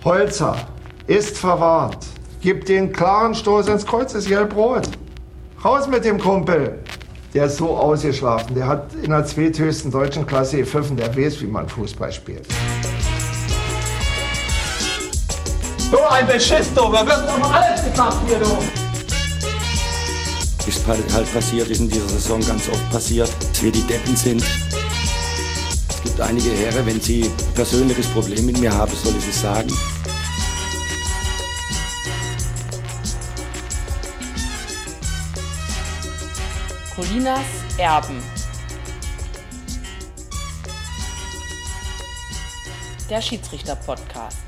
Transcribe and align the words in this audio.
Polzer 0.00 0.56
ist 1.08 1.38
verwahrt. 1.38 2.06
Gib 2.40 2.66
den 2.66 2.92
klaren 2.92 3.34
Stoß 3.34 3.66
ins 3.66 3.84
Kreuz, 3.84 4.14
ist 4.14 4.28
gelb-rot. 4.28 4.88
Raus 5.64 5.88
mit 5.88 6.04
dem 6.04 6.20
Kumpel. 6.20 6.78
Der 7.34 7.46
ist 7.46 7.56
so 7.56 7.76
ausgeschlafen. 7.76 8.54
Der 8.54 8.66
hat 8.66 8.94
in 8.94 9.10
der 9.10 9.24
zweithöchsten 9.24 9.90
deutschen 9.90 10.24
Klasse 10.24 10.58
gepfiffen. 10.58 10.96
Der 10.96 11.14
weiß, 11.16 11.40
wie 11.42 11.46
man 11.46 11.68
Fußball 11.68 12.12
spielt. 12.12 12.46
So 15.90 15.98
ein 16.08 16.26
Beschiss, 16.26 16.72
du. 16.74 16.82
Wir 16.82 17.04
wissen 17.04 17.26
doch 17.26 17.52
alles 17.52 17.82
gemacht 17.82 18.18
hier, 18.28 18.38
du. 18.38 18.58
Ist 20.68 20.86
halt, 20.86 21.12
halt 21.12 21.32
passiert, 21.32 21.68
ist 21.68 21.80
in 21.80 21.88
dieser 21.88 22.08
Saison 22.08 22.40
ganz 22.40 22.68
oft 22.68 22.90
passiert, 22.90 23.30
dass 23.40 23.62
wir 23.62 23.72
die 23.72 23.82
Deppen 23.82 24.14
sind. 24.14 24.44
Einige 26.20 26.50
Herren, 26.50 26.84
wenn 26.84 27.00
sie 27.00 27.24
ein 27.24 27.54
persönliches 27.54 28.08
Problem 28.08 28.46
mit 28.46 28.58
mir 28.58 28.72
haben, 28.72 28.92
soll 28.92 29.14
ich 29.16 29.28
es 29.28 29.40
sagen. 29.40 29.72
Colinas 36.96 37.46
Erben. 37.78 38.20
Der 43.08 43.22
Schiedsrichter-Podcast. 43.22 44.38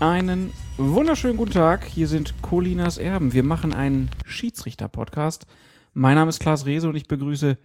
Einen 0.00 0.52
wunderschönen 0.76 1.36
guten 1.36 1.52
Tag. 1.52 1.84
Hier 1.84 2.08
sind 2.08 2.34
Colinas 2.42 2.98
Erben. 2.98 3.32
Wir 3.32 3.44
machen 3.44 3.72
einen 3.72 4.10
Schiedsrichter-Podcast. 4.24 5.46
Mein 5.92 6.16
Name 6.16 6.28
ist 6.28 6.40
Klaas 6.40 6.66
Rehse 6.66 6.88
und 6.88 6.96
ich 6.96 7.06
begrüße 7.06 7.58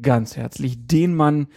ganz 0.00 0.36
herzlich 0.36 0.86
den 0.86 1.14
Mann, 1.14 1.48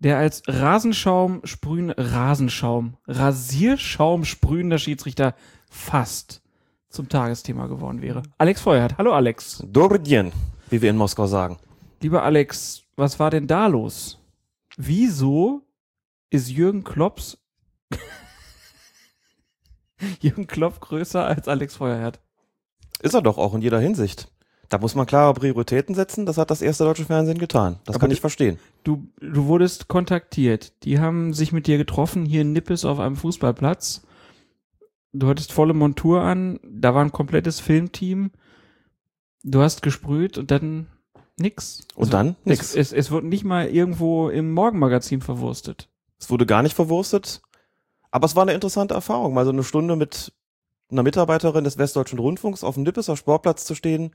der 0.00 0.18
als 0.18 0.42
Rasenschaum 0.46 1.40
sprühen, 1.44 1.90
Rasenschaum, 1.90 2.96
Rasierschaum 3.06 4.24
sprühender 4.24 4.78
Schiedsrichter 4.78 5.34
fast 5.70 6.42
zum 6.90 7.08
Tagesthema 7.08 7.66
geworden 7.66 8.02
wäre. 8.02 8.22
Alex 8.36 8.60
Feuerhardt. 8.60 8.98
Hallo 8.98 9.12
Alex. 9.14 9.64
Dobrdien, 9.66 10.32
wie 10.68 10.82
wir 10.82 10.90
in 10.90 10.96
Moskau 10.96 11.26
sagen. 11.26 11.56
Lieber 12.02 12.22
Alex, 12.24 12.82
was 12.96 13.18
war 13.18 13.30
denn 13.30 13.46
da 13.46 13.68
los? 13.68 14.18
Wieso 14.76 15.62
ist 16.28 16.50
Jürgen 16.50 16.84
Klopps 16.84 17.38
Jürgen 20.20 20.46
Klopp 20.46 20.80
größer 20.80 21.24
als 21.24 21.48
Alex 21.48 21.76
Feuerherd? 21.76 22.20
Ist 23.00 23.14
er 23.14 23.22
doch 23.22 23.38
auch 23.38 23.54
in 23.54 23.62
jeder 23.62 23.80
Hinsicht. 23.80 24.28
Da 24.68 24.78
muss 24.78 24.94
man 24.94 25.06
klare 25.06 25.34
Prioritäten 25.34 25.94
setzen. 25.94 26.24
Das 26.24 26.38
hat 26.38 26.50
das 26.50 26.62
erste 26.62 26.84
deutsche 26.84 27.04
Fernsehen 27.04 27.38
getan. 27.38 27.78
Das 27.84 27.96
Aber 27.96 28.00
kann 28.02 28.10
ich 28.10 28.20
verstehen. 28.22 28.58
Du, 28.84 29.06
du 29.20 29.44
wurdest 29.46 29.88
kontaktiert. 29.88 30.72
Die 30.84 30.98
haben 30.98 31.34
sich 31.34 31.52
mit 31.52 31.66
dir 31.66 31.76
getroffen 31.76 32.24
hier 32.24 32.40
in 32.40 32.52
Nippes 32.52 32.84
auf 32.84 32.98
einem 32.98 33.16
Fußballplatz. 33.16 34.02
Du 35.12 35.28
hattest 35.28 35.52
volle 35.52 35.74
Montur 35.74 36.22
an, 36.22 36.58
da 36.64 36.94
war 36.94 37.04
ein 37.04 37.12
komplettes 37.12 37.60
Filmteam. 37.60 38.30
Du 39.42 39.60
hast 39.60 39.82
gesprüht 39.82 40.38
und 40.38 40.50
dann 40.50 40.86
nix. 41.38 41.80
Und 41.94 42.04
Also, 42.04 42.12
dann 42.12 42.28
Es, 42.44 42.46
nix. 42.46 42.74
es, 42.74 42.92
es 42.94 43.10
wird 43.10 43.24
nicht 43.24 43.44
mal 43.44 43.68
irgendwo 43.68 44.30
im 44.30 44.52
Morgenmagazin 44.52 45.20
verwurstet. 45.20 45.90
Es 46.18 46.30
wurde 46.30 46.46
gar 46.46 46.62
nicht 46.62 46.74
verwurstet. 46.74 47.42
Aber 48.12 48.26
es 48.26 48.36
war 48.36 48.42
eine 48.42 48.52
interessante 48.52 48.94
Erfahrung, 48.94 49.34
mal 49.34 49.44
so 49.44 49.50
eine 49.50 49.64
Stunde 49.64 49.96
mit 49.96 50.32
einer 50.90 51.02
Mitarbeiterin 51.02 51.64
des 51.64 51.78
Westdeutschen 51.78 52.18
Rundfunks 52.18 52.62
auf 52.62 52.74
dem 52.74 52.84
Nippeser 52.84 53.16
Sportplatz 53.16 53.64
zu 53.64 53.74
stehen, 53.74 54.12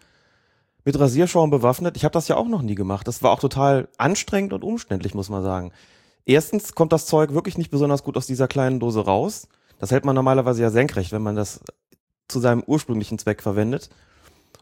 mit 0.85 0.97
Rasierschaum 0.97 1.49
bewaffnet. 1.49 1.97
Ich 1.97 2.05
habe 2.05 2.13
das 2.13 2.27
ja 2.27 2.37
auch 2.37 2.47
noch 2.47 2.61
nie 2.61 2.75
gemacht. 2.75 3.07
Das 3.07 3.23
war 3.23 3.31
auch 3.31 3.39
total 3.39 3.89
anstrengend 3.97 4.53
und 4.53 4.63
umständlich, 4.63 5.15
muss 5.15 5.29
man 5.29 5.43
sagen. 5.43 5.73
Erstens 6.25 6.75
kommt 6.75 6.93
das 6.93 7.07
Zeug 7.07 7.33
wirklich 7.33 7.57
nicht 7.57 7.71
besonders 7.71 8.03
gut 8.03 8.15
aus 8.15 8.27
dieser 8.27 8.47
kleinen 8.47 8.79
Dose 8.79 9.03
raus. 9.03 9.47
Das 9.79 9.91
hält 9.91 10.05
man 10.05 10.15
normalerweise 10.15 10.61
ja 10.61 10.69
senkrecht, 10.69 11.11
wenn 11.11 11.23
man 11.23 11.35
das 11.35 11.59
zu 12.27 12.39
seinem 12.39 12.63
ursprünglichen 12.65 13.17
Zweck 13.17 13.41
verwendet. 13.41 13.89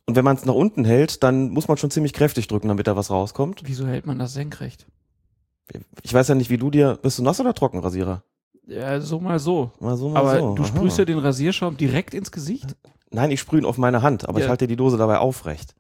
Und 0.06 0.16
wenn 0.16 0.26
man 0.26 0.38
es 0.38 0.46
nach 0.46 0.54
unten 0.54 0.86
hält, 0.86 1.24
dann 1.24 1.50
muss 1.50 1.68
man 1.68 1.78
schon 1.78 1.92
ziemlich 1.92 2.14
kräftig 2.14 2.48
drücken, 2.48 2.70
damit 2.70 2.88
da 2.88 2.96
was 2.96 3.10
rauskommt. 3.10 3.64
Wieso 3.66 3.86
hält 3.86 4.06
man 4.06 4.20
das 4.20 4.34
senkrecht? 4.34 4.86
Ich 6.04 6.14
weiß 6.14 6.28
ja 6.30 6.36
nicht, 6.36 6.50
wie 6.50 6.58
du 6.58 6.72
dir, 6.72 6.98
bist 7.02 7.18
du 7.18 7.24
nass 7.24 7.40
oder 7.40 7.54
Trockenrasierer? 7.54 8.24
Ja, 8.68 9.00
so 9.00 9.20
mal 9.20 9.40
so. 9.40 9.72
Mal 9.80 9.96
so, 9.98 10.10
mal 10.10 10.20
Aber 10.20 10.40
so. 10.40 10.56
du 10.56 10.64
Aha. 10.64 10.70
sprühst 10.70 10.98
ja 10.98 11.06
den 11.06 11.20
Rasierschaum 11.20 11.78
direkt 11.78 12.14
ins 12.14 12.32
Gesicht? 12.32 12.76
Nein, 13.12 13.32
ich 13.32 13.40
sprühe 13.40 13.62
ihn 13.62 13.66
auf 13.66 13.78
meine 13.78 14.02
Hand, 14.02 14.28
aber 14.28 14.40
Ja. 14.40 14.46
ich 14.46 14.50
halte 14.50 14.68
die 14.68 14.76
Dose 14.76 14.98
dabei 14.98 15.20
aufrecht, 15.20 15.76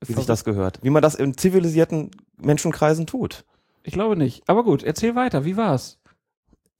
wie 0.00 0.06
sich 0.06 0.14
Verrückt. 0.14 0.28
das 0.28 0.44
gehört. 0.44 0.80
Wie 0.82 0.90
man 0.90 1.02
das 1.02 1.14
in 1.14 1.36
zivilisierten 1.36 2.10
Menschenkreisen 2.40 3.06
tut. 3.06 3.44
Ich 3.84 3.92
glaube 3.92 4.16
nicht. 4.16 4.42
Aber 4.48 4.64
gut, 4.64 4.82
erzähl 4.82 5.14
weiter. 5.14 5.44
Wie 5.44 5.56
war's? 5.56 5.98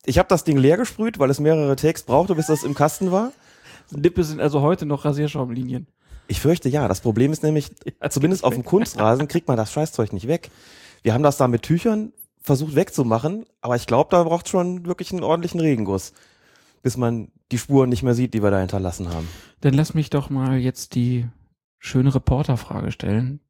Ich 0.05 0.19
habe 0.19 0.29
das 0.29 0.45
Ding 0.45 0.59
leer 0.59 0.77
gesprüht, 0.77 1.19
weil 1.19 1.31
es 1.31 1.39
mehrere 1.41 1.77
Takes 1.77 2.03
brauchte, 2.03 2.35
bis 2.35 2.47
das 2.47 2.65
im 2.65 2.75
Kasten 2.75 3.13
war. 3.13 3.33
Lippe 3.91 4.25
sind 4.25 4.41
also 4.41 4.61
heute 4.61 4.87
noch 4.87 5.05
Rasierschaumlinien. 5.05 5.87
Ich 6.27 6.41
fürchte 6.41 6.69
ja. 6.69 6.89
Das 6.89 7.01
Problem 7.01 7.33
ist 7.33 7.43
nämlich, 7.43 7.71
Ja, 8.03 8.11
zumindest 8.11 8.45
auf 8.45 8.55
dem 8.55 8.65
Kunstrasen 8.65 9.29
kriegt 9.29 9.49
man 9.49 9.57
das 9.57 9.73
Scheißzeug 9.73 10.13
nicht 10.13 10.29
weg. 10.29 10.51
Wir 11.03 11.15
haben 11.15 11.23
das 11.23 11.37
da 11.39 11.49
mit 11.49 11.63
Tüchern 11.63 12.13
versucht 12.49 12.75
wegzumachen, 12.75 13.45
aber 13.61 13.77
ich 13.77 13.87
glaube, 13.87 14.09
da 14.11 14.25
braucht 14.25 14.49
schon 14.49 14.87
wirklich 14.87 15.13
einen 15.13 15.23
ordentlichen 15.23 15.61
Regenguss, 15.61 16.13
bis 16.83 16.97
man 16.97 17.31
die 17.53 17.59
Spuren 17.59 17.91
nicht 17.91 18.03
mehr 18.03 18.15
sieht, 18.15 18.33
die 18.33 18.43
wir 18.43 18.51
da 18.51 18.59
hinterlassen 18.59 19.11
haben. 19.11 19.29
Dann 19.61 19.75
lass 19.75 19.93
mich 19.93 20.09
doch 20.11 20.31
mal 20.31 20.57
jetzt 20.57 20.95
die 20.95 21.27
schöne 21.79 22.15
Reporterfrage 22.15 22.91
stellen, 22.91 23.41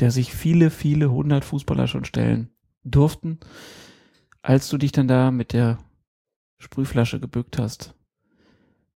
der 0.00 0.10
sich 0.10 0.34
viele, 0.34 0.70
viele 0.70 1.10
hundert 1.10 1.46
Fußballer 1.46 1.88
schon 1.88 2.04
stellen 2.04 2.50
durften, 2.84 3.40
als 4.42 4.68
du 4.68 4.76
dich 4.76 4.92
dann 4.92 5.08
da 5.08 5.30
mit 5.30 5.54
der 5.54 5.78
Sprühflasche 6.58 7.20
gebückt 7.20 7.58
hast. 7.58 7.94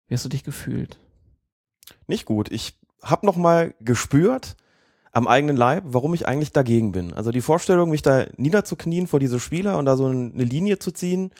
Wie 0.07 0.15
hast 0.15 0.25
du 0.25 0.29
dich 0.29 0.43
gefühlt? 0.43 0.99
Nicht 2.07 2.25
gut. 2.25 2.51
Ich 2.51 2.77
habe 3.01 3.25
noch 3.25 3.37
mal 3.37 3.73
gespürt 3.79 4.57
am 5.15 5.27
eigenen 5.27 5.55
Leib, 5.55 5.85
warum 5.87 6.13
ich 6.13 6.27
eigentlich 6.27 6.51
dagegen 6.51 6.91
bin. 6.91 7.13
Also 7.13 7.31
die 7.31 7.39
Vorstellung, 7.39 7.89
mich 7.89 8.01
da 8.01 8.25
niederzuknien 8.35 9.07
vor 9.07 9.21
diese 9.21 9.39
Spieler 9.39 9.77
und 9.77 9.85
da 9.85 9.95
so 9.95 10.07
eine 10.07 10.43
Linie 10.43 10.77
zu 10.77 10.91
ziehen, 10.91 11.31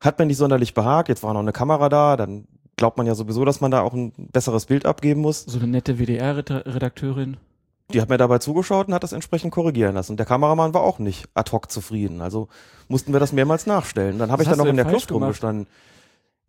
hat 0.00 0.20
mir 0.20 0.26
nicht 0.26 0.36
sonderlich 0.36 0.72
behagt. 0.72 1.08
Jetzt 1.08 1.24
war 1.24 1.34
noch 1.34 1.40
eine 1.40 1.52
Kamera 1.52 1.88
da, 1.88 2.16
dann 2.16 2.46
glaubt 2.76 2.96
man 2.96 3.08
ja 3.08 3.16
sowieso, 3.16 3.44
dass 3.44 3.60
man 3.60 3.72
da 3.72 3.80
auch 3.80 3.92
ein 3.92 4.12
besseres 4.16 4.66
Bild 4.66 4.86
abgeben 4.86 5.20
muss. 5.20 5.42
So 5.42 5.58
eine 5.58 5.66
nette 5.66 5.98
WDR-Redakteurin. 5.98 7.38
Die 7.92 8.00
hat 8.00 8.08
mir 8.08 8.18
dabei 8.18 8.38
zugeschaut 8.38 8.86
und 8.86 8.94
hat 8.94 9.02
das 9.02 9.12
entsprechend 9.12 9.50
korrigieren 9.50 9.96
lassen. 9.96 10.12
Und 10.12 10.18
der 10.18 10.26
Kameramann 10.26 10.72
war 10.72 10.82
auch 10.82 11.00
nicht 11.00 11.28
ad 11.34 11.50
hoc 11.50 11.72
zufrieden. 11.72 12.20
Also 12.20 12.46
mussten 12.86 13.12
wir 13.12 13.18
das 13.18 13.32
mehrmals 13.32 13.66
nachstellen. 13.66 14.18
Dann 14.18 14.30
habe 14.30 14.44
ich 14.44 14.48
dann 14.48 14.58
noch 14.58 14.66
in 14.66 14.76
der 14.76 14.84
Kluft 14.84 15.08
gemacht? 15.08 15.22
rumgestanden. 15.22 15.66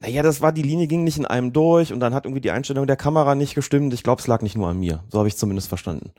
Naja, 0.02 0.22
das 0.22 0.40
war, 0.40 0.52
die 0.52 0.62
Linie 0.62 0.85
ging 0.85 1.03
nicht 1.03 1.18
in 1.18 1.25
einem 1.25 1.52
durch 1.52 1.91
und 1.91 2.00
dann 2.00 2.13
hat 2.13 2.25
irgendwie 2.25 2.41
die 2.41 2.52
Einstellung 2.52 2.85
der 2.85 2.96
Kamera 2.96 3.34
nicht 3.34 3.56
gestimmt. 3.56 3.91
Ich 3.96 4.03
glaube, 4.03 4.22
es 4.22 4.28
lag 4.28 4.44
nicht 4.44 4.56
nur 4.56 4.68
an 4.68 4.79
mir. 4.79 5.03
So 5.09 5.18
habe 5.18 5.28
ich 5.28 5.34
es 5.34 5.40
zumindest 5.40 5.68
verstanden. 5.68 6.12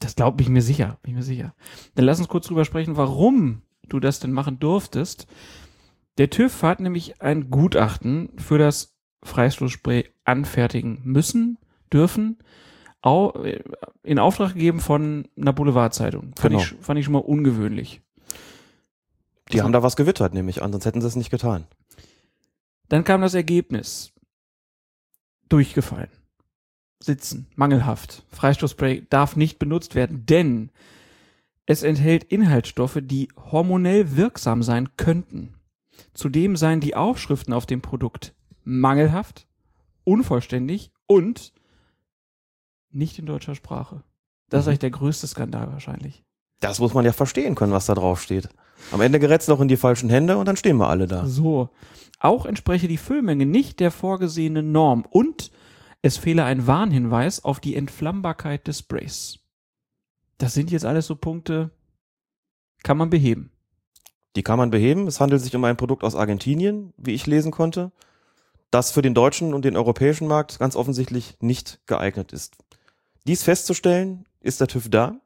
Das 0.00 0.16
glaube 0.16 0.42
ich 0.42 0.48
mir 0.48 0.62
sicher, 0.62 0.98
bin 1.02 1.12
ich 1.12 1.16
mir 1.16 1.22
sicher. 1.22 1.54
Dann 1.94 2.04
lass 2.04 2.18
uns 2.18 2.28
kurz 2.28 2.46
drüber 2.46 2.64
sprechen, 2.64 2.96
warum 2.96 3.62
du 3.88 4.00
das 4.00 4.20
denn 4.20 4.32
machen 4.32 4.58
durftest. 4.58 5.26
Der 6.18 6.30
TÜV 6.30 6.62
hat 6.62 6.80
nämlich 6.80 7.20
ein 7.22 7.50
Gutachten 7.50 8.30
für 8.38 8.58
das 8.58 8.94
Freistoßspray 9.24 10.10
anfertigen 10.24 11.00
müssen, 11.04 11.58
dürfen, 11.92 12.38
äh, 13.04 13.60
in 14.02 14.18
Auftrag 14.18 14.54
gegeben 14.54 14.80
von 14.80 15.28
einer 15.36 15.52
Boulevardzeitung. 15.52 16.34
Fand, 16.36 16.52
Genau. 16.54 16.58
ich, 16.58 16.74
fand 16.80 16.98
ich 16.98 17.04
schon 17.04 17.12
mal 17.14 17.18
ungewöhnlich. 17.20 18.00
Die 19.52 19.62
haben 19.62 19.72
da 19.72 19.82
was 19.82 19.96
gewittert, 19.96 20.34
nehme 20.34 20.50
ich 20.50 20.62
an, 20.62 20.72
sonst 20.72 20.86
hätten 20.86 21.00
sie 21.00 21.06
es 21.06 21.16
nicht 21.16 21.30
getan. 21.30 21.66
Dann 22.88 23.04
kam 23.04 23.20
das 23.20 23.34
Ergebnis. 23.34 24.12
Durchgefallen. 25.48 26.08
Sitzen. 27.04 27.46
Mangelhaft. 27.54 28.24
Freistoßspray 28.30 29.06
darf 29.10 29.36
nicht 29.36 29.58
benutzt 29.58 29.94
werden, 29.94 30.24
denn 30.26 30.70
es 31.66 31.82
enthält 31.82 32.24
Inhaltsstoffe, 32.24 32.98
die 33.02 33.28
hormonell 33.50 34.16
wirksam 34.16 34.62
sein 34.62 34.96
könnten. 34.96 35.54
Zudem 36.12 36.56
seien 36.56 36.80
die 36.80 36.96
Aufschriften 36.96 37.52
auf 37.54 37.66
dem 37.66 37.80
Produkt 37.80 38.34
mangelhaft, 38.64 39.46
unvollständig 40.04 40.90
und 41.06 41.52
nicht 42.90 43.18
in 43.18 43.26
deutscher 43.26 43.54
Sprache. 43.54 44.02
Das 44.50 44.60
ist 44.60 44.66
Mhm. 44.66 44.70
eigentlich 44.70 44.78
der 44.80 44.90
größte 44.90 45.26
Skandal 45.26 45.72
wahrscheinlich. 45.72 46.22
Das 46.60 46.78
muss 46.78 46.94
man 46.94 47.04
ja 47.04 47.12
verstehen 47.12 47.54
können, 47.54 47.72
was 47.72 47.86
da 47.86 47.94
drauf 47.94 48.22
steht. 48.22 48.48
Am 48.92 49.00
Ende 49.00 49.18
gerät's 49.18 49.48
noch 49.48 49.60
in 49.60 49.68
die 49.68 49.76
falschen 49.76 50.08
Hände 50.10 50.36
und 50.36 50.46
dann 50.46 50.56
stehen 50.56 50.76
wir 50.76 50.88
alle 50.88 51.06
da. 51.06 51.26
So. 51.26 51.70
Auch 52.20 52.46
entspreche 52.46 52.88
die 52.88 52.96
Füllmenge 52.96 53.44
nicht 53.46 53.80
der 53.80 53.90
vorgesehenen 53.90 54.72
Norm 54.72 55.04
und 55.10 55.50
es 56.04 56.18
fehle 56.18 56.44
ein 56.44 56.66
Warnhinweis 56.66 57.42
auf 57.42 57.60
die 57.60 57.74
Entflammbarkeit 57.74 58.66
des 58.66 58.80
Sprays. 58.80 59.38
Das 60.36 60.52
sind 60.52 60.70
jetzt 60.70 60.84
alles 60.84 61.06
so 61.06 61.16
Punkte, 61.16 61.70
kann 62.82 62.98
man 62.98 63.08
beheben. 63.08 63.52
Die 64.36 64.42
kann 64.42 64.58
man 64.58 64.70
beheben. 64.70 65.06
Es 65.06 65.18
handelt 65.18 65.40
sich 65.40 65.56
um 65.56 65.64
ein 65.64 65.78
Produkt 65.78 66.04
aus 66.04 66.14
Argentinien, 66.14 66.92
wie 66.98 67.14
ich 67.14 67.26
lesen 67.26 67.52
konnte, 67.52 67.90
das 68.70 68.90
für 68.90 69.00
den 69.00 69.14
deutschen 69.14 69.54
und 69.54 69.64
den 69.64 69.78
europäischen 69.78 70.28
Markt 70.28 70.58
ganz 70.58 70.76
offensichtlich 70.76 71.38
nicht 71.40 71.80
geeignet 71.86 72.34
ist. 72.34 72.58
Dies 73.26 73.42
festzustellen, 73.42 74.26
ist 74.40 74.60
der 74.60 74.68
TÜV 74.68 74.90
da. 74.90 75.16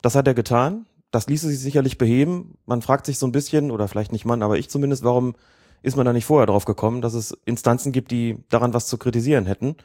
Das 0.00 0.14
hat 0.14 0.26
er 0.26 0.32
getan. 0.32 0.86
Das 1.10 1.26
ließe 1.26 1.48
sich 1.48 1.60
sicherlich 1.60 1.98
beheben. 1.98 2.56
Man 2.64 2.80
fragt 2.80 3.04
sich 3.04 3.18
so 3.18 3.26
ein 3.26 3.32
bisschen, 3.32 3.70
oder 3.70 3.88
vielleicht 3.88 4.12
nicht 4.12 4.24
man, 4.24 4.42
aber 4.42 4.56
ich 4.56 4.70
zumindest, 4.70 5.04
warum 5.04 5.34
ist 5.82 5.96
man 5.96 6.06
da 6.06 6.12
nicht 6.12 6.24
vorher 6.24 6.46
drauf 6.46 6.64
gekommen, 6.64 7.02
dass 7.02 7.14
es 7.14 7.36
Instanzen 7.44 7.92
gibt, 7.92 8.10
die 8.10 8.38
daran 8.48 8.74
was 8.74 8.86
zu 8.86 8.98
kritisieren 8.98 9.46
hätten. 9.46 9.76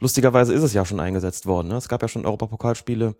Lustigerweise 0.00 0.52
ist 0.54 0.62
es 0.62 0.74
ja 0.74 0.84
schon 0.84 1.00
eingesetzt 1.00 1.46
worden. 1.46 1.68
Ne? 1.68 1.76
Es 1.76 1.88
gab 1.88 2.02
ja 2.02 2.08
schon 2.08 2.24
Europapokalspiele, 2.26 3.14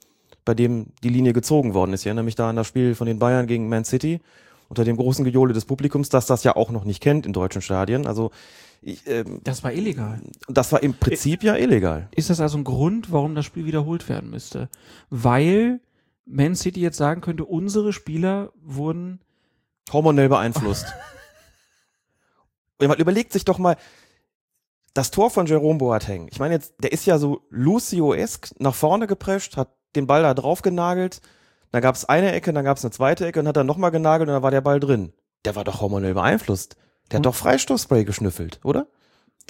bei 0.44 0.54
dem 0.54 0.86
die 1.02 1.08
Linie 1.08 1.32
gezogen 1.32 1.74
worden 1.74 1.92
ist. 1.92 2.02
Ich 2.02 2.06
erinnere 2.06 2.24
mich 2.24 2.34
da 2.36 2.48
an 2.50 2.56
das 2.56 2.66
Spiel 2.66 2.94
von 2.94 3.06
den 3.06 3.18
Bayern 3.18 3.46
gegen 3.46 3.68
Man 3.68 3.84
City 3.84 4.20
unter 4.68 4.84
dem 4.84 4.96
großen 4.96 5.24
Gejohle 5.24 5.54
des 5.54 5.64
Publikums, 5.64 6.08
das 6.08 6.26
das 6.26 6.44
ja 6.44 6.54
auch 6.54 6.70
noch 6.70 6.84
nicht 6.84 7.02
kennt 7.02 7.26
in 7.26 7.32
deutschen 7.32 7.62
Stadien. 7.62 8.06
Also 8.06 8.30
ich, 8.82 9.06
ähm, 9.08 9.40
Das 9.42 9.64
war 9.64 9.72
illegal. 9.72 10.20
das 10.48 10.70
war 10.72 10.82
im 10.82 10.94
Prinzip 10.94 11.42
ja 11.42 11.56
illegal. 11.56 12.08
Ist 12.14 12.30
das 12.30 12.40
also 12.40 12.58
ein 12.58 12.64
Grund, 12.64 13.10
warum 13.10 13.34
das 13.34 13.46
Spiel 13.46 13.64
wiederholt 13.64 14.08
werden 14.08 14.30
müsste? 14.30 14.68
Weil 15.10 15.80
Man 16.26 16.54
City 16.54 16.80
jetzt 16.80 16.98
sagen 16.98 17.22
könnte, 17.22 17.44
unsere 17.44 17.92
Spieler 17.92 18.52
wurden 18.62 19.20
hormonell 19.92 20.28
beeinflusst. 20.28 20.86
Und 22.80 22.88
man 22.88 22.98
überlegt 22.98 23.32
sich 23.32 23.44
doch 23.44 23.58
mal, 23.58 23.76
das 24.94 25.10
Tor 25.10 25.30
von 25.30 25.46
Jerome 25.46 25.78
Boateng. 25.78 26.28
Ich 26.30 26.38
meine 26.40 26.54
jetzt, 26.54 26.74
der 26.82 26.92
ist 26.92 27.06
ja 27.06 27.18
so 27.18 27.42
Lucio-esque 27.50 28.54
nach 28.58 28.74
vorne 28.74 29.06
geprescht, 29.06 29.56
hat 29.56 29.68
den 29.96 30.06
Ball 30.06 30.22
da 30.22 30.34
drauf 30.34 30.62
genagelt. 30.62 31.20
Dann 31.70 31.82
gab 31.82 31.94
es 31.94 32.04
eine 32.06 32.32
Ecke, 32.32 32.52
dann 32.52 32.64
gab 32.64 32.78
es 32.78 32.84
eine 32.84 32.90
zweite 32.92 33.26
Ecke 33.26 33.40
und 33.40 33.48
hat 33.48 33.56
dann 33.56 33.66
nochmal 33.66 33.90
genagelt 33.90 34.28
und 34.28 34.34
dann 34.34 34.42
war 34.42 34.50
der 34.50 34.60
Ball 34.62 34.80
drin. 34.80 35.12
Der 35.44 35.54
war 35.54 35.64
doch 35.64 35.80
hormonell 35.80 36.14
beeinflusst. 36.14 36.76
Der 37.10 37.16
hat 37.16 37.18
Und- 37.20 37.26
doch 37.26 37.34
Freistoßspray 37.34 38.04
geschnüffelt, 38.04 38.60
oder? 38.64 38.86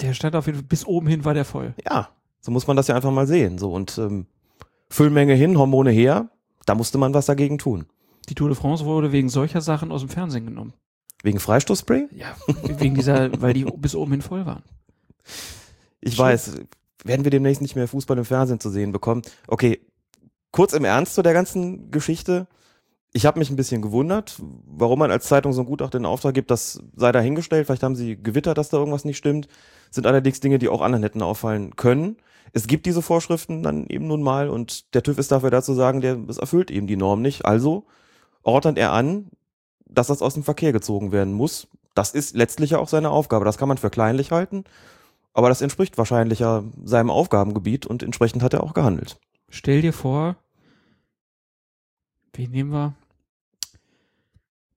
Der 0.01 0.13
stand 0.13 0.35
auf 0.35 0.45
jeden 0.45 0.59
Fall, 0.59 0.67
bis 0.67 0.85
oben 0.85 1.07
hin 1.07 1.25
war 1.25 1.33
der 1.33 1.45
voll. 1.45 1.73
Ja, 1.85 2.09
so 2.41 2.51
muss 2.51 2.67
man 2.67 2.77
das 2.77 2.87
ja 2.87 2.95
einfach 2.95 3.11
mal 3.11 3.27
sehen. 3.27 3.57
So 3.57 3.73
und 3.73 3.97
ähm, 3.97 4.27
Füllmenge 4.89 5.33
hin, 5.33 5.57
Hormone 5.57 5.91
her, 5.91 6.29
da 6.65 6.75
musste 6.75 6.97
man 6.97 7.13
was 7.13 7.25
dagegen 7.25 7.57
tun. 7.57 7.85
Die 8.29 8.35
Tour 8.35 8.49
de 8.49 8.57
France 8.57 8.85
wurde 8.85 9.11
wegen 9.11 9.29
solcher 9.29 9.61
Sachen 9.61 9.91
aus 9.91 10.01
dem 10.01 10.09
Fernsehen 10.09 10.45
genommen. 10.45 10.73
Wegen 11.23 11.39
Freistoßspray? 11.39 12.07
Ja, 12.11 12.35
wegen 12.63 12.95
dieser, 12.95 13.41
weil 13.41 13.53
die 13.53 13.65
bis 13.65 13.95
oben 13.95 14.11
hin 14.11 14.21
voll 14.21 14.45
waren. 14.45 14.63
Ich 16.01 16.15
Schlimm. 16.15 16.27
weiß, 16.27 16.53
werden 17.03 17.23
wir 17.25 17.31
demnächst 17.31 17.61
nicht 17.61 17.75
mehr 17.75 17.87
Fußball 17.87 18.17
im 18.17 18.25
Fernsehen 18.25 18.59
zu 18.59 18.69
sehen 18.69 18.91
bekommen. 18.91 19.21
Okay, 19.47 19.79
kurz 20.51 20.73
im 20.73 20.85
Ernst 20.85 21.15
zu 21.15 21.21
der 21.21 21.33
ganzen 21.33 21.91
Geschichte. 21.91 22.47
Ich 23.11 23.25
habe 23.25 23.39
mich 23.39 23.49
ein 23.49 23.55
bisschen 23.55 23.81
gewundert, 23.81 24.39
warum 24.65 24.99
man 24.99 25.11
als 25.11 25.27
Zeitung 25.27 25.51
so 25.51 25.61
ein 25.61 25.67
Gutachten 25.67 26.01
in 26.01 26.05
Auftrag 26.05 26.35
gibt, 26.35 26.51
das 26.51 26.81
sei 26.95 27.11
dahingestellt. 27.11 27.65
Vielleicht 27.65 27.83
haben 27.83 27.95
sie 27.95 28.21
gewittert, 28.21 28.57
dass 28.57 28.69
da 28.69 28.77
irgendwas 28.77 29.03
nicht 29.03 29.17
stimmt. 29.17 29.47
Sind 29.89 30.05
allerdings 30.05 30.39
Dinge, 30.39 30.59
die 30.59 30.69
auch 30.69 30.81
anderen 30.81 31.03
hätten 31.03 31.23
auffallen 31.23 31.75
können. 31.75 32.17
Es 32.53 32.67
gibt 32.67 32.85
diese 32.85 33.01
Vorschriften 33.01 33.63
dann 33.63 33.87
eben 33.87 34.07
nun 34.07 34.21
mal 34.21 34.49
und 34.49 34.93
der 34.93 35.03
TÜV 35.03 35.17
ist 35.17 35.31
dafür 35.31 35.49
da 35.49 35.61
zu 35.61 35.73
sagen, 35.73 36.01
der, 36.01 36.17
es 36.27 36.37
erfüllt 36.37 36.71
eben 36.71 36.87
die 36.87 36.97
Norm 36.97 37.21
nicht. 37.21 37.45
Also 37.45 37.85
ordnet 38.43 38.77
er 38.77 38.91
an, 38.91 39.29
dass 39.89 40.07
das 40.07 40.21
aus 40.21 40.35
dem 40.35 40.43
Verkehr 40.43 40.71
gezogen 40.71 41.11
werden 41.11 41.33
muss. 41.33 41.67
Das 41.95 42.11
ist 42.11 42.35
letztlich 42.35 42.71
ja 42.71 42.79
auch 42.79 42.87
seine 42.87 43.09
Aufgabe. 43.09 43.45
Das 43.45 43.57
kann 43.57 43.67
man 43.67 43.77
für 43.77 43.89
kleinlich 43.89 44.31
halten. 44.31 44.63
Aber 45.33 45.49
das 45.49 45.61
entspricht 45.61 45.97
wahrscheinlich 45.97 46.39
ja 46.39 46.63
seinem 46.83 47.09
Aufgabengebiet 47.09 47.85
und 47.85 48.03
entsprechend 48.03 48.43
hat 48.43 48.53
er 48.53 48.63
auch 48.63 48.73
gehandelt. 48.73 49.19
Stell 49.49 49.81
dir 49.81 49.93
vor, 49.93 50.35
wen 52.33 52.51
nehmen 52.51 52.71
wir? 52.71 52.93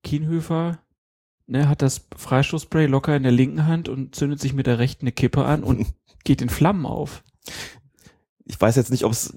Kienhöfer, 0.03 0.79
ne, 1.47 1.69
hat 1.69 1.83
das 1.83 2.07
Freistoßspray 2.17 2.87
locker 2.87 3.17
in 3.17 3.23
der 3.23 3.33
linken 3.33 3.67
Hand 3.67 3.89
und 3.89 4.15
zündet 4.15 4.41
sich 4.41 4.53
mit 4.53 4.67
der 4.67 4.79
rechten 4.79 5.05
eine 5.05 5.13
Kippe 5.13 5.45
an 5.45 5.63
und 5.63 5.87
geht 6.25 6.43
in 6.43 6.49
Flammen 6.49 6.87
auf. 6.87 7.23
Ich 8.45 8.61
weiß 8.61 8.77
jetzt 8.77 8.91
nicht, 8.91 9.05
ob 9.05 9.13
es 9.13 9.35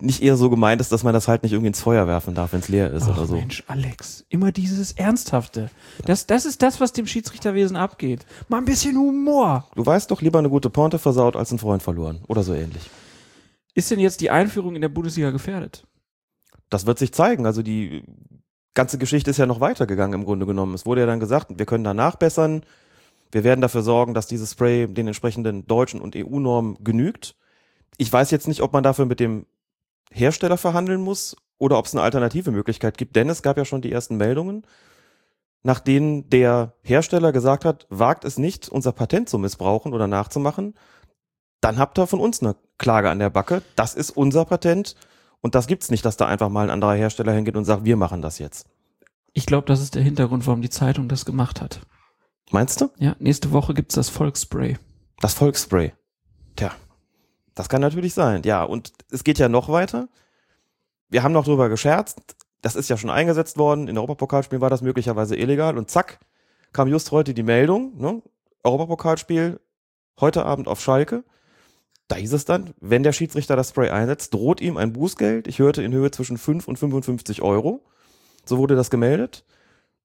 nicht 0.00 0.22
eher 0.22 0.36
so 0.36 0.48
gemeint 0.50 0.80
ist, 0.80 0.92
dass 0.92 1.02
man 1.02 1.12
das 1.12 1.28
halt 1.28 1.42
nicht 1.42 1.52
irgendwie 1.52 1.68
ins 1.68 1.80
Feuer 1.80 2.06
werfen 2.06 2.34
darf, 2.34 2.52
wenn 2.52 2.60
es 2.60 2.68
leer 2.68 2.92
ist 2.92 3.04
Ach 3.04 3.16
oder 3.16 3.26
so. 3.26 3.34
Mensch, 3.34 3.64
Alex, 3.66 4.24
immer 4.28 4.52
dieses 4.52 4.92
Ernsthafte. 4.92 5.70
Das, 6.04 6.26
das 6.26 6.44
ist 6.44 6.62
das, 6.62 6.80
was 6.80 6.92
dem 6.92 7.06
Schiedsrichterwesen 7.06 7.76
abgeht. 7.76 8.24
Mal 8.48 8.58
ein 8.58 8.64
bisschen 8.64 8.96
Humor. 8.96 9.66
Du 9.74 9.84
weißt 9.84 10.10
doch, 10.10 10.22
lieber 10.22 10.38
eine 10.38 10.50
gute 10.50 10.70
Pointe 10.70 10.98
versaut 10.98 11.36
als 11.36 11.50
einen 11.50 11.58
Freund 11.58 11.82
verloren 11.82 12.20
oder 12.28 12.42
so 12.42 12.54
ähnlich. 12.54 12.90
Ist 13.74 13.90
denn 13.90 13.98
jetzt 13.98 14.20
die 14.20 14.30
Einführung 14.30 14.74
in 14.74 14.82
der 14.82 14.88
Bundesliga 14.88 15.30
gefährdet? 15.30 15.86
Das 16.70 16.86
wird 16.86 16.98
sich 16.98 17.12
zeigen. 17.12 17.46
Also 17.46 17.62
die 17.62 18.02
ganze 18.74 18.98
Geschichte 18.98 19.30
ist 19.30 19.38
ja 19.38 19.46
noch 19.46 19.60
weitergegangen 19.60 20.20
im 20.20 20.24
Grunde 20.24 20.46
genommen. 20.46 20.74
Es 20.74 20.86
wurde 20.86 21.00
ja 21.00 21.06
dann 21.06 21.20
gesagt, 21.20 21.58
wir 21.58 21.66
können 21.66 21.84
da 21.84 21.94
nachbessern. 21.94 22.62
Wir 23.32 23.44
werden 23.44 23.60
dafür 23.60 23.82
sorgen, 23.82 24.14
dass 24.14 24.26
dieses 24.26 24.52
Spray 24.52 24.86
den 24.86 25.06
entsprechenden 25.06 25.66
deutschen 25.66 26.00
und 26.00 26.16
EU-Normen 26.16 26.78
genügt. 26.82 27.36
Ich 27.96 28.12
weiß 28.12 28.30
jetzt 28.30 28.48
nicht, 28.48 28.62
ob 28.62 28.72
man 28.72 28.82
dafür 28.82 29.06
mit 29.06 29.20
dem 29.20 29.46
Hersteller 30.12 30.56
verhandeln 30.56 31.00
muss 31.02 31.36
oder 31.58 31.78
ob 31.78 31.86
es 31.86 31.94
eine 31.94 32.02
alternative 32.02 32.50
Möglichkeit 32.50 32.98
gibt, 32.98 33.16
denn 33.16 33.28
es 33.28 33.42
gab 33.42 33.56
ja 33.56 33.64
schon 33.64 33.82
die 33.82 33.92
ersten 33.92 34.16
Meldungen, 34.16 34.64
nach 35.62 35.80
denen 35.80 36.30
der 36.30 36.74
Hersteller 36.82 37.32
gesagt 37.32 37.64
hat, 37.64 37.86
wagt 37.90 38.24
es 38.24 38.38
nicht, 38.38 38.68
unser 38.68 38.92
Patent 38.92 39.28
zu 39.28 39.38
missbrauchen 39.38 39.92
oder 39.92 40.06
nachzumachen, 40.06 40.74
dann 41.60 41.78
habt 41.78 41.98
ihr 41.98 42.06
von 42.06 42.20
uns 42.20 42.40
eine 42.40 42.56
Klage 42.78 43.10
an 43.10 43.18
der 43.18 43.30
Backe. 43.30 43.62
Das 43.74 43.94
ist 43.94 44.10
unser 44.10 44.44
Patent 44.44 44.94
und 45.40 45.54
das 45.54 45.66
gibt's 45.66 45.90
nicht, 45.90 46.04
dass 46.04 46.16
da 46.16 46.26
einfach 46.26 46.48
mal 46.48 46.64
ein 46.64 46.70
anderer 46.70 46.94
Hersteller 46.94 47.32
hingeht 47.32 47.56
und 47.56 47.64
sagt, 47.64 47.84
wir 47.84 47.96
machen 47.96 48.22
das 48.22 48.38
jetzt. 48.38 48.68
Ich 49.32 49.46
glaube, 49.46 49.66
das 49.66 49.80
ist 49.80 49.94
der 49.94 50.02
Hintergrund, 50.02 50.46
warum 50.46 50.62
die 50.62 50.70
Zeitung 50.70 51.08
das 51.08 51.24
gemacht 51.24 51.60
hat. 51.60 51.80
Meinst 52.50 52.80
du? 52.80 52.90
Ja, 52.98 53.14
nächste 53.18 53.52
Woche 53.52 53.74
gibt's 53.74 53.94
das 53.94 54.08
Volksspray. 54.08 54.78
Das 55.20 55.34
Volksspray. 55.34 55.92
Tja, 56.56 56.72
das 57.58 57.68
kann 57.68 57.80
natürlich 57.80 58.14
sein. 58.14 58.42
Ja, 58.44 58.62
und 58.62 58.92
es 59.10 59.24
geht 59.24 59.40
ja 59.40 59.48
noch 59.48 59.68
weiter. 59.68 60.08
Wir 61.08 61.24
haben 61.24 61.32
noch 61.32 61.44
drüber 61.44 61.68
gescherzt. 61.68 62.20
Das 62.62 62.76
ist 62.76 62.88
ja 62.88 62.96
schon 62.96 63.10
eingesetzt 63.10 63.58
worden. 63.58 63.88
In 63.88 63.98
Europapokalspielen 63.98 64.60
war 64.60 64.70
das 64.70 64.80
möglicherweise 64.80 65.34
illegal. 65.34 65.76
Und 65.76 65.90
zack, 65.90 66.20
kam 66.72 66.86
just 66.86 67.10
heute 67.10 67.34
die 67.34 67.42
Meldung, 67.42 67.98
ne? 67.98 68.22
Europapokalspiel 68.62 69.58
heute 70.20 70.46
Abend 70.46 70.68
auf 70.68 70.80
Schalke. 70.80 71.24
Da 72.06 72.14
hieß 72.14 72.32
es 72.32 72.44
dann, 72.44 72.74
wenn 72.80 73.02
der 73.02 73.12
Schiedsrichter 73.12 73.56
das 73.56 73.70
Spray 73.70 73.90
einsetzt, 73.90 74.34
droht 74.34 74.60
ihm 74.60 74.76
ein 74.76 74.92
Bußgeld. 74.92 75.48
Ich 75.48 75.58
hörte 75.58 75.82
in 75.82 75.92
Höhe 75.92 76.12
zwischen 76.12 76.38
5 76.38 76.68
und 76.68 76.78
55 76.78 77.42
Euro. 77.42 77.84
So 78.44 78.58
wurde 78.58 78.76
das 78.76 78.88
gemeldet. 78.88 79.44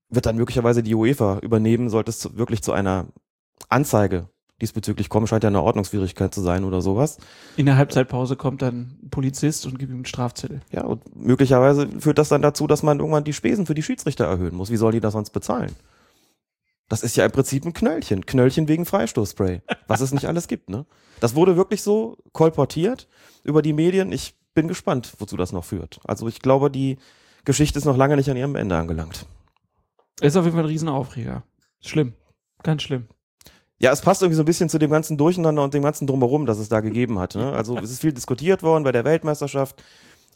Wird 0.10 0.26
dann 0.26 0.38
möglicherweise 0.38 0.82
die 0.82 0.96
UEFA 0.96 1.38
übernehmen, 1.44 1.92
sollte 1.92 2.10
es 2.10 2.36
wirklich 2.36 2.64
zu 2.64 2.72
einer 2.72 3.10
Anzeige 3.70 4.30
diesbezüglich 4.62 5.10
kommen. 5.10 5.28
Scheint 5.28 5.44
ja 5.44 5.50
eine 5.50 5.62
Ordnungswidrigkeit 5.62 6.34
zu 6.34 6.42
sein 6.42 6.64
oder 6.64 6.82
sowas. 6.82 7.18
In 7.58 7.66
der 7.66 7.78
Halbzeitpause 7.78 8.36
kommt 8.36 8.62
dann 8.62 8.98
ein 9.04 9.10
Polizist 9.10 9.66
und 9.66 9.80
gibt 9.80 9.92
ihm 9.92 9.98
einen 9.98 10.06
Strafzettel. 10.06 10.62
Ja, 10.72 10.84
und 10.84 11.16
möglicherweise 11.16 11.88
führt 12.00 12.18
das 12.18 12.30
dann 12.30 12.42
dazu, 12.42 12.68
dass 12.68 12.84
man 12.84 13.00
irgendwann 13.00 13.24
die 13.24 13.34
Spesen 13.34 13.66
für 13.66 13.74
die 13.74 13.84
Schiedsrichter 13.84 14.26
erhöhen 14.26 14.56
muss. 14.56 14.70
Wie 14.70 14.78
sollen 14.78 14.94
die 14.94 15.00
das 15.00 15.14
sonst 15.14 15.32
bezahlen? 15.32 15.76
Das 16.90 17.02
ist 17.02 17.16
ja 17.16 17.26
im 17.26 17.32
Prinzip 17.32 17.66
ein 17.66 17.74
Knöllchen. 17.74 18.26
Knöllchen 18.26 18.68
wegen 18.68 18.86
Freistoßspray. 18.86 19.62
Was 19.88 20.02
es 20.02 20.14
nicht 20.14 20.28
alles 20.28 20.48
gibt, 20.48 20.70
ne? 20.70 20.86
Das 21.20 21.36
wurde 21.36 21.56
wirklich 21.56 21.82
so 21.82 22.18
kolportiert 22.34 23.08
über 23.44 23.62
die 23.62 23.74
Medien. 23.74 24.12
Ich 24.12 24.36
bin 24.54 24.68
gespannt, 24.68 25.14
wozu 25.20 25.38
das 25.38 25.52
noch 25.52 25.64
führt. 25.64 26.00
Also 26.04 26.28
ich 26.28 26.40
glaube, 26.40 26.70
die 26.70 26.98
Geschichte 27.46 27.80
ist 27.80 27.86
noch 27.86 27.98
lange 27.98 28.16
nicht 28.16 28.30
an 28.30 28.38
ihrem 28.38 28.56
Ende 28.56 28.78
angelangt. 28.78 29.26
Ist 30.22 30.38
auf 30.38 30.46
jeden 30.46 30.56
Fall 30.56 30.66
ein 30.66 30.70
Riesenaufreger. 30.70 31.44
Schlimm. 31.82 32.14
Ganz 32.62 32.84
schlimm. 32.84 33.08
Ja, 33.84 33.92
es 33.92 34.00
passt 34.00 34.22
irgendwie 34.22 34.38
so 34.38 34.44
ein 34.44 34.46
bisschen 34.46 34.70
zu 34.70 34.80
dem 34.80 34.90
ganzen 34.90 35.18
Durcheinander 35.18 35.62
und 35.62 35.74
dem 35.74 35.84
ganzen 35.84 36.08
Drumherum, 36.08 36.46
das 36.46 36.58
es 36.58 36.70
da 36.70 36.80
gegeben 36.80 37.20
hat. 37.20 37.36
Ne? 37.36 37.52
Also 37.52 37.78
es 37.78 37.92
ist 37.92 38.00
viel 38.00 38.14
diskutiert 38.14 38.64
worden 38.64 38.86
bei 38.86 38.94
der 38.94 39.04
Weltmeisterschaft. 39.04 39.84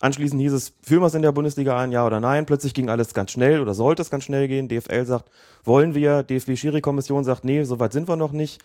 Anschließend 0.01 0.42
hieß 0.42 0.51
es, 0.51 0.74
führen 0.82 1.01
wir 1.01 1.08
es 1.08 1.13
in 1.13 1.22
der 1.22 1.32
Bundesliga 1.32 1.80
ein, 1.80 1.94
ja 1.94 2.06
oder 2.06 2.20
nein. 2.20 2.46
Plötzlich 2.46 2.74
ging 2.74 2.89
alles 2.89 3.13
ganz 3.13 3.32
schnell 3.32 3.62
oder 3.62 3.74
sollte 3.74 4.01
es 4.01 4.10
ganz 4.10 4.25
schnell 4.25 4.50
gehen. 4.50 4.68
DFL 4.68 5.06
sagt, 5.06 5.32
wollen 5.63 5.96
wir. 5.96 6.24
DFB-Schiri-Kommission 6.24 7.24
sagt, 7.24 7.46
nee, 7.46 7.63
so 7.63 7.80
weit 7.80 7.94
sind 7.94 8.10
wir 8.10 8.18
noch 8.18 8.34
nicht. 8.34 8.62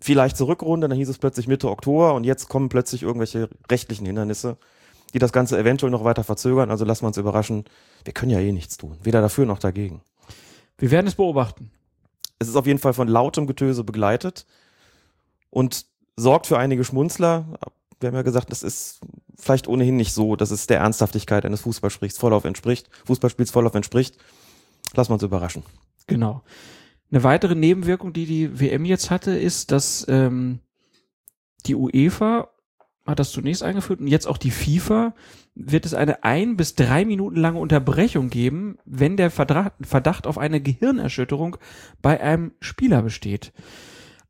Vielleicht 0.00 0.36
zur 0.36 0.46
Rückrunde, 0.46 0.86
dann 0.86 0.96
hieß 0.96 1.08
es 1.08 1.18
plötzlich 1.18 1.48
Mitte 1.48 1.68
Oktober 1.68 2.14
und 2.14 2.22
jetzt 2.22 2.48
kommen 2.48 2.68
plötzlich 2.68 3.02
irgendwelche 3.02 3.48
rechtlichen 3.68 4.06
Hindernisse, 4.06 4.58
die 5.12 5.18
das 5.18 5.32
Ganze 5.32 5.58
eventuell 5.58 5.90
noch 5.90 6.04
weiter 6.04 6.22
verzögern. 6.22 6.70
Also 6.70 6.84
lassen 6.84 7.02
wir 7.02 7.08
uns 7.08 7.16
überraschen. 7.16 7.64
Wir 8.04 8.12
können 8.12 8.30
ja 8.30 8.38
eh 8.38 8.52
nichts 8.52 8.76
tun. 8.76 8.96
Weder 9.02 9.20
dafür 9.22 9.44
noch 9.44 9.58
dagegen. 9.58 10.02
Wir 10.78 10.92
werden 10.92 11.08
es 11.08 11.16
beobachten. 11.16 11.72
Es 12.38 12.48
ist 12.48 12.56
auf 12.56 12.66
jeden 12.66 12.78
Fall 12.78 12.92
von 12.92 13.08
lautem 13.08 13.46
Getöse 13.46 13.84
begleitet 13.84 14.46
und 15.50 15.86
sorgt 16.16 16.46
für 16.46 16.58
einige 16.58 16.84
Schmunzler. 16.84 17.58
Wir 18.00 18.08
haben 18.08 18.16
ja 18.16 18.22
gesagt, 18.22 18.50
das 18.50 18.62
ist 18.62 19.00
vielleicht 19.36 19.68
ohnehin 19.68 19.96
nicht 19.96 20.12
so, 20.12 20.36
dass 20.36 20.50
es 20.50 20.66
der 20.66 20.80
Ernsthaftigkeit 20.80 21.44
eines 21.44 21.62
Fußballspiels 21.62 22.18
Vorlauf 22.18 22.44
entspricht, 22.44 22.88
Fußballspiels 23.06 23.50
Vorlauf 23.50 23.74
entspricht. 23.74 24.16
Wir 24.94 25.14
uns 25.14 25.22
überraschen. 25.22 25.62
Genau. 26.06 26.42
Eine 27.10 27.22
weitere 27.22 27.54
Nebenwirkung, 27.54 28.12
die 28.12 28.26
die 28.26 28.60
WM 28.60 28.84
jetzt 28.84 29.10
hatte, 29.10 29.32
ist, 29.32 29.72
dass 29.72 30.04
ähm, 30.08 30.60
die 31.66 31.74
UEFA 31.74 32.48
hat 33.08 33.18
das 33.18 33.32
zunächst 33.32 33.62
eingeführt 33.62 34.00
und 34.00 34.06
jetzt 34.06 34.26
auch 34.26 34.36
die 34.36 34.50
FIFA 34.50 35.14
wird 35.54 35.86
es 35.86 35.94
eine 35.94 36.24
ein 36.24 36.56
bis 36.56 36.74
drei 36.74 37.04
Minuten 37.04 37.36
lange 37.36 37.58
Unterbrechung 37.58 38.28
geben, 38.28 38.78
wenn 38.84 39.16
der 39.16 39.30
Verdacht, 39.30 40.26
auf 40.26 40.38
eine 40.38 40.60
Gehirnerschütterung 40.60 41.56
bei 42.02 42.20
einem 42.20 42.52
Spieler 42.60 43.02
besteht. 43.02 43.52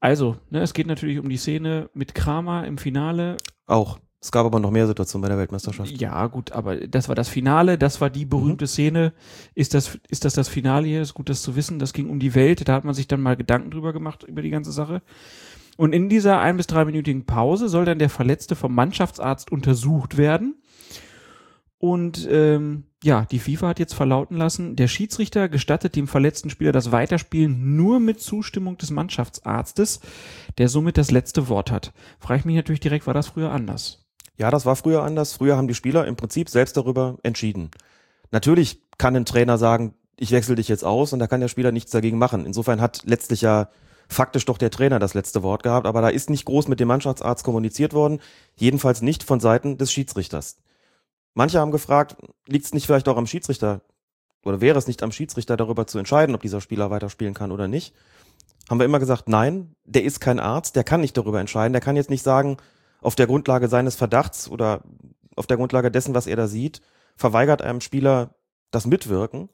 Also, 0.00 0.36
ne, 0.50 0.60
es 0.60 0.74
geht 0.74 0.86
natürlich 0.86 1.18
um 1.18 1.28
die 1.28 1.36
Szene 1.36 1.90
mit 1.92 2.14
Kramer 2.14 2.66
im 2.66 2.78
Finale. 2.78 3.36
Auch. 3.66 3.98
Es 4.20 4.32
gab 4.32 4.46
aber 4.46 4.58
noch 4.58 4.72
mehr 4.72 4.86
Situationen 4.86 5.22
bei 5.22 5.28
der 5.28 5.38
Weltmeisterschaft. 5.38 5.92
Ja, 6.00 6.26
gut, 6.26 6.50
aber 6.50 6.88
das 6.88 7.08
war 7.08 7.14
das 7.14 7.28
Finale, 7.28 7.78
das 7.78 8.00
war 8.00 8.10
die 8.10 8.24
berühmte 8.24 8.66
Szene. 8.66 9.12
Ist 9.54 9.74
das, 9.74 9.96
ist 10.08 10.24
das 10.24 10.34
das 10.34 10.48
Finale 10.48 10.88
hier? 10.88 11.02
Ist 11.02 11.14
gut, 11.14 11.28
das 11.28 11.42
zu 11.42 11.54
wissen. 11.54 11.78
Das 11.78 11.92
ging 11.92 12.10
um 12.10 12.18
die 12.18 12.34
Welt. 12.34 12.66
Da 12.66 12.74
hat 12.74 12.84
man 12.84 12.94
sich 12.94 13.06
dann 13.06 13.20
mal 13.20 13.36
Gedanken 13.36 13.70
drüber 13.70 13.92
gemacht, 13.92 14.24
über 14.24 14.42
die 14.42 14.50
ganze 14.50 14.72
Sache. 14.72 15.02
Und 15.78 15.94
in 15.94 16.08
dieser 16.08 16.40
ein- 16.40 16.56
bis 16.56 16.66
dreiminütigen 16.66 17.24
Pause 17.24 17.68
soll 17.68 17.84
dann 17.84 18.00
der 18.00 18.10
Verletzte 18.10 18.56
vom 18.56 18.74
Mannschaftsarzt 18.74 19.52
untersucht 19.52 20.16
werden. 20.16 20.56
Und 21.78 22.26
ähm, 22.28 22.82
ja, 23.04 23.26
die 23.30 23.38
FIFA 23.38 23.68
hat 23.68 23.78
jetzt 23.78 23.94
verlauten 23.94 24.36
lassen, 24.36 24.74
der 24.74 24.88
Schiedsrichter 24.88 25.48
gestattet 25.48 25.94
dem 25.94 26.08
verletzten 26.08 26.50
Spieler 26.50 26.72
das 26.72 26.90
Weiterspielen 26.90 27.76
nur 27.76 28.00
mit 28.00 28.20
Zustimmung 28.20 28.76
des 28.76 28.90
Mannschaftsarztes, 28.90 30.00
der 30.58 30.68
somit 30.68 30.98
das 30.98 31.12
letzte 31.12 31.48
Wort 31.48 31.70
hat. 31.70 31.92
Frage 32.18 32.40
ich 32.40 32.44
mich 32.44 32.56
natürlich 32.56 32.80
direkt, 32.80 33.06
war 33.06 33.14
das 33.14 33.28
früher 33.28 33.52
anders? 33.52 34.04
Ja, 34.36 34.50
das 34.50 34.66
war 34.66 34.74
früher 34.74 35.04
anders. 35.04 35.34
Früher 35.34 35.56
haben 35.56 35.68
die 35.68 35.74
Spieler 35.76 36.08
im 36.08 36.16
Prinzip 36.16 36.48
selbst 36.48 36.76
darüber 36.76 37.18
entschieden. 37.22 37.70
Natürlich 38.32 38.82
kann 38.98 39.14
ein 39.14 39.24
Trainer 39.24 39.58
sagen, 39.58 39.94
ich 40.16 40.32
wechsle 40.32 40.56
dich 40.56 40.66
jetzt 40.66 40.84
aus 40.84 41.12
und 41.12 41.20
da 41.20 41.28
kann 41.28 41.40
der 41.40 41.46
Spieler 41.46 41.70
nichts 41.70 41.92
dagegen 41.92 42.18
machen. 42.18 42.46
Insofern 42.46 42.80
hat 42.80 43.02
letztlich 43.04 43.42
ja 43.42 43.68
faktisch 44.08 44.46
doch 44.46 44.58
der 44.58 44.70
Trainer 44.70 44.98
das 44.98 45.14
letzte 45.14 45.42
Wort 45.42 45.62
gehabt, 45.62 45.86
aber 45.86 46.00
da 46.00 46.08
ist 46.08 46.30
nicht 46.30 46.44
groß 46.46 46.68
mit 46.68 46.80
dem 46.80 46.88
Mannschaftsarzt 46.88 47.44
kommuniziert 47.44 47.92
worden, 47.92 48.20
jedenfalls 48.56 49.02
nicht 49.02 49.22
von 49.22 49.40
Seiten 49.40 49.76
des 49.76 49.92
Schiedsrichters. 49.92 50.56
Manche 51.34 51.60
haben 51.60 51.70
gefragt, 51.70 52.16
liegt 52.46 52.64
es 52.64 52.74
nicht 52.74 52.86
vielleicht 52.86 53.08
auch 53.08 53.16
am 53.16 53.26
Schiedsrichter 53.26 53.82
oder 54.44 54.60
wäre 54.60 54.78
es 54.78 54.86
nicht 54.86 55.02
am 55.02 55.12
Schiedsrichter 55.12 55.56
darüber 55.56 55.86
zu 55.86 55.98
entscheiden, 55.98 56.34
ob 56.34 56.40
dieser 56.40 56.60
Spieler 56.60 56.90
weiterspielen 56.90 57.34
kann 57.34 57.52
oder 57.52 57.68
nicht? 57.68 57.94
Haben 58.68 58.80
wir 58.80 58.86
immer 58.86 58.98
gesagt, 58.98 59.28
nein, 59.28 59.74
der 59.84 60.04
ist 60.04 60.20
kein 60.20 60.40
Arzt, 60.40 60.76
der 60.76 60.84
kann 60.84 61.00
nicht 61.00 61.16
darüber 61.16 61.40
entscheiden, 61.40 61.72
der 61.72 61.82
kann 61.82 61.96
jetzt 61.96 62.10
nicht 62.10 62.22
sagen, 62.22 62.56
auf 63.00 63.14
der 63.14 63.26
Grundlage 63.26 63.68
seines 63.68 63.94
Verdachts 63.94 64.50
oder 64.50 64.82
auf 65.36 65.46
der 65.46 65.56
Grundlage 65.56 65.90
dessen, 65.90 66.14
was 66.14 66.26
er 66.26 66.36
da 66.36 66.48
sieht, 66.48 66.80
verweigert 67.16 67.62
einem 67.62 67.80
Spieler 67.80 68.34
das 68.70 68.86
Mitwirken, 68.86 69.48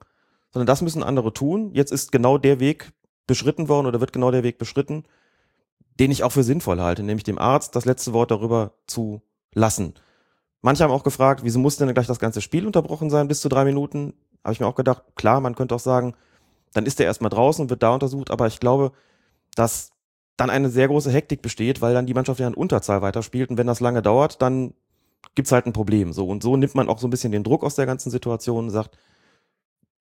sondern 0.50 0.66
das 0.66 0.82
müssen 0.82 1.02
andere 1.02 1.32
tun. 1.32 1.70
Jetzt 1.72 1.92
ist 1.92 2.12
genau 2.12 2.38
der 2.38 2.60
Weg 2.60 2.92
beschritten 3.26 3.68
worden 3.68 3.86
oder 3.86 4.00
wird 4.00 4.12
genau 4.12 4.30
der 4.30 4.42
Weg 4.42 4.58
beschritten, 4.58 5.04
den 5.98 6.10
ich 6.10 6.24
auch 6.24 6.32
für 6.32 6.42
sinnvoll 6.42 6.80
halte, 6.80 7.02
nämlich 7.02 7.24
dem 7.24 7.38
Arzt 7.38 7.76
das 7.76 7.84
letzte 7.84 8.12
Wort 8.12 8.30
darüber 8.30 8.72
zu 8.86 9.22
lassen. 9.54 9.94
Manche 10.62 10.82
haben 10.82 10.90
auch 10.90 11.04
gefragt, 11.04 11.42
wieso 11.44 11.58
muss 11.58 11.76
denn 11.76 11.92
gleich 11.92 12.06
das 12.06 12.18
ganze 12.18 12.40
Spiel 12.40 12.66
unterbrochen 12.66 13.10
sein 13.10 13.28
bis 13.28 13.40
zu 13.40 13.48
drei 13.48 13.64
Minuten? 13.64 14.14
Habe 14.42 14.54
ich 14.54 14.60
mir 14.60 14.66
auch 14.66 14.74
gedacht, 14.74 15.02
klar, 15.14 15.40
man 15.40 15.54
könnte 15.54 15.74
auch 15.74 15.80
sagen, 15.80 16.14
dann 16.72 16.86
ist 16.86 16.98
er 17.00 17.06
erstmal 17.06 17.30
draußen 17.30 17.62
und 17.62 17.70
wird 17.70 17.82
da 17.82 17.94
untersucht, 17.94 18.30
aber 18.30 18.46
ich 18.46 18.60
glaube, 18.60 18.92
dass 19.54 19.90
dann 20.36 20.50
eine 20.50 20.68
sehr 20.68 20.88
große 20.88 21.10
Hektik 21.10 21.42
besteht, 21.42 21.80
weil 21.80 21.94
dann 21.94 22.06
die 22.06 22.14
Mannschaft 22.14 22.40
ja 22.40 22.48
in 22.48 22.54
Unterzahl 22.54 23.02
weiterspielt 23.02 23.50
und 23.50 23.58
wenn 23.58 23.66
das 23.66 23.80
lange 23.80 24.02
dauert, 24.02 24.42
dann 24.42 24.74
gibt's 25.34 25.52
halt 25.52 25.66
ein 25.66 25.72
Problem. 25.72 26.12
So 26.12 26.26
und 26.26 26.42
so 26.42 26.56
nimmt 26.56 26.74
man 26.74 26.88
auch 26.88 26.98
so 26.98 27.06
ein 27.06 27.10
bisschen 27.10 27.32
den 27.32 27.44
Druck 27.44 27.62
aus 27.62 27.76
der 27.76 27.86
ganzen 27.86 28.10
Situation 28.10 28.64
und 28.64 28.70
sagt, 28.70 28.98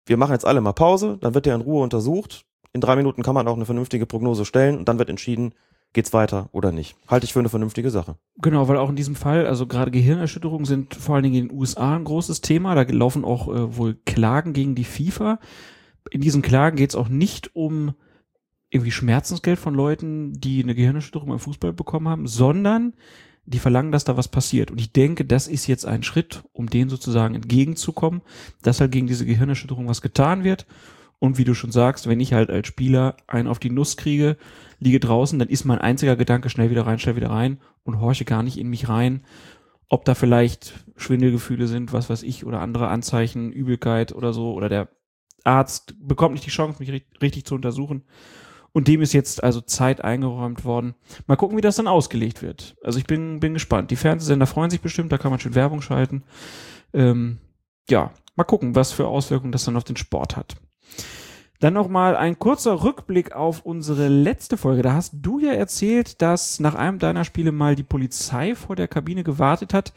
wir 0.06 0.16
machen 0.16 0.32
jetzt 0.32 0.46
alle 0.46 0.60
mal 0.60 0.72
Pause, 0.72 1.18
dann 1.20 1.34
wird 1.34 1.46
der 1.46 1.54
in 1.54 1.60
Ruhe 1.60 1.82
untersucht. 1.82 2.44
In 2.72 2.80
drei 2.80 2.96
Minuten 2.96 3.22
kann 3.22 3.34
man 3.34 3.46
auch 3.48 3.56
eine 3.56 3.66
vernünftige 3.66 4.06
Prognose 4.06 4.44
stellen 4.44 4.78
und 4.78 4.88
dann 4.88 4.98
wird 4.98 5.10
entschieden, 5.10 5.54
geht's 5.92 6.12
weiter 6.12 6.48
oder 6.52 6.72
nicht. 6.72 6.96
Halte 7.06 7.24
ich 7.24 7.32
für 7.32 7.38
eine 7.38 7.48
vernünftige 7.48 7.90
Sache. 7.90 8.16
Genau, 8.38 8.68
weil 8.68 8.78
auch 8.78 8.88
in 8.88 8.96
diesem 8.96 9.14
Fall, 9.14 9.46
also 9.46 9.66
gerade 9.66 9.90
Gehirnerschütterungen 9.90 10.64
sind 10.64 10.94
vor 10.94 11.14
allen 11.14 11.24
Dingen 11.24 11.36
in 11.36 11.48
den 11.48 11.58
USA 11.58 11.96
ein 11.96 12.04
großes 12.04 12.40
Thema. 12.40 12.74
Da 12.74 12.82
laufen 12.82 13.24
auch 13.24 13.48
äh, 13.48 13.76
wohl 13.76 13.98
Klagen 14.06 14.54
gegen 14.54 14.74
die 14.74 14.84
FIFA. 14.84 15.38
In 16.10 16.20
diesen 16.20 16.42
Klagen 16.42 16.76
geht 16.76 16.90
es 16.90 16.96
auch 16.96 17.08
nicht 17.08 17.54
um 17.54 17.94
irgendwie 18.70 18.90
Schmerzensgeld 18.90 19.58
von 19.58 19.74
Leuten, 19.74 20.32
die 20.32 20.62
eine 20.62 20.74
Gehirnerschütterung 20.74 21.28
beim 21.28 21.38
Fußball 21.38 21.74
bekommen 21.74 22.08
haben, 22.08 22.26
sondern 22.26 22.94
die 23.44 23.58
verlangen, 23.58 23.92
dass 23.92 24.04
da 24.04 24.16
was 24.16 24.28
passiert. 24.28 24.70
Und 24.70 24.80
ich 24.80 24.92
denke, 24.92 25.26
das 25.26 25.46
ist 25.46 25.66
jetzt 25.66 25.84
ein 25.84 26.02
Schritt, 26.02 26.42
um 26.52 26.70
denen 26.70 26.88
sozusagen 26.88 27.34
entgegenzukommen, 27.34 28.22
dass 28.62 28.80
halt 28.80 28.92
gegen 28.92 29.06
diese 29.06 29.26
Gehirnerschütterung 29.26 29.88
was 29.88 30.00
getan 30.00 30.42
wird. 30.42 30.66
Und 31.22 31.38
wie 31.38 31.44
du 31.44 31.54
schon 31.54 31.70
sagst, 31.70 32.08
wenn 32.08 32.18
ich 32.18 32.32
halt 32.32 32.50
als 32.50 32.66
Spieler 32.66 33.16
einen 33.28 33.46
auf 33.46 33.60
die 33.60 33.70
Nuss 33.70 33.96
kriege, 33.96 34.36
liege 34.80 34.98
draußen, 34.98 35.38
dann 35.38 35.46
ist 35.46 35.64
mein 35.64 35.78
einziger 35.78 36.16
Gedanke 36.16 36.50
schnell 36.50 36.68
wieder 36.70 36.84
rein, 36.84 36.98
schnell 36.98 37.14
wieder 37.14 37.30
rein 37.30 37.60
und 37.84 38.00
horche 38.00 38.24
gar 38.24 38.42
nicht 38.42 38.58
in 38.58 38.66
mich 38.66 38.88
rein, 38.88 39.24
ob 39.88 40.04
da 40.04 40.16
vielleicht 40.16 40.84
Schwindelgefühle 40.96 41.68
sind, 41.68 41.92
was 41.92 42.10
weiß 42.10 42.24
ich, 42.24 42.44
oder 42.44 42.60
andere 42.60 42.88
Anzeichen, 42.88 43.52
Übelkeit 43.52 44.12
oder 44.12 44.32
so, 44.32 44.52
oder 44.52 44.68
der 44.68 44.88
Arzt 45.44 45.94
bekommt 46.00 46.32
nicht 46.34 46.44
die 46.44 46.50
Chance, 46.50 46.80
mich 46.80 46.90
ri- 46.90 47.22
richtig 47.22 47.44
zu 47.44 47.54
untersuchen. 47.54 48.02
Und 48.72 48.88
dem 48.88 49.00
ist 49.00 49.12
jetzt 49.12 49.44
also 49.44 49.60
Zeit 49.60 50.02
eingeräumt 50.02 50.64
worden. 50.64 50.96
Mal 51.28 51.36
gucken, 51.36 51.56
wie 51.56 51.62
das 51.62 51.76
dann 51.76 51.86
ausgelegt 51.86 52.42
wird. 52.42 52.74
Also 52.82 52.98
ich 52.98 53.04
bin, 53.06 53.38
bin 53.38 53.54
gespannt. 53.54 53.92
Die 53.92 53.96
Fernsehsender 53.96 54.48
freuen 54.48 54.70
sich 54.70 54.80
bestimmt, 54.80 55.12
da 55.12 55.18
kann 55.18 55.30
man 55.30 55.38
schön 55.38 55.54
Werbung 55.54 55.82
schalten. 55.82 56.24
Ähm, 56.92 57.38
ja, 57.88 58.10
mal 58.34 58.42
gucken, 58.42 58.74
was 58.74 58.90
für 58.90 59.06
Auswirkungen 59.06 59.52
das 59.52 59.64
dann 59.64 59.76
auf 59.76 59.84
den 59.84 59.96
Sport 59.96 60.36
hat. 60.36 60.56
Dann 61.62 61.74
nochmal 61.74 62.16
ein 62.16 62.40
kurzer 62.40 62.82
Rückblick 62.82 63.32
auf 63.36 63.64
unsere 63.64 64.08
letzte 64.08 64.56
Folge. 64.56 64.82
Da 64.82 64.94
hast 64.94 65.14
du 65.22 65.38
ja 65.38 65.52
erzählt, 65.52 66.20
dass 66.20 66.58
nach 66.58 66.74
einem 66.74 66.98
deiner 66.98 67.24
Spiele 67.24 67.52
mal 67.52 67.76
die 67.76 67.84
Polizei 67.84 68.56
vor 68.56 68.74
der 68.74 68.88
Kabine 68.88 69.22
gewartet 69.22 69.72
hat. 69.72 69.92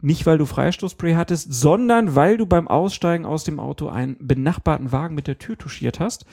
Nicht, 0.00 0.24
weil 0.24 0.38
du 0.38 0.46
Freistoßspray 0.46 1.14
hattest, 1.14 1.52
sondern 1.52 2.14
weil 2.14 2.36
du 2.36 2.46
beim 2.46 2.68
Aussteigen 2.68 3.26
aus 3.26 3.42
dem 3.42 3.58
Auto 3.58 3.88
einen 3.88 4.16
benachbarten 4.20 4.92
Wagen 4.92 5.16
mit 5.16 5.26
der 5.26 5.38
Tür 5.38 5.58
touchiert 5.58 5.98
hast. 5.98 6.26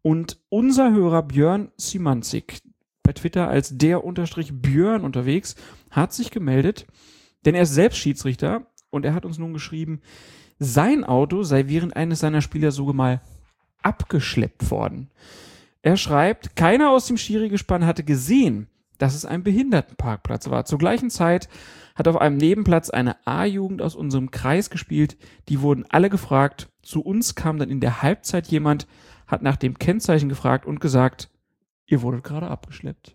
Und 0.00 0.38
unser 0.48 0.92
Hörer 0.92 1.22
Björn 1.22 1.72
Simanzik, 1.76 2.62
bei 3.02 3.12
Twitter 3.12 3.48
als 3.48 3.76
der 3.76 4.02
unterstrich 4.02 4.62
Björn 4.62 5.04
unterwegs, 5.04 5.56
hat 5.90 6.14
sich 6.14 6.30
gemeldet, 6.30 6.86
denn 7.44 7.54
er 7.54 7.62
ist 7.62 7.74
selbst 7.74 7.98
Schiedsrichter 7.98 8.66
und 8.88 9.04
er 9.04 9.12
hat 9.12 9.26
uns 9.26 9.36
nun 9.36 9.52
geschrieben, 9.52 10.00
sein 10.58 11.04
Auto 11.04 11.42
sei 11.42 11.68
während 11.68 11.96
eines 11.96 12.20
seiner 12.20 12.40
Spiele 12.40 12.70
sogar 12.70 12.94
mal 12.94 13.20
abgeschleppt 13.86 14.68
worden. 14.72 15.10
Er 15.80 15.96
schreibt, 15.96 16.56
keiner 16.56 16.90
aus 16.90 17.06
dem 17.06 17.16
Schiri-Gespann 17.16 17.86
hatte 17.86 18.02
gesehen, 18.02 18.66
dass 18.98 19.14
es 19.14 19.24
ein 19.24 19.44
Behindertenparkplatz 19.44 20.50
war. 20.50 20.64
Zur 20.64 20.80
gleichen 20.80 21.08
Zeit 21.08 21.48
hat 21.94 22.08
auf 22.08 22.16
einem 22.16 22.36
Nebenplatz 22.36 22.90
eine 22.90 23.24
A-Jugend 23.24 23.80
aus 23.80 23.94
unserem 23.94 24.32
Kreis 24.32 24.70
gespielt. 24.70 25.16
Die 25.48 25.60
wurden 25.60 25.84
alle 25.88 26.10
gefragt. 26.10 26.68
Zu 26.82 27.00
uns 27.00 27.36
kam 27.36 27.58
dann 27.58 27.70
in 27.70 27.78
der 27.78 28.02
Halbzeit 28.02 28.48
jemand, 28.48 28.88
hat 29.28 29.42
nach 29.42 29.56
dem 29.56 29.78
Kennzeichen 29.78 30.28
gefragt 30.28 30.66
und 30.66 30.80
gesagt, 30.80 31.30
ihr 31.86 32.02
wurdet 32.02 32.24
gerade 32.24 32.48
abgeschleppt. 32.48 33.14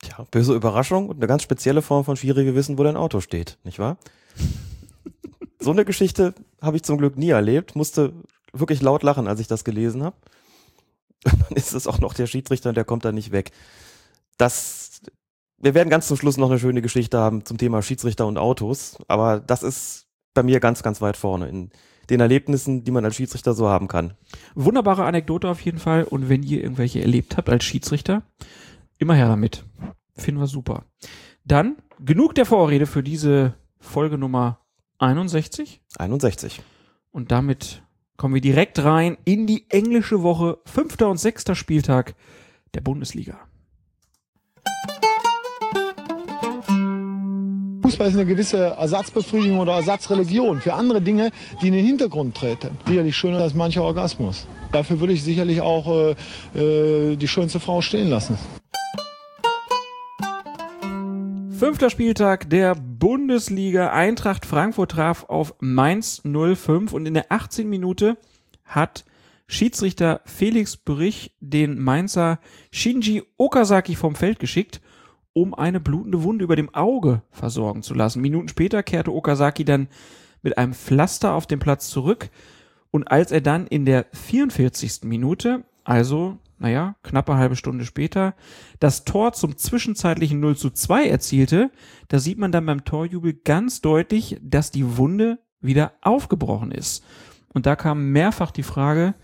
Tja, 0.00 0.26
böse 0.32 0.54
Überraschung 0.54 1.08
und 1.08 1.18
eine 1.18 1.28
ganz 1.28 1.44
spezielle 1.44 1.82
Form 1.82 2.04
von 2.04 2.16
schwierige 2.16 2.56
Wissen, 2.56 2.78
wo 2.78 2.82
dein 2.82 2.96
Auto 2.96 3.20
steht, 3.20 3.58
nicht 3.62 3.78
wahr? 3.78 3.98
so 5.60 5.70
eine 5.70 5.84
Geschichte 5.84 6.34
habe 6.60 6.76
ich 6.76 6.82
zum 6.82 6.98
Glück 6.98 7.16
nie 7.16 7.30
erlebt, 7.30 7.76
musste 7.76 8.12
wirklich 8.54 8.80
laut 8.82 9.02
lachen, 9.02 9.28
als 9.28 9.40
ich 9.40 9.46
das 9.46 9.64
gelesen 9.64 10.02
habe. 10.02 10.16
Dann 11.24 11.56
ist 11.56 11.72
es 11.74 11.86
auch 11.86 11.98
noch 11.98 12.14
der 12.14 12.26
Schiedsrichter 12.26 12.70
und 12.70 12.76
der 12.76 12.84
kommt 12.84 13.04
da 13.04 13.12
nicht 13.12 13.32
weg. 13.32 13.50
Das, 14.38 15.02
wir 15.58 15.74
werden 15.74 15.90
ganz 15.90 16.08
zum 16.08 16.16
Schluss 16.16 16.36
noch 16.36 16.50
eine 16.50 16.58
schöne 16.58 16.82
Geschichte 16.82 17.18
haben 17.18 17.44
zum 17.44 17.58
Thema 17.58 17.82
Schiedsrichter 17.82 18.26
und 18.26 18.38
Autos, 18.38 18.98
aber 19.08 19.40
das 19.40 19.62
ist 19.62 20.06
bei 20.34 20.42
mir 20.42 20.60
ganz, 20.60 20.82
ganz 20.82 21.00
weit 21.00 21.16
vorne 21.16 21.48
in 21.48 21.70
den 22.10 22.20
Erlebnissen, 22.20 22.84
die 22.84 22.90
man 22.90 23.04
als 23.04 23.16
Schiedsrichter 23.16 23.54
so 23.54 23.68
haben 23.68 23.88
kann. 23.88 24.14
Wunderbare 24.54 25.04
Anekdote 25.04 25.48
auf 25.48 25.60
jeden 25.60 25.78
Fall. 25.78 26.04
Und 26.04 26.28
wenn 26.28 26.42
ihr 26.42 26.62
irgendwelche 26.62 27.00
erlebt 27.00 27.36
habt 27.36 27.48
als 27.48 27.64
Schiedsrichter, 27.64 28.22
immer 28.98 29.14
her 29.14 29.28
damit. 29.28 29.64
Finden 30.16 30.40
wir 30.40 30.46
super. 30.46 30.84
Dann 31.44 31.76
genug 31.98 32.34
der 32.34 32.46
Vorrede 32.46 32.86
für 32.86 33.02
diese 33.02 33.54
Folge 33.80 34.18
Nummer 34.18 34.60
61. 34.98 35.82
61. 35.98 36.62
Und 37.10 37.30
damit 37.30 37.83
kommen 38.16 38.34
wir 38.34 38.40
direkt 38.40 38.82
rein 38.82 39.16
in 39.24 39.46
die 39.46 39.66
englische 39.68 40.22
Woche, 40.22 40.58
fünfter 40.64 41.08
und 41.08 41.18
sechster 41.18 41.54
Spieltag 41.54 42.14
der 42.74 42.80
Bundesliga. 42.80 43.38
Fußball 47.82 48.08
ist 48.08 48.14
eine 48.14 48.24
gewisse 48.24 48.58
Ersatzbefriedigung 48.58 49.58
oder 49.58 49.74
Ersatzreligion 49.74 50.60
für 50.60 50.72
andere 50.72 51.02
Dinge, 51.02 51.30
die 51.60 51.68
in 51.68 51.74
den 51.74 51.84
Hintergrund 51.84 52.34
treten. 52.34 52.70
Sicherlich 52.86 53.14
schöner 53.14 53.40
als 53.40 53.54
mancher 53.54 53.82
Orgasmus. 53.82 54.46
Dafür 54.72 55.00
würde 55.00 55.12
ich 55.12 55.22
sicherlich 55.22 55.60
auch 55.60 56.14
äh, 56.54 57.10
äh, 57.12 57.16
die 57.16 57.28
schönste 57.28 57.60
Frau 57.60 57.82
stehen 57.82 58.08
lassen. 58.08 58.38
Fünfter 61.50 61.90
Spieltag 61.90 62.50
der 62.50 62.74
Bundesliga. 63.04 63.90
Eintracht 63.92 64.46
Frankfurt 64.46 64.92
traf 64.92 65.24
auf 65.24 65.56
Mainz 65.60 66.22
05 66.24 66.94
und 66.94 67.04
in 67.04 67.12
der 67.12 67.30
18. 67.30 67.68
Minute 67.68 68.16
hat 68.64 69.04
Schiedsrichter 69.46 70.22
Felix 70.24 70.78
Brich 70.78 71.36
den 71.38 71.78
Mainzer 71.78 72.38
Shinji 72.72 73.22
Okazaki 73.36 73.94
vom 73.94 74.14
Feld 74.14 74.38
geschickt, 74.38 74.80
um 75.34 75.52
eine 75.52 75.80
blutende 75.80 76.22
Wunde 76.22 76.44
über 76.44 76.56
dem 76.56 76.74
Auge 76.74 77.20
versorgen 77.30 77.82
zu 77.82 77.92
lassen. 77.92 78.22
Minuten 78.22 78.48
später 78.48 78.82
kehrte 78.82 79.12
Okazaki 79.12 79.66
dann 79.66 79.88
mit 80.40 80.56
einem 80.56 80.72
Pflaster 80.72 81.34
auf 81.34 81.46
den 81.46 81.58
Platz 81.58 81.90
zurück 81.90 82.30
und 82.90 83.10
als 83.10 83.32
er 83.32 83.42
dann 83.42 83.66
in 83.66 83.84
der 83.84 84.06
44. 84.14 85.00
Minute, 85.02 85.64
also 85.84 86.38
naja, 86.58 86.96
knappe 87.02 87.36
halbe 87.36 87.56
Stunde 87.56 87.84
später, 87.84 88.34
das 88.80 89.04
Tor 89.04 89.32
zum 89.32 89.56
zwischenzeitlichen 89.56 90.40
0 90.40 90.56
zu 90.56 90.70
2 90.70 91.06
erzielte, 91.06 91.70
da 92.08 92.18
sieht 92.18 92.38
man 92.38 92.52
dann 92.52 92.66
beim 92.66 92.84
Torjubel 92.84 93.34
ganz 93.34 93.80
deutlich, 93.80 94.38
dass 94.42 94.70
die 94.70 94.96
Wunde 94.96 95.38
wieder 95.60 95.92
aufgebrochen 96.02 96.70
ist. 96.70 97.04
Und 97.52 97.66
da 97.66 97.76
kam 97.76 98.12
mehrfach 98.12 98.50
die 98.50 98.62
Frage, 98.62 99.14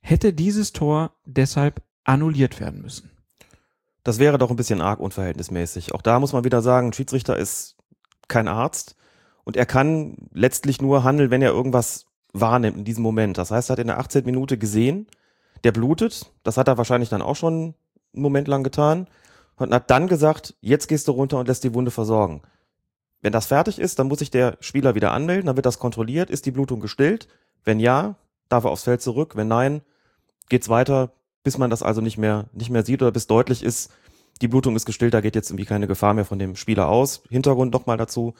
hätte 0.00 0.32
dieses 0.32 0.72
Tor 0.72 1.12
deshalb 1.24 1.82
annulliert 2.04 2.60
werden 2.60 2.82
müssen? 2.82 3.10
Das 4.02 4.18
wäre 4.18 4.36
doch 4.36 4.50
ein 4.50 4.56
bisschen 4.56 4.82
arg 4.82 5.00
unverhältnismäßig. 5.00 5.94
Auch 5.94 6.02
da 6.02 6.20
muss 6.20 6.32
man 6.32 6.44
wieder 6.44 6.60
sagen, 6.60 6.88
ein 6.88 6.92
Schiedsrichter 6.92 7.36
ist 7.36 7.76
kein 8.28 8.48
Arzt 8.48 8.96
und 9.44 9.56
er 9.56 9.66
kann 9.66 10.16
letztlich 10.32 10.82
nur 10.82 11.04
handeln, 11.04 11.30
wenn 11.30 11.42
er 11.42 11.52
irgendwas 11.52 12.06
wahrnimmt 12.32 12.76
in 12.76 12.84
diesem 12.84 13.02
Moment. 13.02 13.38
Das 13.38 13.50
heißt, 13.50 13.70
er 13.70 13.72
hat 13.72 13.78
in 13.78 13.86
der 13.86 13.98
18. 13.98 14.24
Minute 14.24 14.58
gesehen, 14.58 15.06
der 15.64 15.72
blutet. 15.72 16.32
Das 16.42 16.56
hat 16.56 16.68
er 16.68 16.78
wahrscheinlich 16.78 17.08
dann 17.08 17.22
auch 17.22 17.36
schon 17.36 17.74
einen 18.14 18.22
Moment 18.22 18.48
lang 18.48 18.62
getan 18.62 19.08
und 19.56 19.72
hat 19.72 19.90
dann 19.90 20.08
gesagt, 20.08 20.54
jetzt 20.60 20.88
gehst 20.88 21.08
du 21.08 21.12
runter 21.12 21.38
und 21.38 21.48
lässt 21.48 21.64
die 21.64 21.74
Wunde 21.74 21.90
versorgen. 21.90 22.42
Wenn 23.22 23.32
das 23.32 23.46
fertig 23.46 23.78
ist, 23.78 23.98
dann 23.98 24.08
muss 24.08 24.18
sich 24.18 24.30
der 24.30 24.56
Spieler 24.60 24.94
wieder 24.94 25.12
anmelden, 25.12 25.46
dann 25.46 25.56
wird 25.56 25.66
das 25.66 25.78
kontrolliert, 25.78 26.30
ist 26.30 26.46
die 26.46 26.50
Blutung 26.50 26.80
gestillt? 26.80 27.28
Wenn 27.64 27.80
ja, 27.80 28.16
darf 28.48 28.64
er 28.64 28.70
aufs 28.70 28.84
Feld 28.84 29.00
zurück. 29.00 29.36
Wenn 29.36 29.48
nein, 29.48 29.80
geht's 30.48 30.68
weiter, 30.68 31.12
bis 31.42 31.56
man 31.58 31.70
das 31.70 31.82
also 31.82 32.00
nicht 32.00 32.18
mehr, 32.18 32.46
nicht 32.52 32.70
mehr 32.70 32.84
sieht 32.84 33.02
oder 33.02 33.12
bis 33.12 33.26
deutlich 33.26 33.62
ist, 33.62 33.90
die 34.42 34.48
Blutung 34.48 34.76
ist 34.76 34.84
gestillt, 34.84 35.14
da 35.14 35.20
geht 35.20 35.34
jetzt 35.34 35.50
irgendwie 35.50 35.64
keine 35.64 35.86
Gefahr 35.86 36.12
mehr 36.12 36.24
von 36.24 36.38
dem 36.38 36.56
Spieler 36.56 36.88
aus. 36.88 37.22
Hintergrund 37.30 37.72
nochmal 37.72 37.96
dazu 37.96 38.34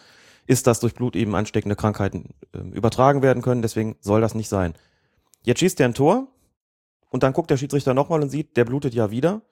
ist, 0.46 0.66
dass 0.66 0.80
durch 0.80 0.94
Blut 0.94 1.16
eben 1.16 1.34
ansteckende 1.34 1.76
Krankheiten 1.76 2.34
äh, 2.52 2.58
übertragen 2.76 3.22
werden 3.22 3.42
können, 3.42 3.62
deswegen 3.62 3.96
soll 4.00 4.20
das 4.20 4.34
nicht 4.34 4.48
sein. 4.48 4.74
Jetzt 5.42 5.60
schießt 5.60 5.80
er 5.80 5.88
ein 5.88 5.94
Tor 5.94 6.28
und 7.14 7.22
dann 7.22 7.32
guckt 7.32 7.48
der 7.48 7.56
Schiedsrichter 7.56 7.94
nochmal 7.94 8.20
und 8.22 8.28
sieht, 8.28 8.56
der 8.56 8.64
blutet 8.64 8.92
ja 8.92 9.12
wieder 9.12 9.42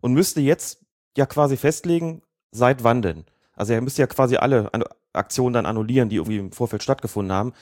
und 0.00 0.12
müsste 0.12 0.40
jetzt 0.40 0.84
ja 1.16 1.26
quasi 1.26 1.56
festlegen, 1.56 2.22
seit 2.52 2.84
wann 2.84 3.02
denn. 3.02 3.24
Also 3.56 3.72
er 3.72 3.80
müsste 3.80 4.02
ja 4.02 4.06
quasi 4.06 4.36
alle 4.36 4.70
Aktionen 5.12 5.52
dann 5.52 5.66
annullieren, 5.66 6.10
die 6.10 6.14
irgendwie 6.14 6.38
im 6.38 6.52
Vorfeld 6.52 6.84
stattgefunden 6.84 7.32
haben. 7.32 7.54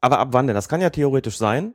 Aber 0.00 0.20
ab 0.20 0.28
wann 0.30 0.46
denn? 0.46 0.54
Das 0.54 0.70
kann 0.70 0.80
ja 0.80 0.88
theoretisch 0.88 1.36
sein, 1.36 1.74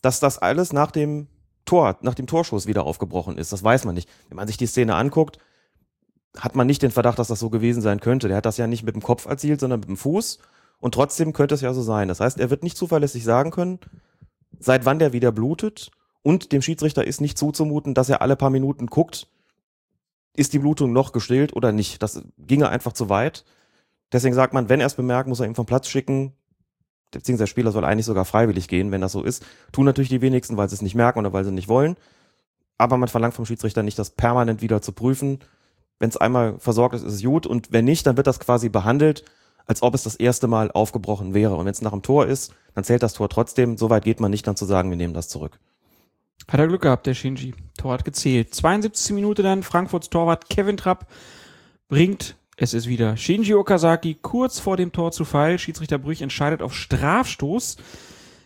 dass 0.00 0.20
das 0.20 0.38
alles 0.38 0.72
nach 0.72 0.90
dem 0.90 1.26
Tor, 1.66 1.98
nach 2.00 2.14
dem 2.14 2.26
Torschuss 2.26 2.66
wieder 2.66 2.86
aufgebrochen 2.86 3.36
ist. 3.36 3.52
Das 3.52 3.62
weiß 3.62 3.84
man 3.84 3.94
nicht. 3.94 4.08
Wenn 4.30 4.36
man 4.36 4.46
sich 4.46 4.56
die 4.56 4.66
Szene 4.66 4.94
anguckt, 4.94 5.36
hat 6.38 6.56
man 6.56 6.66
nicht 6.66 6.80
den 6.80 6.92
Verdacht, 6.92 7.18
dass 7.18 7.28
das 7.28 7.40
so 7.40 7.50
gewesen 7.50 7.82
sein 7.82 8.00
könnte. 8.00 8.28
Der 8.28 8.38
hat 8.38 8.46
das 8.46 8.56
ja 8.56 8.66
nicht 8.66 8.84
mit 8.84 8.94
dem 8.94 9.02
Kopf 9.02 9.26
erzielt, 9.26 9.60
sondern 9.60 9.80
mit 9.80 9.90
dem 9.90 9.98
Fuß. 9.98 10.38
Und 10.78 10.94
trotzdem 10.94 11.34
könnte 11.34 11.56
es 11.56 11.60
ja 11.60 11.74
so 11.74 11.82
sein. 11.82 12.08
Das 12.08 12.20
heißt, 12.20 12.40
er 12.40 12.48
wird 12.48 12.62
nicht 12.62 12.78
zuverlässig 12.78 13.22
sagen 13.22 13.50
können, 13.50 13.80
seit 14.58 14.86
wann 14.86 14.98
der 14.98 15.12
wieder 15.12 15.30
blutet. 15.30 15.90
Und 16.24 16.52
dem 16.52 16.62
Schiedsrichter 16.62 17.06
ist 17.06 17.20
nicht 17.20 17.36
zuzumuten, 17.36 17.92
dass 17.92 18.08
er 18.08 18.22
alle 18.22 18.34
paar 18.34 18.48
Minuten 18.48 18.86
guckt, 18.86 19.28
ist 20.34 20.54
die 20.54 20.58
Blutung 20.58 20.92
noch 20.92 21.12
gestillt 21.12 21.54
oder 21.54 21.70
nicht. 21.70 22.02
Das 22.02 22.22
ginge 22.38 22.70
einfach 22.70 22.94
zu 22.94 23.10
weit. 23.10 23.44
Deswegen 24.10 24.34
sagt 24.34 24.54
man, 24.54 24.70
wenn 24.70 24.80
er 24.80 24.86
es 24.86 24.94
bemerkt, 24.94 25.28
muss 25.28 25.40
er 25.40 25.46
ihn 25.46 25.54
vom 25.54 25.66
Platz 25.66 25.86
schicken. 25.86 26.32
Beziehungsweise 27.10 27.44
der 27.44 27.50
Spieler 27.50 27.72
soll 27.72 27.84
eigentlich 27.84 28.06
sogar 28.06 28.24
freiwillig 28.24 28.68
gehen, 28.68 28.90
wenn 28.90 29.02
das 29.02 29.12
so 29.12 29.22
ist. 29.22 29.44
Tun 29.70 29.84
natürlich 29.84 30.08
die 30.08 30.22
wenigsten, 30.22 30.56
weil 30.56 30.68
sie 30.68 30.74
es 30.74 30.82
nicht 30.82 30.94
merken 30.94 31.18
oder 31.18 31.34
weil 31.34 31.44
sie 31.44 31.52
nicht 31.52 31.68
wollen. 31.68 31.94
Aber 32.78 32.96
man 32.96 33.10
verlangt 33.10 33.34
vom 33.34 33.44
Schiedsrichter 33.44 33.82
nicht, 33.82 33.98
das 33.98 34.10
permanent 34.10 34.62
wieder 34.62 34.80
zu 34.80 34.92
prüfen. 34.92 35.40
Wenn 35.98 36.08
es 36.08 36.16
einmal 36.16 36.58
versorgt 36.58 36.94
ist, 36.94 37.02
ist 37.02 37.14
es 37.14 37.22
gut. 37.22 37.46
Und 37.46 37.70
wenn 37.70 37.84
nicht, 37.84 38.06
dann 38.06 38.16
wird 38.16 38.26
das 38.26 38.40
quasi 38.40 38.70
behandelt, 38.70 39.26
als 39.66 39.82
ob 39.82 39.94
es 39.94 40.04
das 40.04 40.16
erste 40.16 40.46
Mal 40.46 40.70
aufgebrochen 40.72 41.34
wäre. 41.34 41.54
Und 41.54 41.66
wenn 41.66 41.72
es 41.72 41.82
nach 41.82 41.92
dem 41.92 42.02
Tor 42.02 42.26
ist, 42.26 42.54
dann 42.74 42.82
zählt 42.82 43.02
das 43.02 43.12
Tor 43.12 43.28
trotzdem. 43.28 43.76
So 43.76 43.90
weit 43.90 44.04
geht 44.04 44.20
man 44.20 44.30
nicht, 44.30 44.46
dann 44.46 44.56
zu 44.56 44.64
sagen, 44.64 44.88
wir 44.88 44.96
nehmen 44.96 45.14
das 45.14 45.28
zurück. 45.28 45.60
Hat 46.48 46.60
er 46.60 46.68
Glück 46.68 46.82
gehabt, 46.82 47.06
der 47.06 47.14
Shinji. 47.14 47.54
Tor 47.76 47.94
hat 47.94 48.04
gezählt. 48.04 48.54
72. 48.54 49.14
Minute 49.14 49.42
dann, 49.42 49.62
Frankfurts 49.62 50.10
Torwart 50.10 50.48
Kevin 50.48 50.76
Trapp 50.76 51.06
bringt, 51.88 52.36
es 52.56 52.74
ist 52.74 52.86
wieder 52.86 53.16
Shinji 53.16 53.54
Okazaki 53.54 54.16
kurz 54.20 54.60
vor 54.60 54.76
dem 54.76 54.92
Tor 54.92 55.10
zu 55.12 55.24
Fall. 55.24 55.58
Schiedsrichter 55.58 55.98
Brüch 55.98 56.22
entscheidet 56.22 56.62
auf 56.62 56.74
Strafstoß. 56.74 57.76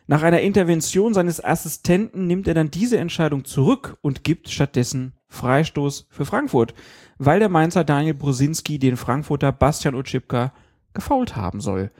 Nach 0.06 0.22
einer 0.22 0.40
Intervention 0.40 1.12
seines 1.12 1.44
Assistenten 1.44 2.26
nimmt 2.26 2.48
er 2.48 2.54
dann 2.54 2.70
diese 2.70 2.96
Entscheidung 2.96 3.44
zurück 3.44 3.98
und 4.00 4.24
gibt 4.24 4.48
stattdessen 4.48 5.12
Freistoß 5.28 6.06
für 6.08 6.24
Frankfurt, 6.24 6.72
weil 7.18 7.40
der 7.40 7.50
Mainzer 7.50 7.84
Daniel 7.84 8.14
Brusinski 8.14 8.78
den 8.78 8.96
Frankfurter 8.96 9.52
Bastian 9.52 9.94
Utschipka 9.94 10.54
gefault 10.94 11.36
haben 11.36 11.60
soll. 11.60 11.90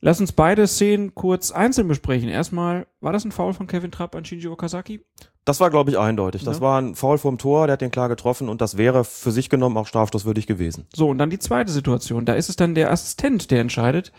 Lass 0.00 0.20
uns 0.20 0.32
beide 0.32 0.66
Szenen 0.66 1.14
kurz 1.14 1.50
einzeln 1.50 1.88
besprechen. 1.88 2.28
Erstmal, 2.28 2.86
war 3.00 3.12
das 3.12 3.24
ein 3.24 3.32
Foul 3.32 3.52
von 3.52 3.66
Kevin 3.66 3.90
Trapp 3.90 4.14
an 4.14 4.24
Shinji 4.24 4.46
Okazaki? 4.48 5.00
Das 5.44 5.60
war, 5.60 5.70
glaube 5.70 5.90
ich, 5.90 5.98
eindeutig. 5.98 6.44
Das 6.44 6.58
Ja. 6.58 6.62
war 6.62 6.80
ein 6.80 6.94
Foul 6.94 7.18
vom 7.18 7.38
Tor, 7.38 7.66
der 7.66 7.72
hat 7.74 7.80
den 7.80 7.90
klar 7.90 8.08
getroffen 8.08 8.48
und 8.48 8.60
das 8.60 8.76
wäre 8.76 9.02
für 9.04 9.32
sich 9.32 9.48
genommen 9.48 9.76
auch 9.76 9.86
strafstoßwürdig 9.86 10.46
gewesen. 10.46 10.86
So, 10.94 11.08
und 11.08 11.18
dann 11.18 11.30
die 11.30 11.38
zweite 11.38 11.72
Situation. 11.72 12.24
Da 12.26 12.34
ist 12.34 12.48
es 12.48 12.56
dann 12.56 12.74
der 12.74 12.92
Assistent, 12.92 13.50
der 13.50 13.60
entscheidet. 13.60 14.12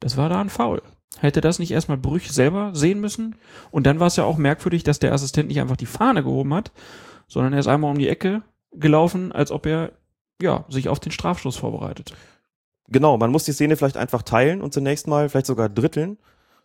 Das 0.00 0.16
war 0.16 0.28
da 0.28 0.40
ein 0.40 0.48
Foul. 0.50 0.82
Hätte 1.20 1.40
das 1.40 1.60
nicht 1.60 1.70
erstmal 1.70 1.96
Brüch 1.98 2.32
selber 2.32 2.70
sehen 2.74 3.00
müssen? 3.00 3.36
Und 3.70 3.86
dann 3.86 4.00
war 4.00 4.08
es 4.08 4.16
ja 4.16 4.24
auch 4.24 4.36
merkwürdig, 4.36 4.82
dass 4.82 4.98
der 4.98 5.12
Assistent 5.12 5.48
nicht 5.48 5.60
einfach 5.60 5.76
die 5.76 5.86
Fahne 5.86 6.24
gehoben 6.24 6.52
hat, 6.54 6.72
sondern 7.28 7.52
er 7.52 7.60
ist 7.60 7.68
einmal 7.68 7.92
um 7.92 7.98
die 7.98 8.08
Ecke 8.08 8.42
gelaufen, 8.72 9.30
als 9.30 9.52
ob 9.52 9.66
er 9.66 9.92
ja, 10.42 10.64
sich 10.68 10.88
auf 10.88 10.98
den 10.98 11.12
Strafstoß 11.12 11.56
vorbereitet. 11.56 12.14
Genau, 12.88 13.16
man 13.16 13.30
muss 13.30 13.44
die 13.44 13.52
Szene 13.52 13.76
vielleicht 13.76 13.96
einfach 13.96 14.22
teilen 14.22 14.60
und 14.60 14.74
zunächst 14.74 15.06
mal, 15.06 15.28
vielleicht 15.28 15.46
sogar 15.46 15.68
dritteln. 15.68 16.18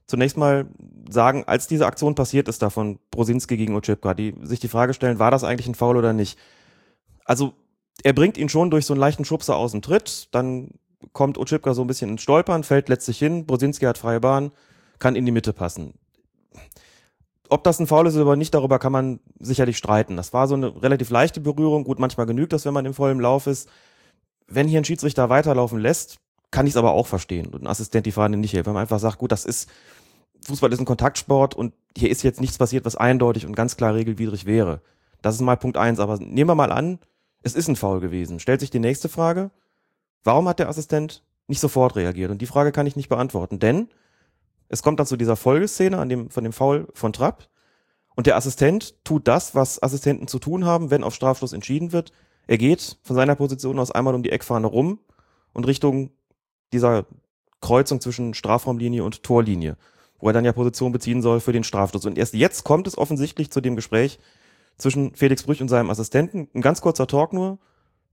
Zunächst 0.06 0.38
mal 0.38 0.66
sagen, 1.10 1.44
als 1.46 1.68
diese 1.68 1.86
Aktion 1.86 2.16
passiert 2.16 2.48
ist 2.48 2.62
da 2.62 2.70
von 2.70 3.00
Brosinski 3.12 3.58
gegen 3.58 3.76
Ochipka, 3.76 4.14
die 4.14 4.36
sich 4.42 4.60
die 4.60 4.68
Frage 4.68 4.94
stellen, 4.94 5.20
war 5.20 5.32
das 5.32 5.44
eigentlich 5.44 5.68
ein 5.68 5.76
Foul 5.76 5.98
oder 5.98 6.14
nicht? 6.14 6.38
Also, 7.26 7.54
er 8.04 8.14
bringt 8.14 8.38
ihn 8.38 8.50
schon 8.50 8.72
durch 8.72 8.86
so 8.86 8.94
einen 8.94 9.02
leichten 9.02 9.24
Schubser 9.24 9.56
aus 9.56 9.72
dem 9.72 9.82
Tritt, 9.82 10.30
dann 10.32 10.72
kommt 11.14 11.38
Ochipka 11.38 11.74
so 11.74 11.82
ein 11.84 11.88
bisschen 11.88 12.10
ins 12.10 12.24
Stolpern, 12.24 12.64
fällt 12.64 12.90
letztlich 12.90 13.20
hin, 13.20 13.46
Brosinski 13.46 13.86
hat 13.86 13.98
freie 13.98 14.20
Bahn, 14.20 14.52
kann 14.98 15.16
in 15.16 15.26
die 15.26 15.32
Mitte 15.32 15.54
passen. 15.54 15.94
Ob 17.50 17.64
das 17.64 17.80
ein 17.80 17.88
Foul 17.88 18.08
ist 18.08 18.16
oder 18.16 18.36
nicht, 18.36 18.54
darüber 18.54 18.78
kann 18.78 18.92
man 18.92 19.20
sicherlich 19.40 19.78
streiten. 19.78 20.18
Das 20.18 20.34
war 20.34 20.48
so 20.48 20.56
eine 20.56 20.82
relativ 20.84 21.10
leichte 21.10 21.40
Berührung. 21.40 21.84
Gut, 21.84 21.98
manchmal 21.98 22.28
genügt 22.28 22.54
das, 22.54 22.66
wenn 22.66 22.76
man 22.76 22.86
im 22.86 22.94
vollen 22.94 23.20
Lauf 23.20 23.48
ist. 23.48 23.70
Wenn 24.50 24.68
hier 24.68 24.80
ein 24.80 24.86
Schiedsrichter 24.86 25.30
weiterlaufen 25.30 25.80
lässt, 25.80 26.18
kann 26.52 26.66
ich 26.66 26.74
es 26.74 26.78
aber 26.78 26.92
auch 26.92 27.08
verstehen. 27.08 27.48
Und 27.48 27.64
ein 27.64 27.68
Assistent 27.68 28.06
die 28.06 28.12
Fahne 28.12 28.38
nicht 28.38 28.54
hält. 28.54 28.66
Wenn 28.66 28.74
man 28.74 28.82
einfach 28.82 29.00
sagt, 29.00 29.20
gut, 29.20 29.32
das 29.32 29.46
ist, 29.46 29.70
Fußball 30.46 30.72
ist 30.74 30.80
ein 30.80 30.86
Kontaktsport 30.86 31.56
und 31.56 31.74
hier 31.96 32.10
ist 32.10 32.24
jetzt 32.24 32.42
nichts 32.42 32.58
passiert, 32.58 32.86
was 32.86 32.96
eindeutig 32.96 33.46
und 33.46 33.56
ganz 33.56 33.78
klar 33.78 33.94
regelwidrig 33.94 34.46
wäre. 34.46 34.82
Das 35.22 35.36
ist 35.36 35.42
mal 35.42 35.58
Punkt 35.58 35.78
eins. 35.78 36.00
Aber 36.00 36.18
nehmen 36.18 36.50
wir 36.50 36.56
mal 36.56 36.72
an, 36.72 37.00
es 37.44 37.56
ist 37.56 37.68
ein 37.68 37.76
Foul 37.76 38.00
gewesen. 38.00 38.40
Stellt 38.40 38.60
sich 38.60 38.72
die 38.72 38.80
nächste 38.80 39.10
Frage. 39.10 39.52
Warum 40.24 40.48
hat 40.48 40.60
der 40.60 40.70
Assistent 40.70 41.24
nicht 41.48 41.60
sofort 41.60 41.96
reagiert? 41.96 42.32
Und 42.32 42.42
die 42.42 42.46
Frage 42.46 42.72
kann 42.72 42.88
ich 42.88 42.96
nicht 42.96 43.10
beantworten, 43.10 43.60
denn 43.60 43.90
es 44.68 44.84
kommt 44.84 45.00
dann 45.00 45.08
zu 45.08 45.18
dieser 45.18 45.36
Folgeszene 45.36 45.98
an 45.98 46.10
dem, 46.10 46.30
von 46.30 46.44
dem 46.44 46.54
Foul 46.54 46.88
von 46.94 47.14
Trapp. 47.14 47.48
Und 48.16 48.28
der 48.28 48.36
Assistent 48.36 49.04
tut 49.04 49.28
das, 49.28 49.56
was 49.56 49.82
Assistenten 49.82 50.28
zu 50.28 50.40
tun 50.40 50.66
haben, 50.66 50.92
wenn 50.92 51.04
auf 51.04 51.16
Strafschluss 51.16 51.54
entschieden 51.54 51.92
wird. 51.92 52.12
Er 52.50 52.58
geht 52.58 52.98
von 53.04 53.16
seiner 53.16 53.36
Position 53.36 53.78
aus 53.78 53.92
einmal 53.92 54.16
um 54.16 54.24
die 54.24 54.32
Eckfahne 54.32 54.66
rum 54.66 54.98
und 55.54 55.68
Richtung 55.68 56.10
dieser 56.74 57.06
Kreuzung 57.62 58.02
zwischen 58.02 58.34
Strafraumlinie 58.34 59.04
und 59.04 59.22
Torlinie, 59.22 59.78
wo 60.18 60.30
er 60.30 60.34
dann 60.34 60.46
ja 60.46 60.52
Position 60.52 60.92
beziehen 60.92 61.22
soll 61.22 61.42
für 61.42 61.54
den 61.54 61.64
Strafstoß. 61.64 62.08
Und 62.08 62.18
erst 62.18 62.34
jetzt 62.34 62.64
kommt 62.64 62.88
es 62.88 62.98
offensichtlich 62.98 63.52
zu 63.52 63.62
dem 63.62 63.76
Gespräch 63.76 64.18
zwischen 64.80 65.14
Felix 65.14 65.44
Brüch 65.44 65.62
und 65.62 65.68
seinem 65.68 65.92
Assistenten. 65.92 66.48
Ein 66.56 66.62
ganz 66.62 66.82
kurzer 66.82 67.06
Talk 67.06 67.34
nur 67.34 67.60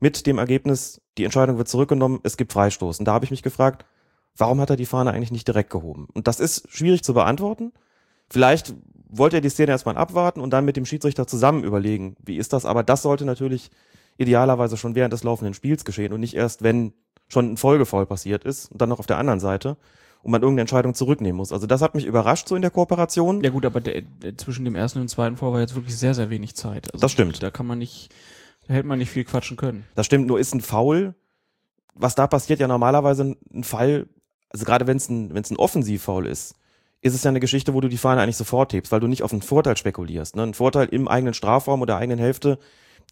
mit 0.01 0.27
dem 0.27 0.37
Ergebnis, 0.37 1.01
die 1.17 1.25
Entscheidung 1.25 1.57
wird 1.57 1.69
zurückgenommen, 1.69 2.21
es 2.23 2.37
gibt 2.37 2.53
Freistoß. 2.53 2.99
Und 2.99 3.07
da 3.07 3.15
habe 3.15 3.25
ich 3.25 3.31
mich 3.31 3.43
gefragt, 3.43 3.87
warum 4.37 4.61
hat 4.61 4.69
er 4.69 4.77
die 4.77 4.85
Fahne 4.85 5.13
eigentlich 5.13 5.33
nicht 5.33 5.49
direkt 5.49 5.71
gehoben? 5.71 6.09
Und 6.13 6.29
das 6.29 6.41
ist 6.41 6.71
schwierig 6.71 7.03
zu 7.03 7.15
beantworten. 7.15 7.73
Vielleicht 8.29 8.75
wollte 9.09 9.39
er 9.39 9.41
die 9.41 9.49
Szene 9.49 9.71
erstmal 9.71 9.97
abwarten 9.97 10.43
und 10.43 10.51
dann 10.51 10.67
mit 10.67 10.77
dem 10.77 10.85
Schiedsrichter 10.85 11.27
zusammen 11.27 11.65
überlegen, 11.65 12.17
wie 12.23 12.37
ist 12.37 12.53
das? 12.53 12.67
Aber 12.67 12.83
das 12.83 13.01
sollte 13.01 13.25
natürlich 13.25 13.71
idealerweise 14.19 14.77
schon 14.77 14.95
während 14.95 15.13
des 15.13 15.25
laufenden 15.25 15.55
Spiels 15.55 15.85
geschehen 15.85 16.13
und 16.13 16.21
nicht 16.21 16.35
erst, 16.35 16.63
wenn 16.63 16.93
schon 17.29 17.53
ein 17.53 17.57
Folgefoul 17.57 18.07
passiert 18.07 18.45
ist 18.45 18.71
und 18.71 18.81
dann 18.81 18.89
noch 18.89 18.99
auf 18.99 19.07
der 19.07 19.19
anderen 19.19 19.41
Seite 19.41 19.77
und 20.23 20.31
man 20.33 20.43
irgendeine 20.43 20.63
Entscheidung 20.63 20.95
zurücknehmen 20.95 21.37
muss. 21.37 21.53
Also 21.53 21.67
das 21.67 21.83
hat 21.83 21.95
mich 21.95 22.05
überrascht 22.05 22.49
so 22.49 22.57
in 22.57 22.63
der 22.63 22.71
Kooperation. 22.71 23.43
Ja 23.43 23.51
gut, 23.51 23.65
aber 23.65 23.81
der, 23.81 24.03
der, 24.03 24.37
zwischen 24.37 24.65
dem 24.65 24.75
ersten 24.75 24.99
und 24.99 25.07
dem 25.07 25.09
zweiten 25.09 25.37
Vor 25.37 25.53
war 25.53 25.61
jetzt 25.61 25.75
wirklich 25.75 25.97
sehr, 25.97 26.15
sehr 26.15 26.31
wenig 26.31 26.55
Zeit. 26.55 26.93
Also 26.93 27.03
Das 27.03 27.13
stimmt. 27.13 27.43
Da 27.43 27.51
kann 27.51 27.67
man 27.67 27.79
nicht, 27.79 28.13
da 28.67 28.75
hätte 28.75 28.87
man 28.87 28.99
nicht 28.99 29.11
viel 29.11 29.25
quatschen 29.25 29.57
können. 29.57 29.85
Das 29.95 30.07
stimmt, 30.07 30.27
nur 30.27 30.41
ist 30.41 30.55
ein 30.55 30.61
Foul, 30.61 31.15
was 31.95 32.15
da 32.15 32.27
passiert, 32.27 32.61
ja 32.61 32.69
normalerweise 32.69 33.37
ein 33.53 33.65
Fall, 33.65 34.09
also 34.51 34.65
gerade 34.65 34.87
wenn 34.87 34.97
es 34.97 35.09
ein, 35.09 35.35
wenn 35.35 35.43
es 35.43 35.51
ein 35.51 35.57
Offensivfoul 35.57 36.27
ist, 36.27 36.57
ist 37.01 37.15
es 37.15 37.25
ja 37.25 37.31
eine 37.31 37.41
Geschichte, 37.41 37.75
wo 37.75 37.81
du 37.81 37.89
die 37.89 37.97
Fahne 37.99 38.21
eigentlich 38.21 38.37
sofort 38.37 38.73
hebst, 38.73 38.93
weil 38.93 39.01
du 39.01 39.07
nicht 39.07 39.23
auf 39.23 39.33
einen 39.33 39.43
Vorteil 39.43 39.77
spekulierst. 39.77 40.37
Ne? 40.37 40.43
Ein 40.43 40.55
Vorteil 40.55 40.89
im 40.89 41.09
eigenen 41.09 41.35
Strafraum 41.35 41.83
oder 41.83 41.97
eigenen 41.97 42.19
Hälfte, 42.19 42.59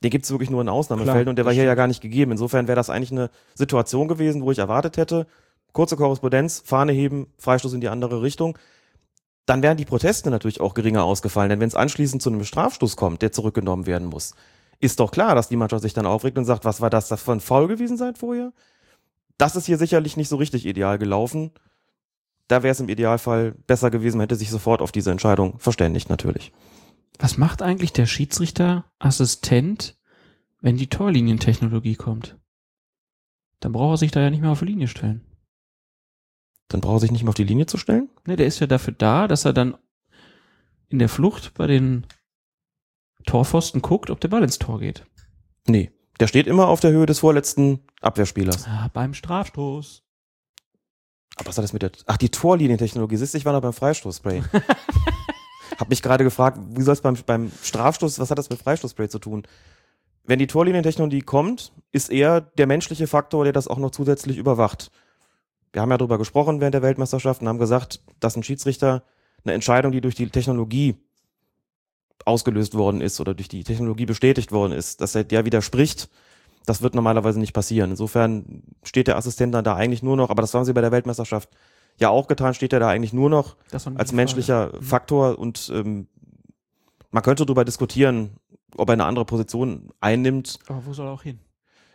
den 0.03 0.11
gibt 0.11 0.25
es 0.25 0.31
wirklich 0.31 0.51
nur 0.51 0.61
in 0.61 0.69
Ausnahmefällen 0.69 1.23
Klar, 1.23 1.31
und 1.31 1.37
der 1.37 1.45
war 1.47 1.53
hier 1.53 1.63
ja 1.65 1.71
stimmt. 1.71 1.77
gar 1.79 1.87
nicht 1.87 2.01
gegeben. 2.03 2.33
Insofern 2.33 2.69
wäre 2.69 2.77
das 2.77 2.91
eigentlich 2.91 3.13
eine 3.13 3.31
Situation 3.55 4.09
gewesen, 4.09 4.43
wo 4.43 4.51
ich 4.51 4.59
erwartet 4.59 4.97
hätte, 4.97 5.27
kurze 5.73 5.97
Korrespondenz, 5.97 6.63
Fahne 6.65 6.93
heben, 6.93 7.29
Freistoß 7.39 7.73
in 7.73 7.81
die 7.81 7.89
andere 7.89 8.23
Richtung. 8.23 8.59
dann 9.47 9.63
wären 9.63 9.77
die 9.77 9.85
Proteste 9.85 10.31
natürlich 10.31 10.61
auch 10.61 10.75
geringer 10.75 11.05
ausgefallen. 11.05 11.51
Denn 11.51 11.61
wenn 11.61 11.69
es 11.69 11.75
anschließend 11.75 12.23
zu 12.23 12.31
einem 12.31 12.45
Strafstoß 12.45 12.97
kommt, 12.97 13.23
der 13.23 13.33
zurückgenommen 13.33 13.87
werden 13.87 14.09
muss, 14.09 14.35
ist 14.81 15.01
doch 15.01 15.11
klar, 15.11 15.35
dass 15.35 15.49
die 15.49 15.57
Mannschaft 15.57 15.83
sich 15.83 15.95
dann 15.95 16.07
aufregt 16.07 16.39
und 16.39 16.45
sagt, 16.45 16.65
was 16.65 16.81
war 16.81 16.91
das, 16.91 17.09
das 17.09 17.29
ein 17.29 17.41
Foul 17.41 17.69
gewesen 17.69 17.97
sein 17.97 18.15
vorher? 18.17 18.53
Das 19.39 19.57
ist 19.57 19.67
hier 19.67 19.79
sicherlich 19.79 20.17
nicht 20.17 20.29
so 20.29 20.37
richtig 20.37 20.67
ideal 20.67 20.99
gelaufen. 20.99 21.51
Da 22.49 22.63
wäre 22.63 22.73
es 22.73 22.81
im 22.81 22.89
Idealfall 22.89 23.53
besser 23.67 23.91
gewesen, 23.91 24.19
man 24.19 24.25
hätte 24.25 24.37
sich 24.37 24.51
sofort 24.51 24.83
auf 24.83 24.93
diese 24.93 25.11
Entscheidung 25.11 25.59
verständigt, 25.59 26.11
natürlich. 26.11 26.53
Was 27.19 27.39
macht 27.39 27.63
eigentlich 27.63 27.93
der 27.93 28.07
Schiedsrichter-Assistent, 28.07 29.97
wenn 30.61 30.77
die 30.77 30.89
Torlinientechnologie 30.89 31.95
kommt? 31.95 32.39
Dann 33.61 33.73
braucht 33.73 33.95
er 33.95 33.99
sich 33.99 34.11
da 34.11 34.21
ja 34.21 34.31
nicht 34.31 34.41
mehr 34.41 34.51
auf 34.51 34.61
die 34.61 34.67
Linie 34.67 34.89
stellen. 34.89 35.25
Dann 36.69 36.81
braucht 36.81 36.97
er 36.97 37.01
sich 37.01 37.13
nicht 37.13 37.23
mehr 37.23 37.29
auf 37.31 37.37
die 37.37 37.45
Linie 37.45 37.67
zu 37.67 37.79
stellen? 37.79 38.09
Ne, 38.27 38.37
der 38.37 38.47
ist 38.47 38.59
ja 38.61 38.67
dafür 38.67 38.93
da, 38.93 39.29
dass 39.29 39.45
er 39.45 39.53
dann 39.53 39.77
in 40.89 40.99
der 40.99 41.09
Flucht 41.09 41.55
bei 41.55 41.67
den 41.67 42.07
Torpfosten 43.27 43.81
guckt, 43.81 44.11
ob 44.11 44.21
der 44.21 44.29
Ball 44.29 44.43
ins 44.43 44.59
Tor 44.59 44.81
geht. 44.81 45.07
Nee. 45.67 45.93
Der 46.21 46.29
steht 46.29 46.47
immer 46.47 46.69
auf 46.69 46.81
der 46.81 46.93
Höhe 46.93 47.07
des 47.07 47.21
vorletzten 47.21 47.81
Abwehrspielers. 48.01 48.67
Ah, 48.69 48.89
beim 48.93 49.15
Strafstoß. 49.15 50.03
Aber 51.37 51.49
was 51.49 51.59
hat 51.59 51.65
das 51.65 51.73
mit 51.73 51.83
der. 51.83 51.91
Ach, 52.07 52.17
die 52.17 52.29
Torlinientechnologie. 52.29 53.17
Siehst 53.17 53.35
du, 53.35 53.39
ich 53.39 53.45
war 53.45 53.53
noch 53.53 53.63
beim 53.63 53.73
Freistoßspray. 53.73 54.43
Hab 55.79 55.89
mich 55.89 56.03
gerade 56.03 56.25
gefragt, 56.25 56.59
wie 56.71 56.83
soll 56.83 56.95
es 56.95 57.01
beim, 57.01 57.17
beim 57.27 57.51
Strafstoß, 57.63 58.19
was 58.19 58.31
hat 58.31 58.39
das 58.39 58.51
mit 58.51 58.61
Freistoßspray 58.61 59.09
zu 59.09 59.19
tun? 59.19 59.47
Wenn 60.25 60.39
die 60.39 60.47
Torlinientechnologie 60.47 61.21
kommt, 61.21 61.73
ist 61.93 62.11
eher 62.11 62.41
der 62.41 62.67
menschliche 62.67 63.07
Faktor, 63.07 63.45
der 63.45 63.53
das 63.53 63.69
auch 63.69 63.79
noch 63.79 63.91
zusätzlich 63.91 64.39
überwacht. 64.39 64.91
Wir 65.73 65.83
haben 65.83 65.91
ja 65.91 65.99
darüber 65.99 66.19
gesprochen 66.19 66.61
während 66.61 66.75
der 66.75 66.83
Weltmeisterschaft 66.83 67.43
und 67.43 67.49
haben 67.49 67.59
gesagt, 67.59 68.01
dass 68.21 68.37
ein 68.37 68.43
Schiedsrichter 68.43 69.03
eine 69.45 69.53
Entscheidung, 69.53 69.93
die 69.93 70.01
durch 70.01 70.15
die 70.15 70.31
Technologie 70.31 70.97
ausgelöst 72.25 72.75
worden 72.75 73.01
ist 73.01 73.21
oder 73.21 73.35
durch 73.35 73.49
die 73.49 73.65
Technologie 73.65 74.07
bestätigt 74.07 74.53
worden 74.53 74.73
ist, 74.73 75.01
dass 75.01 75.15
er 75.15 75.25
der 75.25 75.45
widerspricht, 75.45 76.09
das 76.65 76.81
wird 76.81 76.95
normalerweise 76.95 77.39
nicht 77.39 77.53
passieren. 77.53 77.91
Insofern 77.91 78.63
steht 78.83 79.07
der 79.07 79.17
Assistent 79.17 79.55
dann 79.55 79.65
da 79.65 79.75
eigentlich 79.75 80.03
nur 80.03 80.17
noch, 80.17 80.31
aber 80.31 80.41
das 80.41 80.55
haben 80.55 80.65
sie 80.65 80.73
bei 80.73 80.81
der 80.81 80.93
Weltmeisterschaft 80.93 81.51
ja 81.99 82.09
auch 82.09 82.27
getan, 82.27 82.55
steht 82.55 82.73
er 82.73 82.81
da 82.81 82.89
eigentlich 82.89 83.13
nur 83.13 83.31
noch 83.31 83.57
als 83.71 84.13
menschlicher 84.13 84.69
Frage. 84.69 84.79
Mhm. 84.79 84.83
Faktor 84.87 85.39
und 85.39 85.71
ähm, 85.75 86.09
man 87.11 87.23
könnte 87.23 87.47
darüber 87.47 87.65
diskutieren, 87.65 88.37
ob 88.77 88.89
er 88.89 88.95
eine 88.95 89.05
andere 89.05 89.25
Position 89.25 89.91
einnimmt. 90.01 90.59
Aber 90.67 90.85
wo 90.87 90.93
soll 90.93 91.07
er 91.07 91.13
auch 91.13 91.23
hin? 91.23 91.39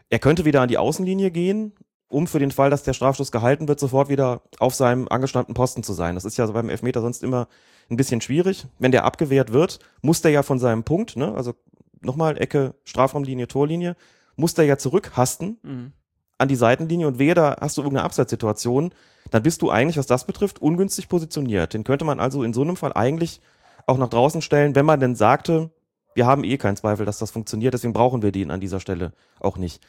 Er 0.10 0.20
könnte 0.20 0.46
wieder 0.46 0.62
an 0.62 0.70
die 0.70 0.78
Außenlinie 0.78 1.30
gehen, 1.30 1.74
um 2.08 2.26
für 2.26 2.40
den 2.40 2.52
Fall, 2.52 2.70
dass 2.70 2.84
der 2.84 2.94
Strafstoß 2.94 3.32
gehalten 3.32 3.68
wird, 3.68 3.80
sofort 3.80 4.10
wieder 4.10 4.42
auf 4.60 4.74
seinem 4.74 5.08
angestammten 5.08 5.54
Posten 5.54 5.84
zu 5.84 5.94
sein. 5.94 6.16
Das 6.16 6.26
ist 6.26 6.38
ja 6.38 6.48
so 6.48 6.54
beim 6.54 6.70
Elfmeter 6.70 7.02
sonst 7.02 7.22
immer 7.24 7.48
ein 7.90 7.98
bisschen 7.98 8.22
schwierig. 8.22 8.66
Wenn 8.80 8.92
der 8.92 9.04
abgewehrt 9.04 9.52
wird, 9.52 9.80
muss 10.02 10.22
der 10.22 10.32
ja 10.32 10.42
von 10.42 10.58
seinem 10.58 10.84
Punkt, 10.84 11.16
ne, 11.18 11.34
also 11.36 11.54
nochmal 12.02 12.42
Ecke, 12.42 12.76
Strafraumlinie, 12.86 13.48
Torlinie, 13.48 13.96
muss 14.36 14.54
der 14.54 14.66
ja 14.66 14.78
zurückhasten 14.78 15.60
Mhm. 15.64 15.94
An 16.40 16.48
die 16.48 16.56
Seitenlinie 16.56 17.08
und 17.08 17.20
wehe, 17.20 17.36
da 17.36 17.58
hast 17.62 17.78
du 17.78 17.82
irgendeine 17.82 18.06
Abseitssituation, 18.06 18.92
dann 19.30 19.44
bist 19.44 19.62
du 19.62 19.70
eigentlich, 19.70 19.98
was 19.98 20.08
das 20.08 20.26
betrifft, 20.26 20.60
ungünstig 20.60 21.08
positioniert. 21.08 21.74
Den 21.74 21.84
könnte 21.84 22.06
man 22.06 22.20
also 22.20 22.44
in 22.44 22.54
so 22.54 22.62
einem 22.62 22.76
Fall 22.76 22.94
eigentlich 22.94 23.42
auch 23.86 23.98
nach 23.98 24.10
draußen 24.10 24.42
stellen, 24.42 24.74
wenn 24.74 24.86
man 24.86 25.00
denn 25.00 25.16
sagte, 25.16 25.70
wir 26.16 26.26
haben 26.26 26.44
eh 26.44 26.58
keinen 26.58 26.78
Zweifel, 26.78 27.06
dass 27.06 27.20
das 27.20 27.32
funktioniert, 27.32 27.74
deswegen 27.74 27.94
brauchen 27.94 28.22
wir 28.22 28.32
den 28.32 28.52
an 28.52 28.60
dieser 28.60 28.80
Stelle 28.80 29.14
auch 29.40 29.58
nicht. 29.58 29.84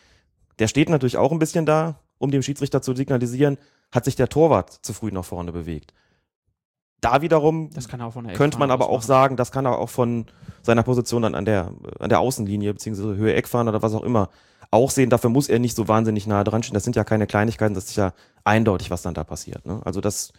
Der 0.59 0.69
steht 0.69 0.91
natürlich 0.91 1.17
auch 1.17 1.33
ein 1.33 1.39
bisschen 1.39 1.67
da, 1.67 2.01
um 2.19 2.31
dem 2.31 2.43
Schiedsrichter 2.43 2.83
zu 2.83 2.95
signalisieren, 2.95 3.57
hat 3.93 4.05
sich 4.05 4.17
der 4.17 4.29
Torwart 4.29 4.71
zu 4.83 4.93
früh 4.93 5.11
nach 5.11 5.25
vorne 5.25 5.53
bewegt. 5.53 5.95
Da 7.01 7.23
wiederum 7.23 7.71
er 8.29 8.35
könnte 8.35 8.59
man 8.59 8.71
aber 8.71 8.91
aus 8.91 8.99
auch 8.99 9.03
sagen, 9.03 9.37
das 9.37 9.53
kann 9.53 9.65
er 9.65 9.79
auch 9.79 9.89
von 9.89 10.27
seiner 10.63 10.83
Position 10.83 11.23
dann 11.23 11.35
an 11.35 11.47
der, 11.47 11.73
an 11.99 12.11
der 12.11 12.21
Außenlinie 12.21 12.75
beziehungsweise 12.75 13.17
Höhe 13.17 13.35
Eckfahne 13.35 13.71
oder 13.71 13.81
was 13.81 13.95
auch 13.95 14.03
immer 14.03 14.29
auch 14.71 14.91
sehen. 14.91 15.11
Dafür 15.11 15.31
muss 15.31 15.49
er 15.49 15.59
nicht 15.59 15.77
so 15.77 15.89
wahnsinnig 15.89 16.27
nah 16.27 16.45
dran 16.45 16.63
stehen. 16.63 16.75
Das 16.75 16.85
sind 16.85 16.97
ja 16.97 17.05
keine 17.05 17.27
Kleinigkeiten, 17.27 17.75
das 17.75 17.87
ist 17.87 17.97
ja 17.97 18.13
eindeutig, 18.45 18.91
was 18.91 19.03
dann 19.03 19.15
da 19.15 19.25
passiert. 19.25 19.67
Ne? 19.67 19.81
Also 19.85 20.01
das 20.01 20.33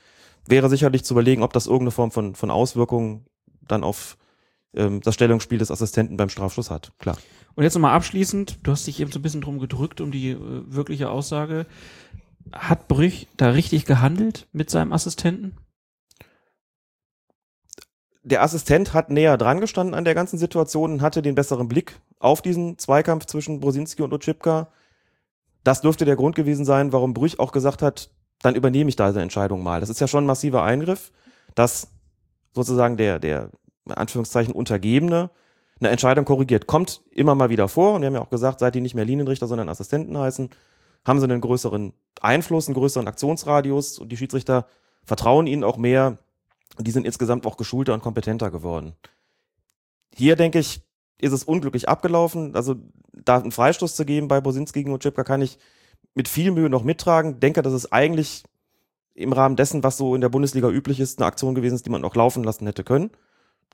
wäre 0.48 0.70
sicherlich 0.70 1.04
zu 1.04 1.14
überlegen, 1.14 1.44
ob 1.44 1.54
das 1.54 1.66
irgendeine 1.66 1.92
Form 1.92 2.12
von, 2.12 2.36
von 2.36 2.52
Auswirkungen 2.52 3.26
dann 3.68 3.84
auf 3.84 4.18
ähm, 4.74 5.02
das 5.02 5.16
Stellungsspiel 5.16 5.58
des 5.58 5.72
Assistenten 5.72 6.18
beim 6.18 6.30
Strafschuss 6.30 6.72
hat. 6.72 6.94
Klar. 7.00 7.18
Und 7.56 7.64
jetzt 7.64 7.74
nochmal 7.74 7.96
abschließend, 7.96 8.60
du 8.64 8.72
hast 8.72 8.88
dich 8.88 9.00
eben 9.00 9.12
so 9.12 9.20
ein 9.20 9.22
bisschen 9.22 9.42
drum 9.42 9.60
gedrückt 9.60 10.02
um 10.02 10.12
die 10.12 10.32
äh, 10.32 10.38
wirkliche 10.40 11.10
Aussage. 11.10 11.66
Hat 12.52 12.88
Brüch 12.88 13.28
da 13.38 13.50
richtig 13.50 13.86
gehandelt 13.86 14.48
mit 14.52 14.70
seinem 14.70 14.94
Assistenten? 14.94 15.58
Der 18.24 18.44
Assistent 18.44 18.94
hat 18.94 19.10
näher 19.10 19.38
dran 19.38 19.60
gestanden 19.60 19.96
an 19.96 20.06
der 20.06 20.16
ganzen 20.16 20.38
Situation 20.38 20.94
und 20.94 21.02
hatte 21.02 21.22
den 21.22 21.36
besseren 21.36 21.68
Blick 21.68 22.00
auf 22.20 22.42
diesen 22.42 22.78
Zweikampf 22.78 23.26
zwischen 23.26 23.60
Brosinski 23.60 24.04
und 24.04 24.14
Otschipka. 24.14 24.68
Das 25.64 25.82
dürfte 25.82 26.06
der 26.06 26.16
Grund 26.16 26.36
gewesen 26.36 26.66
sein, 26.66 26.94
warum 26.94 27.14
Brüch 27.14 27.40
auch 27.40 27.52
gesagt 27.52 27.82
hat, 27.82 28.12
dann 28.42 28.56
übernehme 28.56 28.90
ich 28.90 28.96
da 28.96 29.08
diese 29.08 29.22
Entscheidung 29.22 29.64
mal. 29.64 29.80
Das 29.80 29.90
ist 29.90 30.00
ja 30.00 30.08
schon 30.08 30.24
ein 30.24 30.28
massiver 30.28 30.64
Eingriff, 30.64 31.12
dass 31.56 31.90
sozusagen 32.54 32.98
der, 32.98 33.20
der, 33.20 33.50
in 33.86 33.94
Anführungszeichen, 33.94 34.54
Untergebene 34.54 35.30
eine 35.80 35.90
Entscheidung 35.90 36.26
korrigiert. 36.26 36.68
Kommt 36.68 37.02
immer 37.12 37.36
mal 37.36 37.50
wieder 37.50 37.68
vor 37.68 37.96
und 37.96 38.02
wir 38.02 38.08
haben 38.08 38.16
ja 38.16 38.22
auch 38.22 38.30
gesagt, 38.30 38.60
seit 38.60 38.76
die 38.76 38.82
nicht 38.82 38.96
mehr 38.96 39.06
Linienrichter, 39.06 39.48
sondern 39.48 39.70
Assistenten 39.70 40.18
heißen, 40.18 40.50
haben 41.06 41.20
sie 41.20 41.26
einen 41.26 41.42
größeren 41.42 41.94
Einfluss, 42.22 42.68
einen 42.68 42.76
größeren 42.76 43.08
Aktionsradius 43.08 43.98
und 43.98 44.12
die 44.12 44.18
Schiedsrichter 44.18 44.68
vertrauen 45.04 45.48
ihnen 45.48 45.64
auch 45.64 45.78
mehr, 45.78 46.20
die 46.80 46.92
sind 46.92 47.06
insgesamt 47.06 47.46
auch 47.46 47.58
geschulter 47.58 47.94
und 47.94 48.02
kompetenter 48.02 48.52
geworden. 48.52 48.94
Hier, 50.16 50.36
denke 50.36 50.60
ich, 50.60 50.82
ist 51.18 51.34
es 51.34 51.44
unglücklich 51.44 51.88
abgelaufen. 51.90 52.56
Also, 52.56 52.76
da 53.14 53.38
einen 53.38 53.52
Freistoß 53.52 53.96
zu 53.96 54.06
geben 54.06 54.28
bei 54.28 54.42
Bosinski 54.42 54.80
gegen 54.80 54.94
Otschipka 54.94 55.24
kann 55.24 55.42
ich 55.42 55.58
mit 56.16 56.28
viel 56.28 56.52
Mühe 56.52 56.70
noch 56.70 56.84
mittragen. 56.84 57.40
Denke, 57.40 57.62
dass 57.62 57.74
es 57.74 57.92
eigentlich 57.92 58.44
im 59.14 59.34
Rahmen 59.34 59.56
dessen, 59.56 59.84
was 59.84 59.98
so 59.98 60.16
in 60.16 60.22
der 60.22 60.30
Bundesliga 60.30 60.70
üblich 60.70 61.00
ist, 61.00 61.20
eine 61.20 61.28
Aktion 61.28 61.56
gewesen 61.56 61.76
ist, 61.76 61.86
die 61.86 61.90
man 61.90 62.04
auch 62.04 62.16
laufen 62.16 62.44
lassen 62.44 62.66
hätte 62.66 62.84
können. 62.84 63.12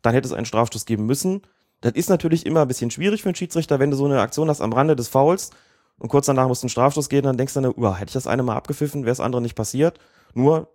Dann 0.01 0.13
hätte 0.13 0.27
es 0.27 0.33
einen 0.33 0.45
Strafstoß 0.45 0.85
geben 0.85 1.05
müssen. 1.05 1.41
Das 1.81 1.93
ist 1.93 2.09
natürlich 2.09 2.45
immer 2.45 2.61
ein 2.63 2.67
bisschen 2.67 2.91
schwierig 2.91 3.21
für 3.21 3.29
einen 3.29 3.35
Schiedsrichter, 3.35 3.79
wenn 3.79 3.91
du 3.91 3.97
so 3.97 4.05
eine 4.05 4.19
Aktion 4.19 4.49
hast 4.49 4.61
am 4.61 4.73
Rande 4.73 4.95
des 4.95 5.07
Fouls 5.07 5.51
und 5.99 6.09
kurz 6.09 6.25
danach 6.25 6.47
muss 6.47 6.63
ein 6.63 6.69
Strafstoß 6.69 7.09
gehen, 7.09 7.23
dann 7.23 7.37
denkst 7.37 7.53
du 7.53 7.61
dann, 7.61 7.73
uh, 7.75 7.95
hätte 7.95 8.09
ich 8.09 8.13
das 8.13 8.27
eine 8.27 8.43
mal 8.43 8.55
abgepfiffen, 8.55 9.03
wäre 9.03 9.11
das 9.11 9.19
andere 9.19 9.41
nicht 9.41 9.55
passiert. 9.55 9.99
Nur, 10.33 10.69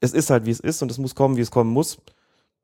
es 0.00 0.12
ist 0.12 0.30
halt, 0.30 0.46
wie 0.46 0.50
es 0.50 0.60
ist 0.60 0.82
und 0.82 0.90
es 0.90 0.98
muss 0.98 1.14
kommen, 1.14 1.36
wie 1.36 1.42
es 1.42 1.50
kommen 1.50 1.70
muss. 1.70 1.98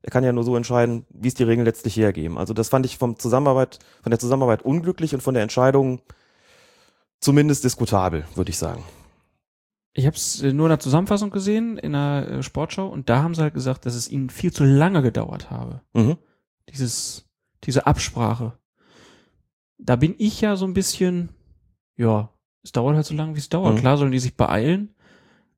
Er 0.01 0.11
kann 0.11 0.23
ja 0.23 0.33
nur 0.33 0.43
so 0.43 0.55
entscheiden, 0.55 1.05
wie 1.09 1.29
es 1.29 1.33
die 1.33 1.43
Regeln 1.43 1.65
letztlich 1.65 1.95
hergeben. 1.95 2.37
Also 2.37 2.53
das 2.53 2.69
fand 2.69 2.85
ich 2.85 2.97
vom 2.97 3.17
Zusammenarbeit, 3.17 3.79
von 4.01 4.09
der 4.09 4.19
Zusammenarbeit 4.19 4.61
unglücklich 4.63 5.13
und 5.13 5.21
von 5.21 5.33
der 5.33 5.43
Entscheidung 5.43 6.01
zumindest 7.21 7.63
diskutabel, 7.63 8.25
würde 8.35 8.49
ich 8.49 8.57
sagen. 8.57 8.83
Ich 9.93 10.05
habe 10.05 10.15
es 10.15 10.41
nur 10.41 10.65
in 10.65 10.71
der 10.71 10.79
Zusammenfassung 10.79 11.29
gesehen, 11.29 11.77
in 11.77 11.93
der 11.93 12.27
äh, 12.27 12.43
Sportschau, 12.43 12.87
und 12.87 13.09
da 13.09 13.21
haben 13.21 13.35
sie 13.35 13.41
halt 13.41 13.53
gesagt, 13.53 13.85
dass 13.85 13.95
es 13.95 14.09
ihnen 14.09 14.29
viel 14.29 14.51
zu 14.51 14.65
lange 14.65 15.01
gedauert 15.01 15.51
habe. 15.51 15.81
Mhm. 15.93 16.17
Dieses, 16.69 17.25
diese 17.63 17.85
Absprache. 17.85 18.57
Da 19.77 19.95
bin 19.95 20.15
ich 20.17 20.41
ja 20.41 20.55
so 20.55 20.65
ein 20.65 20.73
bisschen, 20.73 21.29
ja, 21.95 22.29
es 22.63 22.71
dauert 22.71 22.95
halt 22.95 23.05
so 23.05 23.13
lange, 23.13 23.35
wie 23.35 23.39
es 23.39 23.49
dauert. 23.49 23.75
Mhm. 23.75 23.79
Klar 23.79 23.97
sollen 23.97 24.11
die 24.11 24.19
sich 24.19 24.35
beeilen, 24.35 24.95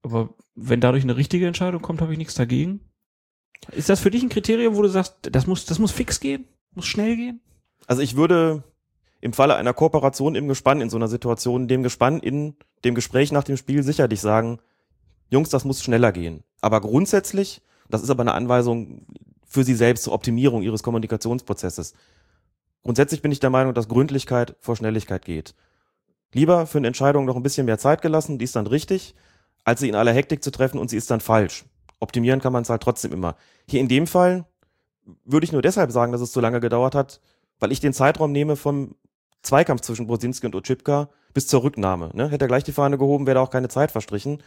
aber 0.03 0.35
wenn 0.55 0.81
dadurch 0.81 1.03
eine 1.03 1.17
richtige 1.17 1.47
Entscheidung 1.47 1.81
kommt, 1.81 2.01
habe 2.01 2.11
ich 2.11 2.17
nichts 2.17 2.33
dagegen. 2.33 2.79
Ist 3.71 3.89
das 3.89 3.99
für 3.99 4.11
dich 4.11 4.23
ein 4.23 4.29
Kriterium, 4.29 4.75
wo 4.75 4.81
du 4.81 4.87
sagst, 4.87 5.15
das 5.21 5.47
muss, 5.47 5.65
das 5.65 5.79
muss 5.79 5.91
fix 5.91 6.19
gehen? 6.19 6.45
Muss 6.73 6.85
schnell 6.85 7.15
gehen? 7.15 7.41
Also 7.87 8.01
ich 8.01 8.15
würde 8.15 8.63
im 9.21 9.33
Falle 9.33 9.55
einer 9.55 9.73
Kooperation 9.73 10.35
im 10.35 10.47
Gespann 10.47 10.81
in 10.81 10.89
so 10.89 10.97
einer 10.97 11.07
Situation 11.07 11.67
dem 11.67 11.83
Gespann 11.83 12.19
in 12.19 12.55
dem 12.83 12.95
Gespräch 12.95 13.31
nach 13.31 13.43
dem 13.43 13.57
Spiel 13.57 13.83
sicherlich 13.83 14.21
sagen, 14.21 14.59
Jungs, 15.29 15.49
das 15.49 15.65
muss 15.65 15.83
schneller 15.83 16.11
gehen. 16.11 16.43
Aber 16.61 16.81
grundsätzlich, 16.81 17.61
das 17.89 18.03
ist 18.03 18.09
aber 18.09 18.21
eine 18.21 18.33
Anweisung 18.33 19.05
für 19.45 19.63
sie 19.63 19.73
selbst 19.73 20.03
zur 20.03 20.13
Optimierung 20.13 20.61
ihres 20.61 20.83
Kommunikationsprozesses. 20.83 21.93
Grundsätzlich 22.83 23.21
bin 23.21 23.31
ich 23.31 23.39
der 23.39 23.49
Meinung, 23.49 23.73
dass 23.73 23.87
Gründlichkeit 23.87 24.55
vor 24.59 24.75
Schnelligkeit 24.75 25.25
geht. 25.25 25.55
Lieber 26.33 26.67
für 26.67 26.77
eine 26.77 26.87
Entscheidung 26.87 27.25
noch 27.25 27.35
ein 27.35 27.43
bisschen 27.43 27.65
mehr 27.65 27.79
Zeit 27.79 28.01
gelassen, 28.01 28.37
die 28.37 28.45
ist 28.45 28.55
dann 28.55 28.67
richtig, 28.67 29.15
als 29.65 29.81
sie 29.81 29.89
in 29.89 29.95
aller 29.95 30.13
Hektik 30.13 30.43
zu 30.43 30.51
treffen 30.51 30.79
und 30.79 30.89
sie 30.89 30.97
ist 30.97 31.11
dann 31.11 31.19
falsch. 31.19 31.65
Optimieren 31.99 32.39
kann 32.39 32.53
man 32.53 32.61
es 32.61 32.69
halt 32.69 32.81
trotzdem 32.81 33.11
immer. 33.11 33.35
Hier 33.67 33.81
in 33.81 33.87
dem 33.87 34.07
Fall 34.07 34.45
würde 35.25 35.43
ich 35.43 35.51
nur 35.51 35.61
deshalb 35.61 35.91
sagen, 35.91 36.11
dass 36.11 36.21
es 36.21 36.31
so 36.31 36.39
lange 36.39 36.59
gedauert 36.59 36.95
hat, 36.95 37.19
weil 37.59 37.71
ich 37.71 37.79
den 37.79 37.93
Zeitraum 37.93 38.31
nehme 38.31 38.55
vom 38.55 38.95
Zweikampf 39.41 39.81
zwischen 39.81 40.07
Brosinski 40.07 40.45
und 40.45 40.55
Otschipka 40.55 41.09
bis 41.33 41.47
zur 41.47 41.63
Rücknahme. 41.63 42.11
Ne? 42.13 42.29
Hätte 42.29 42.45
er 42.45 42.47
gleich 42.47 42.63
die 42.63 42.71
Fahne 42.71 42.97
gehoben, 42.97 43.25
wäre 43.25 43.35
da 43.35 43.41
auch 43.41 43.49
keine 43.49 43.67
Zeit 43.67 43.91
verstrichen. 43.91 44.41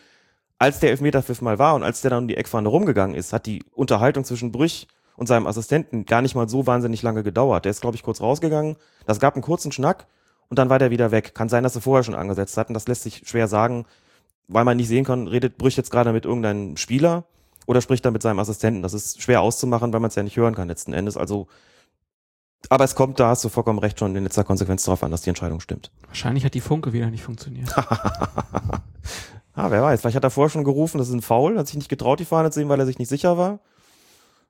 Als 0.58 0.80
der 0.80 0.90
Elfmeterpfiff 0.90 1.40
mal 1.40 1.58
war 1.58 1.74
und 1.74 1.82
als 1.82 2.00
der 2.00 2.10
dann 2.10 2.24
um 2.24 2.28
die 2.28 2.36
Eckfahne 2.36 2.68
rumgegangen 2.68 3.14
ist, 3.14 3.32
hat 3.32 3.46
die 3.46 3.62
Unterhaltung 3.72 4.24
zwischen 4.24 4.50
Brüch 4.50 4.88
und 5.16 5.26
seinem 5.26 5.46
Assistenten 5.46 6.04
gar 6.04 6.22
nicht 6.22 6.34
mal 6.34 6.48
so 6.48 6.66
wahnsinnig 6.66 7.02
lange 7.02 7.22
gedauert. 7.22 7.64
Der 7.64 7.70
ist, 7.70 7.80
glaube 7.80 7.96
ich, 7.96 8.02
kurz 8.02 8.20
rausgegangen. 8.20 8.76
Das 9.06 9.20
gab 9.20 9.34
einen 9.34 9.42
kurzen 9.42 9.70
Schnack 9.70 10.06
und 10.48 10.58
dann 10.58 10.68
war 10.68 10.78
der 10.78 10.90
wieder 10.90 11.10
weg. 11.10 11.34
Kann 11.34 11.48
sein, 11.48 11.62
dass 11.62 11.74
sie 11.74 11.80
vorher 11.80 12.02
schon 12.02 12.14
angesetzt 12.14 12.56
hatten. 12.56 12.74
Das 12.74 12.88
lässt 12.88 13.02
sich 13.02 13.22
schwer 13.26 13.46
sagen, 13.46 13.84
weil 14.48 14.64
man 14.64 14.76
nicht 14.76 14.88
sehen 14.88 15.04
kann, 15.04 15.28
redet 15.28 15.58
Brüch 15.58 15.76
jetzt 15.76 15.90
gerade 15.90 16.12
mit 16.12 16.24
irgendeinem 16.24 16.76
Spieler 16.76 17.24
oder 17.66 17.82
spricht 17.82 18.04
er 18.04 18.10
mit 18.10 18.22
seinem 18.22 18.38
Assistenten. 18.38 18.82
Das 18.82 18.94
ist 18.94 19.22
schwer 19.22 19.42
auszumachen, 19.42 19.92
weil 19.92 20.00
man 20.00 20.08
es 20.08 20.14
ja 20.14 20.22
nicht 20.22 20.36
hören 20.36 20.54
kann 20.54 20.68
letzten 20.68 20.94
Endes. 20.94 21.16
Also, 21.16 21.46
aber 22.70 22.84
es 22.84 22.94
kommt, 22.94 23.20
da 23.20 23.28
hast 23.28 23.44
du 23.44 23.50
vollkommen 23.50 23.78
recht, 23.78 23.98
schon 23.98 24.16
in 24.16 24.24
letzter 24.24 24.44
Konsequenz 24.44 24.84
darauf 24.84 25.02
an, 25.04 25.10
dass 25.10 25.20
die 25.20 25.28
Entscheidung 25.28 25.60
stimmt. 25.60 25.92
Wahrscheinlich 26.06 26.44
hat 26.44 26.54
die 26.54 26.60
Funke 26.60 26.92
wieder 26.92 27.10
nicht 27.10 27.22
funktioniert. 27.22 27.76
ah, 29.54 29.70
wer 29.70 29.82
weiß, 29.82 30.00
vielleicht 30.00 30.16
hat 30.16 30.24
er 30.24 30.30
vorher 30.30 30.50
schon 30.50 30.64
gerufen, 30.64 30.98
das 30.98 31.08
ist 31.08 31.14
ein 31.14 31.22
Foul, 31.22 31.58
hat 31.58 31.66
sich 31.66 31.76
nicht 31.76 31.90
getraut, 31.90 32.18
die 32.20 32.24
Fahne 32.24 32.50
zu 32.50 32.58
sehen, 32.58 32.70
weil 32.70 32.80
er 32.80 32.86
sich 32.86 32.98
nicht 32.98 33.08
sicher 33.08 33.36
war. 33.36 33.60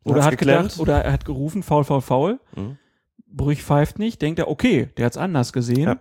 Und 0.04 0.12
Oder 0.12 0.24
hat 0.24 0.30
geklemmt. 0.30 0.62
gedacht, 0.62 0.80
oder 0.80 1.02
er 1.04 1.12
hat 1.12 1.24
gerufen, 1.24 1.64
faul, 1.64 1.82
faul, 1.82 2.00
faul. 2.00 2.40
Mhm. 2.54 2.78
Brüch 3.26 3.62
pfeift 3.62 3.98
nicht, 3.98 4.22
denkt 4.22 4.38
er, 4.38 4.48
okay, 4.48 4.90
der 4.96 5.06
hat's 5.06 5.16
anders 5.16 5.52
gesehen. 5.52 5.88
Ja. 5.88 5.96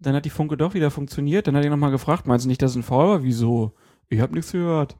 Dann 0.00 0.14
hat 0.14 0.24
die 0.24 0.30
Funke 0.30 0.56
doch 0.56 0.74
wieder 0.74 0.90
funktioniert. 0.90 1.46
Dann 1.46 1.56
hat 1.56 1.64
er 1.64 1.70
nochmal 1.70 1.90
gefragt, 1.90 2.26
meinst 2.26 2.44
du 2.44 2.48
nicht, 2.48 2.62
dass 2.62 2.72
es 2.72 2.76
ein 2.76 2.82
Foul 2.82 3.08
war? 3.08 3.22
Wieso? 3.22 3.72
Ich 4.08 4.20
habe 4.20 4.34
nichts 4.34 4.52
gehört. 4.52 4.96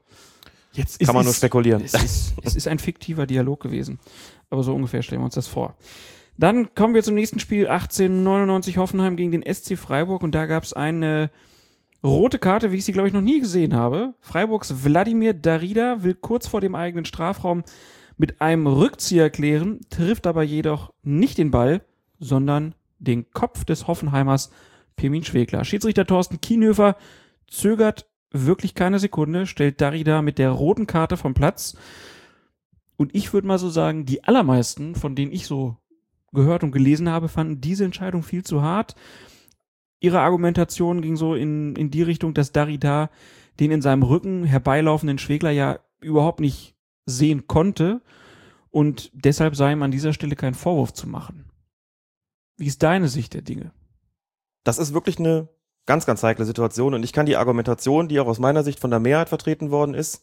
Jetzt 0.72 1.00
Kann 1.00 1.14
man 1.14 1.24
nur 1.24 1.34
spekulieren. 1.34 1.82
Es 1.84 1.94
ist, 1.94 2.34
es 2.42 2.54
ist 2.54 2.68
ein 2.68 2.78
fiktiver 2.78 3.26
Dialog 3.26 3.60
gewesen. 3.60 3.98
Aber 4.50 4.62
so 4.62 4.74
ungefähr 4.74 5.02
stellen 5.02 5.20
wir 5.20 5.26
uns 5.26 5.34
das 5.34 5.48
vor. 5.48 5.76
Dann 6.36 6.74
kommen 6.74 6.94
wir 6.94 7.02
zum 7.02 7.14
nächsten 7.14 7.40
Spiel. 7.40 7.66
1899 7.66 8.78
Hoffenheim 8.78 9.16
gegen 9.16 9.32
den 9.32 9.42
SC 9.42 9.76
Freiburg. 9.76 10.22
Und 10.22 10.34
da 10.34 10.46
gab 10.46 10.62
es 10.62 10.72
eine 10.72 11.30
rote 12.04 12.38
Karte, 12.38 12.72
wie 12.72 12.76
ich 12.76 12.84
sie, 12.84 12.92
glaube 12.92 13.08
ich, 13.08 13.14
noch 13.14 13.20
nie 13.20 13.40
gesehen 13.40 13.74
habe. 13.74 14.14
Freiburgs 14.20 14.84
Wladimir 14.84 15.34
Darida 15.34 16.02
will 16.02 16.14
kurz 16.14 16.46
vor 16.46 16.60
dem 16.60 16.74
eigenen 16.74 17.04
Strafraum 17.04 17.62
mit 18.16 18.40
einem 18.40 18.66
Rückzieher 18.66 19.30
klären, 19.30 19.80
trifft 19.88 20.26
aber 20.26 20.42
jedoch 20.42 20.92
nicht 21.02 21.38
den 21.38 21.50
Ball, 21.50 21.82
sondern 22.18 22.74
den 22.98 23.30
Kopf 23.30 23.64
des 23.64 23.86
Hoffenheimers 23.86 24.50
Pirmin 25.00 25.24
Schwegler. 25.24 25.64
Schiedsrichter 25.64 26.04
Thorsten 26.04 26.42
Kienhöfer 26.42 26.94
zögert 27.46 28.06
wirklich 28.30 28.74
keine 28.74 28.98
Sekunde, 28.98 29.46
stellt 29.46 29.80
Darida 29.80 30.20
mit 30.20 30.38
der 30.38 30.50
roten 30.50 30.86
Karte 30.86 31.16
vom 31.16 31.32
Platz. 31.32 31.74
Und 32.98 33.14
ich 33.14 33.32
würde 33.32 33.48
mal 33.48 33.58
so 33.58 33.70
sagen, 33.70 34.04
die 34.04 34.24
allermeisten, 34.24 34.94
von 34.94 35.14
denen 35.14 35.32
ich 35.32 35.46
so 35.46 35.78
gehört 36.32 36.64
und 36.64 36.72
gelesen 36.72 37.08
habe, 37.08 37.28
fanden 37.28 37.62
diese 37.62 37.86
Entscheidung 37.86 38.22
viel 38.22 38.44
zu 38.44 38.60
hart. 38.60 38.94
Ihre 40.00 40.20
Argumentation 40.20 41.00
ging 41.00 41.16
so 41.16 41.34
in, 41.34 41.76
in 41.76 41.90
die 41.90 42.02
Richtung, 42.02 42.34
dass 42.34 42.52
Darida 42.52 43.08
den 43.58 43.70
in 43.70 43.80
seinem 43.80 44.02
Rücken 44.02 44.44
herbeilaufenden 44.44 45.16
Schwegler 45.16 45.50
ja 45.50 45.80
überhaupt 46.02 46.40
nicht 46.40 46.76
sehen 47.06 47.46
konnte 47.46 48.02
und 48.68 49.10
deshalb 49.14 49.56
sei 49.56 49.72
ihm 49.72 49.82
an 49.82 49.90
dieser 49.92 50.12
Stelle 50.12 50.36
kein 50.36 50.52
Vorwurf 50.52 50.92
zu 50.92 51.08
machen. 51.08 51.46
Wie 52.58 52.66
ist 52.66 52.82
deine 52.82 53.08
Sicht 53.08 53.32
der 53.32 53.42
Dinge? 53.42 53.72
Das 54.64 54.78
ist 54.78 54.92
wirklich 54.94 55.18
eine 55.18 55.48
ganz, 55.86 56.06
ganz 56.06 56.22
heikle 56.22 56.44
Situation 56.44 56.94
und 56.94 57.02
ich 57.02 57.12
kann 57.12 57.26
die 57.26 57.36
Argumentation, 57.36 58.08
die 58.08 58.20
auch 58.20 58.26
aus 58.26 58.38
meiner 58.38 58.62
Sicht 58.62 58.78
von 58.80 58.90
der 58.90 59.00
Mehrheit 59.00 59.28
vertreten 59.28 59.70
worden 59.70 59.94
ist, 59.94 60.22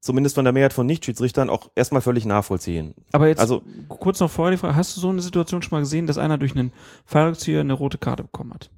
zumindest 0.00 0.34
von 0.36 0.44
der 0.44 0.52
Mehrheit 0.52 0.72
von 0.72 0.86
Nichtschiedsrichtern, 0.86 1.50
auch 1.50 1.70
erstmal 1.74 2.00
völlig 2.02 2.24
nachvollziehen. 2.24 2.94
Aber 3.12 3.28
jetzt 3.28 3.40
Also- 3.40 3.62
kurz 3.88 4.20
noch 4.20 4.30
vorher 4.30 4.52
die 4.52 4.56
Frage, 4.58 4.76
hast 4.76 4.96
du 4.96 5.00
so 5.00 5.08
eine 5.10 5.22
Situation 5.22 5.62
schon 5.62 5.76
mal 5.76 5.80
gesehen, 5.80 6.06
dass 6.06 6.18
einer 6.18 6.38
durch 6.38 6.52
einen 6.56 6.72
Fallrückzieher 7.04 7.60
eine 7.60 7.72
rote 7.74 7.98
Karte 7.98 8.22
bekommen 8.22 8.54
hat? 8.54 8.70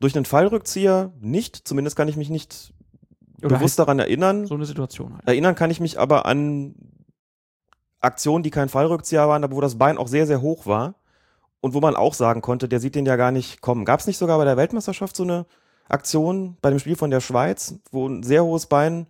Durch 0.00 0.14
einen 0.16 0.24
Fallrückzieher 0.24 1.12
nicht, 1.20 1.56
zumindest 1.68 1.96
kann 1.96 2.08
ich 2.08 2.16
mich 2.16 2.28
nicht 2.30 2.72
Oder 3.42 3.56
bewusst 3.56 3.78
daran 3.78 3.98
erinnern. 3.98 4.46
so 4.46 4.54
eine 4.54 4.66
Situation 4.66 5.14
halt. 5.14 5.26
Erinnern 5.26 5.54
kann 5.54 5.70
ich 5.70 5.80
mich 5.80 5.98
aber 5.98 6.26
an 6.26 6.74
Aktionen, 8.00 8.42
die 8.42 8.50
kein 8.50 8.68
Fallrückzieher 8.68 9.26
waren, 9.28 9.42
aber 9.44 9.56
wo 9.56 9.60
das 9.60 9.78
Bein 9.78 9.98
auch 9.98 10.08
sehr, 10.08 10.26
sehr 10.26 10.40
hoch 10.40 10.66
war 10.66 10.94
und 11.66 11.74
wo 11.74 11.80
man 11.80 11.96
auch 11.96 12.14
sagen 12.14 12.42
konnte, 12.42 12.68
der 12.68 12.78
sieht 12.78 12.94
den 12.94 13.06
ja 13.06 13.16
gar 13.16 13.32
nicht 13.32 13.60
kommen. 13.60 13.84
Gab 13.84 13.98
es 13.98 14.06
nicht 14.06 14.18
sogar 14.18 14.38
bei 14.38 14.44
der 14.44 14.56
Weltmeisterschaft 14.56 15.16
so 15.16 15.24
eine 15.24 15.46
Aktion 15.88 16.56
bei 16.62 16.70
dem 16.70 16.78
Spiel 16.78 16.94
von 16.94 17.10
der 17.10 17.20
Schweiz, 17.20 17.74
wo 17.90 18.08
ein 18.08 18.22
sehr 18.22 18.44
hohes 18.44 18.66
Bein 18.66 19.08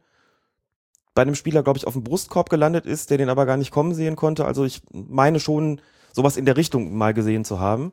bei 1.14 1.22
einem 1.22 1.34
Spieler, 1.34 1.62
glaube 1.62 1.78
ich, 1.78 1.86
auf 1.86 1.92
dem 1.92 2.02
Brustkorb 2.02 2.48
gelandet 2.48 2.86
ist, 2.86 3.10
der 3.10 3.18
den 3.18 3.28
aber 3.28 3.44
gar 3.44 3.58
nicht 3.58 3.70
kommen 3.70 3.92
sehen 3.92 4.16
konnte? 4.16 4.46
Also 4.46 4.64
ich 4.64 4.80
meine 4.90 5.38
schon, 5.38 5.82
sowas 6.12 6.38
in 6.38 6.46
der 6.46 6.56
Richtung 6.56 6.96
mal 6.96 7.12
gesehen 7.12 7.44
zu 7.44 7.60
haben. 7.60 7.92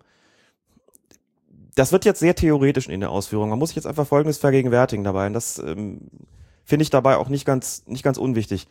Das 1.76 1.91
wird 1.91 2.06
jetzt 2.06 2.21
sehr 2.21 2.36
theoretisch 2.36 2.88
in 2.88 3.02
der 3.02 3.12
Ausführung. 3.12 3.49
Man 3.49 3.60
muss 3.60 3.69
sich 3.69 3.76
jetzt 3.76 3.88
einfach 3.88 4.08
Folgendes 4.08 4.38
vergegenwärtigen 4.38 5.04
dabei. 5.04 5.28
Und 5.28 5.34
das 5.34 5.60
ähm, 5.60 6.10
finde 6.63 6.84
ich 6.84 6.89
dabei 6.89 7.17
auch 7.17 7.28
nicht 7.28 7.45
ganz, 7.45 7.84
nicht 7.86 8.04
ganz 8.04 8.17
unwichtig. 8.17 8.67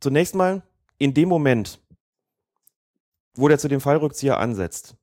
Zunächst 0.00 0.34
mal, 0.34 0.62
in 0.98 1.14
dem 1.14 1.28
Moment, 1.28 1.78
wo 3.38 3.48
der 3.48 3.58
zu 3.58 3.68
dem 3.68 3.80
Fallrückzieher 3.80 4.38
ansetzt, 4.38 4.96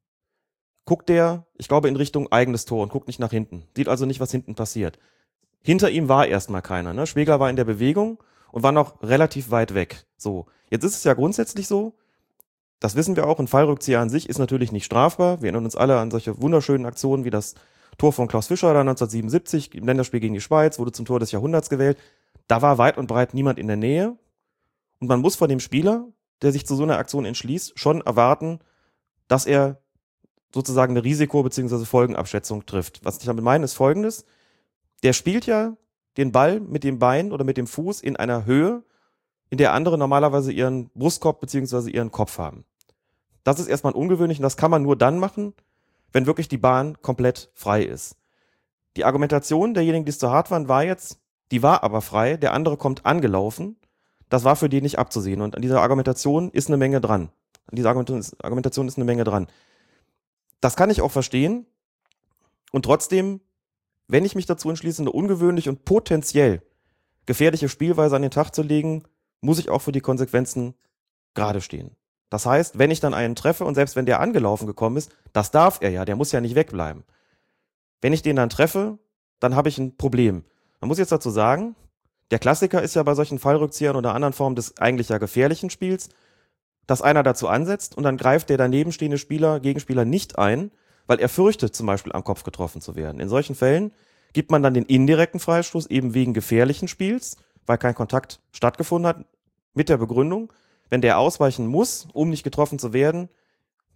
guckt 0.85 1.09
der, 1.09 1.45
ich 1.57 1.67
glaube, 1.67 1.87
in 1.87 1.95
Richtung 1.95 2.31
eigenes 2.31 2.65
Tor 2.65 2.83
und 2.83 2.91
guckt 2.91 3.07
nicht 3.07 3.19
nach 3.19 3.31
hinten. 3.31 3.63
Sieht 3.75 3.87
also 3.87 4.05
nicht, 4.05 4.19
was 4.19 4.31
hinten 4.31 4.55
passiert. 4.55 4.99
Hinter 5.61 5.89
ihm 5.89 6.09
war 6.09 6.27
erstmal 6.27 6.61
keiner. 6.61 6.93
Ne? 6.93 7.07
Schwegler 7.07 7.39
war 7.39 7.49
in 7.49 7.55
der 7.55 7.63
Bewegung 7.63 8.21
und 8.51 8.61
war 8.61 8.71
noch 8.71 9.01
relativ 9.01 9.51
weit 9.51 9.73
weg. 9.73 10.05
So, 10.17 10.45
jetzt 10.69 10.83
ist 10.83 10.95
es 10.95 11.03
ja 11.03 11.13
grundsätzlich 11.13 11.67
so, 11.67 11.95
das 12.79 12.95
wissen 12.95 13.15
wir 13.15 13.25
auch, 13.25 13.39
ein 13.39 13.47
Fallrückzieher 13.47 13.99
an 13.99 14.09
sich 14.09 14.29
ist 14.29 14.37
natürlich 14.37 14.71
nicht 14.71 14.85
strafbar. 14.85 15.41
Wir 15.41 15.47
erinnern 15.47 15.65
uns 15.65 15.75
alle 15.75 15.97
an 15.97 16.11
solche 16.11 16.39
wunderschönen 16.41 16.85
Aktionen 16.85 17.25
wie 17.25 17.29
das 17.29 17.55
Tor 17.97 18.11
von 18.11 18.27
Klaus 18.27 18.47
Fischer 18.47 18.73
da 18.73 18.81
1977 18.81 19.73
im 19.73 19.85
Länderspiel 19.85 20.19
gegen 20.19 20.33
die 20.33 20.41
Schweiz, 20.41 20.77
wurde 20.77 20.91
zum 20.91 21.05
Tor 21.05 21.19
des 21.19 21.31
Jahrhunderts 21.31 21.69
gewählt. 21.69 21.97
Da 22.47 22.61
war 22.61 22.77
weit 22.77 22.97
und 22.97 23.07
breit 23.07 23.33
niemand 23.33 23.57
in 23.57 23.67
der 23.67 23.77
Nähe. 23.77 24.17
Und 24.99 25.07
man 25.07 25.21
muss 25.21 25.35
von 25.35 25.49
dem 25.49 25.59
Spieler, 25.59 26.05
der 26.41 26.51
sich 26.51 26.65
zu 26.65 26.75
so 26.75 26.83
einer 26.83 26.97
Aktion 26.97 27.25
entschließt, 27.25 27.77
schon 27.79 28.01
erwarten, 28.01 28.59
dass 29.27 29.45
er 29.45 29.81
sozusagen 30.53 30.93
eine 30.93 31.03
Risiko- 31.03 31.43
bzw. 31.43 31.85
Folgenabschätzung 31.85 32.65
trifft. 32.65 33.03
Was 33.03 33.17
ich 33.17 33.25
damit 33.25 33.43
meine, 33.43 33.65
ist 33.65 33.73
folgendes. 33.73 34.25
Der 35.03 35.13
spielt 35.13 35.45
ja 35.45 35.75
den 36.17 36.31
Ball 36.31 36.59
mit 36.59 36.83
dem 36.83 36.99
Bein 36.99 37.31
oder 37.31 37.43
mit 37.43 37.57
dem 37.57 37.67
Fuß 37.67 38.01
in 38.01 38.15
einer 38.15 38.45
Höhe, 38.45 38.83
in 39.49 39.57
der 39.57 39.73
andere 39.73 39.97
normalerweise 39.97 40.51
ihren 40.51 40.89
Brustkorb 40.91 41.39
bzw. 41.41 41.89
ihren 41.91 42.11
Kopf 42.11 42.37
haben. 42.37 42.65
Das 43.43 43.59
ist 43.59 43.67
erstmal 43.67 43.93
ungewöhnlich 43.93 44.39
und 44.39 44.43
das 44.43 44.57
kann 44.57 44.71
man 44.71 44.83
nur 44.83 44.95
dann 44.95 45.19
machen, 45.19 45.53
wenn 46.11 46.25
wirklich 46.25 46.47
die 46.47 46.57
Bahn 46.57 47.01
komplett 47.01 47.51
frei 47.53 47.83
ist. 47.83 48.15
Die 48.95 49.03
Argumentation 49.03 49.73
derjenigen, 49.73 50.05
die 50.05 50.09
es 50.09 50.19
zu 50.19 50.31
hart 50.31 50.49
waren, 50.51 50.69
war 50.69 50.83
jetzt, 50.83 51.19
die 51.51 51.61
war 51.61 51.83
aber 51.83 52.01
frei, 52.01 52.37
der 52.37 52.53
andere 52.53 52.77
kommt 52.77 53.05
angelaufen. 53.05 53.75
Das 54.29 54.43
war 54.43 54.55
für 54.55 54.69
die 54.69 54.81
nicht 54.81 54.99
abzusehen. 54.99 55.41
Und 55.41 55.55
an 55.55 55.61
dieser 55.61 55.81
Argumentation 55.81 56.49
ist 56.51 56.67
eine 56.67 56.77
Menge 56.77 57.01
dran. 57.01 57.29
An 57.67 57.75
dieser 57.75 57.89
Argumentation 57.89 58.87
ist, 58.87 58.97
eine 58.97 59.05
Menge 59.05 59.23
dran. 59.23 59.47
Das 60.61 60.75
kann 60.75 60.89
ich 60.89 61.01
auch 61.01 61.11
verstehen. 61.11 61.65
Und 62.71 62.85
trotzdem, 62.85 63.41
wenn 64.07 64.25
ich 64.25 64.35
mich 64.35 64.45
dazu 64.45 64.69
entschließe, 64.69 65.01
eine 65.01 65.11
ungewöhnliche 65.11 65.69
und 65.69 65.85
potenziell 65.85 66.61
gefährliche 67.25 67.69
Spielweise 67.69 68.15
an 68.15 68.21
den 68.21 68.31
Tag 68.31 68.53
zu 68.53 68.61
legen, 68.61 69.03
muss 69.41 69.59
ich 69.59 69.69
auch 69.69 69.81
für 69.81 69.91
die 69.91 70.01
Konsequenzen 70.01 70.75
gerade 71.33 71.61
stehen. 71.61 71.95
Das 72.29 72.45
heißt, 72.45 72.77
wenn 72.77 72.91
ich 72.91 72.99
dann 72.99 73.13
einen 73.13 73.35
treffe 73.35 73.65
und 73.65 73.75
selbst 73.75 73.95
wenn 73.95 74.05
der 74.05 74.19
angelaufen 74.19 74.67
gekommen 74.67 74.97
ist, 74.97 75.11
das 75.33 75.51
darf 75.51 75.79
er 75.81 75.89
ja, 75.89 76.05
der 76.05 76.15
muss 76.15 76.31
ja 76.31 76.41
nicht 76.41 76.55
wegbleiben. 76.55 77.03
Wenn 78.01 78.13
ich 78.13 78.21
den 78.21 78.35
dann 78.35 78.49
treffe, 78.49 78.99
dann 79.39 79.55
habe 79.55 79.69
ich 79.69 79.77
ein 79.77 79.97
Problem. 79.97 80.43
Man 80.81 80.87
muss 80.87 80.97
jetzt 80.97 81.11
dazu 81.11 81.29
sagen, 81.29 81.75
der 82.31 82.39
Klassiker 82.39 82.81
ist 82.81 82.95
ja 82.95 83.03
bei 83.03 83.13
solchen 83.13 83.39
Fallrückziehern 83.39 83.95
oder 83.95 84.13
anderen 84.13 84.33
Formen 84.33 84.55
des 84.55 84.77
eigentlich 84.77 85.09
ja 85.09 85.17
gefährlichen 85.17 85.69
Spiels, 85.69 86.09
dass 86.87 87.01
einer 87.01 87.23
dazu 87.23 87.47
ansetzt 87.47 87.97
und 87.97 88.03
dann 88.03 88.17
greift 88.17 88.49
der 88.49 88.57
daneben 88.57 88.91
stehende 88.91 89.17
Spieler, 89.17 89.59
Gegenspieler 89.59 90.05
nicht 90.05 90.37
ein, 90.37 90.71
weil 91.07 91.19
er 91.19 91.29
fürchtet, 91.29 91.75
zum 91.75 91.85
Beispiel 91.85 92.13
am 92.13 92.23
Kopf 92.23 92.43
getroffen 92.43 92.81
zu 92.81 92.95
werden. 92.95 93.19
In 93.19 93.29
solchen 93.29 93.55
Fällen 93.55 93.91
gibt 94.33 94.51
man 94.51 94.63
dann 94.63 94.73
den 94.73 94.85
indirekten 94.85 95.39
Freistoß 95.39 95.87
eben 95.87 96.13
wegen 96.13 96.33
gefährlichen 96.33 96.87
Spiels, 96.87 97.37
weil 97.65 97.77
kein 97.77 97.95
Kontakt 97.95 98.41
stattgefunden 98.51 99.07
hat, 99.07 99.25
mit 99.73 99.89
der 99.89 99.97
Begründung, 99.97 100.51
wenn 100.89 101.01
der 101.01 101.19
ausweichen 101.19 101.67
muss, 101.67 102.07
um 102.13 102.29
nicht 102.29 102.43
getroffen 102.43 102.79
zu 102.79 102.93
werden, 102.93 103.29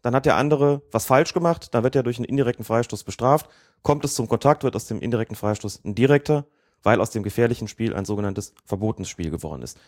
dann 0.01 0.15
hat 0.15 0.25
der 0.25 0.35
andere 0.35 0.81
was 0.91 1.05
falsch 1.05 1.33
gemacht, 1.33 1.73
dann 1.73 1.83
wird 1.83 1.95
er 1.95 2.03
durch 2.03 2.17
einen 2.17 2.25
indirekten 2.25 2.65
Freistoß 2.65 3.03
bestraft. 3.03 3.49
Kommt 3.81 4.05
es 4.05 4.15
zum 4.15 4.27
Kontakt, 4.27 4.63
wird 4.63 4.75
aus 4.75 4.87
dem 4.87 5.01
indirekten 5.01 5.35
Freistoß 5.35 5.83
ein 5.83 5.95
direkter, 5.95 6.45
weil 6.83 7.01
aus 7.01 7.11
dem 7.11 7.23
gefährlichen 7.23 7.67
Spiel 7.67 7.95
ein 7.95 8.05
sogenanntes 8.05 8.53
verbotenes 8.65 9.09
Spiel 9.09 9.29
geworden 9.29 9.61
ist. 9.61 9.79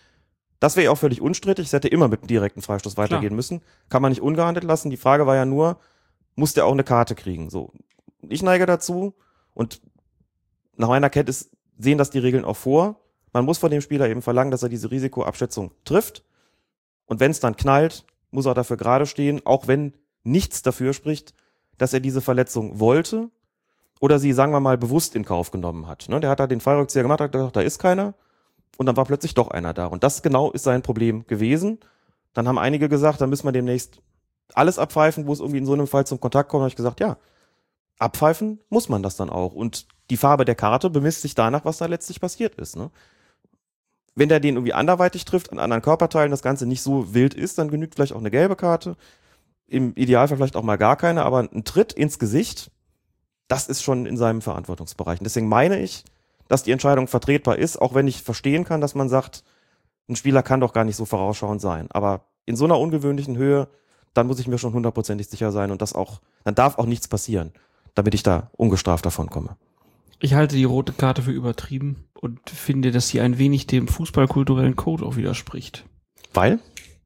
Das 0.59 0.75
wäre 0.75 0.85
ja 0.85 0.91
auch 0.91 0.97
völlig 0.97 1.21
unstrittig, 1.21 1.67
es 1.67 1.73
hätte 1.73 1.87
immer 1.87 2.07
mit 2.07 2.21
einem 2.21 2.27
direkten 2.27 2.61
Freistoß 2.61 2.95
weitergehen 2.97 3.35
müssen. 3.35 3.61
Kann 3.89 4.01
man 4.01 4.11
nicht 4.11 4.21
ungehandelt 4.21 4.63
lassen. 4.63 4.91
Die 4.91 4.97
Frage 4.97 5.25
war 5.25 5.35
ja 5.35 5.45
nur, 5.45 5.79
muss 6.35 6.53
der 6.53 6.65
auch 6.65 6.71
eine 6.71 6.83
Karte 6.83 7.15
kriegen? 7.15 7.49
So. 7.49 7.73
Ich 8.29 8.43
neige 8.43 8.65
dazu 8.67 9.15
und 9.53 9.81
nach 10.75 10.87
meiner 10.87 11.09
Kenntnis 11.09 11.49
sehen 11.77 11.97
das 11.97 12.11
die 12.11 12.19
Regeln 12.19 12.45
auch 12.45 12.57
vor. 12.57 12.99
Man 13.33 13.45
muss 13.45 13.57
von 13.57 13.71
dem 13.71 13.81
Spieler 13.81 14.09
eben 14.09 14.21
verlangen, 14.21 14.51
dass 14.51 14.63
er 14.63 14.69
diese 14.69 14.91
Risikoabschätzung 14.91 15.71
trifft. 15.83 16.23
Und 17.05 17.19
wenn 17.19 17.31
es 17.31 17.39
dann 17.39 17.55
knallt, 17.55 18.05
muss 18.29 18.45
er 18.45 18.53
dafür 18.53 18.77
gerade 18.77 19.05
stehen, 19.05 19.41
auch 19.45 19.67
wenn 19.67 19.93
nichts 20.23 20.61
dafür 20.61 20.93
spricht, 20.93 21.33
dass 21.77 21.93
er 21.93 21.99
diese 21.99 22.21
Verletzung 22.21 22.79
wollte 22.79 23.31
oder 24.01 24.17
sie, 24.17 24.33
sagen 24.33 24.51
wir 24.51 24.59
mal, 24.59 24.79
bewusst 24.79 25.15
in 25.15 25.23
Kauf 25.23 25.51
genommen 25.51 25.87
hat. 25.87 26.09
Ne? 26.09 26.19
Der 26.19 26.31
hat 26.31 26.39
da 26.39 26.47
den 26.47 26.59
Fallrückzieher 26.59 27.03
gemacht, 27.03 27.21
hat 27.21 27.31
gedacht, 27.31 27.55
da 27.55 27.61
ist 27.61 27.77
keiner. 27.77 28.15
Und 28.77 28.87
dann 28.87 28.97
war 28.97 29.05
plötzlich 29.05 29.35
doch 29.35 29.51
einer 29.51 29.75
da. 29.75 29.85
Und 29.85 30.03
das 30.03 30.23
genau 30.23 30.49
ist 30.51 30.63
sein 30.63 30.81
Problem 30.81 31.27
gewesen. 31.27 31.79
Dann 32.33 32.47
haben 32.47 32.57
einige 32.57 32.89
gesagt, 32.89 33.21
dann 33.21 33.29
müssen 33.29 33.45
wir 33.45 33.51
demnächst 33.51 34.01
alles 34.55 34.79
abpfeifen, 34.79 35.27
wo 35.27 35.33
es 35.33 35.39
irgendwie 35.39 35.59
in 35.59 35.67
so 35.67 35.73
einem 35.73 35.85
Fall 35.85 36.07
zum 36.07 36.19
Kontakt 36.19 36.49
kommt. 36.49 36.61
Da 36.61 36.63
habe 36.63 36.69
ich 36.69 36.75
gesagt, 36.75 36.99
ja, 36.99 37.17
abpfeifen 37.99 38.59
muss 38.69 38.89
man 38.89 39.03
das 39.03 39.17
dann 39.17 39.29
auch. 39.29 39.53
Und 39.53 39.85
die 40.09 40.17
Farbe 40.17 40.45
der 40.45 40.55
Karte 40.55 40.89
bemisst 40.89 41.21
sich 41.21 41.35
danach, 41.35 41.63
was 41.63 41.77
da 41.77 41.85
letztlich 41.85 42.19
passiert 42.19 42.55
ist. 42.55 42.75
Ne? 42.75 42.89
Wenn 44.15 44.29
der 44.29 44.39
den 44.39 44.55
irgendwie 44.55 44.73
anderweitig 44.73 45.25
trifft, 45.25 45.51
an 45.51 45.59
anderen 45.59 45.83
Körperteilen, 45.83 46.31
das 46.31 46.41
Ganze 46.41 46.65
nicht 46.65 46.81
so 46.81 47.13
wild 47.13 47.35
ist, 47.35 47.59
dann 47.59 47.69
genügt 47.69 47.93
vielleicht 47.93 48.13
auch 48.13 48.19
eine 48.19 48.31
gelbe 48.31 48.55
Karte. 48.55 48.95
Im 49.67 49.93
Idealfall 49.93 50.37
vielleicht 50.37 50.55
auch 50.55 50.63
mal 50.63 50.77
gar 50.77 50.95
keine, 50.95 51.23
aber 51.23 51.41
ein 51.41 51.65
Tritt 51.65 51.93
ins 51.93 52.17
Gesicht, 52.17 52.71
das 53.51 53.67
ist 53.67 53.83
schon 53.83 54.05
in 54.05 54.15
seinem 54.15 54.41
Verantwortungsbereich. 54.41 55.19
Und 55.19 55.25
deswegen 55.25 55.49
meine 55.49 55.81
ich, 55.81 56.05
dass 56.47 56.63
die 56.63 56.71
Entscheidung 56.71 57.07
vertretbar 57.07 57.57
ist, 57.57 57.81
auch 57.81 57.93
wenn 57.93 58.07
ich 58.07 58.23
verstehen 58.23 58.63
kann, 58.63 58.79
dass 58.79 58.95
man 58.95 59.09
sagt, 59.09 59.43
ein 60.07 60.15
Spieler 60.15 60.41
kann 60.41 60.61
doch 60.61 60.71
gar 60.71 60.85
nicht 60.85 60.95
so 60.95 61.03
vorausschauend 61.03 61.59
sein. 61.59 61.89
Aber 61.91 62.25
in 62.45 62.55
so 62.55 62.63
einer 62.63 62.79
ungewöhnlichen 62.79 63.37
Höhe, 63.37 63.67
dann 64.13 64.27
muss 64.27 64.39
ich 64.39 64.47
mir 64.47 64.57
schon 64.57 64.73
hundertprozentig 64.73 65.27
sicher 65.27 65.51
sein 65.51 65.71
und 65.71 65.81
das 65.81 65.93
auch, 65.93 66.21
dann 66.45 66.55
darf 66.55 66.77
auch 66.77 66.85
nichts 66.85 67.09
passieren, 67.09 67.51
damit 67.93 68.13
ich 68.13 68.23
da 68.23 68.51
ungestraft 68.55 69.05
davon 69.05 69.29
komme. 69.29 69.57
Ich 70.21 70.33
halte 70.33 70.55
die 70.55 70.63
rote 70.63 70.93
Karte 70.93 71.21
für 71.21 71.31
übertrieben 71.31 72.05
und 72.13 72.49
finde, 72.49 72.91
dass 72.91 73.09
sie 73.09 73.19
ein 73.19 73.37
wenig 73.37 73.67
dem 73.67 73.89
fußballkulturellen 73.89 74.77
Code 74.77 75.05
auch 75.05 75.17
widerspricht. 75.17 75.85
Weil? 76.33 76.59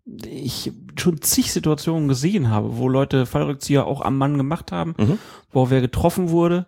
Ich 0.05 0.71
schon 0.99 1.21
zig 1.21 1.51
Situationen 1.51 2.07
gesehen 2.07 2.49
habe, 2.51 2.77
wo 2.77 2.87
Leute 2.87 3.25
Fallrückzieher 3.25 3.85
auch 3.87 4.01
am 4.01 4.17
Mann 4.17 4.37
gemacht 4.37 4.71
haben, 4.71 4.93
Mhm. 4.97 5.17
wo 5.51 5.69
wer 5.71 5.81
getroffen 5.81 6.29
wurde. 6.29 6.67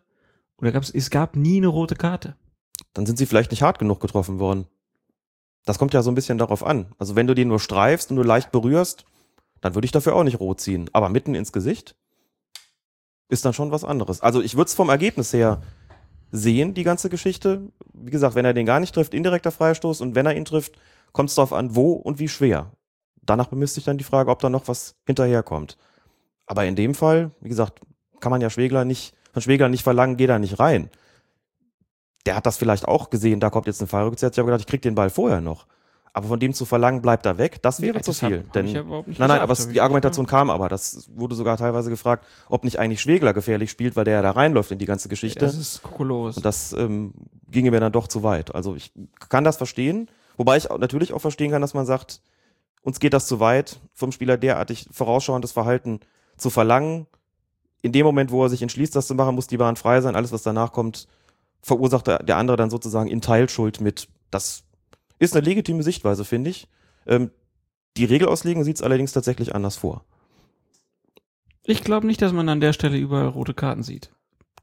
Oder 0.58 0.72
gab's, 0.72 0.90
es 0.90 1.12
gab 1.12 1.36
nie 1.36 1.58
eine 1.58 1.68
rote 1.68 1.96
Karte. 1.96 2.36
Dann 2.94 3.06
sind 3.06 3.18
sie 3.18 3.28
vielleicht 3.28 3.52
nicht 3.52 3.62
hart 3.62 3.78
genug 3.78 4.00
getroffen 4.00 4.40
worden. 4.40 4.66
Das 5.66 5.78
kommt 5.78 5.94
ja 5.94 6.02
so 6.02 6.10
ein 6.10 6.16
bisschen 6.16 6.40
darauf 6.40 6.66
an. 6.66 6.88
Also 6.98 7.16
wenn 7.16 7.28
du 7.28 7.36
den 7.36 7.50
nur 7.50 7.60
streifst 7.60 8.10
und 8.10 8.16
nur 8.16 8.26
leicht 8.26 8.52
berührst, 8.52 9.06
dann 9.62 9.76
würde 9.76 9.86
ich 9.86 9.92
dafür 9.92 10.16
auch 10.16 10.24
nicht 10.24 10.40
rot 10.40 10.60
ziehen. 10.60 10.90
Aber 10.94 11.10
mitten 11.10 11.36
ins 11.36 11.52
Gesicht 11.52 11.96
ist 13.30 13.46
dann 13.46 13.54
schon 13.54 13.72
was 13.72 13.84
anderes. 13.84 14.22
Also 14.22 14.42
ich 14.42 14.56
würde 14.56 14.68
es 14.70 14.74
vom 14.74 14.90
Ergebnis 14.90 15.32
her 15.34 15.62
sehen, 16.32 16.74
die 16.74 16.84
ganze 16.84 17.10
Geschichte. 17.10 17.70
Wie 17.94 18.12
gesagt, 18.12 18.34
wenn 18.36 18.46
er 18.46 18.54
den 18.54 18.66
gar 18.66 18.80
nicht 18.80 18.96
trifft, 18.96 19.14
indirekter 19.14 19.52
Freistoß 19.52 20.02
und 20.02 20.16
wenn 20.16 20.26
er 20.26 20.36
ihn 20.36 20.46
trifft, 20.46 20.74
kommt 21.12 21.30
es 21.30 21.36
darauf 21.36 21.54
an, 21.54 21.76
wo 21.76 21.92
und 21.94 22.18
wie 22.20 22.30
schwer. 22.30 22.72
Danach 23.28 23.48
bemisst 23.48 23.76
sich 23.76 23.84
dann 23.84 23.98
die 24.00 24.04
Frage, 24.04 24.32
ob 24.32 24.40
da 24.40 24.50
noch 24.50 24.68
was 24.68 24.96
hinterherkommt. 25.06 25.78
Aber 26.48 26.66
in 26.66 26.76
dem 26.76 26.96
Fall, 26.96 27.32
wie 27.42 27.50
gesagt, 27.50 27.82
kann 28.20 28.32
man 28.32 28.42
ja 28.42 28.50
Schwegler 28.50 28.86
nicht, 28.86 29.14
von 29.34 29.42
Schwegler 29.44 29.70
nicht 29.70 29.84
verlangen, 29.84 30.18
geh 30.18 30.26
da 30.28 30.40
nicht 30.40 30.60
rein. 30.60 30.90
Der 32.26 32.36
hat 32.36 32.46
das 32.46 32.58
vielleicht 32.58 32.88
auch 32.88 33.10
gesehen, 33.10 33.40
da 33.40 33.50
kommt 33.50 33.68
jetzt 33.68 33.82
ein 33.82 33.88
Fallrückzieher. 33.88 34.32
Ich 34.32 34.38
habe 34.38 34.48
gedacht, 34.48 34.62
ich 34.62 34.68
krieg 34.68 34.82
den 34.82 34.96
Ball 34.96 35.10
vorher 35.10 35.40
noch. 35.42 35.66
Aber 36.14 36.30
von 36.30 36.40
dem 36.40 36.52
zu 36.54 36.66
verlangen, 36.66 37.02
bleibt 37.04 37.28
er 37.28 37.38
weg, 37.38 37.62
das 37.62 37.80
wäre 37.80 37.98
Ja, 37.98 38.02
zu 38.02 38.12
hab- 38.12 38.18
viel. 38.30 38.40
hab 38.40 38.54
Denn, 38.54 38.66
nicht 38.66 38.76
nein, 38.76 38.86
nein, 38.88 39.06
gesagt, 39.06 39.20
aber 39.22 39.42
hab 39.42 39.50
es, 39.52 39.70
die 39.70 39.82
Argumentation 39.82 40.26
gesagt. 40.26 40.40
kam 40.40 40.50
aber. 40.50 40.68
Das 40.68 41.08
wurde 41.14 41.36
sogar 41.36 41.58
teilweise 41.58 41.92
gefragt, 41.92 42.26
ob 42.50 42.64
nicht 42.64 42.80
eigentlich 42.80 43.02
Schwegler 43.02 43.34
gefährlich 43.34 43.70
spielt, 43.70 43.96
weil 43.96 44.04
der 44.06 44.16
ja 44.16 44.22
da 44.24 44.32
reinläuft 44.32 44.72
in 44.72 44.80
die 44.80 44.88
ganze 44.88 45.10
Geschichte. 45.10 45.40
Das 45.46 45.56
ist 45.56 45.84
Kokolores. 45.84 46.38
Und 46.38 46.46
das 46.46 46.74
ähm, 46.74 47.14
ginge 47.52 47.70
mir 47.70 47.80
dann 47.80 47.92
doch 47.92 48.08
zu 48.08 48.24
weit. 48.24 48.56
Also 48.56 48.76
ich 48.76 48.92
kann 49.30 49.44
das 49.44 49.58
verstehen, 49.58 50.10
wobei 50.38 50.58
ich 50.58 50.68
natürlich 50.70 51.14
auch 51.14 51.20
verstehen 51.20 51.52
kann, 51.52 51.62
dass 51.62 51.76
man 51.76 51.86
sagt, 51.86 52.22
uns 52.88 53.02
geht 53.02 53.14
das 53.14 53.28
zu 53.28 53.42
weit, 53.42 53.82
vom 53.92 54.14
Spieler 54.14 54.38
derartig 54.38 54.88
vorausschauendes 54.92 55.52
Verhalten 55.52 56.00
zu 56.38 56.50
verlangen. 56.50 57.06
In 57.82 57.92
dem 57.92 58.06
Moment, 58.06 58.32
wo 58.32 58.42
er 58.44 58.50
sich 58.50 58.62
entschließt, 58.62 58.96
das 58.96 59.08
zu 59.08 59.14
machen, 59.14 59.36
muss 59.36 59.48
die 59.48 59.58
Bahn 59.58 59.76
frei 59.76 60.00
sein. 60.00 60.16
Alles, 60.16 60.32
was 60.32 60.42
danach 60.42 60.72
kommt, 60.72 61.10
verursacht 61.62 62.08
der, 62.08 62.24
der 62.24 62.38
andere 62.38 62.56
dann 62.56 62.70
sozusagen 62.70 63.10
in 63.10 63.20
Teilschuld 63.20 63.82
mit. 63.82 64.08
Das 64.32 64.64
ist 65.20 65.36
eine 65.36 65.46
legitime 65.46 65.84
Sichtweise, 65.84 66.24
finde 66.24 66.50
ich. 66.50 66.70
Ähm, 67.06 67.30
die 67.98 68.06
Regelauslegung 68.06 68.64
sieht 68.64 68.78
es 68.78 68.82
allerdings 68.82 69.12
tatsächlich 69.12 69.54
anders 69.54 69.76
vor. 69.76 70.06
Ich 71.66 71.84
glaube 71.84 72.08
nicht, 72.08 72.22
dass 72.22 72.32
man 72.32 72.48
an 72.48 72.62
der 72.62 72.72
Stelle 72.72 72.98
überall 72.98 73.28
rote 73.28 73.54
Karten 73.54 73.84
sieht. 73.84 74.12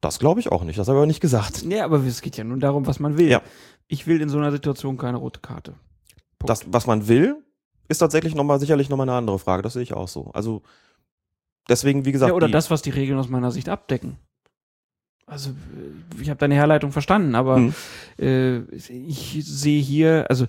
Das 0.00 0.18
glaube 0.18 0.40
ich 0.40 0.50
auch 0.50 0.64
nicht. 0.64 0.78
Das 0.78 0.88
habe 0.88 0.96
ich 0.96 1.00
aber 1.00 1.06
nicht 1.06 1.20
gesagt. 1.20 1.62
Ja, 1.64 1.84
aber 1.84 2.02
es 2.02 2.22
geht 2.22 2.38
ja 2.38 2.44
nun 2.44 2.60
darum, 2.60 2.86
was 2.86 3.00
man 3.00 3.18
will. 3.18 3.28
Ja. 3.28 3.42
Ich 3.86 4.06
will 4.06 4.22
in 4.22 4.30
so 4.30 4.38
einer 4.38 4.50
Situation 4.50 4.96
keine 4.96 5.18
rote 5.18 5.40
Karte. 5.40 5.74
Punkt. 6.38 6.48
Das, 6.48 6.64
was 6.72 6.86
man 6.86 7.06
will, 7.06 7.43
ist 7.88 7.98
tatsächlich 7.98 8.34
nochmal 8.34 8.60
sicherlich 8.60 8.88
nochmal 8.88 9.08
eine 9.08 9.16
andere 9.18 9.38
Frage. 9.38 9.62
Das 9.62 9.72
sehe 9.74 9.82
ich 9.82 9.92
auch 9.94 10.08
so. 10.08 10.30
Also 10.32 10.62
deswegen, 11.68 12.04
wie 12.04 12.12
gesagt, 12.12 12.30
ja, 12.30 12.34
oder 12.34 12.48
das, 12.48 12.70
was 12.70 12.82
die 12.82 12.90
Regeln 12.90 13.18
aus 13.18 13.28
meiner 13.28 13.50
Sicht 13.50 13.68
abdecken. 13.68 14.16
Also, 15.26 15.50
äh, 15.50 16.22
ich 16.22 16.28
habe 16.30 16.38
deine 16.38 16.54
Herleitung 16.54 16.92
verstanden, 16.92 17.34
aber 17.34 17.58
Mhm. 17.58 17.74
äh, 18.18 18.58
ich 18.74 19.40
sehe 19.44 19.80
hier, 19.80 20.26
also 20.28 20.46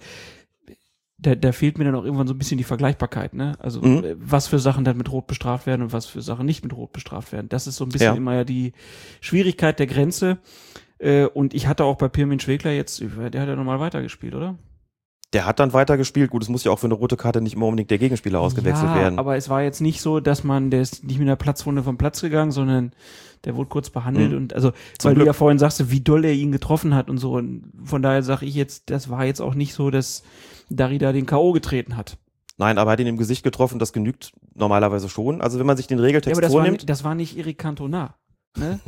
da, 1.18 1.34
da 1.34 1.54
fehlt 1.54 1.78
mir 1.78 1.86
dann 1.86 1.96
auch 1.96 2.04
irgendwann 2.04 2.28
so 2.28 2.34
ein 2.34 2.38
bisschen 2.38 2.58
die 2.58 2.66
Vergleichbarkeit, 2.66 3.34
ne? 3.34 3.56
Also 3.60 3.82
Mhm. 3.82 4.04
äh, 4.04 4.16
was 4.20 4.48
für 4.48 4.60
Sachen 4.60 4.84
dann 4.84 4.98
mit 4.98 5.10
Rot 5.12 5.28
bestraft 5.28 5.66
werden 5.66 5.82
und 5.84 5.94
was 5.94 6.06
für 6.08 6.22
Sachen 6.22 6.46
nicht 6.46 6.62
mit 6.64 6.74
Rot 6.74 6.92
bestraft 6.92 7.32
werden. 7.32 7.48
Das 7.48 7.68
ist 7.68 7.78
so 7.78 7.86
ein 7.86 7.90
bisschen 7.90 8.12
Ja. 8.14 8.18
immer 8.18 8.36
ja 8.36 8.44
die 8.44 8.74
Schwierigkeit 9.22 9.80
der 9.80 9.88
Grenze. 9.88 10.40
Äh, 10.98 11.26
und 11.26 11.54
ich 11.54 11.68
hatte 11.68 11.86
auch 11.86 11.96
bei 11.98 12.10
Pirmin 12.10 12.40
Schwegler 12.42 12.72
jetzt, 12.72 13.00
der 13.02 13.42
hat 13.42 13.48
ja 13.48 13.56
nochmal 13.56 13.80
weitergespielt, 13.80 14.36
oder? 14.36 14.58
Der 15.34 15.46
hat 15.46 15.60
dann 15.60 15.74
weitergespielt. 15.74 16.30
Gut, 16.32 16.44
es 16.44 16.50
muss 16.50 16.64
ja 16.64 16.72
auch 16.72 16.80
für 16.80 16.88
eine 16.88 16.94
rote 16.94 17.18
Karte 17.18 17.42
nicht 17.42 17.56
immer 17.56 17.66
unbedingt 17.66 17.92
der 17.92 17.98
Gegenspieler 17.98 18.40
ausgewechselt 18.40 18.90
ja, 18.90 18.96
werden. 18.96 19.20
Aber 19.20 19.36
es 19.36 19.50
war 19.50 19.62
jetzt 19.64 19.82
nicht 19.82 20.02
so, 20.02 20.20
dass 20.20 20.44
man, 20.44 20.70
der 20.72 20.82
ist 20.82 21.04
nicht 21.04 21.20
mit 21.20 21.28
einer 21.28 21.36
Platzwunde 21.36 21.84
vom 21.84 21.98
Platz 21.98 22.22
gegangen, 22.22 22.52
sondern 22.52 22.94
der 23.44 23.56
wurde 23.56 23.70
kurz 23.70 23.90
behandelt 23.90 24.32
Mhm. 24.32 24.38
und 24.38 24.54
also, 24.54 24.72
Zum 24.98 25.10
weil 25.10 25.16
Glück. 25.16 25.26
du 25.26 25.28
ja 25.28 25.34
vorhin 25.34 25.60
sagst, 25.60 25.92
wie 25.92 26.00
doll 26.02 26.24
er 26.26 26.34
ihn 26.34 26.52
getroffen 26.52 26.96
hat 26.96 27.10
und 27.10 27.18
so. 27.18 27.34
Und 27.34 27.72
von 27.84 28.02
daher 28.02 28.24
sage 28.24 28.46
ich 28.46 28.56
jetzt, 28.56 28.90
das 28.90 29.10
war 29.10 29.26
jetzt 29.26 29.42
auch 29.42 29.56
nicht 29.56 29.74
so, 29.74 29.90
dass 29.92 30.24
Darida 30.70 31.12
den 31.12 31.26
K.O. 31.26 31.52
getreten 31.52 31.98
hat. 31.98 32.18
Nein, 32.58 32.78
aber 32.78 32.92
er 32.92 32.94
hat 32.94 33.00
ihn 33.02 33.08
im 33.08 33.18
Gesicht 33.18 33.44
getroffen, 33.44 33.80
das 33.80 33.92
genügt 33.92 34.32
normalerweise 34.56 35.10
schon. 35.10 35.42
Also 35.42 35.60
wenn 35.60 35.66
man 35.66 35.76
sich 35.76 35.88
den 35.88 35.98
Ja, 35.98 36.06
Regeltext 36.06 36.38
aber 36.38 36.42
das 36.42 36.54
war, 36.54 36.62
vornimmt, 36.62 36.82
ni- 36.82 36.86
das 36.86 37.04
war 37.04 37.14
nicht 37.14 37.38
Eric 37.38 37.58
Cantona. 37.58 38.16
Ne? 38.58 38.80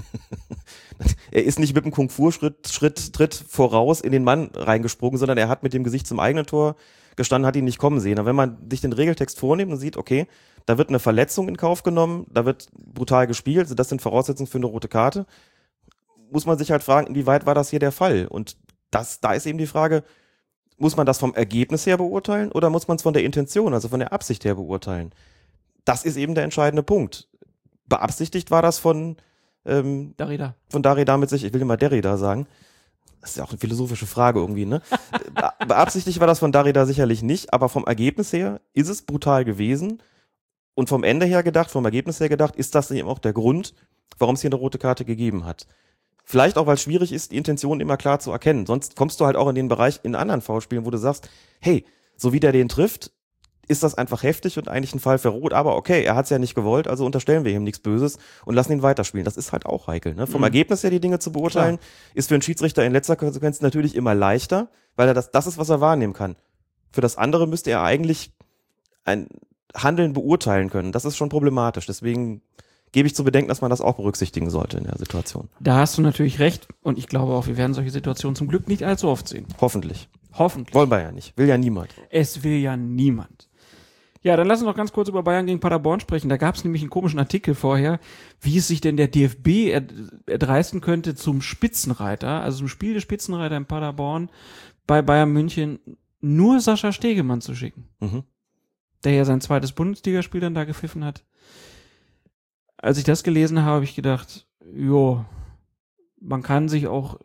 er 1.32 1.44
ist 1.44 1.60
nicht 1.60 1.76
mit 1.76 1.86
dem 1.86 1.92
Kung-Fu-Schritt, 1.92 2.68
Schritt, 2.68 3.14
Tritt 3.14 3.34
voraus 3.34 4.02
in 4.02 4.12
den 4.12 4.24
Mann 4.24 4.50
reingesprungen, 4.54 5.18
sondern 5.18 5.38
er 5.38 5.50
hat 5.50 5.64
mit 5.64 5.74
dem 5.74 5.84
Gesicht 5.84 6.08
zum 6.08 6.20
eigenen 6.20 6.46
Tor 6.46 6.76
gestanden, 7.16 7.48
hat 7.48 7.56
ihn 7.56 7.66
nicht 7.66 7.80
kommen 7.80 8.00
sehen. 8.00 8.20
Und 8.20 8.26
wenn 8.26 8.36
man 8.36 8.58
sich 8.70 8.82
den 8.82 8.94
Regeltext 8.94 9.40
vornimmt 9.40 9.72
und 9.72 9.80
sieht, 9.80 9.98
okay, 9.98 10.28
da 10.66 10.78
wird 10.78 10.90
eine 10.90 11.00
Verletzung 11.00 11.48
in 11.48 11.58
Kauf 11.58 11.84
genommen, 11.84 12.28
da 12.30 12.46
wird 12.46 12.68
brutal 12.74 13.28
gespielt, 13.28 13.66
also 13.66 13.76
das 13.76 13.90
sind 13.90 14.02
Voraussetzungen 14.02 14.48
für 14.48 14.58
eine 14.58 14.68
rote 14.68 14.88
Karte, 14.88 15.26
muss 16.32 16.46
man 16.46 16.58
sich 16.58 16.72
halt 16.72 16.84
fragen, 16.84 17.08
inwieweit 17.08 17.46
war 17.46 17.56
das 17.56 17.70
hier 17.70 17.80
der 17.80 17.92
Fall? 17.92 18.28
Und 18.28 18.58
das, 18.92 19.20
da 19.20 19.34
ist 19.34 19.46
eben 19.46 19.58
die 19.58 19.68
Frage, 19.68 20.04
muss 20.78 20.96
man 20.96 21.06
das 21.06 21.18
vom 21.18 21.34
Ergebnis 21.34 21.86
her 21.86 21.98
beurteilen 21.98 22.52
oder 22.52 22.70
muss 22.70 22.88
man 22.88 22.98
es 22.98 23.04
von 23.04 23.14
der 23.14 23.24
Intention, 23.24 23.74
also 23.74 23.90
von 23.90 24.00
der 24.00 24.14
Absicht 24.14 24.46
her 24.46 24.56
beurteilen? 24.56 25.12
Das 25.86 26.06
ist 26.06 26.18
eben 26.18 26.36
der 26.36 26.44
entscheidende 26.44 26.84
Punkt. 26.84 27.28
Beabsichtigt 27.88 28.52
war 28.52 28.62
das 28.62 28.78
von, 28.78 29.18
ähm, 29.68 30.14
Darida. 30.18 30.56
von 30.70 30.82
Derrida 30.84 31.18
mit 31.18 31.30
sich, 31.30 31.44
ich 31.44 31.54
will 31.54 31.62
immer 31.62 31.78
Derrida 31.78 32.18
sagen. 32.18 32.48
Das 33.22 33.32
ist 33.32 33.38
ja 33.38 33.44
auch 33.44 33.50
eine 33.50 33.58
philosophische 33.58 34.06
Frage 34.06 34.40
irgendwie, 34.40 34.66
ne? 34.66 34.82
Be- 35.34 35.52
Beabsichtigt 35.68 36.20
war 36.20 36.28
das 36.28 36.40
von 36.40 36.52
Derrida 36.52 36.86
sicherlich 36.86 37.24
nicht, 37.24 37.54
aber 37.54 37.68
vom 37.68 37.86
Ergebnis 37.86 38.32
her 38.32 38.62
ist 38.74 38.88
es 38.90 39.02
brutal 39.02 39.44
gewesen. 39.46 40.02
Und 40.76 40.90
vom 40.90 41.04
Ende 41.04 41.26
her 41.26 41.42
gedacht, 41.42 41.72
vom 41.72 41.84
Ergebnis 41.86 42.20
her 42.20 42.30
gedacht, 42.30 42.56
ist 42.56 42.76
das 42.76 42.92
eben 42.92 43.08
auch 43.08 43.18
der 43.20 43.34
Grund, 43.34 43.74
warum 44.20 44.36
es 44.36 44.42
hier 44.42 44.50
eine 44.50 44.56
rote 44.58 44.78
Karte 44.78 45.06
gegeben 45.06 45.44
hat. 45.46 45.66
Vielleicht 46.24 46.58
auch, 46.58 46.68
weil 46.68 46.76
es 46.76 46.84
schwierig 46.84 47.12
ist, 47.12 47.32
die 47.32 47.38
Intention 47.38 47.80
immer 47.80 47.98
klar 47.98 48.20
zu 48.20 48.32
erkennen. 48.32 48.66
Sonst 48.68 48.96
kommst 48.96 49.20
du 49.20 49.26
halt 49.26 49.36
auch 49.36 49.50
in 49.50 49.56
den 49.56 49.70
Bereich 49.70 50.02
in 50.04 50.14
anderen 50.14 50.42
V-Spielen, 50.42 50.86
wo 50.86 50.92
du 50.92 50.98
sagst, 50.98 51.30
hey, 51.60 51.84
so 52.16 52.32
wie 52.34 52.40
der 52.40 52.52
den 52.52 52.70
trifft, 52.70 53.12
ist 53.68 53.84
das 53.84 53.96
einfach 53.96 54.24
heftig 54.24 54.58
und 54.58 54.68
eigentlich 54.70 54.96
ein 54.96 55.00
Fall 55.00 55.18
für 55.18 55.30
Rot. 55.30 55.54
Aber 55.54 55.76
okay, 55.76 56.04
er 56.04 56.16
hat 56.16 56.26
es 56.26 56.30
ja 56.30 56.40
nicht 56.40 56.56
gewollt, 56.56 56.88
also 56.88 57.06
unterstellen 57.06 57.44
wir 57.44 57.52
ihm 57.52 57.64
nichts 57.64 57.80
Böses 57.80 58.18
und 58.46 58.56
lassen 58.56 58.72
ihn 58.72 58.82
weiterspielen. 58.82 59.26
Das 59.26 59.36
ist 59.38 59.52
halt 59.52 59.66
auch 59.66 59.88
heikel. 59.88 60.16
Ne? 60.16 60.26
Vom 60.28 60.42
Mhm. 60.42 60.46
Ergebnis 60.46 60.84
her 60.84 60.90
die 60.90 61.00
Dinge 61.02 61.20
zu 61.20 61.32
beurteilen, 61.32 61.78
ist 62.14 62.30
für 62.30 62.36
einen 62.36 62.42
Schiedsrichter 62.42 62.86
in 62.86 62.94
letzter 62.94 63.16
Konsequenz 63.16 63.60
natürlich 63.62 63.96
immer 63.96 64.16
leichter, 64.16 64.70
weil 64.96 65.08
er 65.10 65.14
das, 65.14 65.32
das 65.32 65.48
ist, 65.48 65.58
was 65.58 65.70
er 65.70 65.82
wahrnehmen 65.82 66.14
kann. 66.14 66.36
Für 66.92 67.02
das 67.02 67.18
andere 67.18 67.48
müsste 67.48 67.72
er 67.72 67.84
eigentlich 67.84 68.32
ein 69.04 69.28
Handeln 69.76 70.14
beurteilen 70.14 70.70
können. 70.70 70.92
Das 70.92 71.06
ist 71.06 71.18
schon 71.18 71.30
problematisch. 71.30 71.86
Deswegen 71.86 72.42
gebe 72.94 73.06
ich 73.08 73.16
zu 73.16 73.26
bedenken, 73.26 73.50
dass 73.50 73.60
man 73.62 73.70
das 73.70 73.82
auch 73.82 73.96
berücksichtigen 73.98 74.50
sollte 74.50 74.78
in 74.78 74.86
der 74.86 74.98
Situation. 74.98 75.50
Da 75.60 75.76
hast 75.76 75.98
du 75.98 76.02
natürlich 76.02 76.40
recht 76.40 76.68
und 76.82 76.98
ich 76.98 77.08
glaube 77.08 77.34
auch, 77.34 77.48
wir 77.48 77.58
werden 77.58 77.74
solche 77.74 77.92
Situationen 77.92 78.36
zum 78.38 78.48
Glück 78.48 78.68
nicht 78.70 78.84
allzu 78.84 79.10
oft 79.10 79.28
sehen. 79.28 79.46
Hoffentlich. 79.60 80.08
Hoffentlich. 80.34 80.74
Wollen 80.74 80.90
wir 80.90 81.02
ja 81.02 81.12
nicht. 81.12 81.38
Will 81.38 81.48
ja 81.48 81.58
niemand. 81.58 81.90
Es 82.10 82.44
will 82.44 82.58
ja 82.60 82.78
niemand. 82.78 83.47
Ja, 84.22 84.36
dann 84.36 84.48
lass 84.48 84.60
uns 84.60 84.68
noch 84.68 84.76
ganz 84.76 84.92
kurz 84.92 85.10
über 85.10 85.24
Bayern 85.24 85.46
gegen 85.46 85.60
Paderborn 85.60 86.00
sprechen. 86.00 86.30
Da 86.30 86.38
gab 86.38 86.56
es 86.56 86.64
nämlich 86.64 86.82
einen 86.82 86.90
komischen 86.90 87.20
Artikel 87.20 87.56
vorher, 87.56 88.00
wie 88.42 88.58
es 88.58 88.68
sich 88.68 88.82
denn 88.82 88.98
der 88.98 89.08
DFB 89.08 89.48
erd 89.70 89.94
erdreisten 90.26 90.82
könnte, 90.82 91.16
zum 91.16 91.42
Spitzenreiter, 91.42 92.42
also 92.42 92.60
zum 92.60 92.68
Spiel 92.68 92.94
des 92.94 93.04
Spitzenreiter 93.04 93.58
in 93.58 93.66
Paderborn 93.66 94.30
bei 94.86 95.02
Bayern 95.02 95.32
München 95.32 95.80
nur 96.20 96.60
Sascha 96.60 96.92
Stegemann 96.92 97.42
zu 97.42 97.56
schicken. 97.56 97.90
Mhm. 98.00 98.24
Der 99.04 99.14
ja 99.14 99.26
sein 99.26 99.42
zweites 99.42 99.74
Bundesligaspiel 99.74 100.42
dann 100.42 100.56
da 100.56 100.64
gepfiffen 100.64 101.06
hat. 101.06 101.24
Als 102.78 102.98
ich 102.98 103.04
das 103.04 103.24
gelesen 103.24 103.62
habe, 103.62 103.76
habe 103.76 103.84
ich 103.84 103.96
gedacht, 103.96 104.48
jo, 104.74 105.26
man 106.20 106.42
kann 106.42 106.70
sich 106.70 106.88
auch 106.88 107.20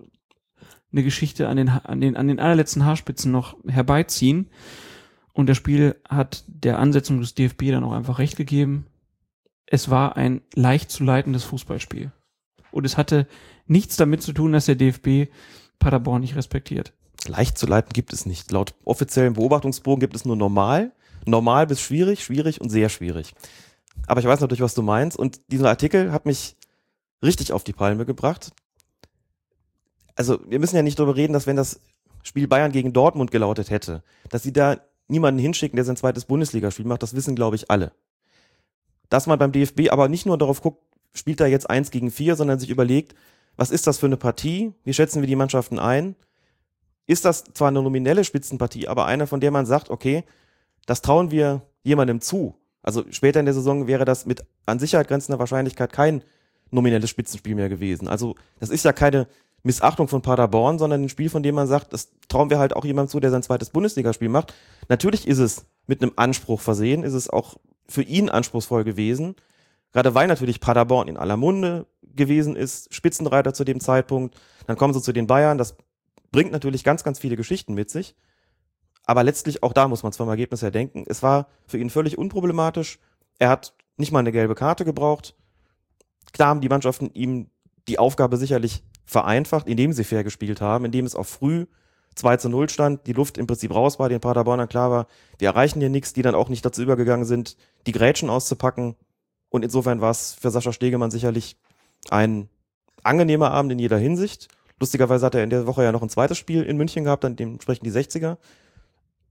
eine 0.93 1.03
Geschichte 1.03 1.49
an 1.49 1.57
den, 1.57 1.69
an 1.69 2.01
den, 2.01 2.17
an 2.17 2.29
den 2.29 2.39
allerletzten 2.41 2.85
Haarspitzen 2.85 3.33
noch 3.33 3.57
herbeiziehen. 3.67 4.51
Und 5.33 5.49
das 5.49 5.57
Spiel 5.57 5.97
hat 6.09 6.45
der 6.47 6.79
Ansetzung 6.79 7.21
des 7.21 7.35
DFB 7.35 7.71
dann 7.71 7.85
auch 7.85 7.93
einfach 7.93 8.19
recht 8.19 8.37
gegeben. 8.37 8.87
Es 9.67 9.89
war 9.89 10.17
ein 10.17 10.43
leicht 10.55 10.91
zu 10.91 11.05
leitendes 11.05 11.45
Fußballspiel. 11.45 12.13
Und 12.71 12.85
es 12.85 12.97
hatte 12.97 13.27
nichts 13.67 13.97
damit 13.97 14.23
zu 14.23 14.33
tun, 14.33 14.53
dass 14.53 14.67
der 14.67 14.75
DFB 14.75 15.33
Paderborn 15.79 16.21
nicht 16.21 16.37
respektiert. 16.37 16.93
Leicht 17.27 17.57
zu 17.57 17.67
leiten 17.67 17.93
gibt 17.93 18.13
es 18.13 18.27
nicht. 18.27 18.51
Laut 18.51 18.75
offiziellen 18.85 19.35
Beobachtungsbogen 19.35 20.01
gibt 20.01 20.17
es 20.17 20.25
nur 20.25 20.37
normal, 20.37 20.93
normal 21.25 21.67
bis 21.67 21.81
schwierig, 21.81 22.25
schwierig 22.25 22.61
und 22.61 22.71
sehr 22.71 22.89
schwierig. 22.89 23.35
Aber 24.07 24.21
ich 24.21 24.27
weiß 24.27 24.41
natürlich, 24.41 24.63
was 24.63 24.75
du 24.75 24.83
meinst. 24.83 25.17
Und 25.17 25.41
dieser 25.49 25.69
Artikel 25.69 26.13
hat 26.13 26.27
mich 26.27 26.57
richtig 27.23 27.53
auf 27.53 27.65
die 27.65 27.73
Palme 27.73 28.05
gebracht. 28.05 28.53
Also 30.17 30.41
wir 30.49 30.59
müssen 30.59 30.77
ja 30.77 30.83
nicht 30.83 30.99
darüber 30.99 31.17
reden, 31.17 31.33
dass 31.33 31.47
wenn 31.47 31.57
das 31.57 31.81
Spiel 32.23 32.49
Bayern 32.49 32.73
gegen 32.73 32.93
Dortmund 32.93 33.31
gelautet 33.31 33.71
hätte, 33.71 34.03
dass 34.29 34.43
sie 34.43 34.53
da 34.53 34.81
niemanden 35.13 35.41
hinschicken, 35.41 35.77
der 35.77 35.85
sein 35.85 35.97
zweites 35.97 36.25
Bundesligaspiel 36.25 36.87
macht, 36.87 37.03
das 37.03 37.15
wissen, 37.15 37.37
glaube 37.37 37.57
ich, 37.57 37.71
alle. 37.71 37.93
Dass 39.09 39.29
man 39.29 39.39
beim 39.39 39.53
DFB 39.53 39.91
aber 39.91 40.09
nicht 40.09 40.27
nur 40.27 40.39
darauf 40.39 40.63
guckt, 40.63 40.83
spielt 41.15 41.39
da 41.39 41.47
jetzt 41.47 41.71
eins 41.71 41.91
gegen 41.91 42.11
vier, 42.11 42.35
sondern 42.35 42.59
sich 42.59 42.71
überlegt, 42.71 43.15
was 43.57 43.71
ist 43.71 43.87
das 43.87 43.99
für 43.99 44.07
eine 44.07 44.17
Partie? 44.17 44.73
Wie 44.85 44.95
schätzen 44.95 45.21
wir 45.21 45.29
die 45.29 45.37
Mannschaften 45.37 45.79
ein? 45.79 46.17
Ist 47.07 47.25
das 47.25 47.45
zwar 47.45 47.69
eine 47.69 47.83
nominelle 47.83 48.25
Spitzenpartie, 48.25 48.89
aber 48.89 49.07
eine, 49.07 49.27
von 49.27 49.41
der 49.41 49.51
man 49.51 49.67
sagt, 49.67 49.91
okay, 49.91 50.25
das 50.87 51.03
trauen 51.03 51.31
wir 51.31 51.63
jemandem 51.83 52.21
zu. 52.21 52.57
Also 52.83 53.05
später 53.11 53.41
in 53.41 53.47
der 53.47 53.55
Saison 53.55 53.87
wäre 53.87 54.05
das 54.05 54.27
mit 54.27 54.45
an 54.67 54.79
Sicherheit 54.79 55.09
grenzender 55.09 55.39
Wahrscheinlichkeit 55.39 55.93
kein 55.93 56.23
nominelles 56.71 57.11
Spitzenspiel 57.11 57.55
mehr 57.55 57.69
gewesen. 57.69 58.09
Also 58.09 58.35
das 58.59 58.71
ist 58.71 58.85
ja 58.85 58.93
keine 58.93 59.29
Missachtung 59.63 60.09
von 60.09 60.23
Paderborn, 60.23 60.79
sondern 60.79 61.03
ein 61.03 61.09
Spiel, 61.09 61.31
von 61.31 61.43
dem 61.43 61.55
man 61.55 61.69
sagt, 61.69 61.93
das 61.93 62.11
trauen 62.29 62.51
wir 62.51 62.59
halt 62.59 62.75
auch 62.75 62.85
jemandem 62.85 63.11
zu, 63.11 63.21
der 63.21 63.31
sein 63.31 63.43
zweites 63.43 63.71
Bundesligaspiel 63.71 64.29
macht. 64.29 64.55
Natürlich 64.89 65.27
ist 65.29 65.39
es 65.39 65.67
mit 65.87 66.03
einem 66.03 66.13
Anspruch 66.17 66.61
versehen, 66.61 67.05
ist 67.05 67.15
es 67.15 67.31
auch 67.31 67.57
für 67.89 68.03
ihn 68.03 68.29
anspruchsvoll 68.29 68.85
gewesen. 68.85 69.37
Gerade 69.93 70.15
weil 70.15 70.27
natürlich 70.27 70.61
Paderborn 70.61 71.09
in 71.09 71.17
aller 71.17 71.37
Munde 71.37 71.87
gewesen 72.03 72.57
ist, 72.57 72.93
Spitzenreiter 72.93 73.55
zu 73.55 73.65
dem 73.65 73.79
Zeitpunkt. 73.79 74.41
Dann 74.67 74.77
kommen 74.77 74.95
sie 74.95 75.03
zu 75.03 75.13
den 75.13 75.27
Bayern. 75.27 75.59
Das 75.59 75.77
bringt 76.31 76.51
natürlich 76.51 76.83
ganz, 76.83 77.05
ganz 77.05 77.19
viele 77.19 77.37
Geschichten 77.37 77.75
mit 77.75 77.91
sich. 77.91 78.17
Aber 79.05 79.23
letztlich, 79.23 79.63
auch 79.63 79.73
da 79.73 79.89
muss 79.89 80.03
man 80.03 80.13
zwar 80.13 80.27
im 80.27 80.31
Ergebnis 80.31 80.63
her 80.63 80.71
denken, 80.71 81.05
es 81.07 81.23
war 81.23 81.49
für 81.67 81.79
ihn 81.79 81.91
völlig 81.91 82.19
unproblematisch. 82.19 82.99
Er 83.39 83.51
hat 83.51 83.75
nicht 83.97 84.13
mal 84.13 84.21
eine 84.21 84.33
gelbe 84.33 84.55
Karte 84.55 84.85
gebraucht. 84.85 85.35
Klar 86.33 86.49
haben 86.49 86.61
die 86.61 86.69
Mannschaften 86.69 87.11
ihm 87.13 87.51
die 87.89 87.99
Aufgabe 87.99 88.37
sicherlich 88.37 88.85
vereinfacht, 89.05 89.69
indem 89.69 89.93
sie 89.93 90.05
fair 90.05 90.25
gespielt 90.25 90.61
haben, 90.61 90.85
indem 90.85 91.05
es 91.05 91.15
auch 91.15 91.27
früh 91.27 91.67
2 92.15 92.37
zu 92.37 92.49
0 92.49 92.69
stand, 92.69 93.07
die 93.07 93.13
Luft 93.13 93.39
im 93.39 93.47
Prinzip 93.47 93.75
raus 93.75 93.99
war, 93.99 94.09
den 94.09 94.21
Paderbornern 94.21 94.69
klar 94.69 94.91
war, 94.91 95.07
wir 95.39 95.49
erreichen 95.49 95.81
hier 95.81 95.89
nichts, 95.89 96.13
die 96.13 96.23
dann 96.23 96.35
auch 96.35 96.49
nicht 96.49 96.65
dazu 96.65 96.83
übergegangen 96.83 97.25
sind, 97.25 97.57
die 97.87 97.93
Grätschen 97.93 98.31
auszupacken. 98.31 98.97
Und 99.49 99.65
insofern 99.65 100.01
war 100.01 100.11
es 100.11 100.35
für 100.35 100.51
Sascha 100.51 100.73
Stegemann 100.73 101.11
sicherlich 101.11 101.57
ein 102.11 102.49
angenehmer 103.03 103.51
Abend 103.51 103.73
in 103.73 103.79
jeder 103.79 103.99
Hinsicht. 103.99 104.49
Lustigerweise 104.81 105.27
hat 105.27 105.35
er 105.35 105.45
in 105.45 105.51
der 105.51 105.67
Woche 105.67 105.85
ja 105.85 105.93
noch 105.93 106.03
ein 106.03 106.09
zweites 106.09 106.39
Spiel 106.39 106.63
in 106.63 106.77
München 106.77 107.05
gehabt, 107.05 107.25
dann 107.25 107.37
dementsprechend 107.37 107.87
die 107.87 107.93
60er. 107.93 108.37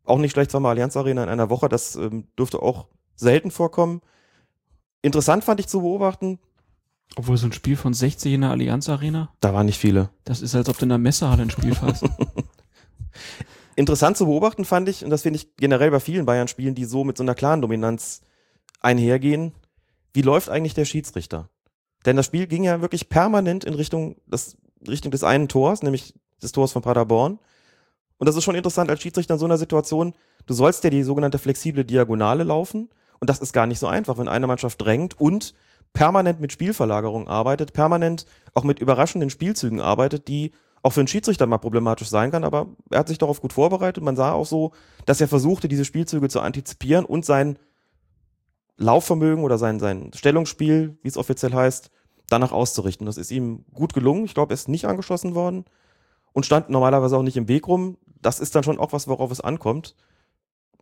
Auch 0.04 0.18
nicht 0.18 0.32
schlecht 0.32 0.52
zweimal 0.52 0.72
Allianz 0.72 0.98
Arena 0.98 1.24
in 1.24 1.30
einer 1.30 1.50
Woche, 1.50 1.70
das 1.70 1.96
ähm, 1.96 2.28
dürfte 2.38 2.62
auch 2.62 2.88
selten 3.16 3.52
vorkommen. 3.52 4.02
Interessant 5.02 5.44
fand 5.44 5.60
ich 5.60 5.68
zu 5.68 5.82
beobachten. 5.82 6.40
Obwohl 7.16 7.38
so 7.38 7.48
ein 7.48 7.52
Spiel 7.52 7.76
von 7.76 7.94
60 7.94 8.34
in 8.34 8.42
der 8.42 8.52
Allianz 8.52 8.88
Arena, 8.88 9.34
Da 9.42 9.54
waren 9.54 9.66
nicht 9.66 9.80
viele. 9.80 10.10
das 10.24 10.42
ist, 10.42 10.56
als 10.56 10.70
ob 10.70 10.78
du 10.78 10.84
in 10.84 10.90
der 10.90 10.98
Messehalle 10.98 11.44
ein 11.44 11.50
Spiel 11.50 11.76
fährst. 11.76 12.06
Interessant 13.76 14.18
zu 14.18 14.26
beobachten 14.26 14.66
fand 14.66 14.90
ich, 14.90 15.04
und 15.04 15.10
das 15.10 15.24
finde 15.24 15.38
ich 15.38 15.56
generell 15.58 15.92
bei 15.92 16.00
vielen 16.00 16.26
Bayern-Spielen, 16.26 16.76
die 16.76 16.86
so 16.86 17.04
mit 17.04 17.18
so 17.18 17.24
einer 17.24 17.36
klaren 17.36 17.62
Dominanz 17.62 18.22
einhergehen, 18.82 19.54
wie 20.14 20.22
läuft 20.22 20.50
eigentlich 20.50 20.74
der 20.74 20.86
Schiedsrichter? 20.86 21.50
Denn 22.06 22.16
das 22.16 22.26
Spiel 22.26 22.48
ging 22.48 22.64
ja 22.64 22.82
wirklich 22.82 23.10
permanent 23.10 23.64
in 23.64 23.74
Richtung, 23.74 24.16
das, 24.28 24.58
Richtung 24.88 25.12
des 25.12 25.24
einen 25.24 25.48
Tors, 25.48 25.84
nämlich 25.84 26.14
des 26.42 26.52
Tors 26.52 26.72
von 26.72 26.82
Paderborn. 26.82 27.40
Und 28.18 28.28
das 28.28 28.36
ist 28.36 28.44
schon 28.44 28.56
interessant 28.56 28.90
als 28.90 29.02
Schiedsrichter 29.02 29.36
in 29.36 29.40
so 29.40 29.46
einer 29.46 29.58
Situation, 29.58 30.14
du 30.46 30.54
sollst 30.54 30.84
ja 30.84 30.90
die 30.90 31.04
sogenannte 31.04 31.38
flexible 31.38 31.86
Diagonale 31.86 32.44
laufen. 32.44 32.90
Und 33.20 33.30
das 33.30 33.40
ist 33.40 33.54
gar 33.54 33.68
nicht 33.68 33.80
so 33.80 33.88
einfach, 33.88 34.18
wenn 34.18 34.28
eine 34.28 34.48
Mannschaft 34.48 34.82
drängt 34.82 35.20
und 35.20 35.54
permanent 35.94 36.40
mit 36.40 36.52
Spielverlagerung 36.52 37.28
arbeitet, 37.28 37.74
permanent 37.74 38.26
auch 38.54 38.64
mit 38.64 38.80
überraschenden 38.80 39.30
Spielzügen 39.30 39.82
arbeitet, 39.82 40.28
die 40.28 40.52
auch 40.84 40.92
für 40.92 41.02
einen 41.02 41.08
Schiedsrichter 41.08 41.46
mal 41.46 41.60
problematisch 41.60 42.10
sein 42.10 42.32
kann, 42.32 42.44
aber 42.44 42.68
er 42.90 43.00
hat 43.00 43.08
sich 43.08 43.20
darauf 43.20 43.42
gut 43.42 43.54
vorbereitet. 43.54 44.04
Man 44.04 44.16
sah 44.16 44.32
auch 44.32 44.46
so, 44.46 44.72
dass 45.06 45.22
er 45.22 45.28
versuchte, 45.28 45.68
diese 45.68 45.86
Spielzüge 45.86 46.28
zu 46.28 46.40
antizipieren 46.40 47.06
und 47.06 47.26
sein 47.26 47.60
Laufvermögen 48.78 49.44
oder 49.44 49.58
sein, 49.60 49.80
sein 49.80 50.12
Stellungsspiel, 50.16 50.98
wie 51.04 51.08
es 51.08 51.18
offiziell 51.18 51.54
heißt, 51.54 51.92
danach 52.28 52.52
auszurichten. 52.52 53.06
Das 53.06 53.18
ist 53.18 53.30
ihm 53.30 53.66
gut 53.74 53.94
gelungen. 53.94 54.26
Ich 54.26 54.34
glaube, 54.34 54.54
er 54.54 54.56
ist 54.56 54.70
nicht 54.70 54.86
angeschossen 54.86 55.36
worden 55.36 55.66
und 56.34 56.46
stand 56.46 56.70
normalerweise 56.70 57.18
auch 57.18 57.24
nicht 57.24 57.38
im 57.38 57.48
Weg 57.48 57.68
rum. 57.68 57.98
Das 58.22 58.40
ist 58.40 58.56
dann 58.56 58.64
schon 58.64 58.80
auch 58.80 58.94
was, 58.94 59.08
worauf 59.08 59.30
es 59.30 59.42
ankommt. 59.42 59.96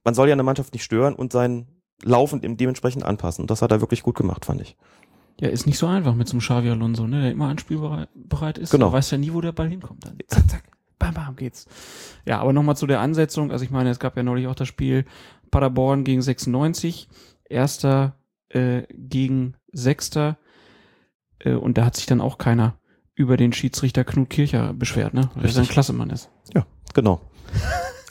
Man 0.05 0.13
soll 0.13 0.29
ja 0.29 0.33
eine 0.33 0.43
Mannschaft 0.43 0.73
nicht 0.73 0.83
stören 0.83 1.13
und 1.15 1.33
sein 1.33 1.67
Laufen 2.03 2.41
dementsprechend 2.57 3.03
anpassen. 3.03 3.47
Das 3.47 3.61
hat 3.61 3.71
er 3.71 3.81
wirklich 3.81 4.03
gut 4.03 4.15
gemacht, 4.15 4.45
fand 4.45 4.61
ich. 4.61 4.77
ja, 5.39 5.49
ist 5.49 5.65
nicht 5.65 5.77
so 5.77 5.87
einfach 5.87 6.15
mit 6.15 6.27
so 6.27 6.33
einem 6.33 6.41
Xavi 6.41 6.69
Alonso, 6.69 7.07
ne, 7.07 7.21
der 7.21 7.31
immer 7.31 7.47
anspielbereit 7.47 8.09
bereit 8.15 8.57
ist. 8.57 8.71
Genau. 8.71 8.87
Du 8.87 8.93
weißt 8.93 9.11
ja 9.11 9.17
nie, 9.17 9.33
wo 9.33 9.41
der 9.41 9.51
Ball 9.51 9.69
hinkommt. 9.69 10.05
Dann 10.05 10.17
zack, 10.27 10.49
zack, 10.49 10.63
bam, 10.97 11.13
bam, 11.13 11.35
geht's. 11.35 11.65
Ja, 12.25 12.39
aber 12.39 12.53
nochmal 12.53 12.77
zu 12.77 12.87
der 12.87 12.99
Ansetzung. 12.99 13.51
Also 13.51 13.65
ich 13.65 13.71
meine, 13.71 13.89
es 13.89 13.99
gab 13.99 14.15
ja 14.17 14.23
neulich 14.23 14.47
auch 14.47 14.55
das 14.55 14.67
Spiel 14.67 15.05
Paderborn 15.51 16.03
gegen 16.03 16.21
96, 16.21 17.09
Erster 17.45 18.15
äh, 18.49 18.83
gegen 18.93 19.55
Sechster. 19.71 20.37
Äh, 21.39 21.53
und 21.53 21.77
da 21.77 21.85
hat 21.85 21.95
sich 21.95 22.05
dann 22.05 22.21
auch 22.21 22.37
keiner 22.37 22.75
über 23.15 23.35
den 23.35 23.51
Schiedsrichter 23.51 24.03
Knut 24.05 24.29
Kircher 24.29 24.73
beschwert, 24.73 25.13
ne? 25.13 25.29
Weil 25.35 25.49
er 25.49 25.57
ein 25.57 25.67
Klassemann 25.67 26.09
ist. 26.09 26.29
Ja, 26.53 26.65
genau. 26.93 27.19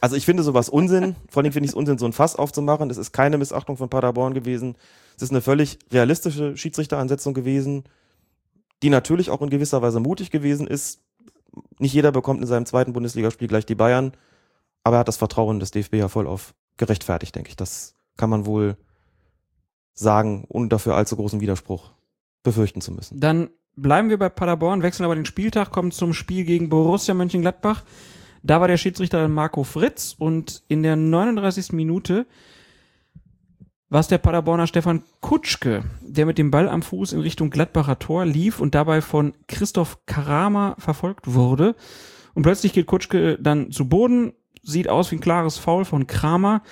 Also 0.00 0.16
ich 0.16 0.24
finde 0.24 0.42
sowas 0.42 0.68
Unsinn. 0.68 1.16
Vor 1.28 1.42
allem 1.42 1.52
finde 1.52 1.66
ich 1.66 1.72
es 1.72 1.76
Unsinn, 1.76 1.98
so 1.98 2.06
ein 2.06 2.12
Fass 2.12 2.36
aufzumachen. 2.36 2.90
Es 2.90 2.96
ist 2.96 3.12
keine 3.12 3.38
Missachtung 3.38 3.76
von 3.76 3.88
Paderborn 3.88 4.34
gewesen. 4.34 4.76
Es 5.16 5.22
ist 5.22 5.30
eine 5.30 5.40
völlig 5.40 5.78
realistische 5.92 6.56
Schiedsrichteransetzung 6.56 7.34
gewesen, 7.34 7.84
die 8.82 8.90
natürlich 8.90 9.30
auch 9.30 9.42
in 9.42 9.50
gewisser 9.50 9.82
Weise 9.82 10.00
mutig 10.00 10.30
gewesen 10.30 10.66
ist. 10.66 11.00
Nicht 11.78 11.92
jeder 11.92 12.12
bekommt 12.12 12.40
in 12.40 12.46
seinem 12.46 12.66
zweiten 12.66 12.92
Bundesligaspiel 12.92 13.48
gleich 13.48 13.66
die 13.66 13.74
Bayern, 13.74 14.12
aber 14.84 14.96
er 14.96 15.00
hat 15.00 15.08
das 15.08 15.16
Vertrauen 15.16 15.58
des 15.58 15.72
DFB 15.72 15.94
ja 15.94 16.08
voll 16.08 16.26
auf 16.26 16.54
gerechtfertigt, 16.76 17.34
denke 17.34 17.50
ich. 17.50 17.56
Das 17.56 17.94
kann 18.16 18.30
man 18.30 18.46
wohl 18.46 18.76
sagen, 19.94 20.44
ohne 20.48 20.68
dafür 20.68 20.94
allzu 20.94 21.16
großen 21.16 21.40
Widerspruch 21.40 21.90
befürchten 22.44 22.80
zu 22.80 22.92
müssen. 22.92 23.18
Dann 23.18 23.50
bleiben 23.74 24.10
wir 24.10 24.18
bei 24.18 24.28
Paderborn, 24.28 24.82
wechseln 24.82 25.04
aber 25.04 25.16
den 25.16 25.26
Spieltag, 25.26 25.72
kommen 25.72 25.90
zum 25.90 26.14
Spiel 26.14 26.44
gegen 26.44 26.68
Borussia 26.68 27.14
Mönchengladbach. 27.14 27.82
Da 28.42 28.60
war 28.60 28.68
der 28.68 28.76
Schiedsrichter 28.76 29.26
Marco 29.28 29.64
Fritz 29.64 30.14
und 30.18 30.62
in 30.68 30.82
der 30.82 30.96
39. 30.96 31.72
Minute 31.72 32.26
war 33.90 34.00
es 34.00 34.08
der 34.08 34.18
Paderborner 34.18 34.66
Stefan 34.66 35.02
Kutschke, 35.20 35.84
der 36.02 36.26
mit 36.26 36.38
dem 36.38 36.50
Ball 36.50 36.68
am 36.68 36.82
Fuß 36.82 37.12
in 37.14 37.20
Richtung 37.20 37.50
Gladbacher 37.50 37.98
Tor 37.98 38.26
lief 38.26 38.60
und 38.60 38.74
dabei 38.74 39.00
von 39.00 39.32
Christoph 39.46 39.98
Karama 40.06 40.76
verfolgt 40.78 41.32
wurde. 41.32 41.74
Und 42.34 42.42
plötzlich 42.42 42.72
geht 42.72 42.86
Kutschke 42.86 43.38
dann 43.40 43.70
zu 43.72 43.88
Boden, 43.88 44.34
sieht 44.62 44.88
aus 44.88 45.10
wie 45.10 45.16
ein 45.16 45.20
klares 45.20 45.56
Foul 45.56 45.84
von 45.84 46.06
Kramer 46.06 46.62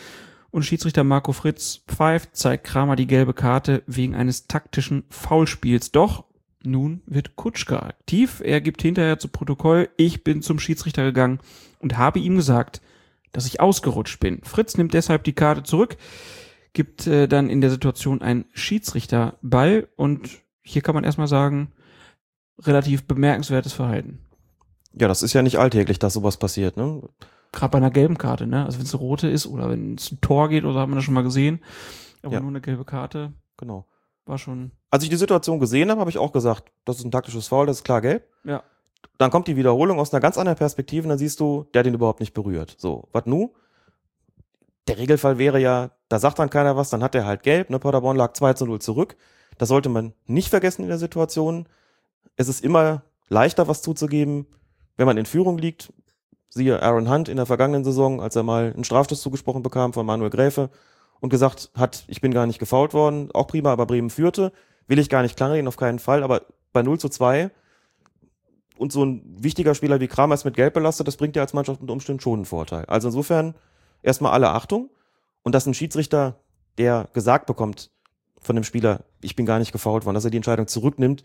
und 0.51 0.65
Schiedsrichter 0.65 1.05
Marco 1.05 1.33
Fritz 1.33 1.83
pfeift, 1.89 2.37
zeigt 2.37 2.65
Kramer 2.65 2.97
die 2.97 3.07
gelbe 3.07 3.35
Karte 3.35 3.83
wegen 3.87 4.15
eines 4.15 4.47
taktischen 4.47 5.05
Foulspiels. 5.09 5.93
Doch 5.93 6.26
nun 6.67 7.03
wird 7.07 7.37
Kutschke 7.37 7.83
aktiv. 7.83 8.43
Er 8.45 8.61
gibt 8.61 8.83
hinterher 8.83 9.19
zu 9.19 9.29
Protokoll, 9.29 9.89
ich 9.97 10.25
bin 10.25 10.43
zum 10.43 10.59
Schiedsrichter 10.59 11.05
gegangen 11.05 11.41
und 11.79 11.97
habe 11.97 12.19
ihm 12.19 12.37
gesagt, 12.37 12.81
dass 13.33 13.47
ich 13.47 13.61
ausgerutscht 13.61 14.21
bin. 14.21 14.41
Fritz 14.43 14.77
nimmt 14.77 14.95
deshalb 14.95 15.25
die 15.25 15.33
Karte 15.35 15.63
zurück, 15.63 15.97
gibt 16.73 17.07
äh, 17.07 17.27
dann 17.29 17.49
in 17.49 17.61
der 17.61 17.71
Situation 17.71 18.23
einen 18.23 18.47
Schiedsrichterball 18.53 19.89
und 19.97 20.29
hier 20.63 20.83
kann 20.83 20.95
man 20.95 21.05
erstmal 21.05 21.29
sagen, 21.29 21.73
relativ 22.61 23.07
bemerkenswertes 23.07 23.73
Verhalten. 23.73 24.19
Ja, 24.93 25.09
das 25.09 25.23
ist 25.23 25.35
ja 25.35 25.43
nicht 25.43 25.59
alltäglich, 25.59 25.99
dass 25.99 26.15
sowas 26.15 26.39
passiert. 26.39 26.77
Ne? 26.77 27.03
Gerade 27.53 27.71
bei 27.73 27.79
einer 27.79 27.91
gelben 27.91 28.19
Karte, 28.19 28.47
ne? 28.47 28.65
Also 28.65 28.79
wenn 28.79 28.87
es 28.87 28.95
eine 28.95 29.01
rote 29.01 29.29
ist 29.29 29.47
oder 29.47 29.69
wenn 29.71 29.95
es 29.95 30.11
ein 30.11 30.21
Tor 30.21 30.49
geht 30.49 30.65
oder 30.65 30.81
haben 30.81 30.93
wir 30.93 30.97
das 30.97 31.05
schon 31.05 31.15
mal 31.15 31.23
gesehen. 31.23 31.61
Aber 32.23 32.35
Ja. 32.35 32.41
nur 32.41 32.49
eine 32.51 32.61
gelbe 32.61 32.85
Karte 32.85 33.33
Genau. 33.59 33.87
War 34.27 34.39
schon. 34.39 34.73
Als 34.91 35.05
ich 35.05 35.11
die 35.11 35.17
Situation 35.17 35.61
gesehen 35.61 35.91
habe, 35.91 36.01
habe 36.01 36.11
ich 36.11 36.19
auch 36.19 36.33
gesagt, 36.33 36.71
das 36.85 36.99
ist 36.99 37.05
ein 37.05 37.11
taktisches 37.11 37.49
Foul, 37.49 37.67
das 37.67 37.79
ist 37.79 37.85
klar 37.85 38.01
gelb. 38.01 38.29
Ja. 38.45 38.63
Dann 39.19 39.31
kommt 39.31 39.47
die 39.47 39.57
Wiederholung 39.57 39.99
aus 39.99 40.13
einer 40.13 40.21
ganz 40.21 40.37
anderen 40.37 40.59
Perspektive 40.59 41.05
und 41.05 41.11
dann 41.11 41.19
siehst 41.19 41.41
du, 41.41 41.67
der 41.73 41.81
hat 41.81 41.87
ihn 41.87 41.95
überhaupt 41.95 42.21
nicht 42.21 42.35
berührt. 42.35 42.75
So, 42.79 43.09
was 43.13 43.27
nu? 43.27 43.55
Der 44.89 44.99
Regelfall 44.99 45.39
wäre 45.39 45.59
ja, 45.61 45.91
da 46.09 46.19
sagt 46.19 46.39
dann 46.39 46.51
keiner 46.51 46.77
was, 46.77 46.91
dann 46.91 47.03
hat 47.03 47.15
er 47.15 47.25
halt 47.25 47.43
gelb, 47.43 47.71
ne? 47.71 47.79
Paderborn 47.79 48.17
lag 48.17 48.35
2 48.35 48.53
zu 48.55 48.67
0 48.67 48.81
zurück. 48.81 49.17
Das 49.59 49.69
sollte 49.69 49.89
man 49.89 50.13
nicht 50.27 50.49
vergessen 50.49 50.83
in 50.83 50.89
der 50.89 50.99
Situation. 50.99 51.69
Es 52.37 52.49
ist 52.49 52.63
immer 52.63 53.03
leichter, 53.29 53.69
was 53.69 53.83
zuzugeben, 53.83 54.47
wenn 54.97 55.07
man 55.07 55.17
in 55.17 55.27
Führung 55.27 55.59
liegt. 55.59 55.93
Siehe 56.49 56.83
Aaron 56.83 57.11
Hunt 57.11 57.29
in 57.29 57.37
der 57.37 57.47
vergangenen 57.47 57.85
Saison, 57.85 58.21
als 58.21 58.37
er 58.37 58.43
mal 58.43 58.73
einen 58.73 58.85
Strafstoß 58.85 59.21
zugesprochen 59.21 59.63
bekam 59.63 59.93
von 59.93 60.07
Manuel 60.07 60.31
Gräfe 60.31 60.71
und 61.21 61.31
gesagt 61.31 61.71
hat, 61.75 62.05
ich 62.09 62.21
bin 62.21 62.33
gar 62.33 62.47
nicht 62.47 62.59
gefault 62.59 62.95
worden, 62.95 63.31
auch 63.33 63.47
prima, 63.47 63.73
aber 63.73 63.87
Bremen 63.87 64.11
führte. 64.11 64.53
Will 64.87 64.99
ich 64.99 65.09
gar 65.09 65.23
nicht 65.23 65.37
kleinreden, 65.37 65.69
auf 65.69 65.77
keinen 65.77 65.99
Fall, 65.99 66.23
aber 66.23 66.43
bei 66.73 66.83
0 66.83 66.99
zu 66.99 67.09
2 67.09 67.51
und 68.79 68.93
so 68.93 69.05
ein 69.05 69.23
wichtiger 69.39 69.75
Spieler 69.75 70.01
wie 70.01 70.09
Kramer 70.09 70.35
ist 70.35 70.45
mit 70.45 70.55
Gelb 70.55 70.75
belastet, 70.75 71.09
das 71.09 71.17
bringt 71.17 71.35
dir 71.35 71.41
als 71.41 71.55
Mannschaft 71.55 71.81
unter 71.81 71.93
Umständen 71.93 72.21
schon 72.21 72.35
einen 72.35 72.45
Vorteil. 72.45 72.85
Also 72.85 73.09
insofern 73.09 73.55
erstmal 74.03 74.33
alle 74.33 74.51
Achtung 74.51 74.91
und 75.43 75.55
dass 75.55 75.67
ein 75.67 75.75
Schiedsrichter, 75.75 76.39
der 76.79 77.09
gesagt 77.13 77.47
bekommt 77.47 77.91
von 78.41 78.55
dem 78.55 78.65
Spieler, 78.65 79.01
ich 79.21 79.35
bin 79.35 79.47
gar 79.47 79.59
nicht 79.59 79.73
gefault 79.73 80.05
worden, 80.05 80.15
dass 80.15 80.25
er 80.25 80.31
die 80.31 80.37
Entscheidung 80.37 80.69
zurücknimmt, 80.69 81.25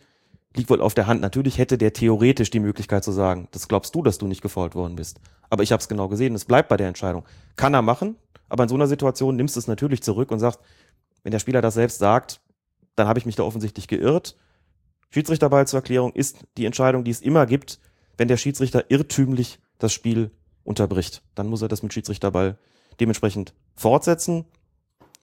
liegt 0.55 0.69
wohl 0.69 0.81
auf 0.81 0.93
der 0.93 1.07
Hand. 1.07 1.21
Natürlich 1.21 1.57
hätte 1.57 1.77
der 1.77 1.93
theoretisch 1.93 2.49
die 2.49 2.59
Möglichkeit 2.59 3.03
zu 3.03 3.11
sagen, 3.11 3.47
das 3.51 3.67
glaubst 3.67 3.93
du, 3.95 4.01
dass 4.01 4.17
du 4.17 4.27
nicht 4.27 4.41
gefault 4.41 4.75
worden 4.75 4.95
bist. 4.95 5.19
Aber 5.49 5.63
ich 5.63 5.71
habe 5.71 5.81
es 5.81 5.87
genau 5.87 6.07
gesehen, 6.07 6.35
es 6.35 6.45
bleibt 6.45 6.69
bei 6.69 6.77
der 6.77 6.87
Entscheidung. 6.87 7.25
Kann 7.55 7.73
er 7.73 7.81
machen, 7.81 8.15
aber 8.52 8.64
in 8.64 8.70
so 8.70 8.76
einer 8.76 8.88
Situation 8.88 9.38
nimmst 9.38 9.56
du 9.56 9.60
es 9.60 9.68
natürlich 9.68 10.04
zurück 10.04 10.30
und 10.30 10.39
sagst, 10.39 10.60
wenn 11.24 11.32
der 11.32 11.39
Spieler 11.39 11.62
das 11.62 11.76
selbst 11.76 11.99
sagt, 11.99 12.41
dann 12.95 13.08
habe 13.08 13.18
ich 13.18 13.26
mich 13.26 13.38
da 13.38 13.43
offensichtlich 13.43 13.88
geirrt. 13.88 14.36
Schiedsrichterball 15.10 15.66
zur 15.68 15.78
Erklärung 15.80 16.12
ist 16.12 16.45
die 16.58 16.66
Entscheidung, 16.66 17.06
die 17.06 17.12
es 17.12 17.22
immer 17.22 17.45
gibt, 17.45 17.80
wenn 18.18 18.28
der 18.28 18.36
Schiedsrichter 18.36 18.91
irrtümlich 18.91 19.60
das 19.78 19.93
Spiel 19.93 20.32
unterbricht. 20.66 21.24
Dann 21.34 21.47
muss 21.47 21.62
er 21.62 21.70
das 21.70 21.82
mit 21.82 21.93
Schiedsrichterball 21.93 22.58
dementsprechend 22.99 23.54
fortsetzen. 23.76 24.43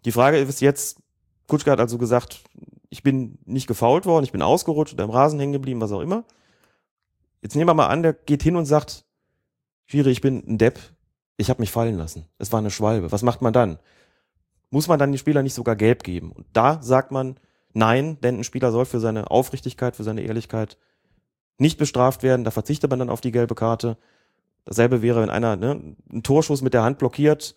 Die 0.06 0.12
Frage 0.12 0.38
ist 0.38 0.62
jetzt, 0.62 1.02
Kutschke 1.48 1.70
hat 1.70 1.80
also 1.80 1.98
gesagt, 1.98 2.40
ich 2.88 3.02
bin 3.02 3.38
nicht 3.44 3.66
gefault 3.66 4.06
worden, 4.06 4.24
ich 4.24 4.32
bin 4.32 4.40
ausgerutscht 4.40 4.94
oder 4.94 5.04
im 5.04 5.10
Rasen 5.10 5.38
hängen 5.38 5.52
geblieben, 5.52 5.82
was 5.82 5.92
auch 5.92 6.00
immer. 6.00 6.24
Jetzt 7.42 7.56
nehmen 7.56 7.68
wir 7.68 7.74
mal 7.74 7.88
an, 7.88 8.02
der 8.02 8.14
geht 8.14 8.42
hin 8.42 8.56
und 8.56 8.64
sagt, 8.64 9.04
Schiri, 9.84 10.10
ich 10.10 10.22
bin 10.22 10.42
ein 10.46 10.56
Depp, 10.56 10.80
ich 11.38 11.48
habe 11.48 11.62
mich 11.62 11.70
fallen 11.70 11.96
lassen. 11.96 12.26
Es 12.38 12.52
war 12.52 12.58
eine 12.58 12.70
Schwalbe. 12.70 13.10
Was 13.12 13.22
macht 13.22 13.40
man 13.40 13.52
dann? 13.52 13.78
Muss 14.70 14.88
man 14.88 14.98
dann 14.98 15.12
den 15.12 15.18
Spieler 15.18 15.42
nicht 15.42 15.54
sogar 15.54 15.76
gelb 15.76 16.02
geben? 16.02 16.32
Und 16.32 16.46
da 16.52 16.82
sagt 16.82 17.12
man, 17.12 17.38
nein, 17.72 18.20
denn 18.20 18.38
ein 18.40 18.44
Spieler 18.44 18.72
soll 18.72 18.84
für 18.84 19.00
seine 19.00 19.30
Aufrichtigkeit, 19.30 19.96
für 19.96 20.02
seine 20.02 20.22
Ehrlichkeit 20.22 20.76
nicht 21.56 21.78
bestraft 21.78 22.24
werden. 22.24 22.44
Da 22.44 22.50
verzichtet 22.50 22.90
man 22.90 22.98
dann 22.98 23.08
auf 23.08 23.20
die 23.20 23.30
gelbe 23.30 23.54
Karte. 23.54 23.96
Dasselbe 24.64 25.00
wäre, 25.00 25.22
wenn 25.22 25.30
einer 25.30 25.56
ne, 25.56 25.94
einen 26.10 26.22
Torschuss 26.24 26.60
mit 26.60 26.74
der 26.74 26.82
Hand 26.82 26.98
blockiert. 26.98 27.54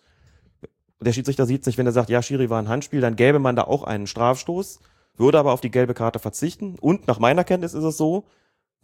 Der 1.00 1.12
Schiedsrichter 1.12 1.44
sieht 1.44 1.62
es 1.62 1.66
nicht, 1.66 1.76
wenn 1.76 1.86
er 1.86 1.92
sagt, 1.92 2.08
ja, 2.08 2.22
Schiri 2.22 2.48
war 2.48 2.62
ein 2.62 2.68
Handspiel, 2.68 3.00
dann 3.00 3.16
gäbe 3.16 3.40
man 3.40 3.56
da 3.56 3.64
auch 3.64 3.82
einen 3.82 4.06
Strafstoß, 4.06 4.78
würde 5.16 5.40
aber 5.40 5.52
auf 5.52 5.60
die 5.60 5.72
gelbe 5.72 5.94
Karte 5.94 6.20
verzichten. 6.20 6.78
Und 6.78 7.08
nach 7.08 7.18
meiner 7.18 7.42
Kenntnis 7.42 7.74
ist 7.74 7.82
es 7.82 7.96
so, 7.96 8.26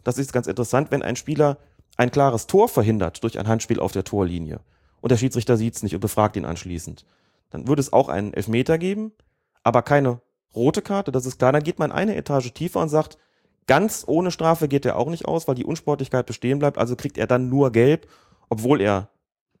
das 0.03 0.17
ist 0.17 0.33
ganz 0.33 0.45
interessant, 0.45 0.91
wenn 0.91 1.01
ein 1.01 1.15
Spieler 1.15 1.57
ein 1.95 2.11
klares 2.11 2.47
Tor 2.47 2.67
verhindert 2.67 3.23
durch 3.23 3.39
ein 3.39 3.47
Handspiel 3.47 3.79
auf 3.79 3.93
der 3.93 4.03
Torlinie 4.03 4.59
und 5.01 5.11
der 5.11 5.17
Schiedsrichter 5.17 5.57
sieht 5.57 5.75
es 5.75 5.83
nicht 5.83 5.95
und 5.95 6.01
befragt 6.01 6.35
ihn 6.35 6.45
anschließend, 6.45 7.05
dann 7.49 7.67
würde 7.67 7.81
es 7.81 7.93
auch 7.93 8.09
einen 8.09 8.33
Elfmeter 8.33 8.77
geben, 8.77 9.11
aber 9.63 9.81
keine 9.81 10.21
rote 10.55 10.81
Karte, 10.81 11.11
das 11.11 11.25
ist 11.25 11.39
klar. 11.39 11.51
Dann 11.51 11.63
geht 11.63 11.79
man 11.79 11.91
eine 11.91 12.15
Etage 12.15 12.53
tiefer 12.53 12.81
und 12.81 12.89
sagt, 12.89 13.17
ganz 13.67 14.03
ohne 14.07 14.31
Strafe 14.31 14.67
geht 14.67 14.85
er 14.85 14.97
auch 14.97 15.09
nicht 15.09 15.25
aus, 15.25 15.47
weil 15.47 15.55
die 15.55 15.65
Unsportlichkeit 15.65 16.25
bestehen 16.25 16.59
bleibt, 16.59 16.77
also 16.77 16.95
kriegt 16.95 17.17
er 17.17 17.27
dann 17.27 17.49
nur 17.49 17.71
gelb, 17.71 18.07
obwohl 18.49 18.81
er 18.81 19.09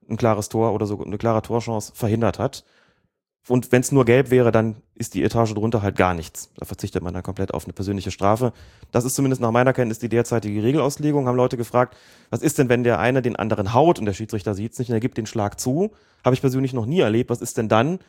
ein 0.09 0.17
klares 0.17 0.49
Tor 0.49 0.73
oder 0.73 0.85
so 0.85 1.03
eine 1.03 1.17
klare 1.17 1.41
Torchance 1.41 1.91
verhindert 1.95 2.39
hat. 2.39 2.63
Und 3.47 3.71
wenn 3.71 3.81
es 3.81 3.91
nur 3.91 4.05
gelb 4.05 4.29
wäre, 4.29 4.51
dann 4.51 4.75
ist 4.93 5.15
die 5.15 5.23
Etage 5.23 5.53
drunter 5.53 5.81
halt 5.81 5.95
gar 5.95 6.13
nichts. 6.13 6.51
Da 6.57 6.65
verzichtet 6.65 7.01
man 7.01 7.13
dann 7.13 7.23
komplett 7.23 7.53
auf 7.53 7.63
eine 7.63 7.73
persönliche 7.73 8.11
Strafe. 8.11 8.53
Das 8.91 9.05
ist 9.05 9.15
zumindest 9.15 9.41
nach 9.41 9.51
meiner 9.51 9.73
Kenntnis 9.73 9.97
die 9.97 10.09
derzeitige 10.09 10.61
Regelauslegung. 10.61 11.27
Haben 11.27 11.35
Leute 11.35 11.57
gefragt, 11.57 11.95
was 12.29 12.41
ist 12.41 12.59
denn, 12.59 12.69
wenn 12.69 12.83
der 12.83 12.99
eine 12.99 13.21
den 13.21 13.35
anderen 13.35 13.73
haut 13.73 13.97
und 13.97 14.05
der 14.05 14.13
Schiedsrichter 14.13 14.53
sieht 14.53 14.73
es 14.73 14.79
nicht 14.79 14.89
und 14.89 14.93
er 14.93 14.99
gibt 14.99 15.17
den 15.17 15.25
Schlag 15.25 15.59
zu? 15.59 15.91
Habe 16.23 16.35
ich 16.35 16.41
persönlich 16.41 16.73
noch 16.73 16.85
nie 16.85 16.99
erlebt. 16.99 17.29
Was 17.29 17.41
ist 17.41 17.57
denn 17.57 17.69
dann? 17.69 17.99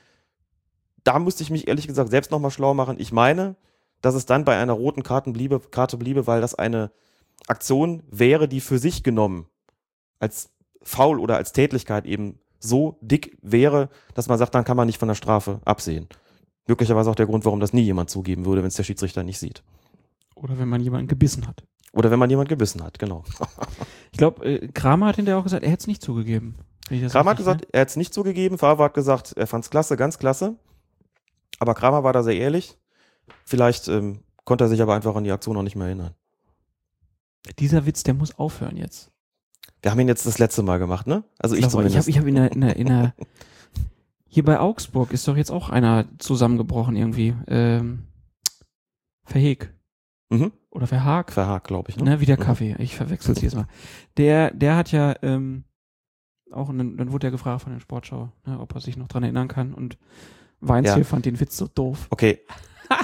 Da 1.04 1.18
musste 1.18 1.42
ich 1.42 1.50
mich 1.50 1.68
ehrlich 1.68 1.86
gesagt 1.86 2.10
selbst 2.10 2.30
nochmal 2.30 2.50
schlau 2.50 2.74
machen. 2.74 2.96
Ich 2.98 3.12
meine, 3.12 3.56
dass 4.02 4.14
es 4.14 4.26
dann 4.26 4.44
bei 4.44 4.58
einer 4.58 4.72
roten 4.72 5.02
Karte 5.02 5.30
bliebe, 5.30 5.60
Karte 5.60 5.96
bliebe, 5.96 6.26
weil 6.26 6.40
das 6.40 6.54
eine 6.54 6.90
Aktion 7.46 8.02
wäre, 8.10 8.48
die 8.48 8.60
für 8.60 8.78
sich 8.78 9.02
genommen 9.02 9.46
als 10.18 10.50
faul 10.82 11.18
oder 11.18 11.36
als 11.36 11.52
Tätlichkeit 11.52 12.04
eben 12.06 12.38
so 12.60 12.98
dick 13.00 13.36
wäre, 13.42 13.88
dass 14.14 14.28
man 14.28 14.38
sagt, 14.38 14.54
dann 14.54 14.64
kann 14.64 14.76
man 14.76 14.86
nicht 14.86 14.98
von 14.98 15.08
der 15.08 15.14
Strafe 15.14 15.60
absehen. 15.64 16.06
Möglicherweise 16.66 17.10
auch 17.10 17.16
der 17.16 17.26
Grund, 17.26 17.44
warum 17.44 17.58
das 17.58 17.72
nie 17.72 17.82
jemand 17.82 18.10
zugeben 18.10 18.44
würde, 18.44 18.62
wenn 18.62 18.68
es 18.68 18.76
der 18.76 18.84
Schiedsrichter 18.84 19.24
nicht 19.24 19.38
sieht. 19.38 19.64
Oder 20.36 20.58
wenn 20.58 20.68
man 20.68 20.80
jemanden 20.80 21.08
gebissen 21.08 21.46
hat. 21.48 21.64
Oder 21.92 22.10
wenn 22.10 22.18
man 22.18 22.30
jemand 22.30 22.48
gebissen 22.48 22.82
hat, 22.82 22.98
genau. 22.98 23.24
Ich 24.12 24.18
glaube, 24.18 24.44
äh, 24.44 24.68
Kramer 24.68 25.06
hat 25.06 25.16
hinterher 25.16 25.38
auch 25.38 25.44
gesagt, 25.44 25.62
er 25.62 25.70
hätte 25.70 25.82
es 25.82 25.86
nicht 25.86 26.02
zugegeben. 26.02 26.56
Kramer 27.08 27.30
hat 27.30 27.36
gesagt, 27.36 27.66
er 27.72 27.82
hat 27.82 27.88
es 27.88 27.96
nicht 27.96 28.12
zugegeben. 28.12 28.58
Favre 28.58 28.84
hat 28.84 28.94
gesagt, 28.94 29.32
er 29.36 29.46
fand 29.46 29.64
es 29.64 29.70
klasse, 29.70 29.96
ganz 29.96 30.18
klasse. 30.18 30.56
Aber 31.60 31.74
Kramer 31.74 32.02
war 32.02 32.12
da 32.12 32.22
sehr 32.22 32.36
ehrlich. 32.36 32.76
Vielleicht 33.44 33.86
ähm, 33.88 34.20
konnte 34.44 34.64
er 34.64 34.68
sich 34.68 34.82
aber 34.82 34.94
einfach 34.94 35.14
an 35.14 35.24
die 35.24 35.30
Aktion 35.30 35.54
noch 35.54 35.62
nicht 35.62 35.76
mehr 35.76 35.86
erinnern. 35.86 36.14
Dieser 37.58 37.86
Witz, 37.86 38.02
der 38.02 38.14
muss 38.14 38.36
aufhören 38.36 38.76
jetzt. 38.76 39.12
Wir 39.82 39.90
haben 39.90 40.00
ihn 40.00 40.08
jetzt 40.08 40.26
das 40.26 40.38
letzte 40.38 40.62
Mal 40.62 40.78
gemacht, 40.78 41.06
ne? 41.06 41.24
Also 41.38 41.54
ich, 41.54 41.62
ich 41.62 41.68
glaube, 41.68 41.86
ich 41.86 41.92
zumindest. 41.94 42.08
habe 42.08 42.10
ich 42.10 42.18
hab 42.18 42.26
in 42.26 42.34
der, 42.34 42.52
in 42.52 42.60
der, 42.60 42.76
in 42.76 42.86
der 42.86 43.14
hier 44.32 44.44
bei 44.44 44.60
Augsburg 44.60 45.12
ist 45.12 45.26
doch 45.26 45.36
jetzt 45.36 45.50
auch 45.50 45.70
einer 45.70 46.04
zusammengebrochen 46.18 46.94
irgendwie. 46.96 47.34
Ähm, 47.48 48.04
Verheg. 49.24 49.72
Mhm. 50.28 50.52
Oder 50.70 50.86
Verhag. 50.86 51.32
Verhakt, 51.32 51.66
glaube 51.66 51.90
ich. 51.90 51.96
Ne? 51.96 52.04
Ne, 52.04 52.20
wie 52.20 52.26
der 52.26 52.38
Mhm. 52.38 52.42
Kaffee. 52.42 52.76
Ich 52.78 52.94
verwechsel 52.94 53.32
es 53.32 53.40
jedes 53.40 53.56
Mal. 53.56 53.66
Der, 54.16 54.52
der 54.52 54.76
hat 54.76 54.92
ja 54.92 55.16
ähm, 55.22 55.64
auch, 56.52 56.68
und 56.68 56.78
dann, 56.78 56.96
dann 56.96 57.12
wurde 57.12 57.26
er 57.28 57.30
gefragt 57.32 57.62
von 57.62 57.72
der 57.72 57.80
Sportschau, 57.80 58.30
ne, 58.46 58.60
ob 58.60 58.74
er 58.74 58.80
sich 58.80 58.96
noch 58.96 59.08
dran 59.08 59.22
erinnern 59.24 59.48
kann. 59.48 59.74
Und 59.74 59.98
Weinziel 60.60 60.98
Ja. 60.98 61.04
fand 61.04 61.24
den 61.26 61.40
Witz 61.40 61.56
so 61.56 61.66
doof. 61.66 62.06
Okay. 62.10 62.40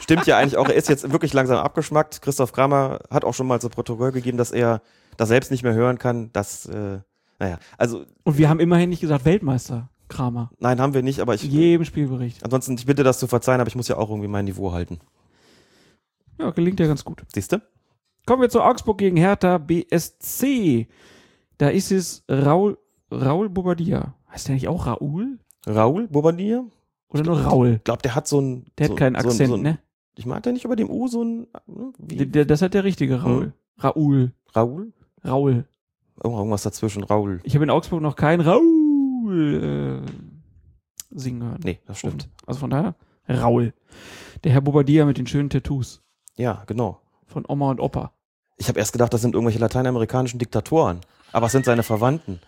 Stimmt 0.03 0.27
ja 0.27 0.39
eigentlich 0.39 0.57
auch. 0.57 0.69
Er 0.69 0.75
ist 0.75 0.89
jetzt 0.89 1.11
wirklich 1.13 1.33
langsam 1.33 1.59
abgeschmackt. 1.59 2.23
Christoph 2.23 2.53
Kramer 2.53 3.01
hat 3.11 3.25
auch 3.25 3.35
schon 3.35 3.47
mal 3.47 3.61
zu 3.61 3.69
Protokoll 3.69 4.13
gegeben, 4.13 4.39
dass 4.39 4.51
er 4.53 4.83
das 5.17 5.29
selbst 5.29 5.51
nicht 5.51 5.63
mehr 5.63 5.75
hören 5.75 5.99
kann. 5.99 6.31
Das, 6.33 6.67
äh, 6.67 6.99
naja, 7.39 7.59
also 7.79 8.05
Und 8.25 8.39
wir 8.39 8.49
haben 8.49 8.61
immerhin 8.61 8.91
nicht 8.91 9.01
gesagt 9.01 9.25
Weltmeister, 9.25 9.89
Kramer. 10.09 10.51
nein, 10.59 10.81
haben 10.81 10.95
wir 10.95 11.03
nicht, 11.03 11.21
aber 11.21 11.35
ich. 11.35 11.43
Jedem 11.43 11.85
Spielbericht. 11.85 12.45
Ansonsten, 12.45 12.75
ich 12.75 12.87
bitte 12.87 13.03
das 13.05 13.19
zu 13.19 13.27
verzeihen, 13.27 13.61
aber 13.61 13.69
ich 13.69 13.77
muss 13.77 13.89
ja 13.89 13.97
auch 13.97 14.11
irgendwie 14.11 14.29
mein 14.29 14.45
Niveau 14.45 14.73
halten. 14.73 15.01
Ja, 16.39 16.51
gelingt 16.51 16.81
ja 16.81 16.87
ganz 16.87 17.05
gut. 17.05 17.23
Siehst 17.35 17.53
du? 17.53 17.63
Kommen 18.27 18.43
wir 18.43 18.51
zu 18.51 18.61
Augsburg 18.63 18.99
gegen 18.99 19.17
Hertha 19.17 19.59
BSC. 19.59 20.89
Da 21.59 21.69
ist 21.69 21.93
es 21.93 22.25
Raul, 22.29 22.77
Raul 23.11 23.49
Bobadilla. 23.49 24.15
Heißt 24.31 24.49
der 24.49 24.55
nicht 24.57 24.69
auch 24.69 24.87
Raul? 24.87 25.39
Raul 25.67 26.09
Bobadilla? 26.09 26.65
Oder 27.09 27.23
nur 27.23 27.41
Raul? 27.41 27.75
Ich 27.77 27.85
glaube, 27.85 28.03
der 28.03 28.15
hat 28.15 28.27
so 28.27 28.41
ein. 28.41 28.67
Der 28.79 28.87
so, 28.89 28.93
hat 28.93 28.99
keinen 28.99 29.21
so, 29.21 29.29
Akzent, 29.29 29.51
so 29.51 29.57
ne? 29.57 29.79
Ich 30.17 30.27
mag 30.27 30.43
der 30.43 30.53
nicht 30.53 30.65
über 30.65 30.77
dem 30.77 30.91
U 30.91 31.09
so 31.09 31.23
ein. 31.23 31.47
ne, 31.67 31.93
Wie? 31.99 32.17
Der, 32.17 32.27
der, 32.27 32.45
das 32.47 32.63
hat 32.63 32.75
der 32.75 32.85
richtige 32.85 33.23
Raul. 33.23 33.45
Hm. 33.45 33.53
Raul. 33.83 34.33
Raul? 34.55 34.93
Raul. 35.25 35.65
Oh, 36.23 36.31
irgendwas 36.39 36.63
dazwischen. 36.63 37.05
Raul. 37.05 37.41
Ich 37.45 37.55
habe 37.55 37.65
in 37.65 37.71
Augsburg 37.71 38.01
noch 38.01 38.17
keinen 38.17 38.41
Raul 38.41 40.03
äh, 40.07 40.11
singen 41.11 41.43
hören. 41.43 41.61
Nee, 41.63 41.81
das 41.87 41.99
stimmt. 41.99 42.29
Also 42.47 42.61
von 42.61 42.71
daher, 42.71 42.95
Raul. 43.29 43.75
Der 44.45 44.53
Herr 44.53 44.61
Bobadilla 44.63 45.05
mit 45.05 45.19
den 45.19 45.27
schönen 45.27 45.51
Tattoos 45.51 46.03
Ja, 46.37 46.63
genau. 46.67 47.01
von 47.27 47.45
Oma 47.49 47.71
und 47.71 47.81
Opa. 47.81 48.13
Ich 48.57 48.69
habe 48.69 48.79
erst 48.79 48.93
gedacht, 48.93 49.13
das 49.13 49.21
sind 49.21 49.35
irgendwelche 49.35 49.59
lateinamerikanischen 49.59 50.39
Diktatoren. 50.39 51.01
Aber 51.33 51.47
es 51.47 51.53
sind 51.53 51.65
seine 51.67 51.83
Verwandten. 51.83 52.41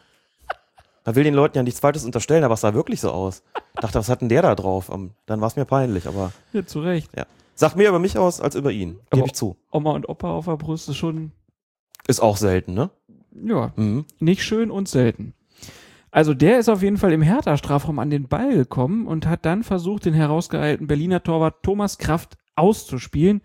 Man 1.08 1.14
will 1.14 1.24
den 1.24 1.32
Leuten 1.32 1.56
ja 1.56 1.62
nichts 1.62 1.80
Falsches 1.80 2.04
unterstellen, 2.04 2.44
aber 2.44 2.52
es 2.52 2.60
sah 2.60 2.74
wirklich 2.74 3.00
so 3.00 3.10
aus. 3.10 3.42
Dachte, 3.76 3.98
was 3.98 4.10
hat 4.10 4.20
denn 4.20 4.28
der 4.28 4.42
da 4.42 4.54
drauf? 4.54 4.90
Ähm, 4.92 5.12
Dann 5.24 5.40
war 5.40 5.48
es 5.48 5.56
mir 5.56 5.64
peinlich, 5.64 6.06
aber 6.06 6.32
Ja, 6.52 6.66
zu 6.66 6.80
Recht. 6.80 7.10
sagt 7.54 7.76
mehr 7.76 7.88
über 7.88 7.98
mich 7.98 8.18
aus 8.18 8.42
als 8.42 8.54
über 8.54 8.70
ihn. 8.72 8.98
Gebe 9.10 9.24
ich 9.24 9.32
zu. 9.32 9.56
Oma 9.70 9.92
und 9.92 10.06
Opa 10.06 10.28
auf 10.30 10.44
der 10.44 10.58
Brust 10.58 10.86
ist 10.90 10.96
schon, 10.98 11.32
Ist 12.06 12.20
auch 12.20 12.36
selten, 12.36 12.74
ne? 12.74 12.90
ja, 13.32 13.72
Mhm. 13.76 14.04
nicht 14.20 14.42
schön 14.44 14.70
und 14.70 14.86
selten. 14.86 15.32
Also 16.10 16.34
der 16.34 16.58
ist 16.58 16.68
auf 16.68 16.82
jeden 16.82 16.98
Fall 16.98 17.14
im 17.14 17.22
Hertha-Strafraum 17.22 17.98
an 18.00 18.10
den 18.10 18.28
Ball 18.28 18.54
gekommen 18.54 19.06
und 19.06 19.26
hat 19.26 19.46
dann 19.46 19.62
versucht, 19.62 20.04
den 20.04 20.12
herausgeeilten 20.12 20.88
Berliner 20.88 21.22
Torwart 21.22 21.62
Thomas 21.62 21.96
Kraft 21.96 22.36
auszuspielen. 22.54 23.40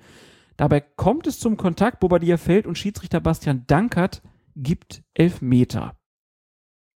Dabei 0.57 0.81
kommt 0.81 1.27
es 1.27 1.39
zum 1.39 1.55
Kontakt, 1.55 2.01
Bobadilla 2.01 2.35
fällt 2.35 2.67
und 2.67 2.77
Schiedsrichter 2.77 3.21
Bastian 3.21 3.63
Dankert 3.67 4.21
gibt 4.57 5.01
Elfmeter. 5.13 5.95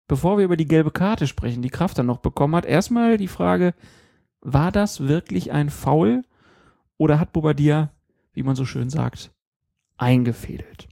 Bevor 0.07 0.37
wir 0.37 0.45
über 0.45 0.57
die 0.57 0.67
gelbe 0.67 0.91
Karte 0.91 1.27
sprechen, 1.27 1.61
die 1.61 1.69
Kraft 1.69 1.97
dann 1.97 2.05
noch 2.05 2.19
bekommen 2.19 2.55
hat, 2.55 2.65
erstmal 2.65 3.17
die 3.17 3.27
Frage, 3.27 3.73
war 4.41 4.71
das 4.71 5.07
wirklich 5.07 5.51
ein 5.51 5.69
Foul 5.69 6.23
oder 6.97 7.19
hat 7.19 7.33
Bobadilla, 7.33 7.91
wie 8.33 8.43
man 8.43 8.55
so 8.55 8.65
schön 8.65 8.89
sagt, 8.89 9.31
eingefädelt? 9.97 10.87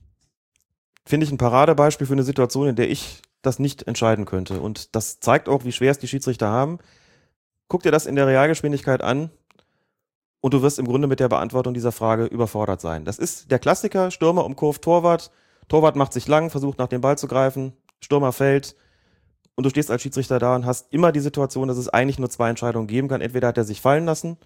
Finde 1.05 1.25
ich 1.25 1.31
ein 1.31 1.37
Paradebeispiel 1.37 2.07
für 2.07 2.13
eine 2.13 2.23
Situation, 2.23 2.67
in 2.67 2.75
der 2.75 2.89
ich 2.89 3.21
das 3.41 3.59
nicht 3.59 3.87
entscheiden 3.87 4.25
könnte. 4.25 4.59
Und 4.59 4.95
das 4.95 5.19
zeigt 5.19 5.47
auch, 5.47 5.63
wie 5.63 5.71
schwer 5.71 5.91
es 5.91 5.99
die 5.99 6.07
Schiedsrichter 6.07 6.49
haben. 6.49 6.79
Guck 7.67 7.83
dir 7.83 7.91
das 7.91 8.07
in 8.07 8.15
der 8.15 8.27
Realgeschwindigkeit 8.27 9.01
an 9.01 9.29
und 10.41 10.53
du 10.53 10.61
wirst 10.61 10.79
im 10.79 10.87
Grunde 10.87 11.07
mit 11.07 11.19
der 11.19 11.29
Beantwortung 11.29 11.73
dieser 11.73 11.91
Frage 11.91 12.25
überfordert 12.25 12.81
sein. 12.81 13.05
Das 13.05 13.17
ist 13.17 13.49
der 13.49 13.59
Klassiker, 13.59 14.11
Stürmer 14.11 14.45
umkurvt 14.45 14.81
Torwart, 14.81 15.31
Torwart 15.67 15.95
macht 15.95 16.13
sich 16.13 16.27
lang, 16.27 16.49
versucht 16.49 16.79
nach 16.79 16.87
dem 16.87 17.01
Ball 17.01 17.17
zu 17.17 17.27
greifen, 17.27 17.73
Stürmer 18.01 18.31
fällt 18.31 18.75
und 19.55 19.63
du 19.63 19.69
stehst 19.69 19.89
als 19.89 20.01
Schiedsrichter 20.01 20.39
da 20.39 20.55
und 20.55 20.65
hast 20.65 20.91
immer 20.91 21.11
die 21.11 21.19
Situation, 21.19 21.67
dass 21.67 21.77
es 21.77 21.89
eigentlich 21.89 22.19
nur 22.19 22.29
zwei 22.29 22.49
Entscheidungen 22.49 22.87
geben 22.87 23.07
kann. 23.07 23.21
Entweder 23.21 23.47
hat 23.47 23.57
er 23.57 23.63
sich 23.63 23.81
fallen 23.81 24.05
lassen 24.05 24.37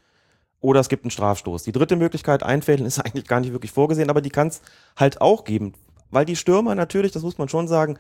oder 0.62 0.80
es 0.80 0.90
gibt 0.90 1.04
einen 1.04 1.12
Strafstoß. 1.12 1.64
Die 1.64 1.72
dritte 1.72 1.96
Möglichkeit, 1.96 2.44
einfällen, 2.44 2.86
ist 2.86 3.00
eigentlich 3.06 3.28
gar 3.28 3.40
nicht 3.40 3.52
wirklich 3.52 3.72
vorgesehen, 3.72 4.10
aber 4.10 4.22
die 4.22 4.30
kann 4.30 4.48
es 4.48 4.62
halt 4.96 5.22
auch 5.22 5.44
geben. 5.44 5.74
weil 6.12 6.26
die 6.26 6.36
Stürmer 6.36 6.76
natürlich, 6.76 7.12
das 7.12 7.24
muss 7.24 7.38
man 7.38 7.50
schon 7.50 7.68
sagen, 7.68 7.98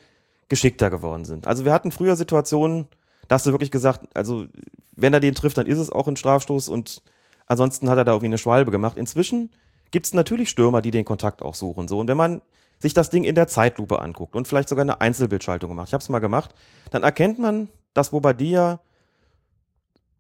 geschickter 0.50 0.90
geworden 0.90 1.26
sind. 1.26 1.46
Also 1.46 1.64
wir 1.64 1.72
hatten 1.72 1.92
früher 1.92 2.16
Situationen, 2.16 2.88
da 3.28 3.36
hast 3.36 3.46
du 3.46 3.52
wirklich 3.52 3.70
gesagt, 3.70 4.08
also 4.16 4.48
wenn 4.96 5.14
er 5.14 5.20
den 5.20 5.36
trifft, 5.36 5.58
dann 5.58 5.68
ist 5.68 5.78
es 5.78 5.92
auch 5.92 6.08
ein 6.08 6.16
Strafstoß 6.16 6.70
und 6.70 7.04
ansonsten 7.46 7.90
hat 7.90 7.98
er 7.98 8.06
da 8.06 8.12
irgendwie 8.14 8.28
eine 8.28 8.38
Schwalbe 8.40 8.72
gemacht. 8.72 8.98
Inzwischen 8.98 9.52
gibt 9.92 10.08
es 10.08 10.14
natürlich 10.14 10.50
Stürmer, 10.50 10.82
die 10.82 10.92
den 10.92 11.06
Kontakt 11.06 11.42
auch 11.42 11.56
suchen. 11.56 11.88
So. 11.88 12.00
Und 12.00 12.08
wenn 12.08 12.18
man 12.18 12.42
sich 12.80 12.94
das 12.94 13.10
Ding 13.10 13.24
in 13.24 13.36
der 13.36 13.48
Zeitlupe 13.48 14.00
anguckt 14.00 14.36
und 14.36 14.48
vielleicht 14.48 14.70
sogar 14.70 14.84
eine 14.84 15.02
Einzelbildschaltung 15.02 15.70
gemacht, 15.70 15.90
ich 15.90 15.94
habe 15.94 16.02
es 16.02 16.10
mal 16.10 16.20
gemacht, 16.20 16.56
dann 16.92 17.04
erkennt 17.04 17.38
man, 17.40 17.70
dass 17.94 18.12
Bobadilla 18.12 18.80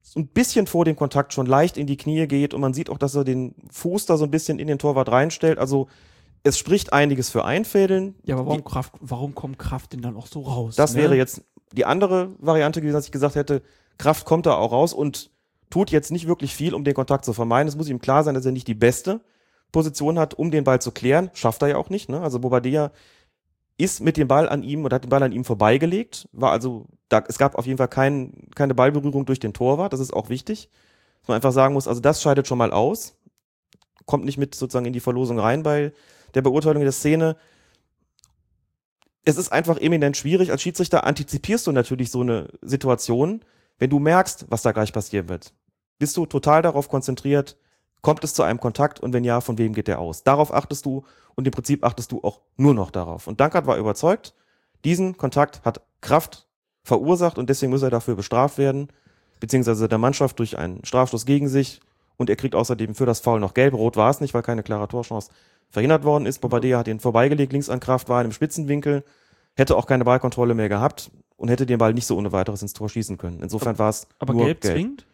so 0.01 0.20
ein 0.20 0.28
bisschen 0.28 0.68
vor 0.68 0.86
dem 0.86 0.95
Kontakt 0.95 1.34
schon 1.34 1.45
leicht 1.45 1.78
in 1.78 1.88
die 1.88 1.97
Knie 1.97 2.28
geht 2.28 2.53
und 2.53 2.62
man 2.62 2.74
sieht 2.74 2.89
auch, 2.89 2.97
dass 2.97 3.16
er 3.16 3.24
den 3.24 3.55
Fuß 3.72 4.05
da 4.07 4.18
so 4.18 4.26
ein 4.26 4.32
bisschen 4.32 4.60
in 4.60 4.68
den 4.68 4.80
Torwart 4.80 5.10
reinstellt. 5.10 5.60
Also 5.60 5.88
es 6.43 6.57
spricht 6.57 6.93
einiges 6.93 7.30
für 7.30 7.45
Einfädeln. 7.45 8.16
Ja, 8.24 8.36
aber 8.36 8.47
warum, 8.47 8.57
Die- 8.57 8.64
Kraft, 8.64 8.93
warum 9.01 9.36
kommt 9.36 9.60
Kraft 9.60 9.93
denn 9.93 10.01
dann 10.01 10.16
auch 10.16 10.28
so 10.28 10.41
raus? 10.41 10.76
Das 10.76 10.95
ne? 10.95 11.01
wäre 11.01 11.16
jetzt 11.16 11.43
die 11.74 11.86
andere 11.86 12.32
Variante 12.39 12.82
gewesen, 12.82 12.95
dass 12.95 13.05
ich 13.05 13.12
gesagt 13.12 13.36
hätte, 13.36 13.62
Kraft 13.97 14.26
kommt 14.26 14.45
da 14.45 14.55
auch 14.55 14.72
raus 14.72 14.93
und 14.93 15.30
tut 15.70 15.91
jetzt 15.91 16.12
nicht 16.12 16.28
wirklich 16.28 16.55
viel, 16.55 16.74
um 16.74 16.84
den 16.84 16.95
Kontakt 16.95 17.24
zu 17.26 17.34
vermeiden. 17.34 17.68
Es 17.68 17.76
muss 17.76 17.89
ihm 17.89 18.01
klar 18.01 18.24
sein, 18.24 18.34
dass 18.34 18.45
er 18.45 18.51
nicht 18.51 18.68
die 18.68 18.74
beste 18.74 19.22
Position 19.72 20.20
hat, 20.20 20.34
um 20.34 20.52
den 20.52 20.64
Ball 20.64 20.82
zu 20.82 20.92
klären. 20.92 21.30
Schafft 21.34 21.62
er 21.62 21.70
ja 21.70 21.78
auch 21.78 21.90
nicht. 21.90 22.10
Ne? 22.10 22.22
Also 22.22 22.40
Bobadilla 22.40 22.92
ist 23.78 24.02
mit 24.02 24.18
dem 24.18 24.28
Ball 24.28 24.50
an 24.50 24.64
ihm 24.64 24.84
oder 24.84 24.96
hat 24.96 25.04
den 25.04 25.10
Ball 25.10 25.24
an 25.24 25.32
ihm 25.32 25.46
vorbeigelegt. 25.46 26.28
War 26.32 26.52
also, 26.52 26.88
da, 27.08 27.24
es 27.28 27.38
gab 27.38 27.56
auf 27.56 27.66
jeden 27.66 27.78
Fall 27.78 27.88
kein, 27.88 28.50
keine 28.56 28.76
Ballberührung 28.76 29.26
durch 29.26 29.40
den 29.40 29.54
Torwart. 29.54 29.94
Das 29.94 30.00
ist 30.00 30.14
auch 30.14 30.30
wichtig. 30.30 30.70
Dass 31.22 31.30
man 31.30 31.36
einfach 31.36 31.52
sagen 31.52 31.74
muss, 31.74 31.88
also 31.88 32.02
das 32.02 32.22
scheidet 32.22 32.48
schon 32.48 32.58
mal 32.58 32.72
aus. 32.72 33.16
Kommt 34.06 34.26
nicht 34.26 34.38
mit 34.38 34.56
sozusagen 34.56 34.86
in 34.86 34.94
die 34.94 35.00
Verlosung 35.00 35.40
rein 35.40 35.64
bei 35.64 35.94
der 36.34 36.42
Beurteilung 36.42 36.84
der 36.84 36.92
Szene 36.92 37.36
es 39.30 39.38
ist 39.38 39.52
einfach 39.52 39.78
eminent 39.78 40.18
schwierig. 40.18 40.52
Als 40.52 40.62
Schiedsrichter 40.62 41.06
antizipierst 41.06 41.68
du 41.68 41.72
natürlich 41.72 42.12
so 42.12 42.22
eine 42.22 42.48
Situation, 42.62 43.42
wenn 43.78 43.90
du 43.90 44.00
merkst, 44.00 44.46
was 44.50 44.62
da 44.62 44.72
gleich 44.72 44.94
passieren 44.94 45.30
wird. 45.30 45.54
Bist 46.00 46.18
du 46.18 46.26
total 46.26 46.62
darauf 46.62 46.90
konzentriert, 46.90 47.58
kommt 48.02 48.24
es 48.24 48.34
zu 48.34 48.43
einem 48.43 48.60
Kontakt 48.60 49.00
und 49.00 49.14
wenn 49.14 49.24
ja, 49.24 49.41
von 49.41 49.58
wem 49.58 49.74
geht 49.74 49.88
der 49.88 50.00
aus? 50.00 50.24
Darauf 50.24 50.54
achtest 50.54 50.86
du 50.86 51.04
und 51.36 51.45
im 51.45 51.52
Prinzip 51.52 51.84
achtest 51.84 52.12
du 52.12 52.22
auch 52.24 52.41
nur 52.58 52.74
noch 52.74 52.91
darauf. 52.91 53.28
Und 53.28 53.39
Dankert 53.39 53.66
war 53.68 53.78
überzeugt, 53.78 54.34
diesen 54.86 55.18
Kontakt 55.18 55.62
hat 55.66 55.82
Kraft 56.02 56.47
verursacht 56.84 57.38
und 57.38 57.50
deswegen 57.50 57.72
muss 57.72 57.82
er 57.82 57.89
dafür 57.89 58.16
bestraft 58.16 58.58
werden, 58.58 58.88
beziehungsweise 59.39 59.88
der 59.88 59.97
Mannschaft 59.97 60.39
durch 60.39 60.58
einen 60.58 60.84
Strafstoß 60.84 61.26
gegen 61.26 61.50
sich 61.50 61.82
und 62.18 62.30
er 62.30 62.36
kriegt 62.36 62.56
außerdem 62.56 62.95
für 62.95 63.06
das 63.06 63.20
Foul 63.20 63.39
noch 63.39 63.54
gelb. 63.54 63.74
Rot 63.74 63.95
war 63.95 64.10
es 64.10 64.22
nicht, 64.22 64.34
weil 64.34 64.41
keine 64.41 64.64
klare 64.64 64.88
Torchance 64.88 65.30
verhindert 65.70 66.04
worden 66.04 66.26
ist. 66.26 66.39
Bobadilla 66.39 66.80
hat 66.80 66.88
ihn 66.88 67.00
vorbeigelegt, 67.00 67.54
links 67.54 67.70
an 67.70 67.80
Kraft, 67.80 68.10
war 68.10 68.20
in 68.22 68.26
einem 68.26 68.34
Spitzenwinkel, 68.34 69.04
hätte 69.56 69.76
auch 69.76 69.86
keine 69.86 70.06
Ballkontrolle 70.06 70.56
mehr 70.56 70.70
gehabt 70.70 71.12
und 71.38 71.50
hätte 71.50 71.66
den 71.66 71.78
Ball 71.78 71.93
nicht 71.93 72.06
so 72.06 72.18
ohne 72.18 72.32
weiteres 72.32 72.62
ins 72.62 72.74
Tor 72.74 72.89
schießen 72.89 73.18
können. 73.18 73.39
Insofern 73.41 73.80
war 73.80 73.89
es 73.89 74.08
Aber 74.20 74.34
nur 74.34 74.45
gelb 74.45 74.64
zwingend? 74.64 75.06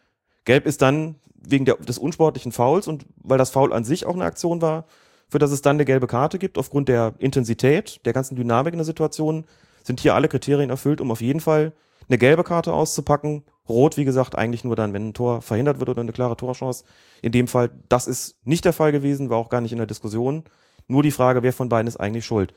Gelb 0.44 0.66
ist 0.66 0.82
dann 0.82 1.16
wegen 1.50 1.64
der, 1.64 1.76
des 1.76 1.98
unsportlichen 1.98 2.52
Fouls 2.52 2.88
und 2.88 3.06
weil 3.16 3.38
das 3.38 3.50
Foul 3.50 3.72
an 3.72 3.84
sich 3.84 4.06
auch 4.06 4.14
eine 4.14 4.24
Aktion 4.24 4.62
war, 4.62 4.84
für 5.28 5.38
das 5.38 5.50
es 5.50 5.62
dann 5.62 5.76
eine 5.76 5.84
gelbe 5.84 6.06
Karte 6.06 6.38
gibt, 6.38 6.58
aufgrund 6.58 6.88
der 6.88 7.14
Intensität, 7.18 8.00
der 8.04 8.12
ganzen 8.12 8.36
Dynamik 8.36 8.72
in 8.72 8.78
der 8.78 8.84
Situation, 8.84 9.44
sind 9.82 10.00
hier 10.00 10.14
alle 10.14 10.28
Kriterien 10.28 10.70
erfüllt, 10.70 11.00
um 11.00 11.10
auf 11.10 11.20
jeden 11.20 11.40
Fall 11.40 11.72
eine 12.08 12.18
gelbe 12.18 12.44
Karte 12.44 12.72
auszupacken. 12.72 13.44
Rot, 13.68 13.96
wie 13.96 14.04
gesagt, 14.04 14.36
eigentlich 14.36 14.64
nur 14.64 14.76
dann, 14.76 14.92
wenn 14.92 15.08
ein 15.08 15.14
Tor 15.14 15.42
verhindert 15.42 15.80
wird 15.80 15.88
oder 15.88 16.00
eine 16.00 16.12
klare 16.12 16.36
Torchance. 16.36 16.84
In 17.22 17.32
dem 17.32 17.48
Fall, 17.48 17.70
das 17.88 18.06
ist 18.06 18.36
nicht 18.44 18.64
der 18.64 18.72
Fall 18.72 18.92
gewesen, 18.92 19.30
war 19.30 19.38
auch 19.38 19.48
gar 19.48 19.60
nicht 19.60 19.72
in 19.72 19.78
der 19.78 19.86
Diskussion. 19.86 20.44
Nur 20.86 21.02
die 21.02 21.10
Frage, 21.10 21.42
wer 21.42 21.52
von 21.52 21.68
beiden 21.68 21.88
ist 21.88 21.96
eigentlich 21.96 22.24
schuld. 22.24 22.54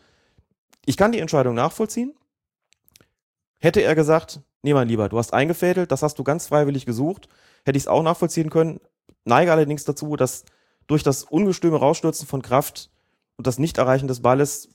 Ich 0.86 0.98
kann 0.98 1.12
die 1.12 1.20
Entscheidung 1.20 1.56
nachvollziehen. 1.56 2.14
Hätte 3.60 3.82
er 3.82 3.96
gesagt, 3.96 4.42
nee, 4.62 4.74
mein 4.74 4.88
Lieber, 4.88 5.10
du 5.10 5.18
hast 5.18 5.34
eingefädelt, 5.34 5.92
das 5.92 6.04
hast 6.04 6.20
du 6.20 6.24
ganz 6.24 6.48
freiwillig 6.48 6.86
gesucht, 6.86 7.28
hätte 7.66 7.78
ich 7.78 7.84
es 7.84 7.88
auch 7.88 8.04
nachvollziehen 8.04 8.50
können. 8.50 8.80
Neige 9.26 9.52
allerdings 9.52 9.84
dazu, 9.84 10.16
dass 10.16 10.46
durch 10.88 11.04
das 11.04 11.24
ungestüme 11.24 11.78
Rausstürzen 11.78 12.28
von 12.28 12.42
Kraft 12.42 12.90
und 13.38 13.48
das 13.48 13.60
Nicht-Erreichen 13.60 14.08
des 14.08 14.22
Balles 14.22 14.70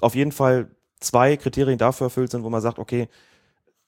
auf 0.00 0.14
jeden 0.14 0.32
Fall 0.32 0.74
zwei 1.00 1.36
Kriterien 1.36 1.78
dafür 1.78 2.06
erfüllt 2.06 2.30
sind, 2.30 2.44
wo 2.44 2.50
man 2.50 2.62
sagt, 2.62 2.78
okay, 2.78 3.08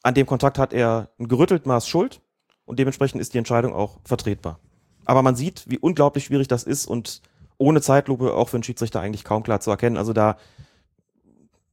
an 0.03 0.15
dem 0.15 0.27
Kontakt 0.27 0.59
hat 0.59 0.73
er 0.73 1.11
ein 1.19 1.29
gerüttelt 1.29 1.67
Maß 1.67 1.89
Schuld 1.89 2.21
und 2.65 2.79
dementsprechend 2.79 3.21
ist 3.21 3.35
die 3.35 3.39
Entscheidung 3.39 3.73
auch 3.73 3.99
vertretbar. 4.05 4.59
Aber 5.05 5.23
man 5.23 5.37
sieht, 5.37 5.65
wie 5.69 5.79
unglaublich 5.79 6.25
schwierig 6.25 6.49
das 6.49 6.65
ist 6.65 6.87
und 6.87 7.23
ohne 7.59 7.81
Zeitlupe 7.81 8.35
auch 8.35 8.49
für 8.49 8.57
einen 8.57 8.65
Schiedsrichter 8.65 9.01
eigentlich 9.01 9.25
kaum 9.25 9.43
klar 9.43 9.61
zu 9.61 9.71
erkennen. 9.71 9.97
Also 9.97 10.13
da, 10.13 10.37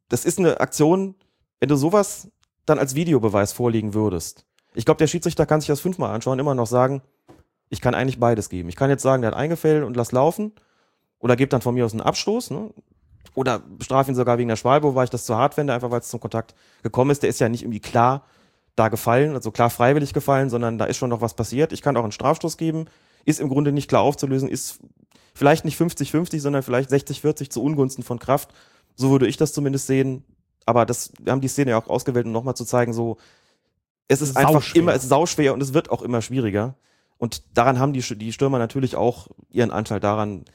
das 0.07 0.25
ist 0.25 0.39
eine 0.39 0.59
Aktion, 0.59 1.15
wenn 1.59 1.69
du 1.69 1.75
sowas 1.75 2.29
dann 2.65 2.79
als 2.79 2.95
Videobeweis 2.95 3.53
vorlegen 3.53 3.93
würdest. 3.93 4.45
Ich 4.73 4.85
glaube, 4.85 4.99
der 4.99 5.07
Schiedsrichter 5.07 5.45
kann 5.45 5.61
sich 5.61 5.67
das 5.67 5.79
fünfmal 5.79 6.13
anschauen, 6.13 6.39
immer 6.39 6.55
noch 6.55 6.67
sagen, 6.67 7.01
ich 7.69 7.81
kann 7.81 7.95
eigentlich 7.95 8.19
beides 8.19 8.49
geben. 8.49 8.69
Ich 8.69 8.75
kann 8.75 8.89
jetzt 8.89 9.03
sagen, 9.03 9.21
der 9.21 9.31
hat 9.31 9.37
eingefällt 9.37 9.83
und 9.83 9.95
lass 9.95 10.11
laufen. 10.11 10.53
Oder 11.19 11.35
gebe 11.35 11.49
dann 11.49 11.61
von 11.61 11.75
mir 11.75 11.85
aus 11.85 11.91
einen 11.91 12.01
Abstoß. 12.01 12.51
Ne? 12.51 12.73
Oder 13.35 13.59
bestrafe 13.59 14.11
ihn 14.11 14.15
sogar 14.15 14.37
wegen 14.37 14.49
der 14.49 14.55
Schwalbe, 14.55 14.95
weil 14.95 15.03
ich 15.03 15.09
das 15.09 15.25
zu 15.25 15.35
hart 15.35 15.53
finde, 15.53 15.73
einfach 15.73 15.91
weil 15.91 15.99
es 15.99 16.09
zum 16.09 16.19
Kontakt 16.19 16.55
gekommen 16.83 17.11
ist. 17.11 17.23
Der 17.23 17.29
ist 17.29 17.39
ja 17.39 17.49
nicht 17.49 17.63
irgendwie 17.63 17.79
klar 17.79 18.25
da 18.75 18.87
gefallen, 18.87 19.35
also 19.35 19.51
klar 19.51 19.69
freiwillig 19.69 20.13
gefallen, 20.13 20.49
sondern 20.49 20.77
da 20.77 20.85
ist 20.85 20.97
schon 20.97 21.09
noch 21.09 21.21
was 21.21 21.35
passiert. 21.35 21.73
Ich 21.73 21.81
kann 21.81 21.97
auch 21.97 22.03
einen 22.03 22.11
Strafstoß 22.11 22.57
geben. 22.57 22.85
Ist 23.25 23.39
im 23.39 23.49
Grunde 23.49 23.71
nicht 23.71 23.89
klar 23.89 24.01
aufzulösen, 24.01 24.47
ist 24.49 24.79
vielleicht 25.33 25.65
nicht 25.65 25.79
50-50, 25.79 26.39
sondern 26.39 26.63
vielleicht 26.63 26.89
60-40 26.89 27.49
zu 27.49 27.61
Ungunsten 27.61 28.03
von 28.03 28.19
Kraft. 28.19 28.53
So 28.95 29.11
würde 29.11 29.27
ich 29.27 29.37
das 29.37 29.53
zumindest 29.53 29.87
sehen. 29.87 30.23
Aber 30.65 30.85
das, 30.85 31.11
wir 31.19 31.31
haben 31.31 31.41
die 31.41 31.47
Szene 31.47 31.71
ja 31.71 31.77
auch 31.77 31.87
ausgewählt, 31.87 32.25
um 32.25 32.31
nochmal 32.31 32.55
zu 32.55 32.65
zeigen, 32.65 32.93
so, 32.93 33.17
es 34.09 34.21
ist 34.21 34.35
einfach 34.35 34.53
Sauschwer. 34.55 34.81
immer, 34.81 34.93
es 34.93 35.03
ist 35.03 35.09
sauschwer 35.09 35.53
und 35.53 35.61
es 35.61 35.73
wird 35.73 35.89
auch 35.91 36.01
immer 36.01 36.21
schwieriger. 36.21 36.75
Und 37.17 37.43
daran 37.57 37.79
haben 37.79 37.93
die, 37.93 38.01
die 38.01 38.33
Stürmer 38.33 38.59
natürlich 38.59 38.95
auch 38.95 39.27
ihren 39.49 39.71
Anteil 39.71 39.99
daran, 39.99 40.45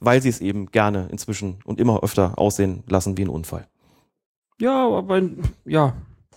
weil 0.00 0.22
sie 0.22 0.28
es 0.28 0.40
eben 0.40 0.70
gerne 0.70 1.08
inzwischen 1.10 1.58
und 1.64 1.80
immer 1.80 2.02
öfter 2.02 2.38
aussehen 2.38 2.82
lassen 2.88 3.16
wie 3.16 3.22
ein 3.22 3.28
Unfall. 3.28 3.66
Ja, 4.60 4.88
aber 4.88 5.20
ja. 5.64 5.94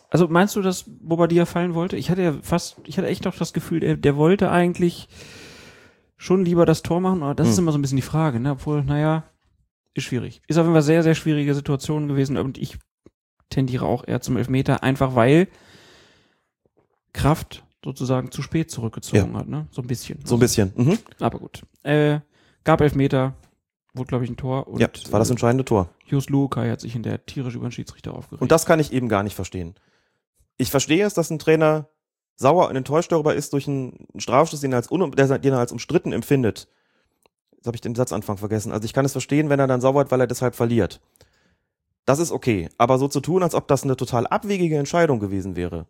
Also 0.10 0.28
meinst 0.28 0.56
du, 0.56 0.62
dass 0.62 0.86
Bobadilla 0.88 1.46
fallen 1.46 1.74
wollte? 1.74 1.98
Ich 1.98 2.10
hatte 2.10 2.22
ja 2.22 2.34
fast, 2.42 2.78
ich 2.86 2.98
hatte 2.98 3.08
echt 3.08 3.26
noch 3.26 3.36
das 3.36 3.54
Gefühl, 3.54 3.82
der, 3.82 3.98
der 3.98 4.16
wollte 4.16 4.50
eigentlich 4.50 5.08
schon 6.18 6.46
lieber 6.46 6.66
das 6.66 6.82
Tor 6.82 7.02
machen, 7.02 7.22
aber 7.22 7.36
das 7.36 7.50
ist 7.50 7.58
Hm. 7.58 7.66
immer 7.66 7.72
so 7.74 7.78
ein 7.78 7.82
bisschen 7.82 7.98
die 7.98 8.02
Frage, 8.02 8.40
ne? 8.40 8.52
Obwohl, 8.52 8.84
naja, 8.84 9.24
ist 9.94 10.06
schwierig. 10.06 10.42
Ist 10.48 10.58
auf 10.58 10.64
jeden 10.64 10.74
Fall 10.74 10.82
sehr, 10.82 11.04
sehr 11.04 11.16
schwierige 11.16 11.54
Situation 11.54 12.08
gewesen 12.08 12.38
und 12.38 12.58
ich 12.58 12.78
tendiere 13.50 13.86
auch 13.86 14.08
eher 14.08 14.22
zum 14.22 14.38
Elfmeter, 14.38 14.84
einfach 14.84 15.16
weil 15.16 15.48
Kraft 17.16 17.64
sozusagen 17.84 18.32
zu 18.32 18.42
spät 18.42 18.70
zurückgezogen 18.70 19.36
hat, 19.38 19.48
ne? 19.48 19.68
So 19.72 19.82
ein 19.82 19.88
bisschen. 19.88 20.20
So 20.26 20.36
ein 20.36 20.40
bisschen. 20.40 20.74
Mhm. 20.76 21.00
Aber 21.20 21.40
gut. 21.40 21.64
Äh, 21.84 22.20
gab 22.64 22.82
Elfmeter, 22.82 23.36
wurde, 23.94 24.08
glaube 24.08 24.26
ich, 24.26 24.30
ein 24.30 24.38
Tor. 24.38 24.68
Und, 24.68 24.80
ja, 24.80 24.88
das 24.88 25.12
war 25.12 25.20
das 25.20 25.30
äh, 25.30 25.34
entscheidende 25.34 25.66
Tor. 25.66 25.90
Jus 26.06 26.30
Lukai 26.30 26.70
hat 26.70 26.82
sich 26.82 26.96
in 26.96 27.04
der 27.04 27.26
tierisch 27.26 27.56
über 27.56 27.68
den 27.68 27.72
Schiedsrichter 27.72 28.14
aufgeregt. 28.14 28.42
Und 28.42 28.52
das 28.52 28.66
kann 28.66 28.80
ich 28.80 28.92
eben 28.92 29.08
gar 29.08 29.24
nicht 29.24 29.36
verstehen. 29.36 29.76
Ich 30.58 30.72
verstehe 30.72 31.06
es, 31.06 31.14
dass 31.14 31.30
ein 31.30 31.40
Trainer 31.40 31.90
sauer 32.36 32.70
und 32.70 32.76
enttäuscht 32.76 33.12
darüber 33.12 33.36
ist 33.36 33.54
durch 33.54 33.68
einen 33.68 34.08
Strafstoß, 34.18 34.62
den 34.62 34.74
er 34.74 34.78
als, 34.78 34.92
un 34.92 35.12
den 35.12 35.54
er 35.54 35.60
als 35.60 35.72
umstritten 35.72 36.12
empfindet. 36.12 36.68
Jetzt 37.56 37.68
habe 37.68 37.78
ich 37.78 37.82
den 37.82 37.96
Satzanfang 37.96 38.38
vergessen. 38.38 38.72
Also 38.72 38.86
ich 38.86 38.94
kann 38.94 39.06
es 39.06 39.14
verstehen, 39.14 39.50
wenn 39.50 39.60
er 39.60 39.68
dann 39.68 39.82
sauer 39.82 39.96
wird, 39.96 40.12
weil 40.12 40.22
er 40.22 40.28
deshalb 40.28 40.56
verliert. 40.56 41.02
Das 42.06 42.20
ist 42.20 42.32
okay. 42.32 42.70
Aber 42.78 42.98
so 42.98 43.08
zu 43.08 43.22
tun, 43.22 43.42
als 43.42 43.56
ob 43.56 43.68
das 43.68 43.84
eine 43.84 43.96
total 43.96 44.28
abwegige 44.28 44.78
Entscheidung 44.78 45.20
gewesen 45.20 45.56
wäre, 45.56 45.88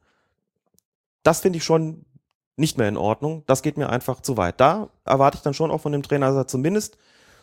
das 1.25 1.41
finde 1.41 1.57
ich 1.57 1.63
schon 1.63 2.05
nicht 2.55 2.77
mehr 2.77 2.87
in 2.87 2.97
Ordnung. 2.97 3.43
Das 3.47 3.61
geht 3.61 3.77
mir 3.77 3.89
einfach 3.89 4.21
zu 4.21 4.37
weit. 4.37 4.61
Da 4.61 4.89
erwarte 5.03 5.37
ich 5.37 5.43
dann 5.43 5.53
schon 5.53 5.71
auch 5.71 5.81
von 5.81 5.91
dem 5.91 6.03
Trainer, 6.03 6.27
dass 6.27 6.35
er 6.35 6.47
zumindest 6.47 6.97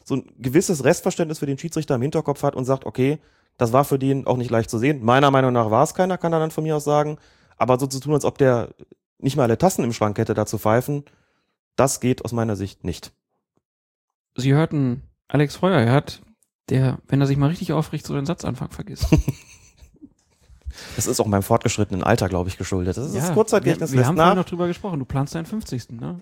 so 0.04 0.16
ein 0.16 0.32
gewisses 0.38 0.84
Restverständnis 0.84 1.38
für 1.38 1.46
den 1.46 1.58
Schiedsrichter 1.58 1.94
im 1.96 2.02
Hinterkopf 2.02 2.42
hat 2.42 2.56
und 2.56 2.64
sagt, 2.64 2.86
okay, 2.86 3.18
das 3.58 3.72
war 3.72 3.84
für 3.84 3.98
den 3.98 4.26
auch 4.26 4.36
nicht 4.36 4.50
leicht 4.50 4.70
zu 4.70 4.78
sehen. 4.78 5.04
Meiner 5.04 5.30
Meinung 5.30 5.52
nach 5.52 5.70
war 5.70 5.84
es 5.84 5.94
keiner, 5.94 6.16
kann 6.16 6.32
er 6.32 6.40
dann 6.40 6.50
von 6.50 6.64
mir 6.64 6.76
aus 6.76 6.84
sagen. 6.84 7.18
Aber 7.56 7.78
so 7.78 7.86
zu 7.86 8.00
tun, 8.00 8.14
als 8.14 8.24
ob 8.24 8.38
der 8.38 8.70
nicht 9.18 9.36
mal 9.36 9.44
alle 9.44 9.58
Tassen 9.58 9.84
im 9.84 9.92
Schrank 9.92 10.18
hätte, 10.18 10.34
da 10.34 10.46
zu 10.46 10.58
pfeifen, 10.58 11.04
das 11.76 12.00
geht 12.00 12.24
aus 12.24 12.32
meiner 12.32 12.56
Sicht 12.56 12.84
nicht. 12.84 13.12
Sie 14.36 14.54
hörten 14.54 15.02
Alex 15.28 15.56
Feuerherd, 15.56 16.22
der, 16.68 16.98
wenn 17.06 17.20
er 17.20 17.26
sich 17.26 17.36
mal 17.36 17.48
richtig 17.48 17.72
aufricht, 17.72 18.06
so 18.06 18.14
den 18.14 18.26
Satzanfang 18.26 18.70
vergisst. 18.70 19.06
Das 20.96 21.06
ist 21.06 21.20
auch 21.20 21.26
meinem 21.26 21.42
fortgeschrittenen 21.42 22.02
Alter, 22.02 22.28
glaube 22.28 22.48
ich, 22.48 22.58
geschuldet. 22.58 22.96
Das 22.96 23.06
ist 23.06 23.14
das 23.16 23.28
wir, 23.28 23.34
Kurzzeitgedächtnis 23.34 23.92
wir 23.92 23.98
lässt 23.98 24.08
haben 24.08 24.16
vorhin 24.16 24.36
noch 24.36 24.44
drüber 24.44 24.66
gesprochen. 24.66 24.98
Du 24.98 25.04
planst 25.04 25.34
deinen 25.34 25.46
50. 25.46 25.90
Ne? 25.92 26.20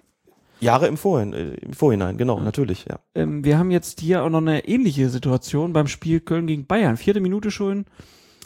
Jahre 0.61 0.87
im, 0.87 0.97
Vorhin, 0.97 1.33
äh, 1.33 1.55
im 1.55 1.73
Vorhinein, 1.73 2.19
genau, 2.19 2.39
Ja. 2.39 2.45
natürlich, 2.45 2.85
ja. 2.89 2.99
Ähm, 3.15 3.45
wir 3.45 3.59
haben 3.59 3.71
jetzt 3.71 4.01
hier 4.01 4.23
auch 4.23 4.29
noch 4.29 4.41
eine 4.43 4.67
ähnliche 4.69 5.09
Situation 5.09 5.73
beim 5.73 5.87
Spiel 5.87 6.21
Köln 6.21 6.47
gegen 6.47 6.67
Bayern. 6.67 6.97
Vierte 6.97 7.21
Minute 7.21 7.51
schon. 7.51 7.87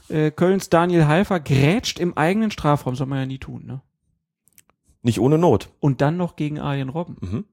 Äh, 0.09 0.31
Kölns 0.31 0.71
Daniel 0.71 1.07
Halfer 1.07 1.41
grätscht 1.41 1.99
im 1.99 2.17
eigenen 2.17 2.51
Strafraum. 2.51 2.95
Soll 2.95 3.07
man 3.09 3.19
ja 3.19 3.27
nie 3.27 3.39
tun, 3.39 3.65
ne? 3.67 3.81
Nicht 5.03 5.21
ohne 5.21 5.39
Not. 5.39 5.71
Und 5.81 6.01
dann 6.01 6.17
noch 6.17 6.37
gegen 6.37 6.59
Arjen 6.61 6.89
Robben. 6.89 7.17
Mhm. 7.21 7.45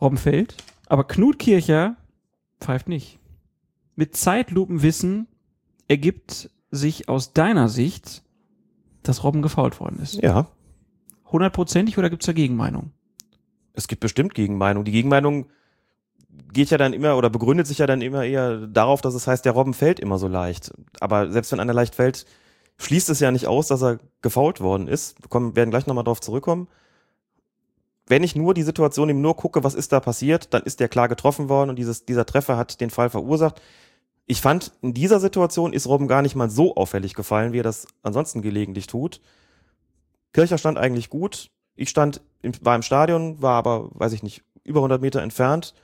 Robben 0.00 0.16
fällt. 0.16 0.56
Aber 0.86 1.04
Knut 1.04 1.38
Kircher 1.38 1.96
pfeift 2.60 2.88
nicht. 2.88 3.18
Mit 3.96 4.16
Zeitlupenwissen 4.16 5.28
ergibt 5.88 6.50
sich 6.74 7.08
aus 7.08 7.32
deiner 7.32 7.68
Sicht, 7.68 8.22
dass 9.02 9.22
Robben 9.24 9.42
gefault 9.42 9.80
worden 9.80 9.98
ist. 10.02 10.14
Ja, 10.14 10.46
Hundertprozentig 11.30 11.98
oder 11.98 12.10
gibt's 12.10 12.26
da 12.26 12.32
Gegenmeinung? 12.32 12.92
es 13.74 13.88
gibt 13.88 14.00
bestimmt 14.00 14.34
Gegenmeinung. 14.34 14.84
Die 14.84 14.92
Gegenmeinung 14.92 15.46
geht 16.52 16.70
ja 16.70 16.78
dann 16.78 16.92
immer 16.92 17.16
oder 17.16 17.28
begründet 17.28 17.66
sich 17.66 17.78
ja 17.78 17.86
dann 17.86 18.00
immer 18.00 18.24
eher 18.24 18.66
darauf, 18.66 19.00
dass 19.02 19.14
es 19.14 19.26
heißt, 19.26 19.44
der 19.44 19.52
Robben 19.52 19.74
fällt 19.74 20.00
immer 20.00 20.18
so 20.18 20.28
leicht. 20.28 20.72
Aber 21.00 21.30
selbst 21.30 21.52
wenn 21.52 21.60
einer 21.60 21.74
leicht 21.74 21.94
fällt, 21.94 22.24
schließt 22.78 23.10
es 23.10 23.20
ja 23.20 23.30
nicht 23.30 23.46
aus, 23.46 23.68
dass 23.68 23.82
er 23.82 23.98
gefault 24.22 24.60
worden 24.60 24.88
ist. 24.88 25.20
Wir 25.22 25.28
kommen, 25.28 25.54
werden 25.56 25.70
gleich 25.70 25.86
nochmal 25.86 26.04
drauf 26.04 26.20
zurückkommen. 26.20 26.68
Wenn 28.06 28.22
ich 28.22 28.36
nur 28.36 28.54
die 28.54 28.62
Situation 28.62 29.08
eben 29.08 29.20
nur 29.20 29.36
gucke, 29.36 29.64
was 29.64 29.74
ist 29.74 29.92
da 29.92 30.00
passiert, 30.00 30.52
dann 30.54 30.62
ist 30.62 30.78
der 30.80 30.88
klar 30.88 31.08
getroffen 31.08 31.48
worden 31.48 31.70
und 31.70 31.76
dieses, 31.76 32.04
dieser 32.04 32.26
Treffer 32.26 32.56
hat 32.56 32.80
den 32.80 32.90
Fall 32.90 33.10
verursacht. 33.10 33.60
Ich 34.26 34.40
fand, 34.40 34.72
in 34.80 34.94
dieser 34.94 35.20
Situation 35.20 35.72
ist 35.72 35.86
Robben 35.86 36.08
gar 36.08 36.22
nicht 36.22 36.34
mal 36.34 36.48
so 36.48 36.76
auffällig 36.76 37.14
gefallen, 37.14 37.52
wie 37.52 37.60
er 37.60 37.64
das 37.64 37.86
ansonsten 38.02 38.40
gelegentlich 38.40 38.86
tut. 38.86 39.20
Kircher 40.32 40.58
stand 40.58 40.78
eigentlich 40.78 41.10
gut. 41.10 41.50
Ich 41.76 41.90
stand, 41.90 42.22
war 42.60 42.76
im 42.76 42.82
Stadion, 42.82 43.42
war 43.42 43.54
aber, 43.54 43.90
weiß 43.92 44.12
ich 44.12 44.22
nicht, 44.22 44.42
über 44.62 44.80
100 44.80 45.00
Meter 45.00 45.22
entfernt. 45.22 45.74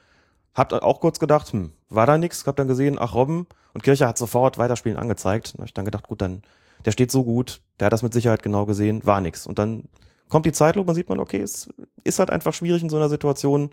Hab 0.55 0.71
dann 0.71 0.81
auch 0.81 1.01
kurz 1.01 1.19
gedacht, 1.21 1.53
hm, 1.53 1.73
war 1.89 2.07
da 2.07 2.17
nix? 2.17 2.47
Hab 2.47 2.57
dann 2.57 2.69
gesehen, 2.69 2.97
ach 2.99 3.15
Robben. 3.15 3.47
Und 3.75 3.83
Kircher 3.83 4.09
hat 4.09 4.19
sofort 4.19 4.59
Weiterspielen 4.59 4.99
angezeigt. 4.99 5.55
Da 5.55 5.59
hab 5.59 5.67
ich 5.67 5.75
dann 5.75 5.85
gedacht, 5.85 6.09
gut, 6.09 6.23
dann, 6.23 6.43
der 6.85 6.93
steht 6.93 7.13
so 7.13 7.25
gut, 7.25 7.61
der 7.79 7.87
hat 7.87 7.93
das 7.93 8.03
mit 8.03 8.15
Sicherheit 8.15 8.43
genau 8.43 8.65
gesehen, 8.67 9.05
war 9.05 9.21
nix. 9.21 9.47
Und 9.47 9.59
dann 9.59 9.85
kommt 10.29 10.47
die 10.47 10.53
Zeitlupe 10.53 10.89
und 10.91 10.95
sieht 10.95 11.09
man, 11.09 11.21
okay, 11.21 11.41
es 11.41 11.69
ist 12.05 12.19
halt 12.19 12.31
einfach 12.31 12.55
schwierig 12.55 12.83
in 12.83 12.89
so 12.89 12.97
einer 12.97 13.11
Situation. 13.11 13.71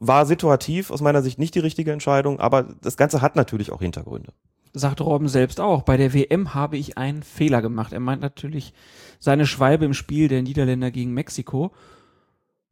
War 0.00 0.26
situativ, 0.26 0.90
aus 0.90 1.00
meiner 1.00 1.22
Sicht 1.22 1.38
nicht 1.38 1.54
die 1.54 1.60
richtige 1.60 1.92
Entscheidung, 1.92 2.38
aber 2.38 2.74
das 2.82 2.96
Ganze 2.96 3.20
hat 3.20 3.36
natürlich 3.36 3.72
auch 3.72 3.80
Hintergründe. 3.80 4.32
Sagt 4.72 5.00
Robben 5.00 5.28
selbst 5.28 5.60
auch. 5.60 5.82
Bei 5.82 5.96
der 5.96 6.14
WM 6.14 6.54
habe 6.54 6.76
ich 6.76 6.98
einen 6.98 7.22
Fehler 7.22 7.62
gemacht. 7.62 7.92
Er 7.92 8.00
meint 8.00 8.22
natürlich 8.22 8.74
seine 9.18 9.46
Schwalbe 9.46 9.84
im 9.84 9.94
Spiel 9.94 10.28
der 10.28 10.42
Niederländer 10.42 10.90
gegen 10.90 11.14
Mexiko. 11.14 11.72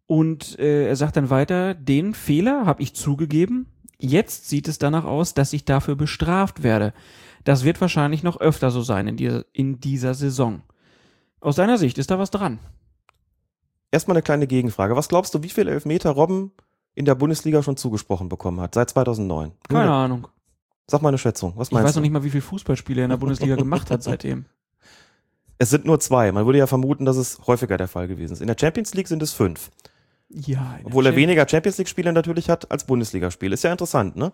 Und 0.06 0.58
äh, 0.58 0.86
er 0.86 0.96
sagt 0.96 1.16
dann 1.16 1.30
weiter, 1.30 1.74
den 1.74 2.14
Fehler 2.14 2.64
habe 2.64 2.82
ich 2.82 2.94
zugegeben. 2.94 3.66
Jetzt 3.98 4.48
sieht 4.48 4.68
es 4.68 4.78
danach 4.78 5.04
aus, 5.04 5.34
dass 5.34 5.52
ich 5.52 5.64
dafür 5.64 5.96
bestraft 5.96 6.62
werde. 6.62 6.92
Das 7.44 7.64
wird 7.64 7.80
wahrscheinlich 7.80 8.22
noch 8.22 8.40
öfter 8.40 8.70
so 8.70 8.82
sein 8.82 9.08
in 9.08 9.16
dieser, 9.16 9.44
in 9.52 9.80
dieser 9.80 10.14
Saison. 10.14 10.62
Aus 11.40 11.56
deiner 11.56 11.78
Sicht 11.78 11.98
ist 11.98 12.10
da 12.10 12.18
was 12.18 12.30
dran? 12.30 12.58
Erstmal 13.90 14.16
eine 14.16 14.22
kleine 14.22 14.46
Gegenfrage. 14.46 14.96
Was 14.96 15.08
glaubst 15.08 15.34
du, 15.34 15.42
wie 15.42 15.48
viele 15.48 15.70
Elfmeter 15.70 16.10
Robben 16.10 16.52
in 16.97 17.05
der 17.05 17.14
Bundesliga 17.14 17.62
schon 17.62 17.76
zugesprochen 17.76 18.28
bekommen 18.28 18.61
hat, 18.61 18.74
seit 18.74 18.90
2009? 18.90 19.53
Keine 19.68 19.84
Nur- 19.84 19.94
Ahnung. 19.94 20.28
Sag 20.88 21.03
mal 21.03 21.09
eine 21.09 21.18
Schätzung. 21.18 21.53
Was 21.57 21.68
Ich 21.68 21.72
meinst 21.72 21.86
weiß 21.88 21.94
du? 21.94 22.01
noch 22.01 22.03
nicht 22.03 22.12
mal, 22.12 22.22
wie 22.24 22.30
viele 22.30 22.42
Fußballspiele 22.42 23.03
er 23.03 23.05
in 23.05 23.11
der 23.11 23.16
Bundesliga 23.16 23.55
gemacht 23.57 23.90
hat 23.90 24.03
seitdem. 24.03 24.47
Es 25.59 25.70
sind 25.70 25.84
nur 25.84 25.99
zwei. 26.01 26.30
Man 26.32 26.44
würde 26.47 26.59
ja 26.59 26.66
vermuten, 26.66 27.05
dass 27.05 27.16
es 27.16 27.38
häufiger 27.47 27.76
der 27.76 27.88
Fall 27.88 28.09
gewesen 28.09 28.34
ist. 28.34 28.40
In 28.40 28.47
der 28.47 28.57
Champions 28.59 28.94
League 28.94 29.09
sind 29.09 29.22
es 29.22 29.32
fünf. 29.32 29.70
Ja. 30.28 30.76
der 30.78 30.86
Obwohl 30.86 31.07
er 31.07 31.16
weniger 31.16 31.49
Champions 31.49 31.78
League-Spiele 31.78 32.12
natürlich 32.12 32.51
hat 32.51 32.70
als 32.70 32.84
Bundesligaspiele. 32.84 33.55
Ist 33.55 33.64
ja 33.64 33.72
interessant, 33.72 34.16
ne? 34.16 34.32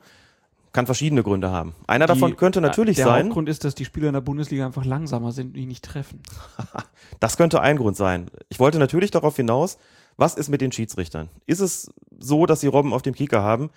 Kann 0.73 0.87
verschiedene 0.87 1.23
Gründe 1.23 1.51
haben. 1.51 1.75
Einer 1.87 2.07
davon 2.07 2.31
Die- 2.31 2.37
könnte 2.37 2.61
natürlich 2.61 2.97
der 2.97 3.05
sein, 3.07 3.25
Hauptgrund 3.27 3.49
ist, 3.49 3.65
dass 3.65 3.75
die 3.75 3.85
Spieler 3.85 4.09
in 4.09 4.15
der 4.15 4.21
Bundesliga 4.23 4.65
einfach 4.67 4.85
langsamer 4.87 5.31
sind 5.33 5.49
und 5.49 5.53
die 5.55 5.67
nicht 5.67 5.85
treffen. 5.85 6.21
das 7.21 7.37
könnte 7.37 7.61
ein 7.61 7.77
Grund 7.77 7.97
sein. 7.97 8.31
Ich 8.49 8.59
wollte 8.59 8.79
natürlich 8.79 9.11
darauf 9.11 9.37
hinaus, 9.37 9.77
was 10.17 10.35
ist 10.35 10.49
mit 10.49 10.61
den 10.61 10.73
Schiedsrichtern? 10.73 11.29
Ist 11.47 11.61
es 11.61 11.93
so, 12.19 12.47
dass 12.47 12.61
sie 12.61 12.67
Robben 12.67 12.93
auf 12.93 13.03
dem 13.03 13.15
Kieker 13.15 13.43
haben? 13.43 13.71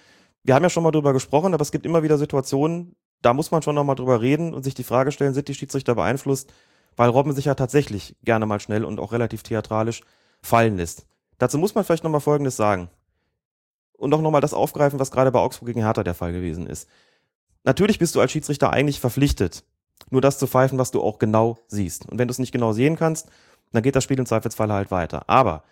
Wir 0.44 0.56
haben 0.56 0.64
ja 0.64 0.70
schon 0.70 0.84
mal 0.84 0.92
drüber 0.92 1.14
gesprochen, 1.14 1.54
aber 1.54 1.62
es 1.62 1.72
gibt 1.72 1.86
immer 1.86 2.04
wieder 2.04 2.18
Situationen, 2.18 2.96
da 3.22 3.34
muss 3.34 3.52
man 3.52 3.62
schon 3.62 3.76
noch 3.76 3.84
mal 3.84 3.96
drüber 3.96 4.22
reden 4.22 4.54
und 4.54 4.64
sich 4.64 4.76
die 4.76 4.84
Frage 4.84 5.12
stellen, 5.12 5.34
sind 5.34 5.48
die 5.48 5.56
Schiedsrichter 5.56 5.96
beeinflusst? 5.96 6.54
Weil 6.96 7.10
Robben 7.10 7.34
sich 7.34 7.46
ja 7.46 7.56
tatsächlich 7.56 8.16
gerne 8.24 8.46
mal 8.46 8.60
schnell 8.60 8.86
und 8.86 9.00
auch 9.00 9.12
relativ 9.12 9.44
theatralisch 9.44 10.02
fallen 10.42 10.78
lässt. 10.78 11.08
Dazu 11.38 11.58
muss 11.58 11.76
man 11.76 11.84
vielleicht 11.84 12.04
noch 12.04 12.12
mal 12.12 12.20
Folgendes 12.20 12.56
sagen. 12.56 12.90
Und 13.98 14.14
auch 14.14 14.22
noch 14.22 14.32
mal 14.32 14.42
das 14.42 14.54
aufgreifen, 14.54 15.00
was 15.00 15.12
gerade 15.12 15.32
bei 15.32 15.40
Augsburg 15.40 15.68
gegen 15.68 15.82
Hertha 15.82 16.04
der 16.04 16.14
Fall 16.14 16.34
gewesen 16.34 16.68
ist. 16.68 16.88
Natürlich 17.64 17.98
bist 17.98 18.16
du 18.16 18.22
als 18.22 18.32
Schiedsrichter 18.32 18.72
eigentlich 18.72 19.00
verpflichtet, 19.00 19.64
nur 20.12 20.22
das 20.22 20.38
zu 20.38 20.48
pfeifen, 20.48 20.78
was 20.78 20.92
du 20.92 21.02
auch 21.02 21.18
genau 21.18 21.58
siehst. 21.68 22.08
Und 22.08 22.20
wenn 22.20 22.28
du 22.28 22.32
es 22.32 22.40
nicht 22.40 22.52
genau 22.52 22.74
sehen 22.74 22.96
kannst, 22.96 23.30
dann 23.72 23.82
geht 23.82 23.96
das 23.96 24.04
Spiel 24.04 24.20
im 24.20 24.26
Zweifelsfall 24.26 24.72
halt 24.72 24.92
weiter. 24.92 25.28
Aber 25.28 25.64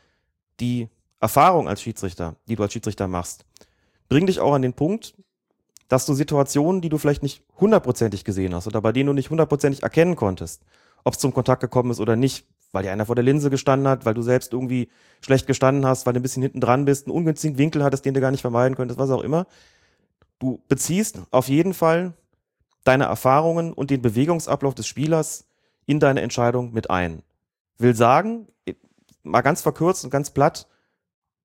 die 0.60 0.90
Erfahrung 1.20 1.68
als 1.68 1.82
Schiedsrichter, 1.82 2.36
die 2.48 2.56
du 2.56 2.64
als 2.64 2.74
Schiedsrichter 2.74 3.08
machst, 3.08 3.46
bringt 4.10 4.30
dich 4.30 4.40
auch 4.40 4.54
an 4.54 4.62
den 4.62 4.74
Punkt, 4.74 5.16
dass 5.88 6.06
du 6.06 6.14
Situationen, 6.14 6.82
die 6.82 6.90
du 6.90 6.98
vielleicht 6.98 7.24
nicht 7.24 7.44
hundertprozentig 7.60 8.24
gesehen 8.24 8.54
hast 8.56 8.68
oder 8.68 8.82
bei 8.82 8.92
denen 8.92 9.08
du 9.08 9.14
nicht 9.14 9.30
hundertprozentig 9.30 9.84
erkennen 9.84 10.16
konntest, 10.16 10.64
ob 11.04 11.14
es 11.14 11.20
zum 11.20 11.34
Kontakt 11.34 11.62
gekommen 11.62 11.92
ist 11.92 12.00
oder 12.00 12.16
nicht, 12.16 12.46
weil 12.72 12.84
dir 12.84 12.92
einer 12.92 13.06
vor 13.06 13.16
der 13.16 13.24
Linse 13.24 13.50
gestanden 13.50 13.88
hat, 13.88 14.06
weil 14.06 14.14
du 14.14 14.22
selbst 14.22 14.54
irgendwie 14.54 14.90
schlecht 15.22 15.46
gestanden 15.48 15.86
hast, 15.86 16.06
weil 16.06 16.14
du 16.14 16.20
ein 16.20 16.24
bisschen 16.24 16.42
hinten 16.42 16.62
dran 16.62 16.86
bist, 16.86 17.06
einen 17.06 17.16
ungünstigen 17.16 17.58
Winkel 17.58 17.84
hattest, 17.84 18.06
den 18.06 18.14
du 18.14 18.22
gar 18.22 18.32
nicht 18.32 18.42
vermeiden 18.42 18.76
könntest, 18.76 19.00
was 19.00 19.12
auch 19.12 19.22
immer. 19.22 19.46
Du 20.40 20.62
beziehst 20.68 21.22
auf 21.32 21.48
jeden 21.48 21.74
Fall 21.74 22.14
deine 22.84 23.06
Erfahrungen 23.06 23.74
und 23.74 23.92
den 23.92 24.02
Bewegungsablauf 24.02 24.76
des 24.76 24.88
Spielers 24.88 25.46
in 25.86 26.00
deine 26.00 26.22
Entscheidung 26.22 26.74
mit 26.74 26.90
ein. 26.90 27.24
Will 27.78 27.96
sagen, 27.96 28.48
mal 29.24 29.42
ganz 29.42 29.62
verkürzt 29.62 30.04
und 30.04 30.10
ganz 30.10 30.30
platt, 30.30 30.68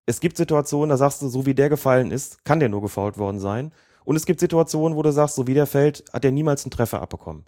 es 0.06 0.20
gibt 0.20 0.36
Situationen, 0.36 0.90
da 0.90 0.96
sagst 0.96 1.20
du, 1.22 1.28
so 1.28 1.46
wie 1.46 1.54
der 1.54 1.68
gefallen 1.68 2.10
ist, 2.10 2.44
kann 2.44 2.60
der 2.60 2.68
nur 2.68 2.80
gefault 2.80 3.18
worden 3.18 3.40
sein. 3.40 3.72
Und 4.04 4.16
es 4.16 4.24
gibt 4.24 4.40
Situationen, 4.40 4.96
wo 4.96 5.02
du 5.02 5.12
sagst, 5.12 5.34
so 5.34 5.46
wie 5.46 5.52
der 5.52 5.66
fällt, 5.66 6.04
hat 6.14 6.24
er 6.24 6.30
niemals 6.30 6.64
einen 6.64 6.70
Treffer 6.70 7.02
abbekommen. 7.02 7.44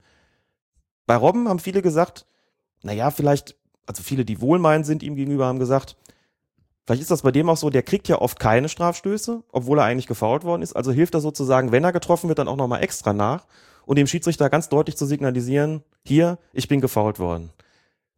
Bei 1.07 1.17
Robben 1.17 1.49
haben 1.49 1.59
viele 1.59 1.81
gesagt, 1.81 2.27
naja, 2.83 3.11
vielleicht, 3.11 3.57
also 3.87 4.03
viele, 4.03 4.27
die 4.27 4.43
wohlmeinend 4.43 4.85
sind 4.85 5.03
ihm 5.03 5.17
gegenüber, 5.17 5.47
haben 5.47 5.59
gesagt, 5.59 5.97
vielleicht 6.87 7.01
ist 7.01 7.11
das 7.11 7.23
bei 7.23 7.33
dem 7.33 7.49
auch 7.49 7.57
so, 7.57 7.71
der 7.71 7.83
kriegt 7.83 8.09
ja 8.09 8.21
oft 8.21 8.39
keine 8.39 8.69
Strafstöße, 8.69 9.43
obwohl 9.53 9.79
er 9.79 9.85
eigentlich 9.85 10.07
gefault 10.07 10.45
worden 10.45 10.61
ist. 10.61 10.77
Also 10.77 10.93
hilft 10.93 11.15
er 11.15 11.21
sozusagen, 11.21 11.73
wenn 11.73 11.85
er 11.85 11.93
getroffen 11.93 12.29
wird, 12.29 12.39
dann 12.39 12.49
auch 12.49 12.57
nochmal 12.57 12.83
extra 12.83 13.15
nach 13.15 13.47
und 13.87 13.97
dem 13.97 14.07
Schiedsrichter 14.07 14.51
ganz 14.51 14.69
deutlich 14.69 14.99
zu 14.99 15.07
signalisieren, 15.07 15.83
hier, 16.05 16.39
ich 16.53 16.69
bin 16.69 16.83
gefault 16.83 17.19
worden. 17.19 17.51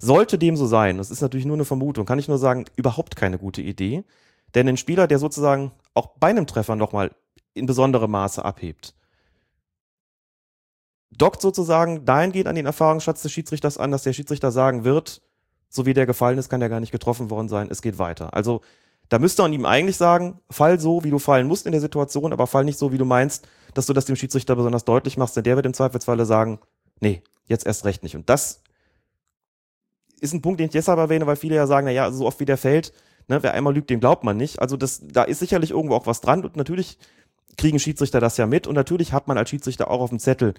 Sollte 0.04 0.36
dem 0.36 0.56
so 0.56 0.66
sein, 0.66 0.98
das 0.98 1.12
ist 1.12 1.20
natürlich 1.20 1.46
nur 1.46 1.54
eine 1.54 1.64
Vermutung, 1.64 2.06
kann 2.06 2.18
ich 2.18 2.26
nur 2.26 2.36
sagen, 2.36 2.64
überhaupt 2.74 3.14
keine 3.14 3.38
gute 3.38 3.62
Idee. 3.62 4.02
Denn 4.52 4.68
ein 4.68 4.76
Spieler, 4.76 5.06
der 5.06 5.20
sozusagen 5.20 5.70
auch 5.94 6.08
bei 6.18 6.26
einem 6.26 6.48
Treffer 6.48 6.74
nochmal 6.74 7.12
in 7.54 7.66
besonderem 7.66 8.10
Maße 8.10 8.44
abhebt, 8.44 8.96
dockt 11.16 11.40
sozusagen 11.40 12.04
dahingehend 12.04 12.48
an 12.48 12.56
den 12.56 12.66
Erfahrungsschatz 12.66 13.22
des 13.22 13.30
Schiedsrichters 13.30 13.78
an, 13.78 13.92
dass 13.92 14.02
der 14.02 14.12
Schiedsrichter 14.12 14.50
sagen 14.50 14.82
wird, 14.82 15.22
so 15.68 15.86
wie 15.86 15.94
der 15.94 16.06
gefallen 16.06 16.36
ist, 16.36 16.48
kann 16.48 16.58
der 16.58 16.68
gar 16.68 16.80
nicht 16.80 16.90
getroffen 16.90 17.30
worden 17.30 17.48
sein, 17.48 17.68
es 17.70 17.80
geht 17.80 18.00
weiter. 18.00 18.34
Also 18.34 18.60
da 19.08 19.20
müsste 19.20 19.42
man 19.42 19.52
ihm 19.52 19.66
eigentlich 19.66 19.98
sagen, 19.98 20.40
fall 20.50 20.80
so, 20.80 21.04
wie 21.04 21.10
du 21.10 21.20
fallen 21.20 21.46
musst 21.46 21.64
in 21.64 21.70
der 21.70 21.80
Situation, 21.80 22.32
aber 22.32 22.48
fall 22.48 22.64
nicht 22.64 22.78
so, 22.78 22.90
wie 22.90 22.98
du 22.98 23.04
meinst, 23.04 23.46
dass 23.74 23.86
du 23.86 23.92
das 23.92 24.06
dem 24.06 24.16
Schiedsrichter 24.16 24.56
besonders 24.56 24.84
deutlich 24.84 25.16
machst, 25.16 25.36
denn 25.36 25.44
der 25.44 25.54
wird 25.54 25.66
im 25.66 25.74
Zweifelsfalle 25.74 26.26
sagen, 26.26 26.58
nee, 26.98 27.22
jetzt 27.46 27.66
erst 27.66 27.84
recht 27.84 28.02
nicht. 28.02 28.16
Und 28.16 28.28
das 28.28 28.61
ist 30.22 30.32
ein 30.32 30.40
Punkt, 30.40 30.60
den 30.60 30.66
ich 30.66 30.72
deshalb 30.72 30.98
erwähne, 30.98 31.26
weil 31.26 31.36
viele 31.36 31.56
ja 31.56 31.66
sagen, 31.66 31.86
naja, 31.86 32.10
so 32.12 32.26
oft 32.26 32.40
wie 32.40 32.44
der 32.44 32.56
fällt, 32.56 32.92
ne, 33.28 33.42
wer 33.42 33.54
einmal 33.54 33.74
lügt, 33.74 33.90
dem 33.90 34.00
glaubt 34.00 34.24
man 34.24 34.36
nicht. 34.36 34.60
Also 34.60 34.76
das, 34.76 35.02
da 35.04 35.24
ist 35.24 35.40
sicherlich 35.40 35.72
irgendwo 35.72 35.96
auch 35.96 36.06
was 36.06 36.20
dran 36.20 36.44
und 36.44 36.56
natürlich 36.56 36.98
kriegen 37.56 37.78
Schiedsrichter 37.78 38.20
das 38.20 38.36
ja 38.36 38.46
mit 38.46 38.66
und 38.66 38.74
natürlich 38.74 39.12
hat 39.12 39.28
man 39.28 39.36
als 39.36 39.50
Schiedsrichter 39.50 39.90
auch 39.90 40.00
auf 40.00 40.10
dem 40.10 40.20
Zettel, 40.20 40.54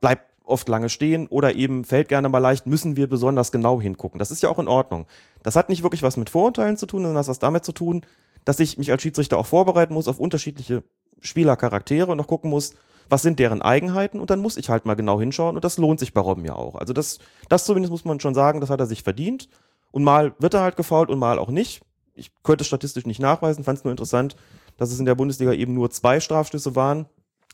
bleibt 0.00 0.24
oft 0.44 0.68
lange 0.68 0.88
stehen 0.88 1.26
oder 1.26 1.56
eben 1.56 1.84
fällt 1.84 2.08
gerne 2.08 2.28
mal 2.28 2.38
leicht, 2.38 2.66
müssen 2.66 2.96
wir 2.96 3.08
besonders 3.08 3.52
genau 3.52 3.80
hingucken. 3.80 4.18
Das 4.18 4.30
ist 4.30 4.42
ja 4.42 4.48
auch 4.48 4.58
in 4.58 4.68
Ordnung. 4.68 5.06
Das 5.42 5.56
hat 5.56 5.68
nicht 5.68 5.82
wirklich 5.82 6.02
was 6.02 6.16
mit 6.16 6.30
Vorurteilen 6.30 6.76
zu 6.76 6.86
tun, 6.86 7.02
sondern 7.02 7.16
das 7.16 7.26
hat 7.26 7.32
was 7.32 7.38
damit 7.40 7.64
zu 7.64 7.72
tun, 7.72 8.06
dass 8.44 8.60
ich 8.60 8.78
mich 8.78 8.90
als 8.90 9.02
Schiedsrichter 9.02 9.36
auch 9.36 9.46
vorbereiten 9.46 9.92
muss 9.92 10.08
auf 10.08 10.20
unterschiedliche 10.20 10.84
Spielercharaktere 11.20 12.10
und 12.10 12.20
auch 12.20 12.26
gucken 12.26 12.48
muss, 12.48 12.74
was 13.08 13.22
sind 13.22 13.38
deren 13.38 13.62
Eigenheiten 13.62 14.20
und 14.20 14.30
dann 14.30 14.40
muss 14.40 14.56
ich 14.56 14.68
halt 14.68 14.86
mal 14.86 14.94
genau 14.94 15.18
hinschauen 15.20 15.56
und 15.56 15.64
das 15.64 15.78
lohnt 15.78 16.00
sich 16.00 16.12
bei 16.12 16.20
Robben 16.20 16.44
ja 16.44 16.54
auch. 16.54 16.74
Also 16.74 16.92
das, 16.92 17.18
das 17.48 17.64
zumindest 17.64 17.90
muss 17.90 18.04
man 18.04 18.20
schon 18.20 18.34
sagen, 18.34 18.60
das 18.60 18.70
hat 18.70 18.80
er 18.80 18.86
sich 18.86 19.02
verdient 19.02 19.48
und 19.90 20.04
mal 20.04 20.34
wird 20.38 20.54
er 20.54 20.60
halt 20.62 20.76
gefault 20.76 21.10
und 21.10 21.18
mal 21.18 21.38
auch 21.38 21.50
nicht. 21.50 21.82
Ich 22.14 22.32
könnte 22.42 22.62
es 22.62 22.68
statistisch 22.68 23.06
nicht 23.06 23.20
nachweisen, 23.20 23.64
fand 23.64 23.78
es 23.78 23.84
nur 23.84 23.92
interessant, 23.92 24.36
dass 24.76 24.90
es 24.90 24.98
in 24.98 25.06
der 25.06 25.14
Bundesliga 25.14 25.52
eben 25.52 25.74
nur 25.74 25.90
zwei 25.90 26.20
Strafstöße 26.20 26.74
waren 26.76 27.06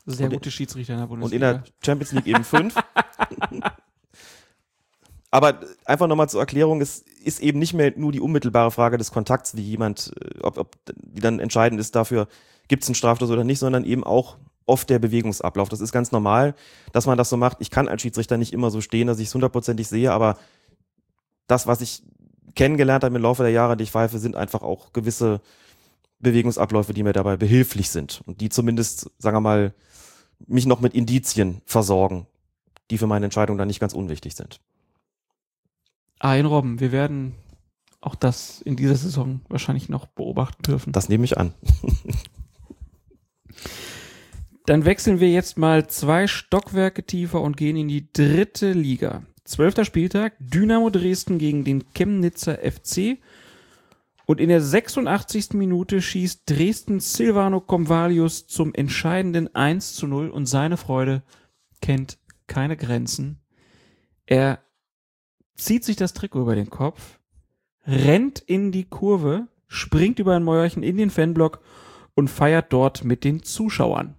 Sehr 0.05 0.29
gute 0.29 0.51
Schiedsrichter 0.51 0.93
in 0.93 0.99
der 0.99 1.09
und 1.09 1.15
in 1.15 1.19
Bundesliga. 1.21 1.53
der 1.53 1.63
Champions 1.83 2.11
League 2.11 2.27
eben 2.27 2.43
fünf. 2.43 2.75
Aber 5.31 5.59
einfach 5.83 6.07
nochmal 6.07 6.29
zur 6.29 6.39
Erklärung, 6.39 6.79
es 6.79 6.99
ist 7.23 7.41
eben 7.41 7.59
nicht 7.59 7.73
mehr 7.73 7.91
nur 7.97 8.13
die 8.13 8.21
unmittelbare 8.21 8.71
Frage 8.71 8.97
des 8.97 9.11
Kontakts, 9.11 9.57
wie 9.57 9.63
jemand, 9.63 10.13
äh, 10.21 10.39
ob, 10.41 10.57
ob 10.57 10.77
die 10.87 11.19
dann 11.19 11.39
entscheidend 11.39 11.81
ist 11.81 11.93
dafür, 11.93 12.29
gibt 12.69 12.83
es 12.83 12.89
einen 12.89 12.95
Strafstoß 12.95 13.29
oder 13.31 13.43
nicht, 13.43 13.59
sondern 13.59 13.83
eben 13.83 14.05
auch 14.05 14.37
oft 14.65 14.89
der 14.89 14.99
Bewegungsablauf. 14.99 15.69
Das 15.69 15.81
ist 15.81 15.91
ganz 15.91 16.11
normal, 16.11 16.55
dass 16.91 17.05
man 17.05 17.17
das 17.17 17.29
so 17.29 17.37
macht. 17.37 17.57
Ich 17.59 17.69
kann 17.69 17.87
als 17.87 18.01
Schiedsrichter 18.01 18.37
nicht 18.37 18.53
immer 18.53 18.71
so 18.71 18.81
stehen, 18.81 19.07
dass 19.07 19.19
ich 19.19 19.27
es 19.27 19.33
hundertprozentig 19.33 19.87
sehe, 19.87 20.11
aber 20.11 20.37
das, 21.47 21.67
was 21.67 21.81
ich 21.81 22.03
kennengelernt 22.55 23.03
habe 23.03 23.15
im 23.15 23.21
Laufe 23.21 23.43
der 23.43 23.51
Jahre, 23.51 23.77
die 23.77 23.83
ich 23.83 23.91
pfeife, 23.91 24.17
sind 24.17 24.35
einfach 24.35 24.63
auch 24.63 24.93
gewisse 24.93 25.41
Bewegungsabläufe, 26.19 26.93
die 26.93 27.03
mir 27.03 27.13
dabei 27.13 27.37
behilflich 27.37 27.89
sind 27.89 28.21
und 28.25 28.41
die 28.41 28.49
zumindest, 28.49 29.11
sagen 29.19 29.35
wir 29.35 29.41
mal, 29.41 29.73
mich 30.47 30.65
noch 30.65 30.81
mit 30.81 30.93
Indizien 30.93 31.61
versorgen, 31.65 32.27
die 32.89 32.97
für 32.97 33.07
meine 33.07 33.25
Entscheidung 33.25 33.57
dann 33.57 33.67
nicht 33.67 33.79
ganz 33.79 33.93
unwichtig 33.93 34.35
sind. 34.35 34.59
Ein 36.19 36.45
Robben, 36.45 36.79
wir 36.79 36.91
werden 36.91 37.35
auch 38.01 38.15
das 38.15 38.61
in 38.61 38.75
dieser 38.75 38.95
Saison 38.95 39.41
wahrscheinlich 39.49 39.89
noch 39.89 40.05
beobachten 40.05 40.63
dürfen. 40.63 40.93
Das 40.93 41.09
nehme 41.09 41.25
ich 41.25 41.37
an. 41.37 41.53
Dann 44.65 44.85
wechseln 44.85 45.19
wir 45.19 45.29
jetzt 45.29 45.59
mal 45.59 45.87
zwei 45.87 46.25
Stockwerke 46.25 47.05
tiefer 47.05 47.41
und 47.41 47.55
gehen 47.55 47.77
in 47.77 47.87
die 47.87 48.11
dritte 48.11 48.71
Liga. 48.71 49.23
Zwölfter 49.43 49.85
Spieltag, 49.85 50.33
Dynamo 50.39 50.89
Dresden 50.89 51.37
gegen 51.37 51.63
den 51.63 51.83
Chemnitzer 51.93 52.57
FC. 52.57 53.19
Und 54.25 54.41
in 54.41 54.49
der 54.49 54.61
86. 54.61 55.53
Minute 55.53 56.01
schießt 56.01 56.49
Dresden 56.49 56.99
Silvano 56.99 57.61
Convalius 57.61 58.47
zum 58.47 58.73
entscheidenden 58.73 59.53
1 59.53 59.93
zu 59.93 60.07
0 60.07 60.31
und 60.31 60.47
seine 60.47 60.77
Freude 60.77 61.21
kennt 61.79 62.17
keine 62.47 62.75
Grenzen. 62.75 63.39
Er 64.25 64.59
zieht 65.55 65.83
sich 65.83 65.95
das 65.95 66.13
Trikot 66.13 66.41
über 66.41 66.55
den 66.55 66.71
Kopf, 66.71 67.19
rennt 67.85 68.39
in 68.39 68.71
die 68.71 68.85
Kurve, 68.85 69.47
springt 69.67 70.17
über 70.17 70.35
ein 70.35 70.43
Mäuerchen 70.43 70.81
in 70.81 70.97
den 70.97 71.11
Fanblock 71.11 71.61
und 72.15 72.31
feiert 72.31 72.73
dort 72.73 73.03
mit 73.03 73.23
den 73.23 73.43
Zuschauern. 73.43 74.15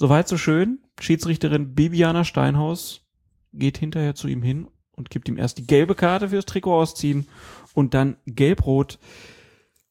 Soweit 0.00 0.28
so 0.28 0.38
schön. 0.38 0.78
Schiedsrichterin 0.98 1.74
Bibiana 1.74 2.24
Steinhaus 2.24 3.06
geht 3.52 3.76
hinterher 3.76 4.14
zu 4.14 4.28
ihm 4.28 4.40
hin 4.40 4.66
und 4.92 5.10
gibt 5.10 5.28
ihm 5.28 5.36
erst 5.36 5.58
die 5.58 5.66
gelbe 5.66 5.94
Karte 5.94 6.30
fürs 6.30 6.46
Trikot 6.46 6.74
ausziehen 6.74 7.28
und 7.74 7.92
dann 7.92 8.16
gelb-rot 8.24 8.98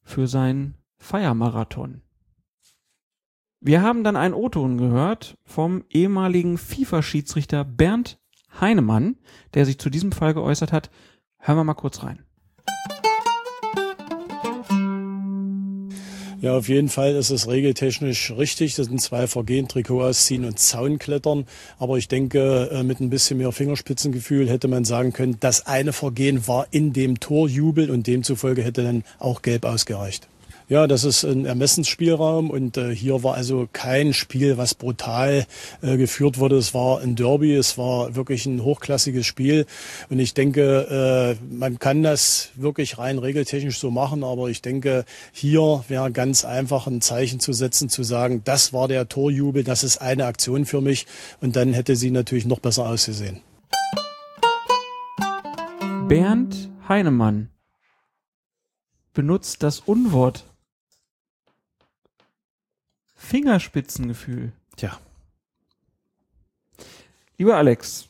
für 0.02 0.28
seinen 0.28 0.74
Feiermarathon. 0.98 2.02
Wir 3.60 3.84
haben 3.84 4.04
dann 4.04 4.16
einen 4.16 4.34
O-Ton 4.34 4.80
gehört 4.80 5.38
vom 5.46 5.84
ehemaligen 5.92 6.58
FIFA-Schiedsrichter 6.58 7.64
Bernd 7.64 8.18
Heinemann, 8.60 9.16
der 9.54 9.68
sich 9.68 9.78
zu 9.78 9.92
diesem 9.92 10.12
Fall 10.12 10.34
geäußert 10.34 10.72
hat. 10.72 10.90
Hören 11.38 11.60
wir 11.60 11.64
mal 11.66 11.76
kurz 11.76 12.02
rein. 12.02 12.26
Ja, 16.42 16.56
auf 16.56 16.70
jeden 16.70 16.88
Fall 16.88 17.16
ist 17.16 17.32
es 17.32 17.50
regeltechnisch 17.50 18.32
richtig. 18.32 18.76
Das 18.76 18.88
sind 18.88 19.02
zwei 19.02 19.28
Vergehen, 19.28 19.68
Trikot 19.68 20.02
ausziehen 20.02 20.46
und 20.46 20.58
Zaun 20.58 20.98
klettern. 20.98 21.46
Aber 21.80 21.98
ich 21.98 22.08
denke, 22.08 22.70
äh, 22.72 22.82
mit 22.84 23.02
ein 23.02 23.10
bisschen 23.10 23.40
mehr 23.40 23.52
Fingerspitzengefühl 23.52 24.50
hätte 24.50 24.70
man 24.70 24.86
sagen 24.86 25.12
können, 25.12 25.36
das 25.42 25.66
eine 25.68 25.92
Vergehen 25.92 26.48
war 26.48 26.68
in 26.72 26.94
dem 26.94 27.20
Torjubel 27.20 27.92
und 27.92 28.08
demzufolge 28.08 28.64
hätte 28.64 28.84
dann 28.84 29.04
auch 29.20 29.42
gelb 29.42 29.66
ausgereicht. 29.66 30.30
Ja, 30.70 30.86
das 30.86 31.04
ist 31.04 31.24
ein 31.24 31.48
Ermessensspielraum 31.48 32.52
und 32.52 32.78
äh, 32.78 32.96
hier 32.96 33.24
war 33.24 33.34
also 33.34 33.68
kein 33.74 34.14
Spiel, 34.14 34.60
was 34.60 34.76
brutal 34.76 35.48
äh, 35.82 35.98
geführt 35.98 36.38
wurde. 36.38 36.58
Es 36.58 36.76
war 36.76 37.00
ein 37.00 37.16
Derby, 37.16 37.56
es 37.56 37.80
war 37.80 38.16
wirklich 38.16 38.46
ein 38.46 38.64
hochklassiges 38.64 39.26
Spiel 39.26 39.66
und 40.12 40.20
ich 40.20 40.36
denke, 40.36 41.38
äh, 41.42 41.44
man 41.52 41.80
kann 41.80 42.04
das 42.04 42.52
wirklich 42.54 43.00
rein 43.00 43.18
regeltechnisch 43.18 43.80
so 43.80 43.90
machen, 43.90 44.24
aber 44.24 44.52
ich 44.52 44.62
denke, 44.62 45.06
hier 45.32 45.84
wäre 45.88 46.12
ganz 46.12 46.46
einfach 46.46 46.86
ein 46.86 47.02
Zeichen 47.02 47.40
zu 47.40 47.52
setzen, 47.52 47.90
zu 47.90 48.04
sagen, 48.04 48.44
das 48.46 48.72
war 48.72 48.88
der 48.88 49.10
Torjubel, 49.10 49.64
das 49.64 49.84
ist 49.84 49.98
eine 49.98 50.28
Aktion 50.28 50.68
für 50.68 50.82
mich 50.82 51.08
und 51.42 51.56
dann 51.56 51.74
hätte 51.74 51.96
sie 51.96 52.12
natürlich 52.12 52.46
noch 52.46 52.60
besser 52.60 52.88
ausgesehen. 52.88 53.42
Bernd 56.08 56.70
Heinemann 56.88 57.50
benutzt 59.16 59.64
das 59.64 59.80
Unwort 59.80 60.49
Fingerspitzengefühl. 63.30 64.54
Tja. 64.76 64.98
Lieber 67.38 67.58
Alex, 67.58 68.10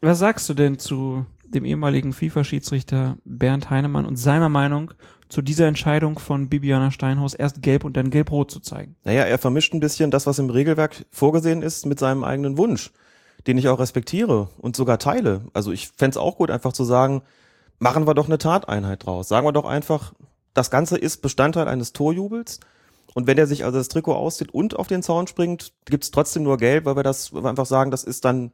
was 0.00 0.20
sagst 0.20 0.48
du 0.48 0.54
denn 0.54 0.78
zu 0.78 1.26
dem 1.44 1.64
ehemaligen 1.64 2.12
FIFA-Schiedsrichter 2.12 3.16
Bernd 3.24 3.68
Heinemann 3.70 4.06
und 4.06 4.14
seiner 4.14 4.48
Meinung 4.48 4.92
zu 5.28 5.42
dieser 5.42 5.66
Entscheidung 5.66 6.20
von 6.20 6.48
Bibiana 6.48 6.92
Steinhaus, 6.92 7.34
erst 7.34 7.62
gelb 7.62 7.82
und 7.82 7.96
dann 7.96 8.10
gelb-rot 8.10 8.52
zu 8.52 8.60
zeigen? 8.60 8.94
Naja, 9.02 9.24
er 9.24 9.38
vermischt 9.38 9.74
ein 9.74 9.80
bisschen 9.80 10.12
das, 10.12 10.28
was 10.28 10.38
im 10.38 10.50
Regelwerk 10.50 11.04
vorgesehen 11.10 11.62
ist, 11.62 11.84
mit 11.84 11.98
seinem 11.98 12.22
eigenen 12.22 12.56
Wunsch, 12.56 12.92
den 13.48 13.58
ich 13.58 13.66
auch 13.66 13.80
respektiere 13.80 14.50
und 14.58 14.76
sogar 14.76 15.00
teile. 15.00 15.46
Also 15.52 15.72
ich 15.72 15.88
fände 15.88 16.20
auch 16.20 16.36
gut, 16.36 16.48
einfach 16.48 16.72
zu 16.72 16.84
sagen, 16.84 17.22
machen 17.80 18.06
wir 18.06 18.14
doch 18.14 18.26
eine 18.26 18.38
Tateinheit 18.38 19.04
draus. 19.04 19.26
Sagen 19.26 19.48
wir 19.48 19.52
doch 19.52 19.64
einfach, 19.64 20.12
das 20.54 20.70
Ganze 20.70 20.96
ist 20.96 21.22
Bestandteil 21.22 21.66
eines 21.66 21.92
Torjubels 21.92 22.60
und 23.14 23.26
wenn 23.26 23.38
er 23.38 23.46
sich 23.46 23.64
also 23.64 23.78
das 23.78 23.88
Trikot 23.88 24.14
auszieht 24.14 24.52
und 24.52 24.78
auf 24.78 24.86
den 24.86 25.02
Zaun 25.02 25.26
springt, 25.26 25.72
gibt's 25.86 26.10
trotzdem 26.10 26.42
nur 26.42 26.58
gelb, 26.58 26.84
weil 26.84 26.96
wir 26.96 27.02
das 27.02 27.32
weil 27.32 27.42
wir 27.42 27.50
einfach 27.50 27.66
sagen, 27.66 27.90
das 27.90 28.04
ist 28.04 28.24
dann 28.24 28.52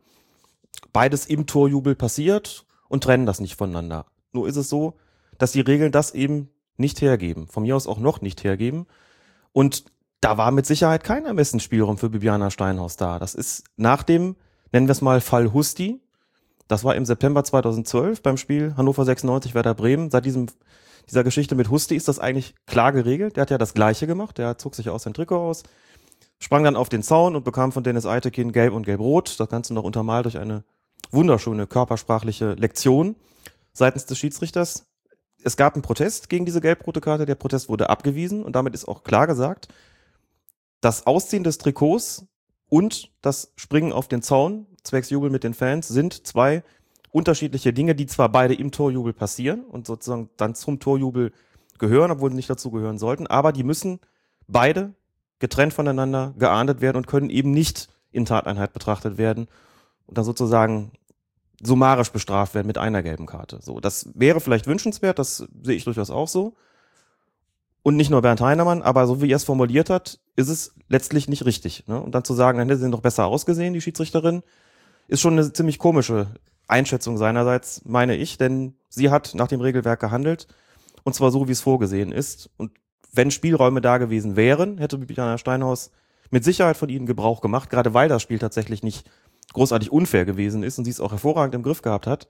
beides 0.92 1.26
im 1.26 1.46
Torjubel 1.46 1.94
passiert 1.94 2.66
und 2.88 3.04
trennen 3.04 3.26
das 3.26 3.40
nicht 3.40 3.56
voneinander. 3.56 4.06
Nur 4.32 4.48
ist 4.48 4.56
es 4.56 4.68
so, 4.68 4.94
dass 5.38 5.52
die 5.52 5.60
Regeln 5.60 5.92
das 5.92 6.12
eben 6.12 6.48
nicht 6.76 7.00
hergeben. 7.00 7.48
Von 7.48 7.62
mir 7.64 7.76
aus 7.76 7.86
auch 7.86 7.98
noch 7.98 8.20
nicht 8.20 8.44
hergeben. 8.44 8.86
Und 9.52 9.84
da 10.20 10.38
war 10.38 10.50
mit 10.50 10.66
Sicherheit 10.66 11.04
kein 11.04 11.26
Ermessensspielraum 11.26 11.98
für 11.98 12.10
Bibiana 12.10 12.50
Steinhaus 12.50 12.96
da. 12.96 13.18
Das 13.18 13.34
ist 13.34 13.64
nach 13.76 14.02
dem, 14.02 14.36
nennen 14.72 14.86
wir 14.86 14.92
es 14.92 15.02
mal 15.02 15.20
Fall 15.20 15.52
Husti. 15.52 16.00
Das 16.68 16.84
war 16.84 16.94
im 16.96 17.04
September 17.04 17.44
2012 17.44 18.22
beim 18.22 18.36
Spiel 18.36 18.74
Hannover 18.76 19.04
96 19.04 19.54
Werder 19.54 19.74
Bremen. 19.74 20.10
Seit 20.10 20.24
diesem 20.24 20.46
dieser 21.08 21.24
Geschichte 21.24 21.54
mit 21.54 21.70
Husti 21.70 21.94
ist 21.94 22.08
das 22.08 22.18
eigentlich 22.18 22.54
klar 22.66 22.92
geregelt. 22.92 23.36
Der 23.36 23.42
hat 23.42 23.50
ja 23.50 23.58
das 23.58 23.74
Gleiche 23.74 24.06
gemacht. 24.06 24.38
Der 24.38 24.58
zog 24.58 24.74
sich 24.74 24.90
aus 24.90 25.04
sein 25.04 25.14
Trikot 25.14 25.36
aus, 25.36 25.62
sprang 26.38 26.64
dann 26.64 26.76
auf 26.76 26.88
den 26.88 27.02
Zaun 27.02 27.36
und 27.36 27.44
bekam 27.44 27.72
von 27.72 27.84
Dennis 27.84 28.06
Eitekin 28.06 28.52
gelb 28.52 28.72
und 28.72 28.84
gelb-rot. 28.84 29.38
Das 29.38 29.48
Ganze 29.48 29.74
noch 29.74 29.84
untermalt 29.84 30.24
durch 30.24 30.38
eine 30.38 30.64
wunderschöne 31.10 31.66
körpersprachliche 31.66 32.54
Lektion 32.54 33.16
seitens 33.72 34.06
des 34.06 34.18
Schiedsrichters. 34.18 34.86
Es 35.42 35.56
gab 35.56 35.74
einen 35.74 35.82
Protest 35.82 36.28
gegen 36.28 36.44
diese 36.44 36.60
gelb-rote 36.60 37.00
Karte. 37.00 37.26
Der 37.26 37.36
Protest 37.36 37.68
wurde 37.68 37.88
abgewiesen 37.88 38.42
und 38.42 38.56
damit 38.56 38.74
ist 38.74 38.88
auch 38.88 39.04
klar 39.04 39.26
gesagt, 39.26 39.68
das 40.80 41.06
Ausziehen 41.06 41.44
des 41.44 41.58
Trikots 41.58 42.26
und 42.68 43.12
das 43.22 43.52
Springen 43.56 43.92
auf 43.92 44.08
den 44.08 44.22
Zaun, 44.22 44.66
zwecks 44.82 45.10
Jubel 45.10 45.30
mit 45.30 45.44
den 45.44 45.54
Fans, 45.54 45.86
sind 45.86 46.26
zwei 46.26 46.64
unterschiedliche 47.16 47.72
Dinge, 47.72 47.94
die 47.94 48.04
zwar 48.04 48.28
beide 48.28 48.52
im 48.52 48.70
Torjubel 48.70 49.14
passieren 49.14 49.64
und 49.64 49.86
sozusagen 49.86 50.28
dann 50.36 50.54
zum 50.54 50.80
Torjubel 50.80 51.32
gehören, 51.78 52.10
obwohl 52.10 52.28
sie 52.28 52.36
nicht 52.36 52.50
dazu 52.50 52.70
gehören 52.70 52.98
sollten, 52.98 53.26
aber 53.26 53.52
die 53.52 53.64
müssen 53.64 54.00
beide 54.48 54.92
getrennt 55.38 55.72
voneinander 55.72 56.34
geahndet 56.38 56.82
werden 56.82 56.98
und 56.98 57.06
können 57.06 57.30
eben 57.30 57.52
nicht 57.52 57.88
in 58.12 58.26
Tateinheit 58.26 58.74
betrachtet 58.74 59.16
werden 59.16 59.48
und 60.06 60.18
dann 60.18 60.26
sozusagen 60.26 60.92
summarisch 61.62 62.10
bestraft 62.10 62.54
werden 62.54 62.66
mit 62.66 62.76
einer 62.76 63.02
gelben 63.02 63.24
Karte. 63.24 63.60
So, 63.62 63.80
das 63.80 64.10
wäre 64.14 64.40
vielleicht 64.40 64.66
wünschenswert, 64.66 65.18
das 65.18 65.48
sehe 65.62 65.74
ich 65.74 65.84
durchaus 65.84 66.10
auch 66.10 66.28
so. 66.28 66.54
Und 67.82 67.96
nicht 67.96 68.10
nur 68.10 68.20
Bernd 68.20 68.42
Heinemann, 68.42 68.82
aber 68.82 69.06
so 69.06 69.22
wie 69.22 69.32
er 69.32 69.36
es 69.36 69.44
formuliert 69.44 69.88
hat, 69.88 70.20
ist 70.34 70.50
es 70.50 70.74
letztlich 70.88 71.28
nicht 71.28 71.46
richtig. 71.46 71.86
Ne? 71.86 71.98
Und 71.98 72.14
dann 72.14 72.24
zu 72.24 72.34
sagen, 72.34 72.58
dann 72.58 72.68
hätte 72.68 72.80
sie 72.80 72.90
doch 72.90 73.00
besser 73.00 73.24
ausgesehen, 73.24 73.72
die 73.72 73.80
Schiedsrichterin, 73.80 74.42
ist 75.08 75.20
schon 75.22 75.34
eine 75.34 75.50
ziemlich 75.52 75.78
komische 75.78 76.26
Einschätzung 76.68 77.16
seinerseits, 77.16 77.82
meine 77.84 78.16
ich, 78.16 78.38
denn 78.38 78.74
sie 78.88 79.10
hat 79.10 79.34
nach 79.34 79.48
dem 79.48 79.60
Regelwerk 79.60 80.00
gehandelt 80.00 80.48
und 81.04 81.14
zwar 81.14 81.30
so, 81.30 81.48
wie 81.48 81.52
es 81.52 81.60
vorgesehen 81.60 82.12
ist. 82.12 82.50
Und 82.56 82.72
wenn 83.12 83.30
Spielräume 83.30 83.80
da 83.80 83.98
gewesen 83.98 84.36
wären, 84.36 84.78
hätte 84.78 84.98
Bibiana 84.98 85.38
Steinhaus 85.38 85.90
mit 86.30 86.44
Sicherheit 86.44 86.76
von 86.76 86.88
ihnen 86.88 87.06
Gebrauch 87.06 87.40
gemacht, 87.40 87.70
gerade 87.70 87.94
weil 87.94 88.08
das 88.08 88.22
Spiel 88.22 88.38
tatsächlich 88.38 88.82
nicht 88.82 89.08
großartig 89.52 89.92
unfair 89.92 90.24
gewesen 90.24 90.62
ist 90.62 90.78
und 90.78 90.84
sie 90.84 90.90
es 90.90 91.00
auch 91.00 91.12
hervorragend 91.12 91.54
im 91.54 91.62
Griff 91.62 91.82
gehabt 91.82 92.06
hat. 92.06 92.26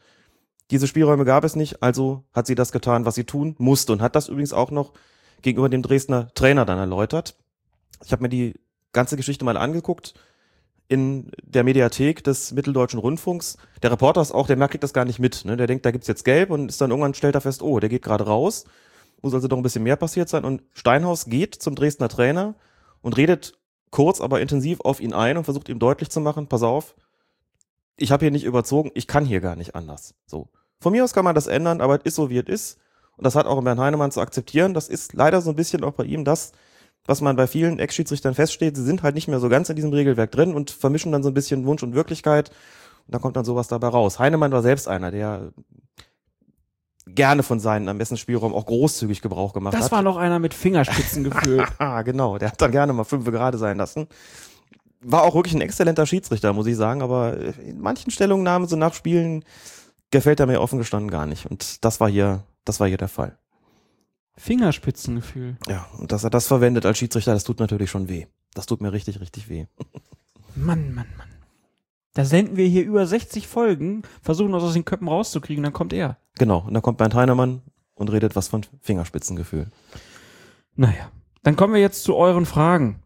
Diese 0.70 0.87
Spielräume 0.87 1.24
gab 1.24 1.45
es 1.45 1.57
nicht, 1.57 1.82
also 1.82 2.24
hat 2.32 2.47
sie 2.47 2.55
das 2.55 2.72
getan, 2.72 3.05
was 3.05 3.14
sie 3.14 3.24
tun 3.24 3.55
musste 3.59 3.93
und 3.93 4.03
hat 4.03 4.16
das 4.16 4.28
übrigens 4.28 4.53
auch 4.53 4.70
noch 4.70 4.93
gegenüber 5.43 5.68
dem 5.68 5.82
Dresdner 5.82 6.28
Trainer 6.34 6.64
dann 6.64 6.78
erläutert. 6.78 7.37
Ich 8.05 8.12
habe 8.12 8.22
mir 8.22 8.28
die 8.28 8.55
ganze 8.93 9.16
Geschichte 9.16 9.45
mal 9.45 9.57
angeguckt 9.57 10.14
in 10.89 11.30
der 11.43 11.64
Mediathek 11.64 12.22
des 12.22 12.53
Mitteldeutschen 12.53 13.01
Rundfunks. 13.01 13.57
Der 13.82 13.91
Reporter 13.91 14.20
ist 14.20 14.32
auch, 14.32 14.47
der 14.47 14.57
merkt 14.57 14.82
das 14.82 14.93
gar 14.93 15.05
nicht 15.05 15.18
mit. 15.18 15.45
Ne? 15.45 15.57
Der 15.57 15.66
denkt, 15.66 15.84
da 15.84 15.91
gibt's 15.91 16.07
jetzt 16.07 16.24
Gelb 16.24 16.51
und 16.51 16.68
ist 16.68 16.80
dann 16.80 16.91
irgendwann 16.91 17.14
stellt 17.14 17.34
er 17.34 17.41
fest, 17.41 17.62
oh, 17.62 17.80
der 17.80 17.89
geht 17.89 18.03
gerade 18.03 18.24
raus. 18.24 18.64
Muss 19.22 19.34
also 19.34 19.49
doch 19.49 19.57
ein 19.57 19.62
bisschen 19.62 19.82
mehr 19.82 19.97
passiert 19.97 20.28
sein. 20.28 20.45
Und 20.45 20.62
Steinhaus 20.74 21.26
geht 21.26 21.55
zum 21.55 21.74
Dresdner 21.74 22.09
Trainer 22.09 22.55
und 23.01 23.16
redet 23.16 23.59
kurz, 23.91 24.20
aber 24.20 24.41
intensiv 24.41 24.80
auf 24.80 25.01
ihn 25.01 25.12
ein 25.12 25.37
und 25.37 25.45
versucht 25.45 25.68
ihm 25.68 25.78
deutlich 25.78 26.11
zu 26.11 26.20
machen, 26.20 26.49
pass 26.49 26.62
auf, 26.62 26.95
ich 27.97 28.12
habe 28.12 28.24
hier 28.24 28.30
nicht 28.30 28.45
überzogen, 28.45 28.91
ich 28.95 29.07
kann 29.07 29.24
hier 29.24 29.41
gar 29.41 29.57
nicht 29.57 29.74
anders. 29.74 30.14
So. 30.26 30.49
Von 30.80 30.93
mir 30.93 31.03
aus 31.03 31.14
kann 31.14 31.24
man 31.24 31.34
das 31.34 31.47
ändern, 31.47 31.80
aber 31.80 31.97
es 31.97 32.05
ist 32.05 32.14
so, 32.16 32.28
wie 32.28 32.39
es 32.39 32.47
ist. 32.47 32.78
Und 33.16 33.24
das 33.24 33.34
hat 33.34 33.47
auch 33.47 33.62
Bernd 33.62 33.80
Heinemann 33.80 34.11
zu 34.11 34.20
akzeptieren. 34.20 34.74
Das 34.74 34.89
ist 34.89 35.14
leider 35.14 35.41
so 35.41 35.51
ein 35.51 35.57
bisschen 35.57 35.82
auch 35.82 35.95
bei 35.95 36.05
ihm 36.05 36.24
das, 36.24 36.53
was 37.07 37.20
man 37.20 37.36
bei 37.36 37.46
vielen 37.46 37.78
Ex-Schiedsrichtern 37.78 38.34
feststeht, 38.34 38.76
sie 38.76 38.84
sind 38.84 39.02
halt 39.02 39.14
nicht 39.14 39.28
mehr 39.28 39.40
so 39.40 39.48
ganz 39.48 39.68
in 39.68 39.76
diesem 39.76 39.92
Regelwerk 39.92 40.30
drin 40.32 40.54
und 40.54 40.70
vermischen 40.70 41.12
dann 41.12 41.22
so 41.22 41.30
ein 41.30 41.34
bisschen 41.34 41.64
Wunsch 41.66 41.82
und 41.82 41.94
Wirklichkeit. 41.94 42.50
Und 43.07 43.14
da 43.14 43.18
kommt 43.18 43.36
dann 43.36 43.44
sowas 43.44 43.68
dabei 43.68 43.88
raus. 43.88 44.18
Heinemann 44.18 44.52
war 44.52 44.62
selbst 44.62 44.88
einer, 44.88 45.11
der 45.11 45.52
gerne 47.07 47.42
von 47.44 47.61
seinen 47.61 47.86
Ermessensspielraum 47.86 48.52
auch 48.52 48.66
großzügig 48.66 49.22
Gebrauch 49.22 49.52
gemacht 49.52 49.74
Das 49.74 49.84
hat. 49.84 49.92
war 49.92 50.02
noch 50.02 50.16
einer 50.16 50.38
mit 50.38 50.54
Fingerspitzengefühl. 50.54 51.64
Ah, 51.78 52.02
genau. 52.02 52.38
Der 52.38 52.50
hat 52.50 52.61
dann 52.61 52.72
gerne 52.72 52.92
mal 52.92 53.04
fünf 53.04 53.24
gerade 53.26 53.59
sein 53.59 53.76
lassen. 53.78 54.09
war 55.00 55.22
auch 55.22 55.34
wirklich 55.36 55.54
ein 55.54 55.61
exzellenter 55.61 56.04
Schiedsrichter, 56.07 56.52
muss 56.52 56.66
ich 56.66 56.76
sagen, 56.76 57.02
aber 57.02 57.36
in 57.61 57.80
manchen 57.80 58.11
Stellungnahmen 58.11 58.66
so 58.66 58.74
nach 58.76 58.92
Spielen 58.94 59.44
gefällt 60.11 60.40
er 60.40 60.46
mir 60.46 60.61
offen 60.61 60.78
gestanden 60.78 61.11
gar 61.11 61.26
nicht. 61.26 61.46
Und 61.46 61.84
das 61.84 62.00
war 62.00 62.09
hier, 62.09 62.42
das 62.64 62.80
war 62.80 62.88
hier 62.88 62.98
der 62.98 63.09
Fall. 63.09 63.38
Fingerspitzengefühl. 64.37 65.57
Ja, 65.66 65.87
und 65.99 66.12
dass 66.12 66.24
er 66.24 66.30
das 66.30 66.47
verwendet 66.47 66.84
als 66.87 66.99
Schiedsrichter, 66.99 67.32
das 67.32 67.45
tut 67.45 67.59
natürlich 67.59 67.91
schon 67.91 68.09
weh. 68.09 68.26
Das 68.55 68.66
tut 68.66 68.80
mir 68.80 68.93
richtig, 68.93 69.20
richtig 69.20 69.49
weh. 69.49 69.66
Mann, 70.55 70.95
Mann, 70.95 71.07
Mann. 71.16 71.28
Da 72.14 72.24
senden 72.24 72.57
wir 72.57 72.66
hier 72.66 72.84
über 72.84 73.07
60 73.07 73.47
Folgen, 73.47 74.03
versuchen 74.22 74.55
uns 74.55 74.64
aus 74.64 74.72
den 74.72 74.87
Köpfen 74.87 75.09
rauszukriegen, 75.09 75.62
dann 75.62 75.74
kommt 75.74 75.93
er. 75.93 76.16
Genau, 76.39 76.61
und 76.66 76.72
dann 76.72 76.82
kommt 76.82 76.99
Bernd 76.99 77.14
Heinemann 77.14 77.62
und 77.95 78.11
redet 78.11 78.37
was 78.37 78.49
von 78.49 78.64
Fingerspitzengefühl. 78.80 79.70
Naja, 80.74 81.11
dann 81.43 81.57
kommen 81.57 81.74
wir 81.74 81.80
jetzt 81.80 82.05
zu 82.05 82.16
euren 82.16 82.47
Fragen. 82.47 83.03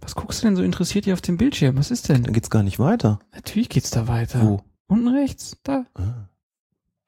Was 0.00 0.14
guckst 0.14 0.42
du 0.42 0.46
denn 0.46 0.56
so 0.56 0.62
interessiert 0.62 1.04
hier 1.04 1.14
auf 1.14 1.20
dem 1.20 1.36
Bildschirm? 1.36 1.76
Was 1.76 1.90
ist 1.90 2.08
denn? 2.08 2.22
Dann 2.22 2.32
geht's 2.32 2.50
gar 2.50 2.62
nicht 2.62 2.78
weiter. 2.78 3.18
Natürlich 3.32 3.68
geht's 3.68 3.90
da 3.90 4.06
weiter. 4.08 4.42
Wo? 4.42 4.62
Unten 4.86 5.08
rechts, 5.08 5.56
da. 5.62 5.84
Ah. 5.94 6.28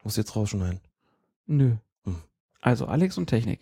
Muss 0.04 0.16
jetzt 0.16 0.34
rausschneiden. 0.34 0.80
Nö. 1.46 1.76
Also 2.60 2.86
Alex 2.86 3.18
und 3.18 3.26
Technik. 3.26 3.60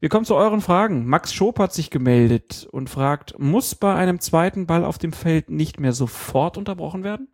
Wir 0.00 0.08
kommen 0.08 0.24
zu 0.24 0.34
euren 0.34 0.62
Fragen. 0.62 1.06
Max 1.06 1.34
Schoop 1.34 1.58
hat 1.58 1.74
sich 1.74 1.90
gemeldet 1.90 2.66
und 2.70 2.88
fragt, 2.88 3.38
muss 3.38 3.74
bei 3.74 3.94
einem 3.94 4.18
zweiten 4.18 4.66
Ball 4.66 4.84
auf 4.84 4.96
dem 4.96 5.12
Feld 5.12 5.50
nicht 5.50 5.78
mehr 5.78 5.92
sofort 5.92 6.56
unterbrochen 6.56 7.04
werden? 7.04 7.28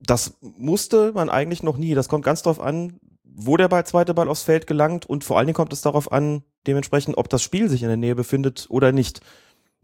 Das 0.00 0.36
musste 0.40 1.12
man 1.12 1.30
eigentlich 1.30 1.62
noch 1.62 1.76
nie. 1.76 1.94
Das 1.94 2.08
kommt 2.08 2.24
ganz 2.24 2.42
drauf 2.42 2.60
an, 2.60 2.98
wo 3.22 3.56
der 3.56 3.68
Ball, 3.68 3.86
zweite 3.86 4.14
Ball 4.14 4.28
aufs 4.28 4.42
Feld 4.42 4.66
gelangt 4.66 5.06
und 5.06 5.22
vor 5.22 5.38
allen 5.38 5.46
Dingen 5.46 5.54
kommt 5.54 5.72
es 5.72 5.80
darauf 5.80 6.10
an, 6.10 6.42
dementsprechend, 6.66 7.16
ob 7.16 7.28
das 7.28 7.42
Spiel 7.42 7.68
sich 7.68 7.82
in 7.82 7.88
der 7.88 7.96
Nähe 7.96 8.16
befindet 8.16 8.66
oder 8.68 8.90
nicht. 8.90 9.20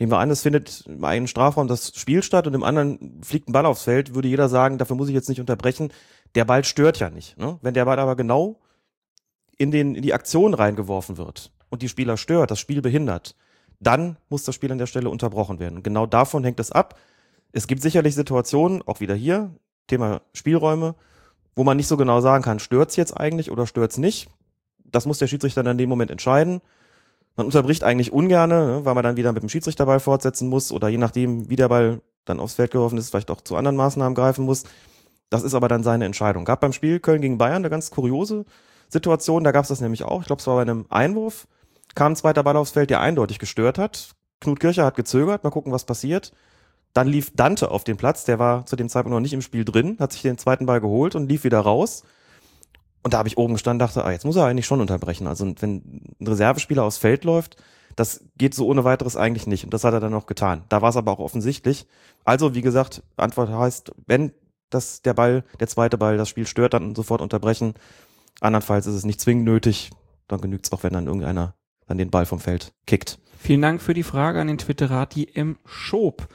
Nehmen 0.00 0.12
wir 0.12 0.18
an, 0.18 0.30
es 0.30 0.42
findet 0.42 0.86
im 0.86 1.04
einen 1.04 1.28
Strafraum 1.28 1.68
das 1.68 1.92
Spiel 1.94 2.24
statt 2.24 2.48
und 2.48 2.54
im 2.54 2.64
anderen 2.64 3.20
fliegt 3.22 3.48
ein 3.48 3.52
Ball 3.52 3.66
aufs 3.66 3.84
Feld, 3.84 4.14
würde 4.14 4.28
jeder 4.28 4.48
sagen, 4.48 4.78
dafür 4.78 4.96
muss 4.96 5.08
ich 5.08 5.14
jetzt 5.14 5.28
nicht 5.28 5.40
unterbrechen. 5.40 5.92
Der 6.34 6.44
Ball 6.44 6.64
stört 6.64 6.98
ja 6.98 7.10
nicht. 7.10 7.38
Ne? 7.38 7.58
Wenn 7.62 7.74
der 7.74 7.84
Ball 7.84 7.98
aber 7.98 8.16
genau 8.16 8.60
in, 9.59 9.70
den, 9.70 9.94
in 9.94 10.02
die 10.02 10.14
Aktion 10.14 10.54
reingeworfen 10.54 11.18
wird 11.18 11.52
und 11.68 11.82
die 11.82 11.88
Spieler 11.88 12.16
stört, 12.16 12.50
das 12.50 12.61
Spiel 12.61 12.80
behindert, 12.80 13.34
dann 13.80 14.16
muss 14.28 14.44
das 14.44 14.54
Spiel 14.54 14.72
an 14.72 14.78
der 14.78 14.86
Stelle 14.86 15.11
unterbrochen 15.11 15.59
werden. 15.59 15.82
Genau 15.82 16.06
davon 16.06 16.44
hängt 16.44 16.61
es 16.61 16.72
ab. 16.72 16.98
Es 17.52 17.66
gibt 17.66 17.82
sicherlich 17.82 18.14
Situationen, 18.14 18.82
auch 18.86 19.00
wieder 19.00 19.14
hier, 19.14 19.50
Thema 19.86 20.22
Spielräume, 20.32 20.94
wo 21.54 21.64
man 21.64 21.76
nicht 21.76 21.88
so 21.88 21.96
genau 21.96 22.20
sagen 22.20 22.44
kann, 22.44 22.59
stört's 22.59 22.96
jetzt 22.96 23.16
eigentlich 23.16 23.50
oder 23.50 23.66
stört's 23.66 23.98
nicht. 23.98 24.28
Das 24.84 25.06
muss 25.06 25.18
der 25.18 25.26
Schiedsrichter 25.26 25.62
dann 25.62 25.72
in 25.72 25.78
dem 25.78 25.88
Moment 25.88 26.11
entscheiden. 26.11 26.61
Man 27.36 27.46
unterbricht 27.46 27.84
eigentlich 27.84 28.12
ungerne, 28.12 28.66
ne, 28.66 28.84
weil 28.84 28.94
man 28.94 29.04
dann 29.04 29.16
wieder 29.16 29.32
mit 29.32 29.42
dem 29.42 29.48
Schiedsrichterball 29.48 30.00
fortsetzen 30.00 30.48
muss 30.48 30.72
oder 30.72 30.88
je 30.88 30.98
nachdem, 30.98 31.48
wie 31.48 31.56
der 31.56 31.68
Ball 31.68 32.00
dann 32.24 32.40
aufs 32.40 32.54
Feld 32.54 32.72
geworfen 32.72 32.98
ist, 32.98 33.11
vielleicht 33.11 33.30
auch 33.30 33.40
zu 33.40 33.56
anderen 33.56 33.76
Maßnahmen 33.76 34.14
greifen 34.14 34.44
muss. 34.44 34.64
Das 35.30 35.42
ist 35.42 35.54
aber 35.54 35.68
dann 35.68 35.82
seine 35.82 36.04
Entscheidung. 36.04 36.44
Gab 36.44 36.61
beim 36.61 36.72
Spiel 36.72 37.00
Köln 37.00 37.20
gegen 37.20 37.38
Bayern 37.38 37.56
eine 37.56 37.70
ganz 37.70 37.90
kuriose 37.90 38.44
Situation, 38.89 39.45
da 39.45 39.53
gab 39.53 39.62
es 39.62 39.68
das 39.68 39.80
nämlich 39.80 40.05
auch. 40.05 40.20
Ich 40.20 40.26
glaube, 40.26 40.41
es 40.41 40.47
war 40.47 40.57
bei 40.57 40.62
einem 40.62 40.86
Einwurf, 40.89 41.47
kam 41.95 42.12
ein 42.12 42.16
zweiter 42.16 42.43
Ball 42.43 42.57
aufs 42.57 42.70
Feld, 42.70 42.91
der 42.91 43.01
eindeutig 43.01 43.39
gestört 43.39 43.78
hat. 43.78 44.14
Knut 44.41 44.61
Kircher 44.61 44.84
hat 44.84 44.97
gezögert, 44.97 45.45
mal 45.45 45.51
gucken, 45.51 45.72
was 45.72 45.84
passiert. 45.84 46.32
Dann 46.95 47.09
lief 47.09 47.32
Dante 47.34 47.70
auf 47.70 47.84
den 47.84 47.97
Platz, 47.97 48.24
der 48.24 48.39
war 48.39 48.66
zu 48.66 48.76
dem 48.76 48.89
Zeitpunkt 48.89 49.14
noch 49.14 49.20
nicht 49.20 49.32
im 49.32 49.43
Spiel 49.43 49.64
drin, 49.64 49.97
hat 50.01 50.12
sich 50.12 50.22
den 50.22 50.39
zweiten 50.39 50.66
Ball 50.66 50.80
geholt 50.80 51.14
und 51.14 51.28
lief 51.28 51.45
wieder 51.45 51.61
raus. 51.61 52.03
Und 53.03 53.14
da 53.14 53.18
habe 53.18 53.28
ich 53.28 53.39
oben 53.39 53.55
gestanden 53.55 53.78
dachte, 53.78 54.05
ah, 54.05 54.11
jetzt 54.11 54.24
muss 54.24 54.36
er 54.36 54.47
eigentlich 54.47 54.66
schon 54.66 54.80
unterbrechen. 54.80 55.26
Also 55.26 55.47
wenn 55.61 56.05
ein 56.20 56.26
Reservespieler 56.26 56.84
aufs 56.84 56.99
Feld 56.99 57.24
läuft, 57.24 57.57
das 57.97 58.24
geht 58.36 58.55
so 58.55 58.66
ohne 58.66 58.84
weiteres 58.84 59.16
eigentlich 59.16 59.47
nicht. 59.47 59.64
Und 59.64 59.74
das 59.74 59.84
hat 59.84 59.93
er 59.93 60.01
dann 60.01 60.14
auch 60.14 60.26
getan. 60.26 60.62
Da 60.68 60.82
war 60.82 60.91
es 60.91 60.97
aber 60.97 61.12
auch 61.12 61.18
offensichtlich. 61.18 61.86
Also, 62.24 62.55
wie 62.55 62.62
gesagt, 62.62 63.03
Antwort 63.16 63.51
heißt, 63.51 63.93
wenn 64.07 64.32
das, 64.70 65.03
der 65.03 65.14
Ball, 65.14 65.45
der 65.59 65.66
zweite 65.66 65.99
Ball 65.99 66.16
das 66.16 66.28
Spiel 66.28 66.47
stört, 66.47 66.74
dann 66.74 66.95
sofort 66.95 67.20
unterbrechen. 67.20 67.74
Andernfalls 68.41 68.86
ist 68.86 68.95
es 68.95 69.05
nicht 69.05 69.20
zwingend 69.20 69.45
nötig. 69.45 69.91
Dann 70.28 70.41
genügt 70.41 70.66
es 70.66 70.72
auch, 70.72 70.82
wenn 70.82 70.93
dann 70.93 71.07
irgendeiner 71.07 71.55
dann 71.86 71.99
den 71.99 72.11
Ball 72.11 72.26
vom 72.26 72.39
Feld 72.39 72.74
kickt. 72.86 73.18
Vielen 73.39 73.62
Dank 73.62 73.80
für 73.80 73.95
die 73.95 74.03
Frage 74.03 74.41
an 74.41 74.49
den 74.49 74.59
Twitterati 74.59 75.28
M. 75.34 75.57
Schob. 75.64 76.28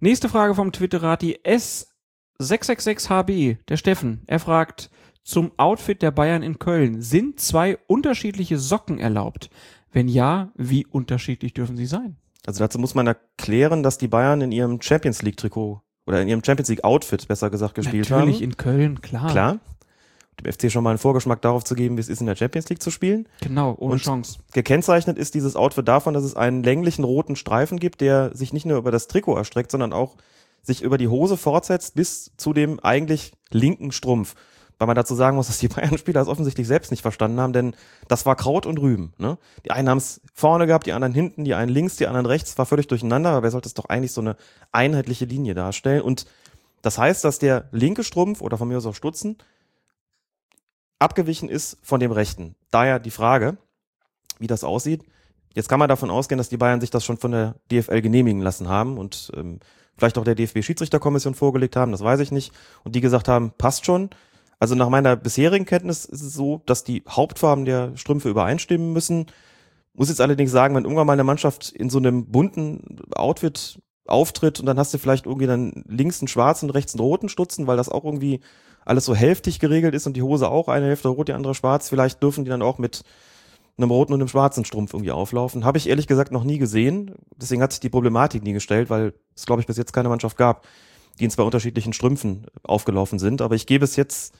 Nächste 0.00 0.28
Frage 0.28 0.54
vom 0.54 0.72
Twitterati 0.72 1.38
S666HB, 1.44 3.58
der 3.68 3.76
Steffen. 3.76 4.22
Er 4.26 4.40
fragt 4.40 4.90
zum 5.22 5.52
Outfit 5.58 6.02
der 6.02 6.12
Bayern 6.12 6.42
in 6.42 6.58
Köln. 6.58 7.02
Sind 7.02 7.40
zwei 7.40 7.78
unterschiedliche 7.86 8.58
Socken 8.58 8.98
erlaubt? 8.98 9.50
Wenn 9.92 10.08
ja, 10.08 10.50
wie 10.54 10.86
unterschiedlich 10.86 11.54
dürfen 11.54 11.76
sie 11.76 11.86
sein? 11.86 12.16
Also 12.46 12.60
dazu 12.60 12.78
muss 12.78 12.94
man 12.94 13.06
erklären, 13.06 13.82
dass 13.82 13.98
die 13.98 14.08
Bayern 14.08 14.40
in 14.40 14.52
ihrem 14.52 14.80
Champions 14.80 15.22
League 15.22 15.36
Trikot 15.36 15.82
oder 16.06 16.22
in 16.22 16.28
ihrem 16.28 16.44
Champions 16.44 16.68
League 16.68 16.84
Outfit 16.84 17.26
besser 17.26 17.50
gesagt 17.50 17.74
gespielt 17.74 18.10
haben. 18.10 18.20
Natürlich 18.20 18.42
in 18.42 18.56
Köln, 18.56 19.00
klar. 19.00 19.30
Klar. 19.30 19.58
Dem 20.40 20.52
FC 20.52 20.70
schon 20.70 20.84
mal 20.84 20.90
einen 20.90 20.98
Vorgeschmack 20.98 21.40
darauf 21.40 21.64
zu 21.64 21.74
geben, 21.74 21.96
wie 21.96 22.00
es 22.00 22.08
ist, 22.08 22.20
in 22.20 22.26
der 22.26 22.36
Champions 22.36 22.68
League 22.68 22.82
zu 22.82 22.90
spielen. 22.90 23.26
Genau, 23.40 23.74
ohne 23.78 23.94
Und 23.94 24.02
Chance. 24.02 24.38
Gekennzeichnet 24.52 25.16
ist 25.16 25.34
dieses 25.34 25.56
Outfit 25.56 25.88
davon, 25.88 26.12
dass 26.12 26.24
es 26.24 26.36
einen 26.36 26.62
länglichen 26.62 27.04
roten 27.04 27.36
Streifen 27.36 27.78
gibt, 27.78 28.00
der 28.00 28.34
sich 28.34 28.52
nicht 28.52 28.66
nur 28.66 28.76
über 28.76 28.90
das 28.90 29.08
Trikot 29.08 29.36
erstreckt, 29.36 29.70
sondern 29.70 29.92
auch 29.92 30.16
sich 30.62 30.82
über 30.82 30.98
die 30.98 31.08
Hose 31.08 31.36
fortsetzt 31.36 31.94
bis 31.94 32.32
zu 32.36 32.52
dem 32.52 32.80
eigentlich 32.80 33.32
linken 33.50 33.92
Strumpf. 33.92 34.34
Weil 34.78 34.88
man 34.88 34.96
dazu 34.96 35.14
sagen 35.14 35.36
muss, 35.36 35.46
dass 35.46 35.58
die 35.58 35.68
Bayern-Spieler 35.74 36.20
es 36.20 36.28
offensichtlich 36.28 36.66
selbst 36.66 36.90
nicht 36.90 37.02
verstanden 37.02 37.40
haben, 37.40 37.54
denn 37.54 37.74
das 38.08 38.26
war 38.26 38.36
Kraut 38.36 38.66
und 38.66 38.78
Rüben. 38.78 39.14
Ne? 39.16 39.38
Die 39.64 39.70
einen 39.70 39.88
haben 39.88 39.98
es 39.98 40.20
vorne 40.34 40.66
gehabt, 40.66 40.86
die 40.86 40.92
anderen 40.92 41.14
hinten, 41.14 41.44
die 41.44 41.54
einen 41.54 41.70
links, 41.70 41.96
die 41.96 42.06
anderen 42.06 42.26
rechts, 42.26 42.58
war 42.58 42.66
völlig 42.66 42.88
durcheinander, 42.88 43.30
aber 43.30 43.44
wer 43.44 43.50
sollte 43.50 43.68
es 43.68 43.74
doch 43.74 43.86
eigentlich 43.86 44.12
so 44.12 44.20
eine 44.20 44.36
einheitliche 44.72 45.24
Linie 45.24 45.54
darstellen? 45.54 46.02
Und 46.02 46.26
das 46.82 46.98
heißt, 46.98 47.24
dass 47.24 47.38
der 47.38 47.68
linke 47.72 48.04
Strumpf 48.04 48.42
oder 48.42 48.58
von 48.58 48.68
mir 48.68 48.76
aus 48.76 48.86
auch 48.86 48.94
Stutzen 48.94 49.38
abgewichen 50.98 51.48
ist 51.48 51.78
von 51.82 52.00
dem 52.00 52.12
rechten. 52.12 52.54
Daher 52.70 52.98
die 52.98 53.10
Frage, 53.10 53.58
wie 54.38 54.46
das 54.46 54.64
aussieht. 54.64 55.04
Jetzt 55.54 55.68
kann 55.68 55.78
man 55.78 55.88
davon 55.88 56.10
ausgehen, 56.10 56.38
dass 56.38 56.48
die 56.48 56.58
Bayern 56.58 56.80
sich 56.80 56.90
das 56.90 57.04
schon 57.04 57.16
von 57.16 57.32
der 57.32 57.54
DFL 57.70 58.02
genehmigen 58.02 58.42
lassen 58.42 58.68
haben 58.68 58.98
und 58.98 59.32
ähm, 59.34 59.60
vielleicht 59.96 60.18
auch 60.18 60.24
der 60.24 60.34
DFB-Schiedsrichterkommission 60.34 61.34
vorgelegt 61.34 61.76
haben, 61.76 61.92
das 61.92 62.04
weiß 62.04 62.20
ich 62.20 62.30
nicht. 62.30 62.52
Und 62.84 62.94
die 62.94 63.00
gesagt 63.00 63.28
haben, 63.28 63.52
passt 63.56 63.86
schon. 63.86 64.10
Also 64.58 64.74
nach 64.74 64.88
meiner 64.88 65.16
bisherigen 65.16 65.66
Kenntnis 65.66 66.04
ist 66.04 66.22
es 66.22 66.34
so, 66.34 66.62
dass 66.66 66.84
die 66.84 67.02
Hauptfarben 67.08 67.64
der 67.64 67.96
Strümpfe 67.96 68.28
übereinstimmen 68.28 68.92
müssen. 68.92 69.26
Muss 69.94 70.08
jetzt 70.08 70.20
allerdings 70.20 70.50
sagen, 70.50 70.74
wenn 70.74 70.84
irgendwann 70.84 71.06
mal 71.06 71.14
eine 71.14 71.24
Mannschaft 71.24 71.72
in 71.72 71.90
so 71.90 71.98
einem 71.98 72.26
bunten 72.26 73.00
Outfit 73.14 73.78
auftritt 74.06 74.60
und 74.60 74.66
dann 74.66 74.78
hast 74.78 74.94
du 74.94 74.98
vielleicht 74.98 75.26
irgendwie 75.26 75.46
dann 75.46 75.84
links 75.88 76.20
einen 76.20 76.28
schwarzen, 76.28 76.70
rechts 76.70 76.94
einen 76.94 77.00
roten 77.00 77.28
Stutzen, 77.28 77.66
weil 77.66 77.76
das 77.76 77.88
auch 77.88 78.04
irgendwie 78.04 78.40
alles 78.86 79.04
so 79.04 79.14
hälftig 79.14 79.58
geregelt 79.58 79.94
ist 79.94 80.06
und 80.06 80.16
die 80.16 80.22
Hose 80.22 80.48
auch 80.48 80.68
eine 80.68 80.86
Hälfte 80.86 81.08
rot, 81.08 81.28
die 81.28 81.32
andere 81.32 81.54
schwarz. 81.54 81.88
Vielleicht 81.88 82.22
dürfen 82.22 82.44
die 82.44 82.50
dann 82.50 82.62
auch 82.62 82.78
mit 82.78 83.02
einem 83.76 83.90
roten 83.90 84.14
und 84.14 84.20
einem 84.20 84.28
schwarzen 84.28 84.64
Strumpf 84.64 84.94
irgendwie 84.94 85.10
auflaufen. 85.10 85.64
Habe 85.64 85.76
ich 85.76 85.88
ehrlich 85.88 86.06
gesagt 86.06 86.32
noch 86.32 86.44
nie 86.44 86.58
gesehen. 86.58 87.14
Deswegen 87.36 87.60
hat 87.60 87.72
sich 87.72 87.80
die 87.80 87.90
Problematik 87.90 88.42
nie 88.42 88.54
gestellt, 88.54 88.88
weil 88.88 89.12
es, 89.34 89.44
glaube 89.44 89.60
ich, 89.60 89.66
bis 89.66 89.76
jetzt 89.76 89.92
keine 89.92 90.08
Mannschaft 90.08 90.38
gab, 90.38 90.66
die 91.18 91.24
in 91.24 91.30
zwei 91.30 91.42
unterschiedlichen 91.42 91.92
Strümpfen 91.92 92.46
aufgelaufen 92.62 93.18
sind. 93.18 93.42
Aber 93.42 93.54
ich 93.54 93.66
gebe 93.66 93.84
es 93.84 93.96
jetzt 93.96 94.34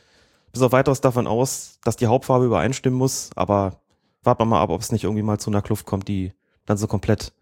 bis 0.52 0.62
auf 0.62 0.72
weiteres 0.72 1.00
davon 1.00 1.26
aus, 1.26 1.78
dass 1.84 1.96
die 1.96 2.06
Hauptfarbe 2.06 2.46
übereinstimmen 2.46 2.98
muss. 2.98 3.30
Aber 3.34 3.80
warten 4.22 4.42
wir 4.42 4.46
mal 4.46 4.62
ab, 4.62 4.70
ob 4.70 4.80
es 4.80 4.92
nicht 4.92 5.04
irgendwie 5.04 5.22
mal 5.22 5.38
zu 5.38 5.50
einer 5.50 5.60
Kluft 5.60 5.86
kommt, 5.86 6.08
die 6.08 6.32
dann 6.64 6.78
so 6.78 6.86
komplett 6.86 7.32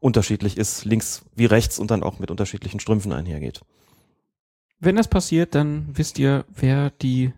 unterschiedlich 0.00 0.56
ist, 0.56 0.84
links 0.84 1.24
wie 1.34 1.46
rechts 1.46 1.78
und 1.78 1.90
dann 1.90 2.02
auch 2.02 2.20
mit 2.20 2.30
unterschiedlichen 2.30 2.78
Strümpfen 2.78 3.12
einhergeht. 3.12 3.62
Wenn 4.80 4.96
das 4.96 5.08
passiert, 5.08 5.54
dann 5.54 5.86
wisst 5.92 6.18
ihr, 6.18 6.44
wer 6.48 6.90
die 6.90 7.32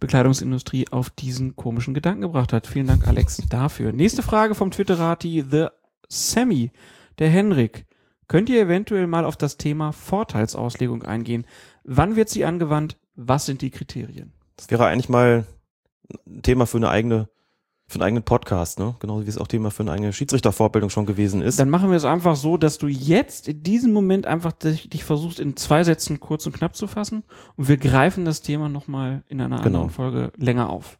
Bekleidungsindustrie 0.00 0.86
auf 0.90 1.10
diesen 1.10 1.56
komischen 1.56 1.94
Gedanken 1.94 2.22
gebracht 2.22 2.52
hat. 2.52 2.66
Vielen 2.66 2.86
Dank, 2.86 3.06
Alex, 3.06 3.36
dafür. 3.50 3.92
Nächste 3.92 4.22
Frage 4.22 4.54
vom 4.54 4.70
Twitterati 4.70 5.44
The 5.48 5.66
Sammy, 6.08 6.72
der 7.18 7.28
Henrik. 7.28 7.86
Könnt 8.26 8.48
ihr 8.48 8.62
eventuell 8.62 9.06
mal 9.06 9.24
auf 9.24 9.36
das 9.36 9.56
Thema 9.56 9.92
Vorteilsauslegung 9.92 11.02
eingehen? 11.02 11.46
Wann 11.84 12.16
wird 12.16 12.28
sie 12.28 12.44
angewandt? 12.44 12.96
Was 13.14 13.44
sind 13.44 13.60
die 13.60 13.70
Kriterien? 13.70 14.32
Das 14.56 14.70
wäre 14.70 14.86
eigentlich 14.86 15.08
mal 15.08 15.46
ein 16.26 16.42
Thema 16.42 16.66
für 16.66 16.78
eine 16.78 16.90
eigene, 16.90 17.28
für 17.90 17.96
einen 17.96 18.04
eigenen 18.04 18.22
Podcast, 18.22 18.78
ne? 18.78 18.94
Genauso 19.00 19.26
wie 19.26 19.28
es 19.28 19.36
auch 19.36 19.48
Thema 19.48 19.70
für 19.72 19.82
eine 19.82 19.90
eigene 19.92 20.12
Schiedsrichtervorbildung 20.12 20.90
schon 20.90 21.06
gewesen 21.06 21.42
ist. 21.42 21.58
Dann 21.58 21.68
machen 21.70 21.90
wir 21.90 21.96
es 21.96 22.04
einfach 22.04 22.36
so, 22.36 22.56
dass 22.56 22.78
du 22.78 22.86
jetzt 22.86 23.48
in 23.48 23.62
diesem 23.64 23.92
Moment 23.92 24.26
einfach 24.26 24.52
dich, 24.52 24.88
dich 24.88 25.02
versuchst, 25.04 25.40
in 25.40 25.56
zwei 25.56 25.82
Sätzen 25.82 26.20
kurz 26.20 26.46
und 26.46 26.52
knapp 26.52 26.76
zu 26.76 26.86
fassen 26.86 27.24
und 27.56 27.66
wir 27.68 27.76
greifen 27.78 28.24
das 28.24 28.42
Thema 28.42 28.68
nochmal 28.68 29.24
in 29.28 29.40
einer 29.40 29.56
Genau. 29.56 29.66
anderen 29.66 29.90
Folge 29.90 30.32
länger 30.36 30.70
auf. 30.70 30.98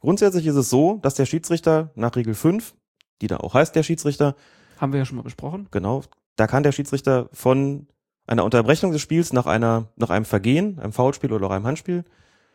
Grundsätzlich 0.00 0.46
ist 0.46 0.54
es 0.56 0.70
so, 0.70 0.98
dass 1.02 1.14
der 1.14 1.26
Schiedsrichter 1.26 1.90
nach 1.94 2.16
Regel 2.16 2.34
5, 2.34 2.74
die 3.20 3.26
da 3.26 3.38
auch 3.38 3.54
heißt 3.54 3.74
der 3.76 3.82
Schiedsrichter, 3.82 4.34
Haben 4.78 4.92
wir 4.92 5.00
ja 5.00 5.04
schon 5.04 5.16
mal 5.16 5.22
besprochen. 5.22 5.68
genau, 5.70 6.02
da 6.36 6.46
kann 6.46 6.62
der 6.62 6.72
Schiedsrichter 6.72 7.28
von 7.32 7.86
einer 8.26 8.44
Unterbrechung 8.44 8.92
des 8.92 9.00
Spiels 9.02 9.32
nach 9.32 9.46
einer, 9.46 9.88
nach 9.96 10.10
einem 10.10 10.24
Vergehen, 10.24 10.78
einem 10.78 10.92
Foulspiel 10.92 11.32
oder 11.32 11.48
auch 11.48 11.50
einem 11.50 11.66
Handspiel, 11.66 12.04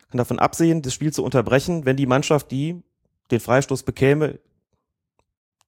kann 0.09 0.17
davon 0.17 0.39
absehen, 0.39 0.81
das 0.81 0.93
Spiel 0.93 1.11
zu 1.13 1.23
unterbrechen, 1.23 1.85
wenn 1.85 1.97
die 1.97 2.05
Mannschaft, 2.05 2.49
die 2.51 2.81
den 3.33 3.39
Freistoß 3.39 3.83
bekäme, 3.83 4.39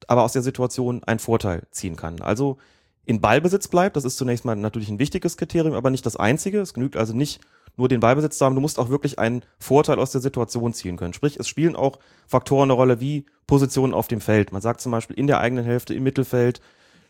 aber 0.07 0.23
aus 0.23 0.33
der 0.33 0.41
Situation 0.41 1.03
einen 1.03 1.19
Vorteil 1.19 1.67
ziehen 1.71 1.95
kann. 1.95 2.21
Also 2.21 2.57
in 3.05 3.21
Ballbesitz 3.21 3.67
bleibt. 3.67 3.95
Das 3.95 4.05
ist 4.05 4.17
zunächst 4.17 4.45
mal 4.45 4.55
natürlich 4.55 4.89
ein 4.89 4.99
wichtiges 4.99 5.37
Kriterium, 5.37 5.75
aber 5.75 5.89
nicht 5.89 6.05
das 6.05 6.15
einzige. 6.15 6.59
Es 6.59 6.73
genügt 6.73 6.97
also 6.97 7.13
nicht 7.13 7.39
nur 7.77 7.89
den 7.89 7.99
Ballbesitz 7.99 8.37
zu 8.37 8.45
haben, 8.45 8.55
du 8.55 8.61
musst 8.61 8.79
auch 8.79 8.89
wirklich 8.89 9.19
einen 9.19 9.43
Vorteil 9.59 9.99
aus 9.99 10.11
der 10.11 10.21
Situation 10.21 10.73
ziehen 10.73 10.95
können. 10.95 11.13
Sprich, 11.13 11.37
es 11.37 11.47
spielen 11.47 11.75
auch 11.75 11.99
Faktoren 12.25 12.67
eine 12.67 12.73
Rolle 12.73 13.01
wie 13.01 13.25
Positionen 13.47 13.93
auf 13.93 14.07
dem 14.07 14.21
Feld. 14.21 14.53
Man 14.53 14.61
sagt 14.61 14.79
zum 14.79 14.93
Beispiel 14.93 15.17
in 15.17 15.27
der 15.27 15.39
eigenen 15.39 15.65
Hälfte, 15.65 15.93
im 15.93 16.03
Mittelfeld, 16.03 16.61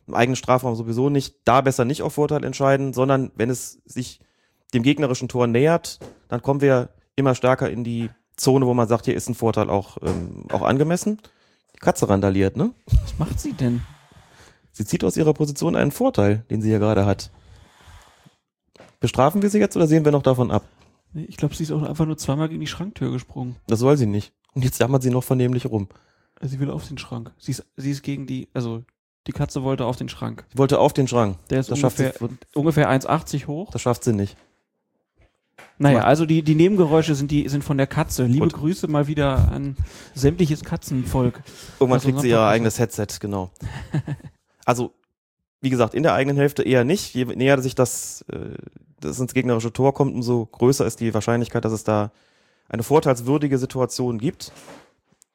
im 0.07 0.15
eigenen 0.15 0.35
Strafraum 0.35 0.75
sowieso 0.75 1.09
nicht, 1.09 1.35
da 1.45 1.61
besser 1.61 1.85
nicht 1.85 2.01
auf 2.01 2.13
Vorteil 2.13 2.43
entscheiden, 2.43 2.93
sondern 2.93 3.31
wenn 3.35 3.49
es 3.49 3.79
sich 3.85 4.19
dem 4.73 4.83
gegnerischen 4.83 5.27
Tor 5.27 5.47
nähert, 5.47 5.99
dann 6.27 6.41
kommen 6.41 6.61
wir 6.61 6.89
immer 7.15 7.35
stärker 7.35 7.69
in 7.69 7.83
die 7.83 8.09
Zone, 8.37 8.65
wo 8.65 8.73
man 8.73 8.87
sagt, 8.87 9.05
hier 9.05 9.15
ist 9.15 9.29
ein 9.29 9.35
Vorteil 9.35 9.69
auch, 9.69 9.97
ähm, 10.01 10.45
auch 10.51 10.61
angemessen. 10.61 11.21
Die 11.75 11.79
Katze 11.79 12.07
randaliert, 12.09 12.57
ne? 12.57 12.71
Was 13.03 13.17
macht 13.17 13.39
sie 13.39 13.53
denn? 13.53 13.81
Sie 14.71 14.85
zieht 14.85 15.03
aus 15.03 15.17
ihrer 15.17 15.33
Position 15.33 15.75
einen 15.75 15.91
Vorteil, 15.91 16.43
den 16.49 16.61
sie 16.61 16.69
hier 16.69 16.79
gerade 16.79 17.05
hat. 17.05 17.31
Bestrafen 18.99 19.41
wir 19.41 19.49
sie 19.49 19.59
jetzt 19.59 19.75
oder 19.75 19.87
sehen 19.87 20.05
wir 20.05 20.11
noch 20.11 20.23
davon 20.23 20.51
ab? 20.51 20.63
Nee, 21.13 21.25
Ich 21.29 21.37
glaube, 21.37 21.55
sie 21.55 21.63
ist 21.63 21.71
auch 21.71 21.83
einfach 21.83 22.05
nur 22.05 22.17
zweimal 22.17 22.49
gegen 22.49 22.59
die 22.59 22.67
Schranktür 22.67 23.11
gesprungen. 23.11 23.55
Das 23.67 23.79
soll 23.79 23.97
sie 23.97 24.05
nicht. 24.05 24.33
Und 24.53 24.63
jetzt 24.63 24.79
jammert 24.79 25.03
sie 25.03 25.09
noch 25.09 25.23
vernehmlich 25.23 25.65
rum. 25.65 25.87
Also 26.39 26.53
sie 26.53 26.59
will 26.59 26.69
auf 26.71 26.87
den 26.87 26.97
Schrank. 26.97 27.31
Sie 27.37 27.51
ist, 27.51 27.65
sie 27.77 27.91
ist 27.91 28.03
gegen 28.03 28.27
die, 28.27 28.49
also 28.53 28.83
die 29.27 29.31
Katze 29.31 29.63
wollte 29.63 29.85
auf 29.85 29.95
den 29.95 30.09
Schrank. 30.09 30.45
Sie 30.51 30.57
wollte 30.57 30.79
auf 30.79 30.93
den 30.93 31.07
Schrank. 31.07 31.37
Der 31.49 31.59
ist 31.61 31.71
das 31.71 31.79
ungefähr, 31.79 32.13
ungefähr 32.53 32.89
1,80 32.89 33.47
hoch. 33.47 33.71
das 33.71 33.81
schafft 33.81 34.03
sie 34.03 34.13
nicht. 34.13 34.35
Naja, 35.77 36.03
also 36.03 36.25
die, 36.25 36.41
die 36.41 36.55
Nebengeräusche 36.55 37.15
sind, 37.15 37.31
die, 37.31 37.49
sind 37.49 37.63
von 37.63 37.77
der 37.77 37.87
Katze. 37.87 38.25
Liebe 38.25 38.47
Gut. 38.47 38.53
Grüße 38.53 38.87
mal 38.87 39.07
wieder 39.07 39.51
an 39.51 39.75
sämtliches 40.13 40.63
Katzenvolk. 40.63 41.41
Irgendwann 41.79 41.99
kriegt 41.99 42.21
sie 42.21 42.29
ihr 42.29 42.41
eigenes 42.41 42.79
Headset, 42.79 43.07
genau. 43.19 43.51
Also, 44.67 44.93
wie 45.61 45.69
gesagt, 45.69 45.93
in 45.93 46.01
der 46.01 46.15
eigenen 46.15 46.37
Hälfte 46.37 46.63
eher 46.63 46.83
nicht. 46.83 47.13
Je 47.13 47.25
näher 47.25 47.61
sich 47.61 47.75
das, 47.75 48.25
äh, 48.31 48.55
das 48.99 49.19
ins 49.19 49.35
gegnerische 49.35 49.71
Tor 49.71 49.93
kommt, 49.93 50.15
umso 50.15 50.47
größer 50.47 50.87
ist 50.87 51.01
die 51.01 51.13
Wahrscheinlichkeit, 51.13 51.63
dass 51.63 51.71
es 51.71 51.83
da 51.83 52.11
eine 52.67 52.81
vorteilswürdige 52.81 53.59
Situation 53.59 54.17
gibt. 54.17 54.51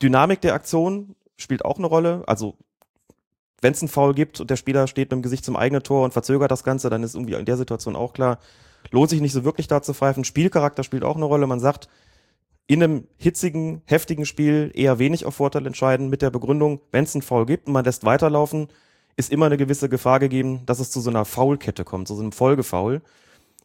Dynamik 0.03 0.41
der 0.41 0.55
Aktion 0.55 1.15
spielt 1.37 1.65
auch 1.65 1.79
eine 1.79 1.87
Rolle. 1.87 2.25
Also, 2.27 2.57
wenn 3.61 3.73
es 3.73 3.83
einen 3.83 3.89
Foul 3.89 4.15
gibt 4.15 4.41
und 4.41 4.51
der 4.51 4.57
Spieler 4.57 4.89
steht 4.89 5.11
mit 5.11 5.19
dem 5.19 5.23
Gesicht 5.23 5.45
zum 5.45 5.57
eigenen 5.57 5.85
Tor 5.85 6.05
und 6.05 6.13
verzögert 6.13 6.51
das 6.51 6.65
Ganze, 6.65 6.91
dann 6.91 7.05
ist 7.05 7.15
irgendwie 7.15 7.35
in 7.35 7.45
der 7.45 7.57
Situation 7.57 7.95
auch 7.95 8.13
klar, 8.13 8.39
lohnt 8.91 9.11
sich 9.11 9.21
nicht 9.21 9.33
so 9.33 9.45
wirklich 9.45 9.69
da 9.69 9.83
zu 9.83 9.95
pfeifen. 9.95 10.25
Spielcharakter 10.25 10.83
spielt 10.83 11.05
auch 11.05 11.17
eine 11.17 11.25
Rolle. 11.25 11.47
Man 11.47 11.61
sagt, 11.61 11.89
in 12.67 12.83
einem 12.83 13.09
hitzigen, 13.17 13.83
heftigen 13.87 14.25
Spiel 14.25 14.71
eher 14.75 15.01
wenig 15.01 15.27
auf 15.27 15.35
Vorteil 15.35 15.67
entscheiden 15.67 16.09
mit 16.09 16.23
der 16.23 16.31
Begründung, 16.31 16.81
wenn 16.93 17.05
es 17.05 17.15
einen 17.15 17.23
Foul 17.23 17.45
gibt 17.45 17.67
und 17.67 17.73
man 17.73 17.85
lässt 17.85 18.05
weiterlaufen, 18.05 18.69
ist 19.17 19.33
immer 19.33 19.47
eine 19.47 19.57
gewisse 19.57 19.89
Gefahr 19.89 20.21
gegeben, 20.21 20.65
dass 20.67 20.79
es 20.79 20.91
zu 20.93 21.01
so 21.01 21.11
einer 21.11 21.25
Foulkette 21.25 21.85
kommt, 21.85 22.07
zu 22.07 22.15
so 22.15 22.23
einem 22.23 22.31
Folgefoul. 22.31 23.03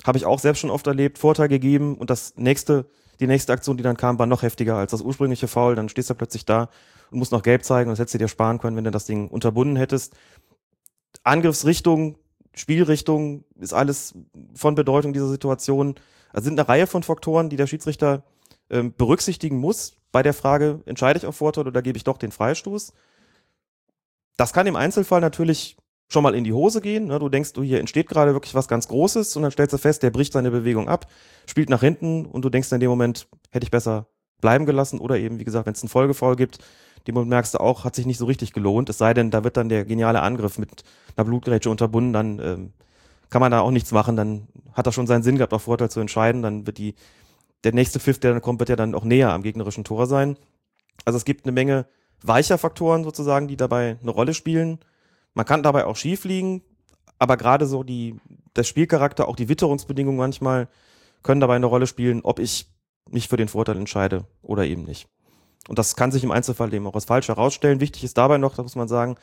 Habe 0.04 0.18
ich 0.18 0.26
auch 0.26 0.40
selbst 0.40 0.60
schon 0.60 0.72
oft 0.72 0.88
erlebt, 0.88 1.20
Vorteil 1.20 1.48
gegeben 1.50 1.96
und 1.98 2.10
das 2.10 2.34
nächste, 2.36 2.88
die 3.20 3.28
nächste 3.28 3.54
Aktion, 3.54 3.78
die 3.78 3.84
dann 3.84 3.96
kam, 3.96 4.18
war 4.18 4.26
noch 4.26 4.42
heftiger 4.42 4.76
als 4.76 4.90
das 4.90 5.02
ursprüngliche 5.02 5.48
Foul. 5.48 5.76
Dann 5.76 5.88
stehst 5.88 6.10
du 6.10 6.16
plötzlich 6.16 6.46
da 6.46 6.70
und 7.12 7.20
musst 7.20 7.32
noch 7.32 7.44
gelb 7.44 7.64
zeigen 7.64 7.90
und 7.90 7.94
das 7.94 8.00
hättest 8.00 8.16
du 8.16 8.18
dir 8.18 8.28
sparen 8.28 8.58
können, 8.58 8.76
wenn 8.76 8.86
du 8.86 8.92
das 8.92 9.06
Ding 9.06 9.28
unterbunden 9.28 9.76
hättest. 9.76 10.16
Angriffsrichtung, 11.24 12.18
Spielrichtung 12.56 13.44
ist 13.60 13.74
alles 13.74 14.16
von 14.56 14.76
Bedeutung 14.76 15.14
dieser 15.14 15.28
Situation. 15.28 15.96
Also 16.32 16.46
sind 16.46 16.60
eine 16.60 16.68
Reihe 16.68 16.88
von 16.88 17.04
Faktoren, 17.04 17.50
die 17.50 17.58
der 17.58 17.68
Schiedsrichter 17.68 18.24
ähm, 18.70 18.94
berücksichtigen 18.96 19.58
muss 19.58 19.98
bei 20.12 20.24
der 20.24 20.34
Frage, 20.34 20.82
entscheide 20.86 21.20
ich 21.20 21.26
auf 21.26 21.36
Vorteil 21.36 21.68
oder 21.68 21.82
gebe 21.82 21.98
ich 21.98 22.04
doch 22.04 22.18
den 22.18 22.32
Freistoß. 22.32 22.94
Das 24.38 24.54
kann 24.54 24.68
im 24.68 24.76
Einzelfall 24.76 25.22
natürlich 25.22 25.78
schon 26.08 26.24
mal 26.24 26.36
in 26.36 26.44
die 26.44 26.54
Hose 26.54 26.82
gehen. 26.82 27.08
Ne? 27.08 27.20
Du 27.20 27.30
denkst, 27.30 27.54
du 27.54 27.64
hier 27.64 27.80
entsteht 27.80 28.08
gerade 28.08 28.34
wirklich 28.34 28.56
was 28.56 28.68
ganz 28.68 28.88
Großes 28.88 29.36
und 29.36 29.44
dann 29.44 29.52
stellst 29.52 29.74
du 29.74 29.78
fest, 29.78 30.04
der 30.04 30.12
bricht 30.12 30.34
seine 30.34 30.52
Bewegung 30.52 30.88
ab, 30.88 31.08
spielt 31.48 31.70
nach 31.70 31.82
hinten 31.82 32.26
und 32.26 32.44
du 32.44 32.50
denkst 32.50 32.72
in 32.72 32.80
dem 32.80 32.90
Moment, 32.90 33.28
hätte 33.52 33.66
ich 33.66 33.72
besser 33.72 34.08
bleiben 34.46 34.68
gelassen 34.68 35.00
oder 35.00 35.18
eben, 35.18 35.40
wie 35.40 35.44
gesagt, 35.44 35.66
wenn 35.66 35.74
es 35.74 35.82
einen 35.82 35.90
Folgefoul 35.90 36.36
gibt, 36.36 36.60
dem 37.08 37.16
Moment 37.16 37.32
merkst 37.32 37.56
du 37.56 37.60
auch, 37.60 37.84
hat 37.84 37.96
sich 37.96 38.06
nicht 38.06 38.20
so 38.20 38.26
richtig 38.26 38.54
gelohnt, 38.54 38.90
es 38.90 39.00
sei 39.00 39.16
denn, 39.16 39.32
da 39.32 39.44
wird 39.44 39.58
dann 39.58 39.70
der 39.70 39.86
geniale 39.86 40.22
Angriff 40.22 40.60
mit 40.60 40.84
einer 41.16 41.26
Blutgrätsche 41.26 41.72
unterbunden, 41.72 42.14
dann 42.14 42.40
ähm, 42.40 42.74
kann 43.32 43.40
man 43.40 43.52
da 43.52 43.62
auch 43.62 43.72
nichts 43.72 43.92
machen, 43.92 44.16
dann 44.16 44.48
hat 44.74 44.86
er 44.86 44.92
schon 44.92 45.08
seinen 45.08 45.24
Sinn 45.24 45.38
gehabt, 45.38 45.52
auf 45.52 45.64
Vorteil 45.64 45.90
zu 45.90 46.00
entscheiden, 46.00 46.44
dann 46.44 46.68
wird 46.68 46.78
die, 46.78 46.94
der 47.64 47.74
nächste 47.74 48.00
Pfiff, 48.00 48.20
der 48.20 48.34
dann 48.34 48.42
kommt, 48.44 48.60
wird 48.60 48.70
ja 48.70 48.76
dann 48.76 48.94
auch 48.94 49.04
näher 49.04 49.34
am 49.34 49.42
gegnerischen 49.42 49.84
Tor 49.84 50.06
sein. 50.06 50.38
Also 51.06 51.18
es 51.18 51.26
gibt 51.26 51.46
eine 51.46 51.52
Menge 51.52 51.88
weicher 52.22 52.60
Faktoren 52.60 53.04
sozusagen, 53.04 53.48
die 53.48 53.58
dabei 53.58 53.98
eine 54.00 54.12
Rolle 54.12 54.36
spielen. 54.36 54.78
Man 55.34 55.48
kann 55.48 55.64
dabei 55.64 55.86
auch 55.86 55.96
schief 55.96 56.24
liegen, 56.24 56.62
aber 57.18 57.36
gerade 57.36 57.66
so 57.66 57.82
die, 57.82 58.16
das 58.54 58.68
Spielcharakter, 58.68 59.28
auch 59.28 59.38
die 59.38 59.50
Witterungsbedingungen 59.50 60.20
manchmal 60.20 60.68
können 61.24 61.42
dabei 61.42 61.56
eine 61.56 61.66
Rolle 61.66 61.88
spielen, 61.88 62.22
ob 62.22 62.38
ich 62.38 62.75
mich 63.10 63.28
für 63.28 63.38
den 63.38 63.48
Vorteil 63.48 63.78
entscheide 63.78 64.26
oder 64.42 64.66
eben 64.66 64.84
nicht. 64.84 65.08
Und 65.68 65.80
das 65.80 65.96
kann 65.96 66.12
sich 66.12 66.24
im 66.24 66.32
Einzelfall 66.32 66.74
eben 66.74 66.86
auch 66.88 66.94
als 66.96 67.06
falsch 67.06 67.28
herausstellen. 67.28 67.80
Wichtig 67.80 68.04
ist 68.04 68.18
dabei 68.18 68.38
noch, 68.38 68.56
da 68.56 68.64
muss 68.64 68.76
man 68.76 68.88
sagen, 68.88 69.16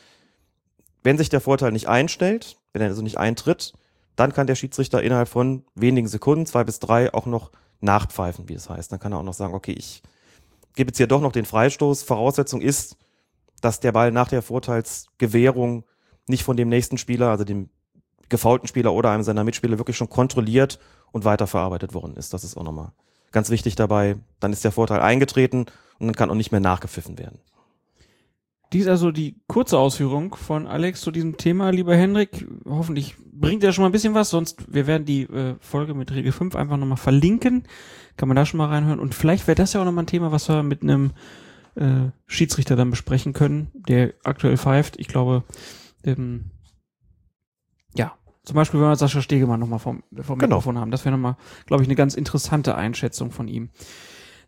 wenn 1.02 1.18
sich 1.18 1.28
der 1.28 1.40
Vorteil 1.40 1.72
nicht 1.72 1.88
einstellt, 1.88 2.56
wenn 2.72 2.82
er 2.82 2.88
also 2.88 3.02
nicht 3.02 3.18
eintritt, 3.18 3.72
dann 4.16 4.32
kann 4.32 4.46
der 4.46 4.54
Schiedsrichter 4.54 5.02
innerhalb 5.02 5.28
von 5.28 5.64
wenigen 5.74 6.08
Sekunden, 6.08 6.46
zwei 6.46 6.64
bis 6.64 6.78
drei, 6.78 7.12
auch 7.14 7.26
noch 7.26 7.50
nachpfeifen, 7.80 8.48
wie 8.48 8.54
es 8.54 8.68
heißt. 8.68 8.92
Dann 8.92 9.00
kann 9.00 9.12
er 9.12 9.18
auch 9.18 9.24
noch 9.24 9.34
sagen, 9.34 9.54
okay, 9.54 9.72
ich 9.72 10.02
gebe 10.74 10.88
jetzt 10.88 10.98
hier 10.98 11.06
doch 11.06 11.20
noch 11.20 11.32
den 11.32 11.44
Freistoß. 11.44 12.02
Voraussetzung 12.02 12.60
ist, 12.60 12.96
dass 13.60 13.80
der 13.80 13.92
Ball 13.92 14.12
nach 14.12 14.28
der 14.28 14.42
Vorteilsgewährung 14.42 15.84
nicht 16.28 16.44
von 16.44 16.56
dem 16.56 16.68
nächsten 16.68 16.98
Spieler, 16.98 17.30
also 17.30 17.44
dem 17.44 17.70
gefaulten 18.28 18.68
Spieler 18.68 18.92
oder 18.92 19.10
einem 19.10 19.22
seiner 19.22 19.44
Mitspieler 19.44 19.78
wirklich 19.78 19.96
schon 19.96 20.08
kontrolliert 20.08 20.78
und 21.10 21.24
weiterverarbeitet 21.24 21.94
worden 21.94 22.16
ist. 22.16 22.32
Das 22.32 22.44
ist 22.44 22.56
auch 22.56 22.62
nochmal 22.62 22.92
ganz 23.32 23.50
wichtig 23.50 23.74
dabei. 23.74 24.16
Dann 24.40 24.52
ist 24.52 24.64
der 24.64 24.72
Vorteil 24.72 25.00
eingetreten 25.00 25.66
und 25.98 26.06
dann 26.06 26.14
kann 26.14 26.30
auch 26.30 26.34
nicht 26.34 26.52
mehr 26.52 26.60
nachgepfiffen 26.60 27.18
werden. 27.18 27.38
Dies 28.72 28.86
also 28.86 29.10
die 29.10 29.36
kurze 29.48 29.78
Ausführung 29.78 30.34
von 30.34 30.66
Alex 30.66 31.02
zu 31.02 31.10
diesem 31.10 31.36
Thema, 31.36 31.70
lieber 31.70 31.94
Henrik. 31.94 32.46
Hoffentlich 32.64 33.16
bringt 33.18 33.62
er 33.62 33.72
schon 33.72 33.82
mal 33.82 33.90
ein 33.90 33.92
bisschen 33.92 34.14
was, 34.14 34.30
sonst 34.30 34.72
wir 34.72 34.86
werden 34.86 35.04
die 35.04 35.24
äh, 35.24 35.56
Folge 35.60 35.92
mit 35.92 36.10
Regel 36.12 36.32
5 36.32 36.56
einfach 36.56 36.78
nochmal 36.78 36.96
verlinken. 36.96 37.64
Kann 38.16 38.28
man 38.28 38.36
da 38.36 38.46
schon 38.46 38.58
mal 38.58 38.68
reinhören. 38.68 38.98
Und 38.98 39.14
vielleicht 39.14 39.46
wäre 39.46 39.56
das 39.56 39.74
ja 39.74 39.80
auch 39.80 39.84
nochmal 39.84 40.04
ein 40.04 40.08
Thema, 40.08 40.32
was 40.32 40.48
wir 40.48 40.62
mit 40.62 40.82
einem 40.82 41.12
äh, 41.74 42.10
Schiedsrichter 42.26 42.74
dann 42.74 42.90
besprechen 42.90 43.34
können, 43.34 43.70
der 43.74 44.14
aktuell 44.24 44.56
pfeift. 44.56 44.98
Ich 44.98 45.08
glaube, 45.08 45.44
ähm, 46.04 46.50
ja, 47.94 48.14
zum 48.44 48.56
Beispiel, 48.56 48.80
wenn 48.80 48.88
wir 48.88 48.96
Sascha 48.96 49.22
Stegemann 49.22 49.60
nochmal 49.60 49.78
vom, 49.78 50.02
vom 50.20 50.38
Genau. 50.38 50.56
Mikrofon 50.56 50.78
haben. 50.78 50.90
Das 50.90 51.04
wäre 51.04 51.14
nochmal, 51.14 51.36
glaube 51.66 51.82
ich, 51.82 51.88
eine 51.88 51.94
ganz 51.96 52.14
interessante 52.14 52.74
Einschätzung 52.74 53.30
von 53.30 53.48
ihm. 53.48 53.70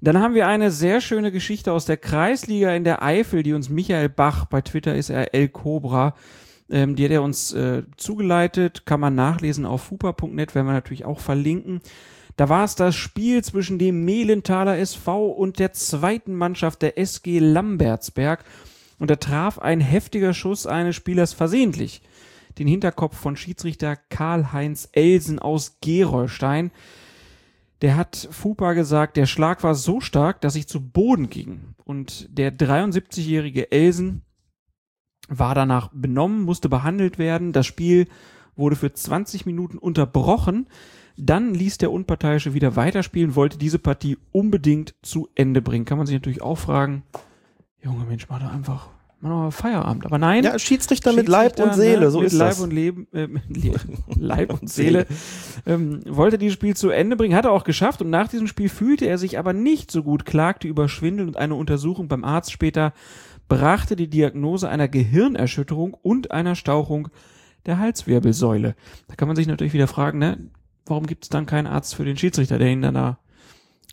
Dann 0.00 0.18
haben 0.18 0.34
wir 0.34 0.48
eine 0.48 0.70
sehr 0.70 1.00
schöne 1.00 1.30
Geschichte 1.32 1.72
aus 1.72 1.86
der 1.86 1.96
Kreisliga 1.96 2.74
in 2.74 2.84
der 2.84 3.02
Eifel, 3.02 3.42
die 3.42 3.52
uns 3.52 3.68
Michael 3.70 4.08
Bach, 4.08 4.46
bei 4.46 4.60
Twitter 4.60 4.94
ist 4.94 5.10
er 5.10 5.32
El 5.32 5.48
Cobra, 5.48 6.14
ähm, 6.68 6.96
die 6.96 7.04
hat 7.04 7.12
er 7.12 7.22
uns 7.22 7.52
äh, 7.52 7.84
zugeleitet, 7.96 8.84
kann 8.84 9.00
man 9.00 9.14
nachlesen 9.14 9.64
auf 9.64 9.82
fupa.net, 9.84 10.54
werden 10.54 10.66
wir 10.66 10.72
natürlich 10.72 11.04
auch 11.04 11.20
verlinken. 11.20 11.80
Da 12.36 12.48
war 12.48 12.64
es 12.64 12.74
das 12.74 12.96
Spiel 12.96 13.44
zwischen 13.44 13.78
dem 13.78 14.04
Mehlenthaler 14.04 14.76
SV 14.78 15.28
und 15.28 15.60
der 15.60 15.72
zweiten 15.72 16.34
Mannschaft 16.34 16.82
der 16.82 16.98
SG 16.98 17.38
Lambertsberg. 17.38 18.44
Und 18.98 19.10
da 19.10 19.16
traf 19.16 19.58
ein 19.58 19.80
heftiger 19.80 20.34
Schuss 20.34 20.66
eines 20.66 20.96
Spielers 20.96 21.32
versehentlich 21.32 22.02
den 22.58 22.66
Hinterkopf 22.66 23.16
von 23.16 23.36
Schiedsrichter 23.36 23.96
Karl-Heinz 23.96 24.88
Elsen 24.92 25.38
aus 25.38 25.78
Gerolstein. 25.80 26.70
Der 27.82 27.96
hat 27.96 28.28
Fupa 28.30 28.72
gesagt, 28.72 29.16
der 29.16 29.26
Schlag 29.26 29.62
war 29.62 29.74
so 29.74 30.00
stark, 30.00 30.40
dass 30.40 30.56
ich 30.56 30.68
zu 30.68 30.80
Boden 30.80 31.28
ging. 31.28 31.74
Und 31.84 32.28
der 32.30 32.56
73-jährige 32.56 33.70
Elsen 33.72 34.22
war 35.28 35.54
danach 35.54 35.90
benommen, 35.92 36.42
musste 36.42 36.68
behandelt 36.68 37.18
werden. 37.18 37.52
Das 37.52 37.66
Spiel 37.66 38.08
wurde 38.56 38.76
für 38.76 38.92
20 38.92 39.46
Minuten 39.46 39.78
unterbrochen. 39.78 40.66
Dann 41.16 41.54
ließ 41.54 41.78
der 41.78 41.92
Unparteiische 41.92 42.54
wieder 42.54 42.76
weiterspielen, 42.76 43.36
wollte 43.36 43.58
diese 43.58 43.78
Partie 43.78 44.18
unbedingt 44.32 44.94
zu 45.02 45.28
Ende 45.34 45.62
bringen. 45.62 45.84
Kann 45.84 45.98
man 45.98 46.06
sich 46.06 46.14
natürlich 46.14 46.42
auch 46.42 46.58
fragen, 46.58 47.04
Junge 47.84 48.06
Mensch, 48.06 48.26
mach 48.30 48.40
doch 48.40 48.50
einfach, 48.50 48.88
mach 49.24 49.30
doch 49.30 49.36
mal 49.38 49.50
Feierabend. 49.50 50.06
Aber 50.06 50.18
nein. 50.18 50.44
Ja, 50.44 50.58
Schiedsrichter 50.58 51.12
mit 51.12 51.28
Leib 51.28 51.58
und 51.58 51.74
Seele, 51.74 52.00
ne, 52.00 52.10
so 52.10 52.20
mit 52.20 52.28
ist 52.28 52.34
Leib 52.34 52.50
das. 52.50 52.60
Und 52.60 52.72
Leben, 52.72 53.08
äh, 53.12 53.28
Leib 54.16 54.52
und 54.60 54.70
Seele 54.70 55.06
ähm, 55.66 56.00
wollte 56.06 56.38
dieses 56.38 56.54
Spiel 56.54 56.76
zu 56.76 56.90
Ende 56.90 57.16
bringen, 57.16 57.34
hat 57.34 57.46
er 57.46 57.52
auch 57.52 57.64
geschafft 57.64 58.02
und 58.02 58.10
nach 58.10 58.28
diesem 58.28 58.46
Spiel 58.46 58.68
fühlte 58.68 59.06
er 59.06 59.18
sich 59.18 59.38
aber 59.38 59.52
nicht 59.52 59.90
so 59.90 60.02
gut, 60.02 60.24
klagte 60.24 60.68
über 60.68 60.88
Schwindel 60.88 61.26
und 61.26 61.36
eine 61.36 61.54
Untersuchung 61.54 62.06
beim 62.06 62.22
Arzt 62.24 62.52
später 62.52 62.92
brachte 63.48 63.96
die 63.96 64.08
Diagnose 64.08 64.68
einer 64.68 64.88
Gehirnerschütterung 64.88 65.94
und 65.94 66.30
einer 66.30 66.54
Stauchung 66.54 67.08
der 67.66 67.78
Halswirbelsäule. 67.78 68.74
Da 69.08 69.14
kann 69.16 69.28
man 69.28 69.36
sich 69.36 69.46
natürlich 69.46 69.72
wieder 69.72 69.88
fragen, 69.88 70.18
ne, 70.18 70.38
warum 70.86 71.06
gibt 71.06 71.24
es 71.24 71.30
dann 71.30 71.46
keinen 71.46 71.66
Arzt 71.66 71.94
für 71.94 72.04
den 72.04 72.16
Schiedsrichter, 72.16 72.58
der 72.58 72.68
ihn 72.68 72.82
dann 72.82 72.94
da 72.94 73.18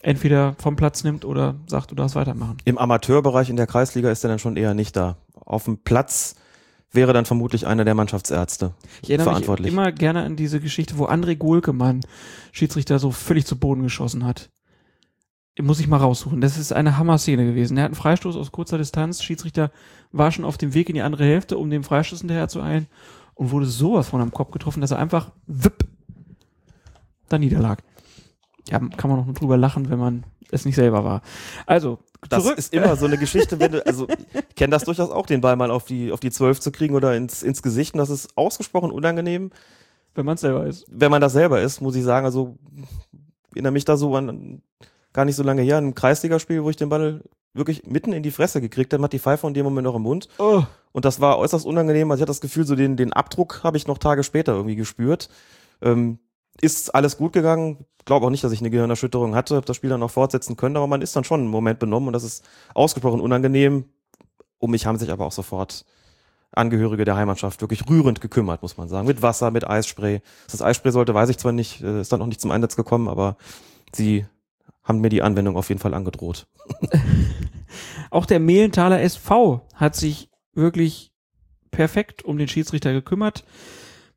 entweder 0.03 0.55
vom 0.57 0.75
Platz 0.75 1.03
nimmt 1.03 1.25
oder 1.25 1.55
sagt, 1.67 1.91
du 1.91 1.95
darfst 1.95 2.15
weitermachen. 2.15 2.57
Im 2.65 2.77
Amateurbereich 2.77 3.49
in 3.49 3.55
der 3.55 3.67
Kreisliga 3.67 4.11
ist 4.11 4.23
er 4.23 4.29
dann 4.29 4.39
schon 4.39 4.57
eher 4.57 4.73
nicht 4.73 4.95
da. 4.95 5.17
Auf 5.35 5.65
dem 5.65 5.77
Platz 5.77 6.35
wäre 6.91 7.13
dann 7.13 7.25
vermutlich 7.25 7.67
einer 7.67 7.85
der 7.85 7.95
Mannschaftsärzte 7.95 8.73
Ich 9.01 9.09
erinnere 9.09 9.27
mich 9.27 9.31
verantwortlich. 9.31 9.71
immer 9.71 9.91
gerne 9.91 10.23
an 10.23 10.35
diese 10.35 10.59
Geschichte, 10.59 10.97
wo 10.97 11.05
André 11.05 11.35
Gohlkemann 11.35 12.01
Schiedsrichter 12.51 12.99
so 12.99 13.11
völlig 13.11 13.45
zu 13.45 13.57
Boden 13.57 13.83
geschossen 13.83 14.25
hat. 14.25 14.49
Muss 15.59 15.79
ich 15.79 15.87
mal 15.87 15.97
raussuchen. 15.97 16.41
Das 16.41 16.57
ist 16.57 16.71
eine 16.71 16.97
Hammer-Szene 16.97 17.45
gewesen. 17.45 17.77
Er 17.77 17.83
hat 17.83 17.89
einen 17.89 17.95
Freistoß 17.95 18.35
aus 18.37 18.51
kurzer 18.51 18.77
Distanz. 18.77 19.21
Schiedsrichter 19.21 19.71
war 20.11 20.31
schon 20.31 20.45
auf 20.45 20.57
dem 20.57 20.73
Weg 20.73 20.89
in 20.89 20.95
die 20.95 21.01
andere 21.01 21.25
Hälfte, 21.25 21.57
um 21.57 21.69
den 21.69 21.83
Freistoß 21.83 22.19
hinterher 22.19 22.47
zu 22.47 22.61
eilen 22.61 22.87
und 23.35 23.51
wurde 23.51 23.65
sowas 23.65 24.09
von 24.09 24.21
am 24.21 24.31
Kopf 24.31 24.51
getroffen, 24.51 24.81
dass 24.81 24.91
er 24.91 24.99
einfach 24.99 25.31
wipp 25.47 25.87
da 27.29 27.37
niederlag. 27.37 27.83
Ja, 28.69 28.79
kann 28.79 29.09
man 29.09 29.25
noch 29.25 29.33
drüber 29.33 29.57
lachen, 29.57 29.89
wenn 29.89 29.99
man 29.99 30.23
es 30.51 30.65
nicht 30.65 30.75
selber 30.75 31.03
war. 31.03 31.21
Also, 31.65 31.99
Das 32.29 32.43
zurück. 32.43 32.57
ist 32.57 32.73
immer 32.73 32.95
so 32.95 33.05
eine 33.05 33.17
Geschichte, 33.17 33.59
wenn 33.59 33.71
du, 33.71 33.85
also 33.85 34.07
ich 34.49 34.55
kenne 34.55 34.71
das 34.71 34.83
durchaus 34.83 35.09
auch, 35.09 35.25
den 35.25 35.41
Ball 35.41 35.55
mal 35.55 35.71
auf 35.71 35.85
die, 35.85 36.11
auf 36.11 36.19
die 36.19 36.29
12 36.31 36.59
zu 36.59 36.71
kriegen 36.71 36.93
oder 36.95 37.15
ins, 37.15 37.41
ins 37.43 37.61
Gesicht. 37.63 37.93
Und 37.93 37.99
das 37.99 38.09
ist 38.09 38.37
ausgesprochen 38.37 38.91
unangenehm. 38.91 39.51
wenn 40.13 40.25
man 40.25 40.35
es 40.35 40.41
selber 40.41 40.65
ist. 40.67 40.85
Wenn 40.89 41.09
man 41.11 41.21
das 41.21 41.33
selber 41.33 41.61
ist, 41.61 41.81
muss 41.81 41.95
ich 41.95 42.03
sagen, 42.03 42.25
also 42.25 42.57
ich 43.49 43.55
erinnere 43.55 43.71
mich 43.73 43.85
da 43.85 43.97
so 43.97 44.15
an 44.15 44.61
gar 45.13 45.25
nicht 45.25 45.35
so 45.35 45.43
lange 45.43 45.61
her, 45.61 45.77
ein 45.77 45.95
Kreisligaspiel, 45.95 46.63
wo 46.63 46.69
ich 46.69 46.77
den 46.77 46.89
Ball 46.89 47.21
wirklich 47.53 47.85
mitten 47.85 48.13
in 48.13 48.23
die 48.23 48.31
Fresse 48.31 48.61
gekriegt 48.61 48.93
habe, 48.93 49.03
hat 49.03 49.11
die 49.13 49.19
Pfeife 49.19 49.45
in 49.47 49.53
dem 49.53 49.65
Moment 49.65 49.83
noch 49.85 49.95
im 49.95 50.03
Mund. 50.03 50.29
Oh. 50.37 50.63
Und 50.93 51.03
das 51.05 51.19
war 51.19 51.37
äußerst 51.37 51.65
unangenehm. 51.65 52.09
Also 52.11 52.19
ich 52.19 52.21
hatte 52.21 52.29
das 52.29 52.41
Gefühl, 52.41 52.65
so 52.65 52.75
den, 52.75 52.95
den 52.95 53.11
Abdruck 53.11 53.61
habe 53.63 53.75
ich 53.77 53.87
noch 53.87 53.97
Tage 53.97 54.23
später 54.23 54.53
irgendwie 54.53 54.75
gespürt. 54.77 55.29
Ähm, 55.81 56.19
ist 56.59 56.93
alles 56.93 57.17
gut 57.17 57.33
gegangen. 57.33 57.85
Glaube 58.05 58.25
auch 58.25 58.29
nicht, 58.29 58.43
dass 58.43 58.51
ich 58.51 58.59
eine 58.59 58.71
Gehirnerschütterung 58.71 59.35
hatte, 59.35 59.55
habe 59.55 59.65
das 59.65 59.75
Spiel 59.75 59.89
dann 59.89 59.99
noch 59.99 60.11
fortsetzen 60.11 60.57
können, 60.57 60.75
aber 60.75 60.87
man 60.87 61.01
ist 61.01 61.15
dann 61.15 61.23
schon 61.23 61.41
einen 61.41 61.49
Moment 61.49 61.79
benommen 61.79 62.07
und 62.07 62.13
das 62.13 62.23
ist 62.23 62.43
ausgesprochen 62.73 63.21
unangenehm. 63.21 63.85
Um 64.57 64.71
mich 64.71 64.85
haben 64.85 64.97
sich 64.97 65.11
aber 65.11 65.25
auch 65.25 65.31
sofort 65.31 65.85
Angehörige 66.53 67.05
der 67.05 67.15
Heimatschaft 67.15 67.61
wirklich 67.61 67.87
rührend 67.89 68.19
gekümmert, 68.19 68.61
muss 68.61 68.75
man 68.75 68.89
sagen. 68.89 69.07
Mit 69.07 69.21
Wasser, 69.21 69.51
mit 69.51 69.65
Eisspray. 69.65 70.21
Das 70.49 70.61
Eisspray 70.61 70.91
sollte, 70.91 71.13
weiß 71.13 71.29
ich 71.29 71.37
zwar 71.37 71.53
nicht, 71.53 71.81
äh, 71.81 72.01
ist 72.01 72.11
dann 72.11 72.21
auch 72.21 72.27
nicht 72.27 72.41
zum 72.41 72.51
Einsatz 72.51 72.75
gekommen, 72.75 73.07
aber 73.07 73.37
sie 73.93 74.25
haben 74.83 74.99
mir 74.99 75.09
die 75.09 75.21
Anwendung 75.21 75.55
auf 75.55 75.69
jeden 75.69 75.79
Fall 75.79 75.93
angedroht. 75.93 76.47
Auch 78.09 78.25
der 78.25 78.39
Mehlenthaler 78.39 79.01
SV 79.01 79.65
hat 79.75 79.95
sich 79.95 80.29
wirklich 80.53 81.11
perfekt 81.71 82.25
um 82.25 82.37
den 82.37 82.47
Schiedsrichter 82.47 82.91
gekümmert. 82.91 83.45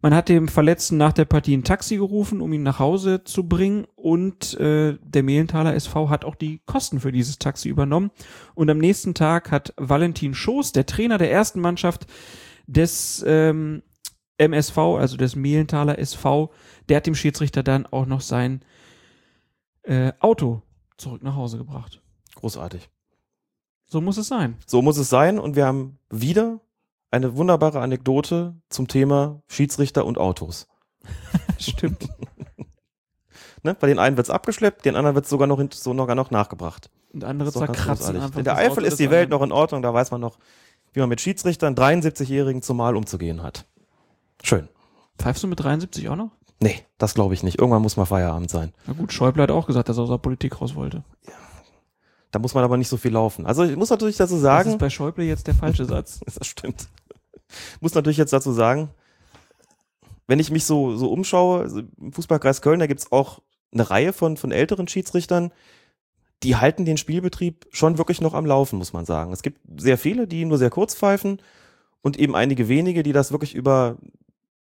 Man 0.05 0.15
hat 0.15 0.29
dem 0.29 0.49
Verletzten 0.49 0.99
nach 0.99 1.15
der 1.15 1.25
Partie 1.25 1.57
ein 1.57 1.65
Taxi 1.65 1.97
gerufen, 1.97 2.43
um 2.43 2.53
ihn 2.53 2.63
nach 2.63 2.79
Hause 2.79 3.25
zu 3.25 3.49
bringen 3.49 3.87
und 3.97 4.53
äh, 4.61 4.99
der 5.01 5.23
Mehlenthaler 5.23 5.75
SV 5.75 6.11
hat 6.11 6.27
auch 6.27 6.35
die 6.35 6.61
Kosten 6.67 7.01
für 7.01 7.11
dieses 7.11 7.39
Taxi 7.39 7.71
übernommen. 7.71 8.11
Und 8.55 8.69
am 8.69 8.77
nächsten 8.77 9.15
Tag 9.15 9.51
hat 9.51 9.73
Valentin 9.79 10.35
Schoß, 10.35 10.73
der 10.73 10.85
Trainer 10.85 11.17
der 11.17 11.33
ersten 11.33 11.59
Mannschaft 11.59 12.07
des 12.67 13.25
ähm, 13.27 13.83
MSV, 14.37 14.77
also 14.77 15.17
des 15.17 15.37
Mehlenthaler 15.37 15.99
SV, 15.99 16.53
der 16.91 16.99
hat 16.99 17.07
dem 17.07 17.15
Schiedsrichter 17.15 17.63
dann 17.63 17.87
auch 17.87 18.05
noch 18.05 18.21
sein 18.21 18.63
äh, 19.85 20.13
Auto 20.21 20.61
zurück 20.99 21.23
nach 21.23 21.37
Hause 21.37 21.57
gebracht. 21.57 22.03
Großartig. 22.35 22.91
So 23.87 24.03
muss 24.03 24.19
es 24.19 24.29
sein. 24.29 24.59
So 24.67 24.83
muss 24.83 24.99
es 24.99 25.09
sein 25.09 25.39
und 25.39 25.57
wir 25.57 25.65
haben 25.65 25.99
wieder 26.11 26.61
eine 27.15 27.37
wunderbare 27.37 27.81
Anekdote 27.81 28.57
zum 28.69 28.89
Thema 28.89 29.41
Schiedsrichter 29.47 30.05
und 30.05 30.19
Autos. 30.19 30.67
Stimmt. 31.59 32.09
Ne? 33.67 33.75
Bei 33.81 33.87
den 33.87 33.99
einen 33.99 34.19
wird's 34.19 34.29
abgeschleppt, 34.29 34.85
den 34.85 34.95
anderen 34.95 35.15
wird's 35.15 35.31
sogar 35.31 35.47
noch, 35.47 35.59
so 35.73 35.95
noch, 35.95 36.15
noch 36.15 36.31
nachgebracht. 36.31 36.91
Und 37.15 37.25
andere 37.25 37.51
Das 37.51 37.55
zerkratzen 37.55 38.17
einfach. 38.17 38.37
In 38.37 38.45
der 38.45 38.57
das 38.57 38.63
Eifel 38.63 38.85
ist 38.85 39.01
die 39.01 39.11
Welt 39.11 39.31
noch 39.31 39.41
in 39.41 39.53
Ordnung, 39.53 39.81
da 39.81 39.95
weiß 39.95 40.11
man 40.11 40.21
noch, 40.21 40.37
wie 40.93 41.01
man 41.01 41.09
mit 41.09 41.23
Schiedsrichtern 41.23 41.75
73-Jährigen 41.75 42.61
zumal 42.61 42.95
umzugehen 42.95 43.43
hat. 43.43 43.65
Schön. 44.43 44.69
Pfeifst 45.19 45.43
du 45.43 45.47
mit 45.47 45.61
73 45.61 46.11
auch 46.11 46.17
noch? 46.17 46.31
Nee, 46.61 46.79
das 46.99 47.15
glaube 47.15 47.33
ich 47.33 47.43
nicht. 47.43 47.59
Irgendwann 47.59 47.81
muss 47.81 47.97
mal 47.97 48.05
Feierabend 48.05 48.51
sein. 48.51 48.75
Na 48.87 48.93
gut, 48.93 49.15
Schäuble 49.15 49.43
hat 49.43 49.51
auch 49.51 49.67
gesagt, 49.67 49.89
dass 49.89 49.97
er 49.97 50.03
aus 50.03 50.11
der 50.11 50.19
Politik 50.19 50.61
raus 50.61 50.75
wollte. 50.75 51.03
Da 52.33 52.41
muss 52.41 52.53
man 52.53 52.65
aber 52.65 52.77
nicht 52.77 52.89
so 52.89 52.97
viel 52.97 53.13
laufen. 53.13 53.47
Also 53.47 53.65
ich 53.65 53.77
muss 53.77 53.91
natürlich 53.91 54.17
dazu 54.17 54.35
Das 54.35 54.43
sagen, 54.43 54.71
ist 54.73 54.79
bei 54.79 54.91
Schäuble 54.91 55.25
jetzt 55.25 55.47
der 55.47 55.55
falsche 55.55 55.85
Satz. 55.87 56.21
Das 56.27 56.47
stimmt. 56.47 56.89
Muss 57.81 57.95
natürlich 57.95 58.19
jetzt 58.19 58.33
dazu 58.33 58.53
sagen, 58.53 58.91
wenn 60.27 60.41
ich 60.41 60.51
mich 60.51 60.65
so, 60.65 60.97
so 60.97 61.11
umschaue, 61.11 61.61
also 61.61 61.83
im 62.01 62.13
Fußballkreis 62.13 62.63
Köln, 62.63 62.81
da 62.81 62.87
gibt's 62.87 63.13
auch 63.13 63.41
eine 63.73 63.91
Reihe 63.91 64.13
von, 64.13 64.37
von 64.37 64.53
älteren 64.53 64.89
Schiedsrichtern, 64.89 65.53
die 66.43 66.57
halten 66.57 66.85
den 66.85 66.97
Spielbetrieb 66.97 67.67
schon 67.71 67.99
wirklich 67.99 68.21
noch 68.21 68.35
am 68.35 68.47
Laufen, 68.47 68.79
muss 68.79 68.93
man 68.93 69.05
sagen. 69.05 69.33
Es 69.33 69.43
gibt 69.43 69.61
sehr 69.81 69.99
viele, 69.99 70.27
die 70.27 70.45
nur 70.45 70.59
sehr 70.59 70.71
kurz 70.71 70.95
pfeifen 70.95 71.41
und 72.03 72.19
eben 72.19 72.37
einige 72.37 72.69
wenige, 72.69 73.03
die 73.03 73.13
das 73.13 73.33
wirklich 73.33 73.55
über 73.55 73.97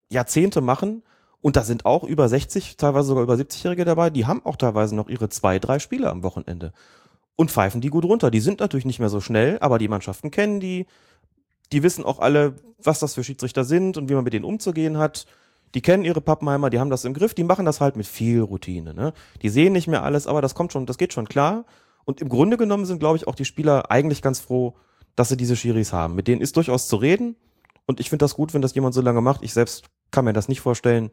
Jahrzehnte 0.09 0.61
machen. 0.61 1.03
Und 1.41 1.57
da 1.57 1.63
sind 1.63 1.87
auch 1.87 2.03
über 2.03 2.29
60, 2.29 2.77
teilweise 2.79 3.09
sogar 3.09 3.23
über 3.23 3.35
70-Jährige 3.35 3.85
dabei, 3.85 4.11
die 4.11 4.27
haben 4.27 4.45
auch 4.45 4.57
teilweise 4.57 4.97
noch 4.97 5.09
ihre 5.09 5.29
zwei, 5.29 5.59
drei 5.59 5.79
Spiele 5.79 6.11
am 6.11 6.25
Wochenende 6.25 6.73
und 7.37 7.53
pfeifen 7.53 7.81
die 7.81 7.91
gut 7.91 8.05
runter. 8.05 8.33
Die 8.33 8.41
sind 8.41 8.59
natürlich 8.59 8.87
nicht 8.87 8.99
mehr 8.99 9.09
so 9.09 9.21
schnell, 9.21 9.59
aber 9.61 9.79
die 9.79 9.89
Mannschaften 9.89 10.33
kennen 10.33 10.59
die. 10.59 10.87
Die 11.73 11.83
wissen 11.83 12.05
auch 12.05 12.19
alle, 12.19 12.57
was 12.83 13.01
das 13.01 13.15
für 13.15 13.25
Schiedsrichter 13.25 13.65
sind 13.65 13.97
und 13.97 14.09
wie 14.09 14.15
man 14.15 14.25
mit 14.25 14.33
denen 14.33 14.45
umzugehen 14.45 14.99
hat. 14.99 15.27
Die 15.75 15.83
kennen 15.83 16.05
ihre 16.05 16.21
Pappenheimer, 16.21 16.71
die 16.71 16.79
haben 16.79 16.91
das 16.91 17.05
im 17.05 17.13
Griff, 17.13 17.35
die 17.35 17.45
machen 17.45 17.67
das 17.67 17.81
halt 17.81 17.97
mit 17.97 18.07
viel 18.07 18.41
Routine. 18.41 18.95
Ne? 18.95 19.13
Die 19.43 19.51
sehen 19.51 19.75
nicht 19.75 19.87
mehr 19.87 20.03
alles, 20.03 20.27
aber 20.27 20.41
das 20.41 20.55
kommt 20.55 20.73
schon, 20.73 20.87
das 20.87 20.97
geht 20.97 21.13
schon 21.13 21.29
klar. 21.29 21.67
Und 22.05 22.23
im 22.23 22.31
Grunde 22.31 22.57
genommen 22.57 22.87
sind, 22.87 23.01
glaube 23.01 23.19
ich, 23.19 23.27
auch 23.27 23.35
die 23.35 23.45
Spieler 23.45 23.91
eigentlich 23.91 24.23
ganz 24.23 24.41
froh, 24.41 24.77
dass 25.15 25.29
sie 25.29 25.37
diese 25.37 25.57
Schiris 25.57 25.93
haben. 25.93 26.15
Mit 26.15 26.27
denen 26.27 26.41
ist 26.41 26.57
durchaus 26.57 26.89
zu 26.89 26.97
reden. 26.97 27.37
Und 27.87 28.01
ich 28.01 28.09
finde 28.09 28.25
das 28.25 28.35
gut, 28.35 28.55
wenn 28.55 28.63
das 28.63 28.75
jemand 28.75 28.95
so 28.95 29.03
lange 29.03 29.21
macht. 29.21 29.43
Ich 29.43 29.53
selbst 29.53 29.85
kann 30.11 30.25
mir 30.25 30.33
das 30.33 30.49
nicht 30.49 30.61
vorstellen. 30.61 31.11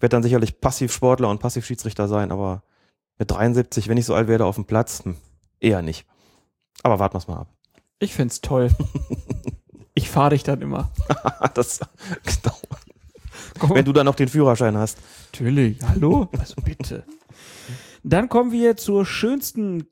Werde 0.00 0.16
dann 0.16 0.22
sicherlich 0.22 0.60
Passivsportler 0.60 1.30
und 1.30 1.40
Passivschiedsrichter 1.40 2.08
sein, 2.08 2.30
aber 2.30 2.62
mit 3.18 3.30
73, 3.30 3.88
wenn 3.88 3.96
ich 3.96 4.06
so 4.06 4.14
alt 4.14 4.28
werde 4.28 4.44
auf 4.44 4.54
dem 4.54 4.64
Platz, 4.64 5.04
hm, 5.04 5.16
eher 5.60 5.82
nicht. 5.82 6.06
Aber 6.82 6.98
warten 6.98 7.18
wir 7.18 7.34
mal 7.34 7.40
ab. 7.40 7.54
Ich 7.98 8.14
find's 8.14 8.40
toll. 8.40 8.70
Ich 9.98 10.08
fahre 10.08 10.30
dich 10.30 10.44
dann 10.44 10.62
immer. 10.62 10.92
das, 11.54 11.80
genau. 12.22 12.56
Komm, 13.58 13.74
Wenn 13.74 13.84
du 13.84 13.92
dann 13.92 14.06
noch 14.06 14.14
den 14.14 14.28
Führerschein 14.28 14.76
hast. 14.76 14.96
natürlich. 15.32 15.76
Hallo? 15.82 16.28
Also 16.38 16.54
bitte. 16.64 17.02
Dann 18.04 18.28
kommen 18.28 18.52
wir 18.52 18.76
zur 18.76 19.04
schönsten 19.04 19.88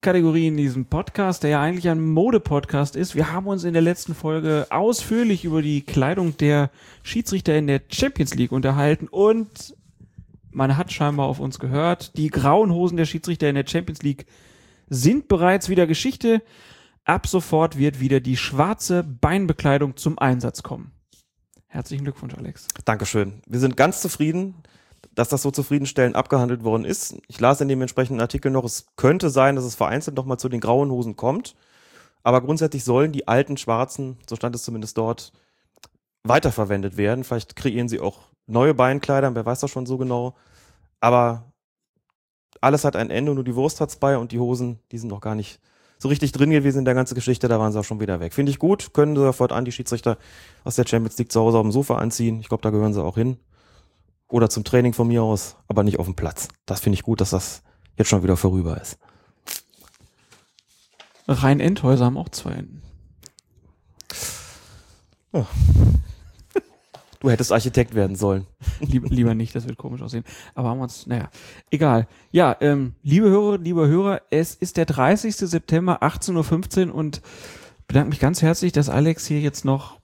Kategorie 0.00 0.48
in 0.48 0.56
diesem 0.56 0.86
Podcast, 0.86 1.44
der 1.44 1.50
ja 1.50 1.62
eigentlich 1.62 1.88
ein 1.88 2.04
Mode-Podcast 2.04 2.96
ist. 2.96 3.14
Wir 3.14 3.30
haben 3.30 3.46
uns 3.46 3.62
in 3.62 3.74
der 3.74 3.82
letzten 3.82 4.16
Folge 4.16 4.66
ausführlich 4.70 5.44
über 5.44 5.62
die 5.62 5.82
Kleidung 5.82 6.36
der 6.36 6.72
Schiedsrichter 7.04 7.56
in 7.56 7.68
der 7.68 7.80
Champions 7.88 8.34
League 8.34 8.50
unterhalten 8.50 9.06
und 9.06 9.76
man 10.50 10.76
hat 10.76 10.92
scheinbar 10.92 11.26
auf 11.26 11.38
uns 11.38 11.60
gehört. 11.60 12.18
Die 12.18 12.28
grauen 12.28 12.72
Hosen 12.72 12.96
der 12.96 13.04
Schiedsrichter 13.04 13.48
in 13.48 13.54
der 13.54 13.68
Champions 13.68 14.02
League 14.02 14.26
sind 14.88 15.28
bereits 15.28 15.68
wieder 15.68 15.86
Geschichte. 15.86 16.42
Ab 17.04 17.26
sofort 17.26 17.76
wird 17.76 18.00
wieder 18.00 18.20
die 18.20 18.38
schwarze 18.38 19.04
Beinbekleidung 19.04 19.96
zum 19.96 20.18
Einsatz 20.18 20.62
kommen. 20.62 20.92
Herzlichen 21.66 22.04
Glückwunsch, 22.04 22.34
Alex. 22.34 22.66
Dankeschön. 22.86 23.42
Wir 23.46 23.60
sind 23.60 23.76
ganz 23.76 24.00
zufrieden, 24.00 24.54
dass 25.14 25.28
das 25.28 25.42
so 25.42 25.50
zufriedenstellend 25.50 26.16
abgehandelt 26.16 26.64
worden 26.64 26.86
ist. 26.86 27.16
Ich 27.28 27.38
las 27.40 27.60
in 27.60 27.68
dem 27.68 27.82
entsprechenden 27.82 28.22
Artikel 28.22 28.50
noch, 28.50 28.64
es 28.64 28.86
könnte 28.96 29.28
sein, 29.28 29.54
dass 29.54 29.66
es 29.66 29.74
vereinzelt 29.74 30.16
nochmal 30.16 30.38
zu 30.38 30.48
den 30.48 30.60
grauen 30.60 30.90
Hosen 30.90 31.14
kommt. 31.14 31.56
Aber 32.22 32.40
grundsätzlich 32.40 32.84
sollen 32.84 33.12
die 33.12 33.28
alten 33.28 33.58
schwarzen, 33.58 34.16
so 34.26 34.34
stand 34.34 34.54
es 34.54 34.62
zumindest 34.62 34.96
dort, 34.96 35.32
weiterverwendet 36.22 36.96
werden. 36.96 37.22
Vielleicht 37.22 37.54
kreieren 37.54 37.88
sie 37.88 38.00
auch 38.00 38.20
neue 38.46 38.72
Beinkleider, 38.72 39.34
wer 39.34 39.44
weiß 39.44 39.60
das 39.60 39.70
schon 39.70 39.84
so 39.84 39.98
genau. 39.98 40.36
Aber 41.00 41.52
alles 42.62 42.84
hat 42.86 42.96
ein 42.96 43.10
Ende, 43.10 43.34
nur 43.34 43.44
die 43.44 43.56
Wurst 43.56 43.82
hat's 43.82 43.96
bei 43.96 44.16
und 44.16 44.32
die 44.32 44.38
Hosen, 44.38 44.78
die 44.90 44.96
sind 44.96 45.10
noch 45.10 45.20
gar 45.20 45.34
nicht 45.34 45.60
so 45.98 46.08
richtig 46.08 46.32
drin 46.32 46.50
gewesen 46.50 46.80
in 46.80 46.84
der 46.84 46.94
ganzen 46.94 47.14
Geschichte, 47.14 47.48
da 47.48 47.58
waren 47.58 47.72
sie 47.72 47.78
auch 47.78 47.84
schon 47.84 48.00
wieder 48.00 48.20
weg. 48.20 48.34
Finde 48.34 48.50
ich 48.50 48.58
gut, 48.58 48.92
können 48.92 49.16
sie 49.16 49.22
sofort 49.22 49.52
an 49.52 49.64
die 49.64 49.72
Schiedsrichter 49.72 50.18
aus 50.64 50.76
der 50.76 50.86
Champions 50.86 51.18
League 51.18 51.32
zu 51.32 51.40
Hause 51.40 51.58
auf 51.58 51.62
dem 51.62 51.72
Sofa 51.72 51.96
anziehen. 51.96 52.40
Ich 52.40 52.48
glaube, 52.48 52.62
da 52.62 52.70
gehören 52.70 52.92
sie 52.92 53.02
auch 53.02 53.16
hin. 53.16 53.38
Oder 54.28 54.50
zum 54.50 54.64
Training 54.64 54.92
von 54.92 55.08
mir 55.08 55.22
aus, 55.22 55.56
aber 55.68 55.82
nicht 55.82 55.98
auf 55.98 56.06
dem 56.06 56.16
Platz. 56.16 56.48
Das 56.66 56.80
finde 56.80 56.94
ich 56.94 57.02
gut, 57.02 57.20
dass 57.20 57.30
das 57.30 57.62
jetzt 57.96 58.08
schon 58.08 58.22
wieder 58.22 58.36
vorüber 58.36 58.80
ist. 58.80 58.98
Rhein-Endhäuser 61.28 62.04
haben 62.04 62.18
auch 62.18 62.28
zwei 62.28 62.52
Enden. 62.52 62.82
Du 67.24 67.30
hättest 67.30 67.52
Architekt 67.52 67.94
werden 67.94 68.16
sollen. 68.16 68.46
Lieber, 68.80 69.08
lieber 69.08 69.34
nicht, 69.34 69.54
das 69.54 69.66
wird 69.66 69.78
komisch 69.78 70.02
aussehen. 70.02 70.24
Aber 70.54 70.68
haben 70.68 70.76
wir 70.76 70.82
uns, 70.82 71.06
naja, 71.06 71.30
egal. 71.70 72.06
Ja, 72.32 72.54
ähm, 72.60 72.96
liebe 73.02 73.30
Hörerinnen, 73.30 73.64
liebe 73.64 73.88
Hörer, 73.88 74.20
es 74.28 74.54
ist 74.54 74.76
der 74.76 74.84
30. 74.84 75.34
September, 75.34 76.02
18.15 76.02 76.88
Uhr 76.88 76.94
und 76.94 77.22
bedanke 77.86 78.10
mich 78.10 78.20
ganz 78.20 78.42
herzlich, 78.42 78.72
dass 78.72 78.90
Alex 78.90 79.26
hier 79.26 79.40
jetzt 79.40 79.64
noch 79.64 80.00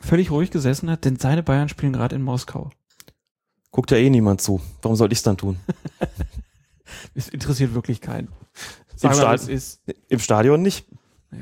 völlig 0.00 0.32
ruhig 0.32 0.50
gesessen 0.50 0.90
hat, 0.90 1.04
denn 1.04 1.14
seine 1.14 1.44
Bayern 1.44 1.68
spielen 1.68 1.92
gerade 1.92 2.16
in 2.16 2.22
Moskau. 2.22 2.70
Guckt 3.70 3.92
ja 3.92 3.98
eh 3.98 4.10
niemand 4.10 4.40
zu. 4.40 4.60
Warum 4.82 4.96
soll 4.96 5.12
ich's 5.12 5.22
dann 5.22 5.36
tun? 5.36 5.58
Es 7.14 7.28
interessiert 7.28 7.74
wirklich 7.74 8.00
keinen. 8.00 8.26
Im, 8.26 8.98
Sagen 8.98 9.14
wir, 9.14 9.18
Stad 9.18 9.34
was 9.34 9.42
es 9.42 9.48
ist. 9.48 9.80
Im 10.08 10.18
Stadion 10.18 10.62
nicht. 10.62 10.86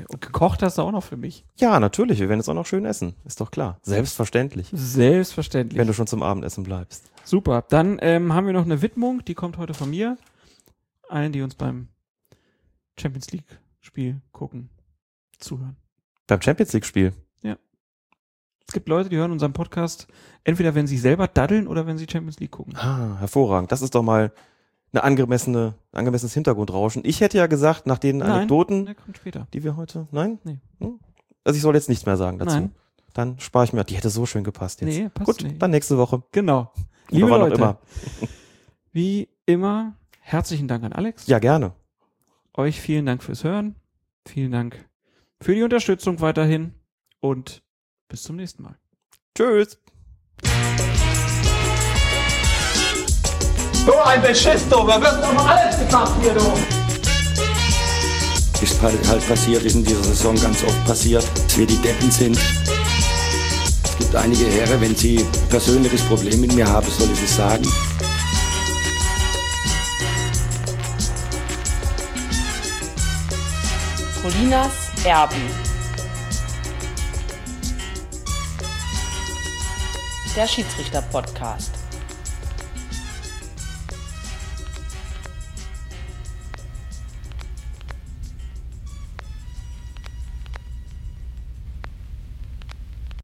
Und 0.09 0.21
gekocht 0.21 0.61
hast 0.61 0.77
du 0.77 0.81
auch 0.81 0.91
noch 0.91 1.03
für 1.03 1.17
mich. 1.17 1.45
Ja, 1.57 1.79
natürlich. 1.79 2.19
Wir 2.19 2.29
werden 2.29 2.39
jetzt 2.39 2.49
auch 2.49 2.53
noch 2.55 2.65
schön 2.65 2.85
essen. 2.85 3.15
Ist 3.25 3.41
doch 3.41 3.51
klar. 3.51 3.79
Selbstverständlich. 3.81 4.69
Selbstverständlich. 4.71 5.79
Wenn 5.79 5.87
du 5.87 5.93
schon 5.93 6.07
zum 6.07 6.23
Abendessen 6.23 6.63
bleibst. 6.63 7.11
Super. 7.23 7.63
Dann 7.69 7.97
ähm, 8.01 8.33
haben 8.33 8.45
wir 8.45 8.53
noch 8.53 8.65
eine 8.65 8.81
Widmung, 8.81 9.23
die 9.25 9.33
kommt 9.33 9.57
heute 9.57 9.73
von 9.73 9.89
mir. 9.89 10.17
Allen, 11.09 11.31
die 11.31 11.41
uns 11.41 11.55
beim 11.55 11.87
Champions 12.99 13.31
League 13.31 13.59
Spiel 13.79 14.21
gucken, 14.31 14.69
zuhören. 15.37 15.77
Beim 16.27 16.41
Champions 16.41 16.73
League 16.73 16.85
Spiel. 16.85 17.13
Es 18.67 18.73
gibt 18.73 18.89
Leute, 18.89 19.09
die 19.09 19.17
hören 19.17 19.31
unseren 19.31 19.53
Podcast 19.53 20.07
entweder, 20.43 20.73
wenn 20.73 20.87
sie 20.87 20.97
selber 20.97 21.27
daddeln 21.27 21.67
oder 21.67 21.85
wenn 21.85 21.97
sie 21.97 22.07
Champions 22.09 22.39
League 22.39 22.51
gucken. 22.51 22.75
Ah, 22.75 23.17
hervorragend. 23.19 23.71
Das 23.71 23.81
ist 23.81 23.93
doch 23.93 24.01
mal 24.01 24.31
eine 24.95 25.03
angemessene, 25.03 25.75
angemessenes 25.91 26.33
Hintergrundrauschen. 26.33 27.03
Ich 27.05 27.19
hätte 27.21 27.37
ja 27.37 27.47
gesagt, 27.47 27.85
nach 27.85 27.97
den 27.97 28.17
Nein, 28.17 28.31
Anekdoten, 28.31 28.85
Der 28.85 28.95
kommt 28.95 29.17
später. 29.17 29.47
die 29.53 29.63
wir 29.63 29.75
heute, 29.75 30.07
nein? 30.11 30.39
Nee. 30.43 30.59
Hm? 30.79 30.99
Also 31.43 31.57
ich 31.57 31.61
soll 31.61 31.75
jetzt 31.75 31.89
nichts 31.89 32.05
mehr 32.05 32.17
sagen 32.17 32.39
dazu. 32.39 32.55
Nein. 32.55 32.71
Dann 33.13 33.39
spare 33.39 33.65
ich 33.65 33.73
mir, 33.73 33.83
die 33.83 33.95
hätte 33.95 34.09
so 34.09 34.25
schön 34.25 34.43
gepasst 34.43 34.81
jetzt. 34.81 34.97
Nee, 34.97 35.09
passt 35.09 35.25
Gut, 35.25 35.43
nicht. 35.43 35.61
dann 35.61 35.71
nächste 35.71 35.97
Woche. 35.97 36.23
Genau. 36.31 36.71
Oder 36.71 36.71
Liebe 37.11 37.33
auch 37.33 37.39
Leute, 37.39 37.55
immer. 37.55 37.79
wie 38.93 39.29
immer, 39.45 39.95
herzlichen 40.21 40.67
Dank 40.67 40.83
an 40.83 40.93
Alex. 40.93 41.27
Ja, 41.27 41.39
gerne. 41.39 41.73
Euch 42.53 42.79
vielen 42.79 43.05
Dank 43.05 43.21
fürs 43.21 43.43
Hören. 43.43 43.75
Vielen 44.25 44.51
Dank 44.51 44.87
für 45.41 45.53
die 45.53 45.63
Unterstützung 45.63 46.21
weiterhin 46.21 46.73
und 47.19 47.63
bis 48.07 48.23
zum 48.23 48.37
nächsten 48.37 48.63
Mal. 48.63 48.77
Tschüss. 49.37 49.77
So 53.85 54.01
ein 54.03 54.21
Beschiss, 54.21 54.67
du. 54.69 54.87
Da 54.87 54.99
wird 54.99 55.23
doch 55.23 55.47
alles 55.47 55.77
gemacht 55.77 56.13
hier, 56.21 56.33
du. 56.33 56.53
Ist 58.61 58.81
halt, 58.81 59.07
halt 59.07 59.27
passiert, 59.27 59.63
ist 59.63 59.75
in 59.75 59.83
dieser 59.83 60.03
Saison 60.03 60.35
ganz 60.41 60.63
oft 60.63 60.85
passiert, 60.85 61.23
dass 61.35 61.57
wir 61.57 61.67
die 61.67 61.77
Deppen 61.77 62.09
sind. 62.09 62.39
Es 63.83 63.97
gibt 63.99 64.15
einige 64.15 64.45
Herren, 64.45 64.81
wenn 64.81 64.95
sie 64.95 65.19
ein 65.19 65.49
persönliches 65.49 66.01
Problem 66.01 66.41
mit 66.41 66.53
mir 66.55 66.67
haben, 66.67 66.87
soll 66.89 67.09
ich 67.11 67.21
es 67.21 67.35
sagen. 67.35 67.67
Colinas 74.23 74.71
Erben. 75.03 75.35
Der 80.35 80.47
Schiedsrichter-Podcast. 80.47 81.74